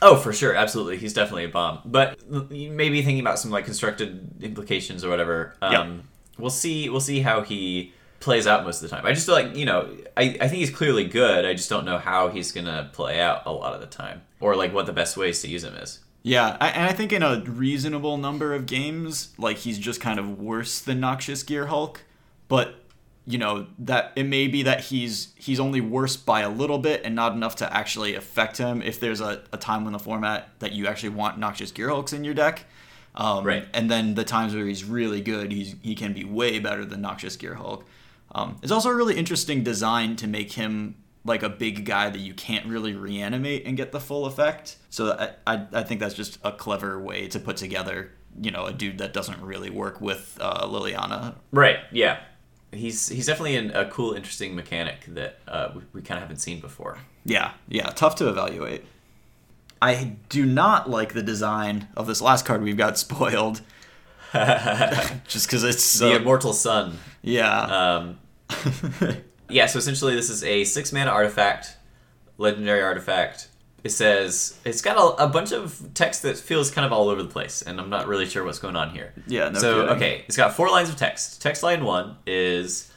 Oh, 0.00 0.16
for 0.16 0.32
sure, 0.32 0.54
absolutely. 0.54 0.96
He's 0.98 1.12
definitely 1.12 1.44
a 1.44 1.48
bomb. 1.48 1.80
But 1.84 2.18
you 2.50 2.70
may 2.70 2.88
be 2.88 3.02
thinking 3.02 3.20
about 3.20 3.38
some 3.38 3.50
like 3.50 3.64
constructed 3.64 4.28
implications 4.42 5.04
or 5.04 5.08
whatever. 5.10 5.54
Um, 5.60 5.72
Yeah. 5.72 5.96
We'll 6.38 6.50
see. 6.50 6.88
We'll 6.88 7.00
see 7.00 7.20
how 7.20 7.42
he 7.42 7.92
plays 8.20 8.46
out 8.46 8.64
most 8.64 8.82
of 8.82 8.88
the 8.90 8.96
time. 8.96 9.04
I 9.06 9.12
just 9.12 9.26
feel 9.26 9.34
like 9.34 9.54
you 9.56 9.64
know, 9.64 9.88
I, 10.16 10.22
I 10.40 10.48
think 10.48 10.54
he's 10.54 10.70
clearly 10.70 11.04
good. 11.04 11.44
I 11.44 11.52
just 11.54 11.68
don't 11.70 11.84
know 11.84 11.98
how 11.98 12.28
he's 12.28 12.52
gonna 12.52 12.90
play 12.92 13.20
out 13.20 13.42
a 13.46 13.52
lot 13.52 13.74
of 13.74 13.80
the 13.80 13.86
time, 13.86 14.22
or 14.40 14.56
like 14.56 14.72
what 14.72 14.86
the 14.86 14.92
best 14.92 15.16
ways 15.16 15.42
to 15.42 15.48
use 15.48 15.62
him 15.64 15.74
is. 15.74 16.00
Yeah, 16.26 16.56
I, 16.58 16.68
and 16.70 16.88
I 16.88 16.92
think 16.94 17.12
in 17.12 17.22
a 17.22 17.40
reasonable 17.40 18.16
number 18.16 18.54
of 18.54 18.64
games, 18.64 19.34
like 19.36 19.58
he's 19.58 19.78
just 19.78 20.00
kind 20.00 20.18
of 20.18 20.40
worse 20.40 20.80
than 20.80 20.98
Noxious 20.98 21.44
Gearhulk, 21.44 21.98
but 22.48 22.76
you 23.26 23.36
know 23.36 23.66
that 23.78 24.12
it 24.16 24.24
may 24.24 24.48
be 24.48 24.62
that 24.62 24.80
he's 24.80 25.34
he's 25.36 25.60
only 25.60 25.82
worse 25.82 26.16
by 26.16 26.40
a 26.40 26.48
little 26.48 26.78
bit 26.78 27.02
and 27.04 27.14
not 27.14 27.32
enough 27.32 27.56
to 27.56 27.76
actually 27.76 28.14
affect 28.14 28.56
him 28.56 28.80
if 28.80 28.98
there's 29.00 29.20
a, 29.20 29.42
a 29.52 29.58
time 29.58 29.86
in 29.86 29.92
the 29.92 29.98
format 29.98 30.48
that 30.60 30.72
you 30.72 30.86
actually 30.86 31.10
want 31.10 31.38
Noxious 31.38 31.70
Gearhulks 31.70 32.14
in 32.14 32.24
your 32.24 32.34
deck. 32.34 32.64
Um, 33.14 33.44
Right. 33.44 33.68
And 33.74 33.90
then 33.90 34.14
the 34.14 34.24
times 34.24 34.54
where 34.54 34.66
he's 34.66 34.82
really 34.82 35.20
good, 35.20 35.52
he's 35.52 35.76
he 35.82 35.94
can 35.94 36.14
be 36.14 36.24
way 36.24 36.58
better 36.58 36.86
than 36.86 37.02
Noxious 37.02 37.36
Gearhulk. 37.36 37.84
Um, 38.34 38.56
it's 38.62 38.72
also 38.72 38.88
a 38.88 38.94
really 38.94 39.16
interesting 39.16 39.62
design 39.62 40.16
to 40.16 40.26
make 40.26 40.52
him 40.52 40.96
like 41.24 41.42
a 41.42 41.48
big 41.48 41.84
guy 41.84 42.10
that 42.10 42.18
you 42.18 42.34
can't 42.34 42.66
really 42.66 42.94
reanimate 42.94 43.64
and 43.66 43.76
get 43.76 43.92
the 43.92 44.00
full 44.00 44.26
effect. 44.26 44.76
So 44.90 45.12
I, 45.12 45.54
I, 45.54 45.66
I 45.72 45.82
think 45.82 46.00
that's 46.00 46.14
just 46.14 46.38
a 46.44 46.52
clever 46.52 47.00
way 47.00 47.28
to 47.28 47.38
put 47.38 47.56
together, 47.56 48.10
you 48.40 48.50
know, 48.50 48.66
a 48.66 48.72
dude 48.72 48.98
that 48.98 49.12
doesn't 49.12 49.40
really 49.40 49.70
work 49.70 50.00
with 50.00 50.36
uh, 50.40 50.66
Liliana. 50.66 51.34
Right. 51.50 51.78
Yeah. 51.90 52.20
He's 52.72 53.08
he's 53.08 53.26
definitely 53.26 53.56
an, 53.56 53.70
a 53.70 53.88
cool, 53.88 54.14
interesting 54.14 54.54
mechanic 54.56 55.04
that 55.06 55.38
uh, 55.46 55.70
we, 55.74 55.82
we 55.92 56.02
kind 56.02 56.18
of 56.18 56.22
haven't 56.22 56.38
seen 56.38 56.60
before. 56.60 56.98
Yeah, 57.24 57.52
yeah, 57.68 57.86
tough 57.90 58.16
to 58.16 58.28
evaluate. 58.28 58.84
I 59.80 60.16
do 60.28 60.44
not 60.44 60.90
like 60.90 61.14
the 61.14 61.22
design 61.22 61.86
of 61.96 62.08
this 62.08 62.20
last 62.20 62.44
card 62.44 62.62
we've 62.62 62.76
got 62.76 62.98
spoiled. 63.06 63.60
just 64.32 65.46
because 65.46 65.62
it's 65.62 65.84
so, 65.84 66.08
the 66.08 66.16
Immortal 66.16 66.52
Sun. 66.52 66.98
yeah. 67.22 67.60
Um, 67.60 68.18
yeah, 69.54 69.66
so 69.66 69.78
essentially 69.78 70.16
this 70.16 70.30
is 70.30 70.42
a 70.42 70.64
six 70.64 70.92
mana 70.92 71.10
artifact, 71.10 71.76
legendary 72.38 72.82
artifact. 72.82 73.48
It 73.84 73.90
says 73.90 74.58
it's 74.64 74.82
got 74.82 74.96
a, 74.96 75.24
a 75.24 75.28
bunch 75.28 75.52
of 75.52 75.90
text 75.94 76.22
that 76.22 76.36
feels 76.36 76.70
kind 76.70 76.84
of 76.84 76.92
all 76.92 77.08
over 77.08 77.22
the 77.22 77.28
place, 77.28 77.62
and 77.62 77.78
I'm 77.80 77.88
not 77.88 78.08
really 78.08 78.26
sure 78.26 78.42
what's 78.42 78.58
going 78.58 78.74
on 78.74 78.90
here. 78.90 79.12
Yeah, 79.28 79.50
no 79.50 79.58
so 79.60 79.74
kidding. 79.82 79.96
okay, 79.96 80.24
it's 80.26 80.36
got 80.36 80.56
four 80.56 80.70
lines 80.70 80.88
of 80.88 80.96
text. 80.96 81.40
Text 81.40 81.62
line 81.62 81.84
one 81.84 82.16
is 82.26 82.90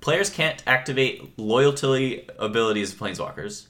players 0.00 0.30
can't 0.30 0.62
activate 0.66 1.36
loyalty 1.38 2.28
abilities 2.38 2.92
of 2.92 3.00
planeswalkers. 3.00 3.66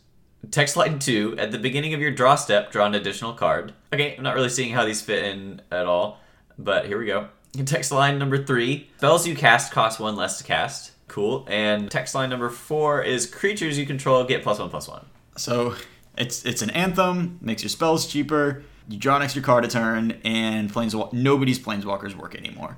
Text 0.50 0.76
line 0.76 0.98
two, 0.98 1.34
at 1.38 1.52
the 1.52 1.58
beginning 1.58 1.94
of 1.94 2.00
your 2.00 2.10
draw 2.10 2.34
step, 2.34 2.70
draw 2.70 2.84
an 2.84 2.94
additional 2.94 3.32
card. 3.32 3.72
Okay, 3.94 4.14
I'm 4.14 4.22
not 4.22 4.34
really 4.34 4.50
seeing 4.50 4.74
how 4.74 4.84
these 4.84 5.00
fit 5.00 5.24
in 5.24 5.62
at 5.72 5.86
all, 5.86 6.20
but 6.58 6.86
here 6.86 6.98
we 6.98 7.06
go. 7.06 7.28
Text 7.64 7.90
line 7.90 8.18
number 8.18 8.44
three, 8.44 8.90
spells 8.98 9.26
you 9.26 9.34
cast 9.34 9.72
cost 9.72 9.98
one 9.98 10.16
less 10.16 10.36
to 10.38 10.44
cast. 10.44 10.92
Cool. 11.08 11.46
And 11.48 11.90
text 11.90 12.14
line 12.14 12.30
number 12.30 12.48
four 12.50 13.02
is 13.02 13.26
creatures 13.26 13.78
you 13.78 13.86
control 13.86 14.24
get 14.24 14.42
plus 14.42 14.58
one 14.58 14.70
plus 14.70 14.88
one. 14.88 15.06
So 15.36 15.74
it's 16.18 16.44
it's 16.44 16.62
an 16.62 16.70
anthem, 16.70 17.38
makes 17.40 17.62
your 17.62 17.70
spells 17.70 18.06
cheaper. 18.06 18.62
You 18.88 18.98
draw 18.98 19.16
an 19.16 19.22
extra 19.22 19.42
card 19.42 19.64
a 19.64 19.68
turn, 19.68 20.20
and 20.24 20.72
planeswalk 20.72 21.12
nobody's 21.12 21.58
planeswalkers 21.58 22.14
work 22.14 22.34
anymore. 22.34 22.76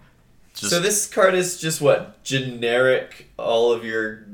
Just, 0.55 0.71
So 0.73 0.81
this 0.81 1.07
card 1.07 1.35
is 1.35 1.59
just 1.61 1.81
what 1.81 2.23
generic. 2.25 3.29
All 3.39 3.73
of 3.73 3.85
your 3.85 4.25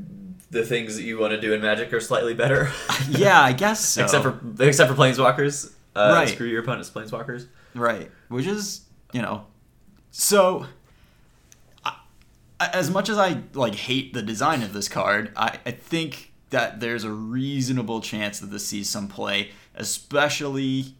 the 0.51 0.65
things 0.65 0.97
that 0.97 1.03
you 1.03 1.19
want 1.19 1.33
to 1.33 1.41
do 1.41 1.53
in 1.53 1.61
Magic 1.61 1.93
are 1.93 2.01
slightly 2.01 2.33
better, 2.33 2.71
yeah, 3.11 3.41
I 3.43 3.53
guess 3.53 3.85
so. 3.95 4.05
except 4.05 4.23
for 4.23 4.41
except 4.61 4.91
for 4.91 4.97
planeswalkers. 4.97 5.73
Uh, 5.97 6.13
Right. 6.15 6.29
Screw 6.29 6.47
your 6.47 6.63
opponent's 6.63 6.91
planeswalkers. 6.91 7.47
Right. 7.75 8.11
Which 8.29 8.47
is, 8.47 8.83
you 9.13 9.23
know, 9.23 9.47
so 10.11 10.61
I, 10.63 10.67
as 12.73 12.91
much 12.91 13.09
as 13.09 13.19
I 13.19 13.43
like 13.55 13.75
hate 13.75 14.13
the 14.13 14.23
design 14.23 14.63
of 14.63 14.73
this 14.73 14.89
card, 14.89 15.33
I, 15.37 15.59
I 15.67 15.71
think 15.71 16.33
that 16.51 16.81
there's 16.81 17.05
a 17.05 17.11
reasonable 17.11 18.01
chance 18.01 18.41
that 18.41 18.47
this 18.47 18.67
sees 18.67 18.89
some 18.89 19.09
play, 19.09 19.51
especially, 19.75 20.95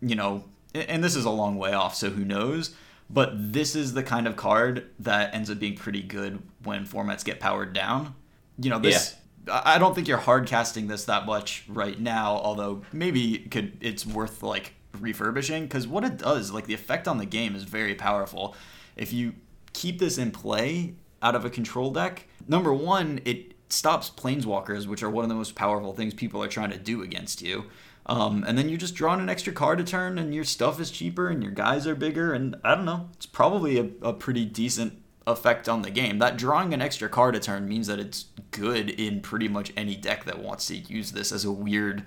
you 0.00 0.14
know, 0.14 0.44
and 0.74 1.02
this 1.02 1.14
is 1.14 1.24
a 1.24 1.30
long 1.30 1.56
way 1.56 1.72
off, 1.72 1.94
so 1.94 2.10
who 2.10 2.24
knows. 2.24 2.74
But 3.08 3.52
this 3.52 3.76
is 3.76 3.94
the 3.94 4.02
kind 4.02 4.26
of 4.26 4.34
card 4.34 4.90
that 4.98 5.32
ends 5.32 5.48
up 5.48 5.60
being 5.60 5.76
pretty 5.76 6.02
good 6.02 6.42
when 6.64 6.86
formats 6.86 7.24
get 7.24 7.38
powered 7.38 7.72
down. 7.72 8.14
You 8.58 8.70
know, 8.70 8.78
this. 8.78 9.14
I 9.14 9.22
I 9.48 9.78
don't 9.78 9.94
think 9.94 10.08
you're 10.08 10.18
hard 10.18 10.48
casting 10.48 10.88
this 10.88 11.04
that 11.04 11.24
much 11.24 11.64
right 11.68 12.00
now, 12.00 12.32
although 12.34 12.82
maybe 12.92 13.36
it 13.36 13.50
could 13.52 13.76
it's 13.80 14.04
worth 14.04 14.42
like 14.42 14.72
refurbishing 15.00 15.64
because 15.64 15.86
what 15.86 16.02
it 16.02 16.16
does, 16.16 16.50
like 16.50 16.66
the 16.66 16.74
effect 16.74 17.06
on 17.06 17.18
the 17.18 17.26
game 17.26 17.54
is 17.54 17.62
very 17.62 17.94
powerful. 17.94 18.56
If 18.96 19.12
you 19.12 19.34
keep 19.72 20.00
this 20.00 20.18
in 20.18 20.32
play 20.32 20.94
out 21.22 21.34
of 21.34 21.44
a 21.44 21.50
control 21.50 21.90
deck, 21.90 22.26
number 22.46 22.72
one, 22.72 23.20
it 23.24 23.54
stops 23.68 24.10
planeswalkers, 24.10 24.86
which 24.86 25.02
are 25.02 25.10
one 25.10 25.24
of 25.24 25.28
the 25.28 25.34
most 25.34 25.54
powerful 25.54 25.92
things 25.92 26.14
people 26.14 26.42
are 26.42 26.48
trying 26.48 26.70
to 26.70 26.78
do 26.78 27.02
against 27.02 27.42
you. 27.42 27.64
Um, 28.06 28.44
and 28.46 28.56
then 28.56 28.68
you 28.68 28.76
just 28.76 28.94
draw 28.94 29.14
an 29.14 29.28
extra 29.28 29.52
card 29.52 29.80
a 29.80 29.84
turn, 29.84 30.18
and 30.18 30.34
your 30.34 30.44
stuff 30.44 30.80
is 30.80 30.90
cheaper, 30.90 31.28
and 31.28 31.42
your 31.42 31.52
guys 31.52 31.86
are 31.86 31.96
bigger, 31.96 32.32
and 32.32 32.56
I 32.62 32.74
don't 32.76 32.84
know, 32.84 33.08
it's 33.14 33.26
probably 33.26 33.78
a, 33.78 33.88
a 34.02 34.12
pretty 34.12 34.44
decent 34.44 35.02
effect 35.26 35.68
on 35.68 35.82
the 35.82 35.90
game. 35.90 36.20
That 36.20 36.36
drawing 36.36 36.72
an 36.72 36.80
extra 36.80 37.08
card 37.08 37.34
a 37.34 37.40
turn 37.40 37.68
means 37.68 37.88
that 37.88 37.98
it's 37.98 38.26
good 38.52 38.90
in 38.90 39.20
pretty 39.20 39.48
much 39.48 39.72
any 39.76 39.96
deck 39.96 40.24
that 40.24 40.38
wants 40.38 40.68
to 40.68 40.76
use 40.76 41.12
this 41.12 41.32
as 41.32 41.44
a 41.44 41.50
weird 41.50 42.04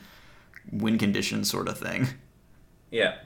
win 0.72 0.97
condition 0.97 1.43
sort 1.43 1.68
of 1.68 1.78
thing. 1.78 2.07
Yeah. 2.91 3.20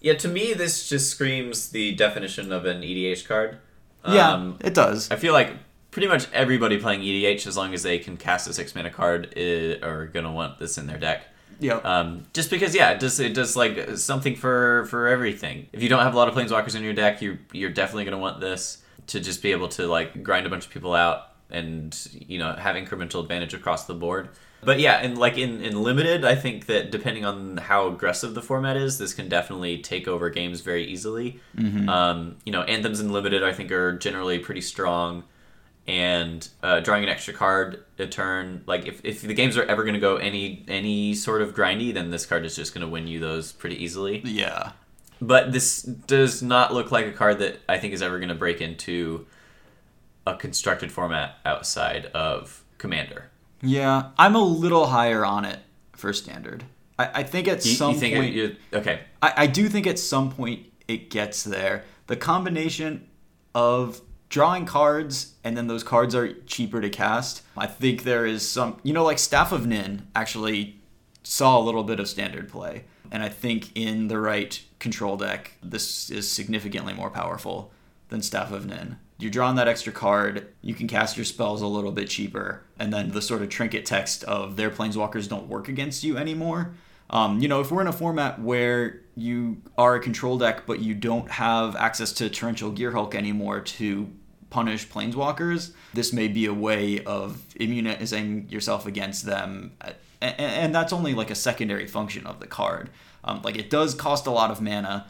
Yeah, 0.00 0.14
to 0.14 0.28
me, 0.28 0.52
this 0.52 0.88
just 0.88 1.10
screams 1.10 1.70
the 1.70 1.92
definition 1.96 2.52
of 2.52 2.64
an 2.64 2.82
EDH 2.82 3.26
card. 3.26 3.58
Yeah, 4.06 4.32
Um, 4.32 4.58
it 4.60 4.74
does. 4.74 5.10
I 5.10 5.16
feel 5.16 5.32
like 5.32 5.52
pretty 5.90 6.08
much 6.08 6.26
everybody 6.32 6.78
playing 6.78 7.00
EDH, 7.02 7.46
as 7.46 7.56
long 7.56 7.74
as 7.74 7.82
they 7.82 7.98
can 7.98 8.16
cast 8.16 8.48
a 8.48 8.52
six 8.52 8.74
mana 8.74 8.90
card, 8.90 9.32
i 9.36 9.78
are 9.82 10.06
gonna 10.06 10.32
want 10.32 10.58
this 10.58 10.78
in 10.78 10.86
their 10.86 10.98
deck. 10.98 11.24
Yeah. 11.60 11.76
Um, 11.76 12.24
just 12.32 12.50
because, 12.50 12.74
yeah, 12.74 12.90
it 12.90 12.98
does 13.00 13.20
it 13.20 13.34
does 13.34 13.54
like 13.56 13.96
something 13.96 14.34
for 14.34 14.86
for 14.86 15.06
everything. 15.06 15.68
If 15.72 15.82
you 15.82 15.88
don't 15.88 16.02
have 16.02 16.14
a 16.14 16.16
lot 16.16 16.28
of 16.28 16.34
planeswalkers 16.34 16.74
in 16.74 16.82
your 16.82 16.94
deck, 16.94 17.22
you 17.22 17.38
you're 17.52 17.70
definitely 17.70 18.04
gonna 18.04 18.18
want 18.18 18.40
this 18.40 18.82
to 19.08 19.20
just 19.20 19.42
be 19.42 19.52
able 19.52 19.68
to 19.68 19.86
like 19.86 20.22
grind 20.22 20.46
a 20.46 20.50
bunch 20.50 20.66
of 20.66 20.72
people 20.72 20.94
out 20.94 21.28
and 21.50 21.96
you 22.12 22.38
know 22.38 22.52
have 22.54 22.74
incremental 22.74 23.20
advantage 23.22 23.54
across 23.54 23.84
the 23.86 23.94
board. 23.94 24.30
But 24.64 24.78
yeah, 24.78 24.98
and 24.98 25.18
like 25.18 25.38
in, 25.38 25.60
in 25.60 25.82
limited, 25.82 26.24
I 26.24 26.36
think 26.36 26.66
that 26.66 26.90
depending 26.92 27.24
on 27.24 27.56
how 27.56 27.88
aggressive 27.88 28.34
the 28.34 28.42
format 28.42 28.76
is, 28.76 28.98
this 28.98 29.12
can 29.12 29.28
definitely 29.28 29.78
take 29.78 30.06
over 30.06 30.30
games 30.30 30.60
very 30.60 30.84
easily. 30.84 31.40
Um, 31.88 32.36
you 32.44 32.52
know, 32.52 32.62
anthems 32.62 33.00
in 33.00 33.12
limited, 33.12 33.42
I 33.42 33.52
think, 33.52 33.72
are 33.72 33.98
generally 33.98 34.38
pretty 34.38 34.60
strong 34.60 35.24
and 35.88 36.48
uh, 36.62 36.78
drawing 36.78 37.02
an 37.02 37.08
extra 37.08 37.34
card 37.34 37.84
a 37.98 38.06
turn. 38.06 38.62
Like 38.66 38.86
if, 38.86 39.04
if 39.04 39.22
the 39.22 39.34
games 39.34 39.56
are 39.56 39.64
ever 39.64 39.82
going 39.82 39.94
to 39.94 40.00
go 40.00 40.16
any 40.16 40.64
any 40.68 41.14
sort 41.14 41.42
of 41.42 41.54
grindy, 41.54 41.92
then 41.92 42.10
this 42.10 42.24
card 42.24 42.44
is 42.44 42.54
just 42.54 42.72
going 42.72 42.86
to 42.86 42.90
win 42.90 43.06
you 43.06 43.18
those 43.18 43.52
pretty 43.52 43.82
easily. 43.82 44.20
yeah. 44.24 44.72
But 45.20 45.52
this 45.52 45.82
does 45.82 46.42
not 46.42 46.74
look 46.74 46.90
like 46.90 47.06
a 47.06 47.12
card 47.12 47.38
that 47.38 47.60
I 47.68 47.78
think 47.78 47.94
is 47.94 48.02
ever 48.02 48.18
going 48.18 48.28
to 48.28 48.34
break 48.34 48.60
into 48.60 49.26
a 50.26 50.36
constructed 50.36 50.90
format 50.90 51.38
outside 51.44 52.06
of 52.06 52.64
Commander. 52.78 53.30
Yeah. 53.62 54.10
I'm 54.18 54.34
a 54.34 54.42
little 54.42 54.86
higher 54.86 55.24
on 55.24 55.44
it 55.44 55.60
for 55.92 56.12
standard. 56.12 56.64
I, 56.98 57.10
I 57.14 57.22
think 57.22 57.48
at 57.48 57.64
You, 57.64 57.74
some 57.74 57.94
you 57.94 58.00
think 58.00 58.16
point 58.16 58.36
it, 58.36 58.58
okay? 58.72 59.00
I, 59.22 59.32
I 59.36 59.46
do 59.46 59.68
think 59.68 59.86
at 59.86 59.98
some 59.98 60.30
point 60.30 60.66
it 60.88 61.10
gets 61.10 61.44
there. 61.44 61.84
The 62.08 62.16
combination 62.16 63.08
of 63.54 64.00
drawing 64.28 64.66
cards 64.66 65.34
and 65.44 65.56
then 65.56 65.66
those 65.66 65.84
cards 65.84 66.14
are 66.14 66.32
cheaper 66.44 66.80
to 66.80 66.90
cast. 66.90 67.42
I 67.56 67.66
think 67.66 68.02
there 68.02 68.26
is 68.26 68.48
some, 68.48 68.78
you 68.82 68.92
know, 68.92 69.04
like 69.04 69.18
Staff 69.18 69.52
of 69.52 69.66
Nin 69.66 70.08
actually 70.16 70.80
saw 71.22 71.58
a 71.58 71.62
little 71.62 71.84
bit 71.84 72.00
of 72.00 72.08
standard 72.08 72.48
play. 72.48 72.84
And 73.10 73.22
I 73.22 73.28
think 73.28 73.70
in 73.76 74.08
the 74.08 74.18
right 74.18 74.60
control 74.78 75.16
deck, 75.18 75.52
this 75.62 76.10
is 76.10 76.30
significantly 76.30 76.94
more 76.94 77.10
powerful 77.10 77.72
than 78.08 78.22
Staff 78.22 78.52
of 78.52 78.66
Nin. 78.66 78.96
You're 79.22 79.30
drawing 79.30 79.56
that 79.56 79.68
extra 79.68 79.92
card, 79.92 80.48
you 80.62 80.74
can 80.74 80.88
cast 80.88 81.16
your 81.16 81.24
spells 81.24 81.62
a 81.62 81.66
little 81.66 81.92
bit 81.92 82.08
cheaper, 82.08 82.62
and 82.78 82.92
then 82.92 83.12
the 83.12 83.22
sort 83.22 83.40
of 83.40 83.48
trinket 83.48 83.86
text 83.86 84.24
of 84.24 84.56
their 84.56 84.70
planeswalkers 84.70 85.28
don't 85.28 85.46
work 85.48 85.68
against 85.68 86.02
you 86.02 86.16
anymore. 86.16 86.74
Um, 87.08 87.40
you 87.40 87.46
know, 87.48 87.60
if 87.60 87.70
we're 87.70 87.82
in 87.82 87.86
a 87.86 87.92
format 87.92 88.40
where 88.40 89.00
you 89.14 89.60
are 89.76 89.94
a 89.94 90.00
control 90.00 90.38
deck, 90.38 90.66
but 90.66 90.80
you 90.80 90.94
don't 90.94 91.30
have 91.30 91.76
access 91.76 92.12
to 92.14 92.30
Torrential 92.30 92.72
Gearhulk 92.72 93.14
anymore 93.14 93.60
to 93.60 94.10
punish 94.50 94.88
planeswalkers, 94.88 95.72
this 95.94 96.12
may 96.12 96.28
be 96.28 96.46
a 96.46 96.54
way 96.54 97.04
of 97.04 97.42
immunizing 97.56 98.48
yourself 98.48 98.86
against 98.86 99.24
them. 99.24 99.72
And, 100.20 100.74
that's 100.74 100.92
only 100.92 101.14
like 101.14 101.30
a 101.30 101.34
secondary 101.34 101.86
function 101.86 102.26
of 102.26 102.40
the 102.40 102.46
card. 102.46 102.90
Um, 103.24 103.42
like 103.42 103.56
it 103.56 103.70
does 103.70 103.94
cost 103.94 104.26
a 104.26 104.30
lot 104.30 104.50
of 104.50 104.60
mana, 104.60 105.06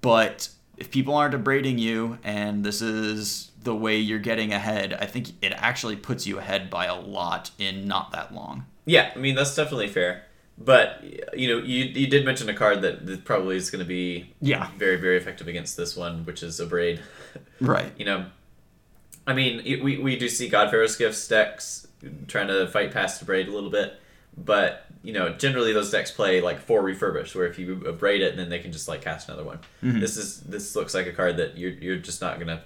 but 0.00 0.48
if 0.76 0.90
people 0.90 1.14
aren't 1.14 1.34
abrading 1.34 1.78
you 1.78 2.18
and 2.22 2.64
this 2.64 2.82
is 2.82 3.50
the 3.66 3.74
way 3.74 3.96
you're 3.98 4.18
getting 4.20 4.52
ahead, 4.54 4.94
I 4.94 5.04
think 5.04 5.32
it 5.42 5.52
actually 5.56 5.96
puts 5.96 6.26
you 6.26 6.38
ahead 6.38 6.70
by 6.70 6.86
a 6.86 6.94
lot 6.98 7.50
in 7.58 7.86
not 7.86 8.12
that 8.12 8.32
long. 8.32 8.64
Yeah, 8.86 9.10
I 9.14 9.18
mean 9.18 9.34
that's 9.34 9.54
definitely 9.54 9.88
fair. 9.88 10.22
But 10.56 11.02
you 11.36 11.48
know, 11.48 11.58
you 11.62 11.84
you 11.84 12.06
did 12.06 12.24
mention 12.24 12.48
a 12.48 12.54
card 12.54 12.80
that, 12.82 13.04
that 13.06 13.24
probably 13.26 13.56
is 13.56 13.68
going 13.70 13.84
to 13.84 13.88
be 13.88 14.32
Yeah. 14.40 14.70
very 14.78 14.96
very 14.96 15.18
effective 15.18 15.48
against 15.48 15.76
this 15.76 15.94
one, 15.96 16.24
which 16.24 16.42
is 16.42 16.58
Abrade. 16.60 17.00
Right. 17.60 17.92
You 17.98 18.04
know, 18.06 18.26
I 19.26 19.34
mean, 19.34 19.60
it- 19.66 19.82
we 19.82 19.98
we 19.98 20.16
do 20.16 20.28
see 20.28 20.48
God 20.48 20.70
Pharaoh's 20.70 20.96
Gifts 20.96 21.26
decks 21.28 21.86
trying 22.28 22.48
to 22.48 22.66
fight 22.68 22.92
past 22.92 23.18
the 23.18 23.26
braid 23.26 23.48
a 23.48 23.52
little 23.52 23.70
bit, 23.70 24.00
but 24.38 24.85
you 25.06 25.12
know, 25.12 25.28
generally 25.28 25.72
those 25.72 25.92
decks 25.92 26.10
play 26.10 26.40
like 26.40 26.58
four 26.58 26.82
refurbished, 26.82 27.36
where 27.36 27.46
if 27.46 27.60
you 27.60 27.76
abrade 27.86 28.22
it, 28.22 28.36
then 28.36 28.48
they 28.48 28.58
can 28.58 28.72
just 28.72 28.88
like 28.88 29.02
cast 29.02 29.28
another 29.28 29.44
one. 29.44 29.58
Mm-hmm. 29.80 30.00
This 30.00 30.16
is 30.16 30.40
this 30.40 30.74
looks 30.74 30.94
like 30.94 31.06
a 31.06 31.12
card 31.12 31.36
that 31.36 31.56
you're 31.56 31.70
you're 31.70 31.96
just 31.96 32.20
not 32.20 32.40
gonna 32.40 32.64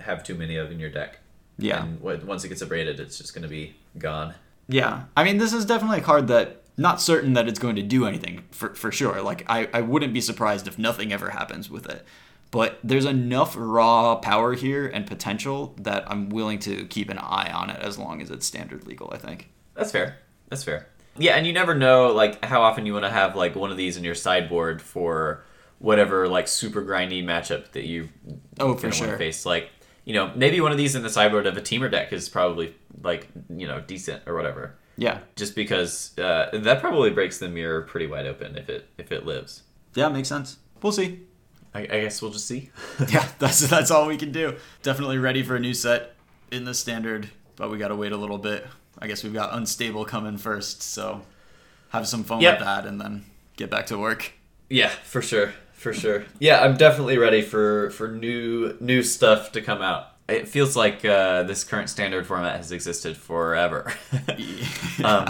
have 0.00 0.22
too 0.22 0.34
many 0.34 0.56
of 0.56 0.70
in 0.70 0.78
your 0.78 0.90
deck. 0.90 1.20
Yeah. 1.56 1.82
And 1.82 1.98
once 2.02 2.44
it 2.44 2.50
gets 2.50 2.60
abraded, 2.60 3.00
it's 3.00 3.16
just 3.16 3.32
gonna 3.34 3.48
be 3.48 3.74
gone. 3.96 4.34
Yeah, 4.68 5.04
I 5.16 5.24
mean, 5.24 5.38
this 5.38 5.54
is 5.54 5.64
definitely 5.64 6.00
a 6.00 6.02
card 6.02 6.28
that 6.28 6.60
not 6.76 7.00
certain 7.00 7.32
that 7.32 7.48
it's 7.48 7.58
going 7.58 7.76
to 7.76 7.82
do 7.82 8.04
anything 8.04 8.44
for 8.50 8.74
for 8.74 8.92
sure. 8.92 9.22
Like, 9.22 9.46
I 9.48 9.70
I 9.72 9.80
wouldn't 9.80 10.12
be 10.12 10.20
surprised 10.20 10.68
if 10.68 10.78
nothing 10.78 11.10
ever 11.10 11.30
happens 11.30 11.70
with 11.70 11.88
it. 11.88 12.04
But 12.50 12.80
there's 12.84 13.06
enough 13.06 13.54
raw 13.58 14.16
power 14.16 14.52
here 14.52 14.86
and 14.86 15.06
potential 15.06 15.74
that 15.78 16.04
I'm 16.10 16.28
willing 16.28 16.58
to 16.60 16.84
keep 16.84 17.08
an 17.08 17.18
eye 17.18 17.50
on 17.50 17.70
it 17.70 17.80
as 17.80 17.98
long 17.98 18.20
as 18.20 18.30
it's 18.30 18.44
standard 18.44 18.86
legal. 18.86 19.10
I 19.10 19.16
think. 19.16 19.48
That's 19.74 19.90
fair. 19.90 20.18
That's 20.50 20.64
fair. 20.64 20.88
Yeah, 21.18 21.34
and 21.36 21.46
you 21.46 21.52
never 21.52 21.74
know 21.74 22.08
like 22.12 22.44
how 22.44 22.62
often 22.62 22.86
you 22.86 22.92
want 22.92 23.04
to 23.04 23.10
have 23.10 23.34
like 23.36 23.54
one 23.56 23.70
of 23.70 23.76
these 23.76 23.96
in 23.96 24.04
your 24.04 24.14
sideboard 24.14 24.80
for 24.82 25.44
whatever 25.78 26.28
like 26.28 26.48
super 26.48 26.82
grindy 26.82 27.22
matchup 27.24 27.70
that 27.72 27.84
you 27.86 28.08
Oh, 28.58 28.74
for 28.74 28.90
sure. 28.92 29.16
face. 29.18 29.44
Like 29.46 29.70
you 30.04 30.14
know 30.14 30.32
maybe 30.34 30.60
one 30.60 30.72
of 30.72 30.78
these 30.78 30.94
in 30.94 31.02
the 31.02 31.10
sideboard 31.10 31.46
of 31.46 31.56
a 31.56 31.60
Temur 31.60 31.90
deck 31.90 32.12
is 32.12 32.28
probably 32.28 32.74
like 33.02 33.28
you 33.50 33.66
know 33.68 33.80
decent 33.80 34.22
or 34.26 34.34
whatever. 34.34 34.74
Yeah, 35.00 35.20
Just 35.36 35.54
because 35.54 36.18
uh, 36.18 36.50
that 36.52 36.80
probably 36.80 37.10
breaks 37.10 37.38
the 37.38 37.48
mirror 37.48 37.82
pretty 37.82 38.08
wide 38.08 38.26
open 38.26 38.56
if 38.56 38.68
it 38.68 38.88
if 38.98 39.12
it 39.12 39.24
lives. 39.24 39.62
yeah, 39.94 40.08
makes 40.08 40.28
sense. 40.28 40.56
We'll 40.82 40.90
see. 40.92 41.20
I, 41.72 41.82
I 41.82 41.86
guess 42.00 42.20
we'll 42.20 42.32
just 42.32 42.46
see. 42.48 42.70
yeah, 43.08 43.28
that's 43.38 43.60
that's 43.68 43.92
all 43.92 44.06
we 44.08 44.16
can 44.16 44.32
do. 44.32 44.56
Definitely 44.82 45.18
ready 45.18 45.44
for 45.44 45.54
a 45.54 45.60
new 45.60 45.74
set 45.74 46.16
in 46.50 46.64
the 46.64 46.74
standard, 46.74 47.28
but 47.54 47.70
we 47.70 47.78
got 47.78 47.88
to 47.88 47.94
wait 47.96 48.10
a 48.10 48.16
little 48.16 48.38
bit. 48.38 48.66
I 49.00 49.06
guess 49.06 49.22
we've 49.24 49.32
got 49.34 49.54
unstable 49.54 50.04
coming 50.04 50.36
first, 50.38 50.82
so 50.82 51.22
have 51.90 52.06
some 52.06 52.24
fun 52.24 52.40
Yep. 52.40 52.58
with 52.58 52.64
that 52.66 52.86
and 52.86 53.00
then 53.00 53.24
get 53.56 53.70
back 53.70 53.86
to 53.86 53.98
work. 53.98 54.32
Yeah, 54.68 54.88
for 54.88 55.22
sure, 55.22 55.52
for 55.72 55.92
sure. 55.94 56.24
Yeah, 56.38 56.60
I'm 56.62 56.76
definitely 56.76 57.16
ready 57.18 57.40
for 57.42 57.90
for 57.90 58.08
new 58.08 58.76
new 58.80 59.02
stuff 59.02 59.52
to 59.52 59.62
come 59.62 59.80
out. 59.82 60.06
It 60.28 60.46
feels 60.46 60.76
like 60.76 61.04
uh, 61.06 61.44
this 61.44 61.64
current 61.64 61.88
standard 61.88 62.26
format 62.26 62.56
has 62.56 62.70
existed 62.70 63.16
forever, 63.16 63.90
um, 65.04 65.26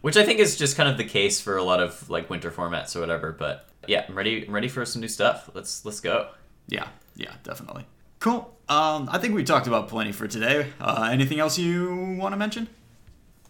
which 0.00 0.16
I 0.16 0.24
think 0.24 0.38
is 0.38 0.56
just 0.56 0.76
kind 0.76 0.88
of 0.88 0.96
the 0.96 1.04
case 1.04 1.40
for 1.40 1.56
a 1.56 1.62
lot 1.64 1.80
of 1.80 2.08
like 2.08 2.30
winter 2.30 2.50
formats 2.50 2.94
or 2.94 3.00
whatever. 3.00 3.32
But 3.32 3.68
yeah, 3.88 4.04
I'm 4.08 4.14
ready. 4.16 4.46
I'm 4.46 4.54
ready 4.54 4.68
for 4.68 4.84
some 4.86 5.00
new 5.00 5.08
stuff. 5.08 5.50
Let's 5.54 5.84
let's 5.84 5.98
go. 6.00 6.28
Yeah, 6.68 6.86
yeah, 7.16 7.32
definitely. 7.42 7.84
Cool. 8.20 8.56
Um, 8.68 9.08
I 9.10 9.18
think 9.18 9.34
we 9.34 9.42
talked 9.42 9.66
about 9.66 9.88
plenty 9.88 10.12
for 10.12 10.28
today. 10.28 10.68
Uh, 10.80 11.08
anything 11.12 11.40
else 11.40 11.58
you 11.58 12.16
want 12.20 12.32
to 12.32 12.36
mention? 12.36 12.68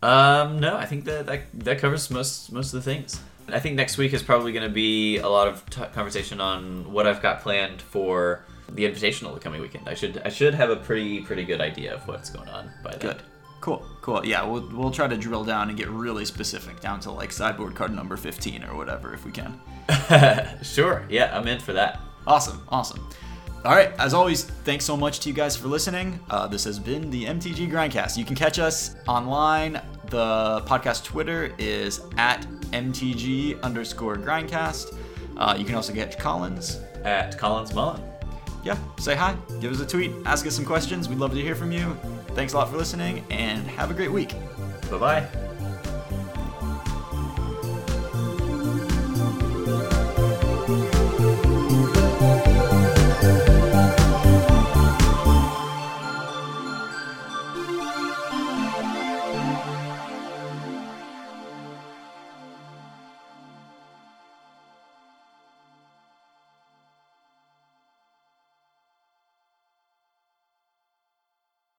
Um, 0.02 0.58
no, 0.58 0.76
I 0.76 0.86
think 0.86 1.04
that, 1.04 1.26
that 1.26 1.42
that 1.54 1.78
covers 1.78 2.10
most 2.10 2.52
most 2.52 2.74
of 2.74 2.84
the 2.84 2.90
things. 2.90 3.20
I 3.48 3.60
think 3.60 3.76
next 3.76 3.98
week 3.98 4.12
is 4.12 4.22
probably 4.22 4.52
going 4.52 4.66
to 4.66 4.72
be 4.72 5.18
a 5.18 5.28
lot 5.28 5.48
of 5.48 5.68
t- 5.68 5.82
conversation 5.92 6.40
on 6.40 6.92
what 6.92 7.06
I've 7.06 7.20
got 7.20 7.40
planned 7.40 7.82
for 7.82 8.44
the 8.68 8.84
invitational 8.84 9.34
the 9.34 9.40
coming 9.40 9.60
weekend. 9.60 9.88
I 9.88 9.94
should 9.94 10.20
I 10.24 10.28
should 10.28 10.54
have 10.54 10.70
a 10.70 10.76
pretty 10.76 11.20
pretty 11.20 11.44
good 11.44 11.60
idea 11.60 11.94
of 11.94 12.06
what's 12.08 12.30
going 12.30 12.48
on 12.48 12.70
by 12.82 12.92
then. 12.92 13.00
Good. 13.00 13.22
Cool. 13.60 13.86
Cool. 14.00 14.26
Yeah, 14.26 14.44
we'll 14.44 14.68
we'll 14.72 14.90
try 14.90 15.06
to 15.06 15.16
drill 15.16 15.44
down 15.44 15.68
and 15.68 15.78
get 15.78 15.88
really 15.88 16.24
specific 16.24 16.80
down 16.80 16.98
to 17.00 17.12
like 17.12 17.30
sideboard 17.30 17.76
card 17.76 17.94
number 17.94 18.16
15 18.16 18.64
or 18.64 18.76
whatever 18.76 19.14
if 19.14 19.24
we 19.24 19.30
can. 19.30 19.60
sure. 20.62 21.04
Yeah, 21.08 21.36
I'm 21.36 21.46
in 21.46 21.60
for 21.60 21.72
that. 21.74 22.00
Awesome. 22.26 22.62
Awesome. 22.68 23.08
All 23.64 23.72
right. 23.72 23.92
As 23.98 24.12
always, 24.12 24.44
thanks 24.44 24.84
so 24.84 24.96
much 24.96 25.20
to 25.20 25.28
you 25.28 25.34
guys 25.34 25.56
for 25.56 25.68
listening. 25.68 26.18
Uh, 26.30 26.48
this 26.48 26.64
has 26.64 26.78
been 26.78 27.10
the 27.10 27.24
MTG 27.26 27.70
Grindcast. 27.70 28.16
You 28.16 28.24
can 28.24 28.34
catch 28.34 28.58
us 28.58 28.96
online. 29.06 29.80
The 30.06 30.62
podcast 30.66 31.04
Twitter 31.04 31.54
is 31.58 32.00
at 32.18 32.46
MTG 32.72 33.62
underscore 33.62 34.16
Grindcast. 34.16 34.98
Uh, 35.36 35.54
you 35.56 35.64
can 35.64 35.74
also 35.76 35.92
catch 35.94 36.18
Collins. 36.18 36.80
At 37.04 37.38
Collins 37.38 37.72
Mullen. 37.74 38.02
Yeah, 38.64 38.76
say 38.98 39.16
hi, 39.16 39.36
give 39.60 39.72
us 39.72 39.80
a 39.80 39.86
tweet, 39.86 40.12
ask 40.24 40.46
us 40.46 40.54
some 40.54 40.64
questions. 40.64 41.08
We'd 41.08 41.18
love 41.18 41.32
to 41.32 41.40
hear 41.40 41.56
from 41.56 41.72
you. 41.72 41.96
Thanks 42.28 42.52
a 42.52 42.58
lot 42.58 42.68
for 42.70 42.76
listening, 42.76 43.24
and 43.28 43.66
have 43.66 43.90
a 43.90 43.94
great 43.94 44.12
week. 44.12 44.34
Bye 44.88 44.98
bye. 44.98 45.51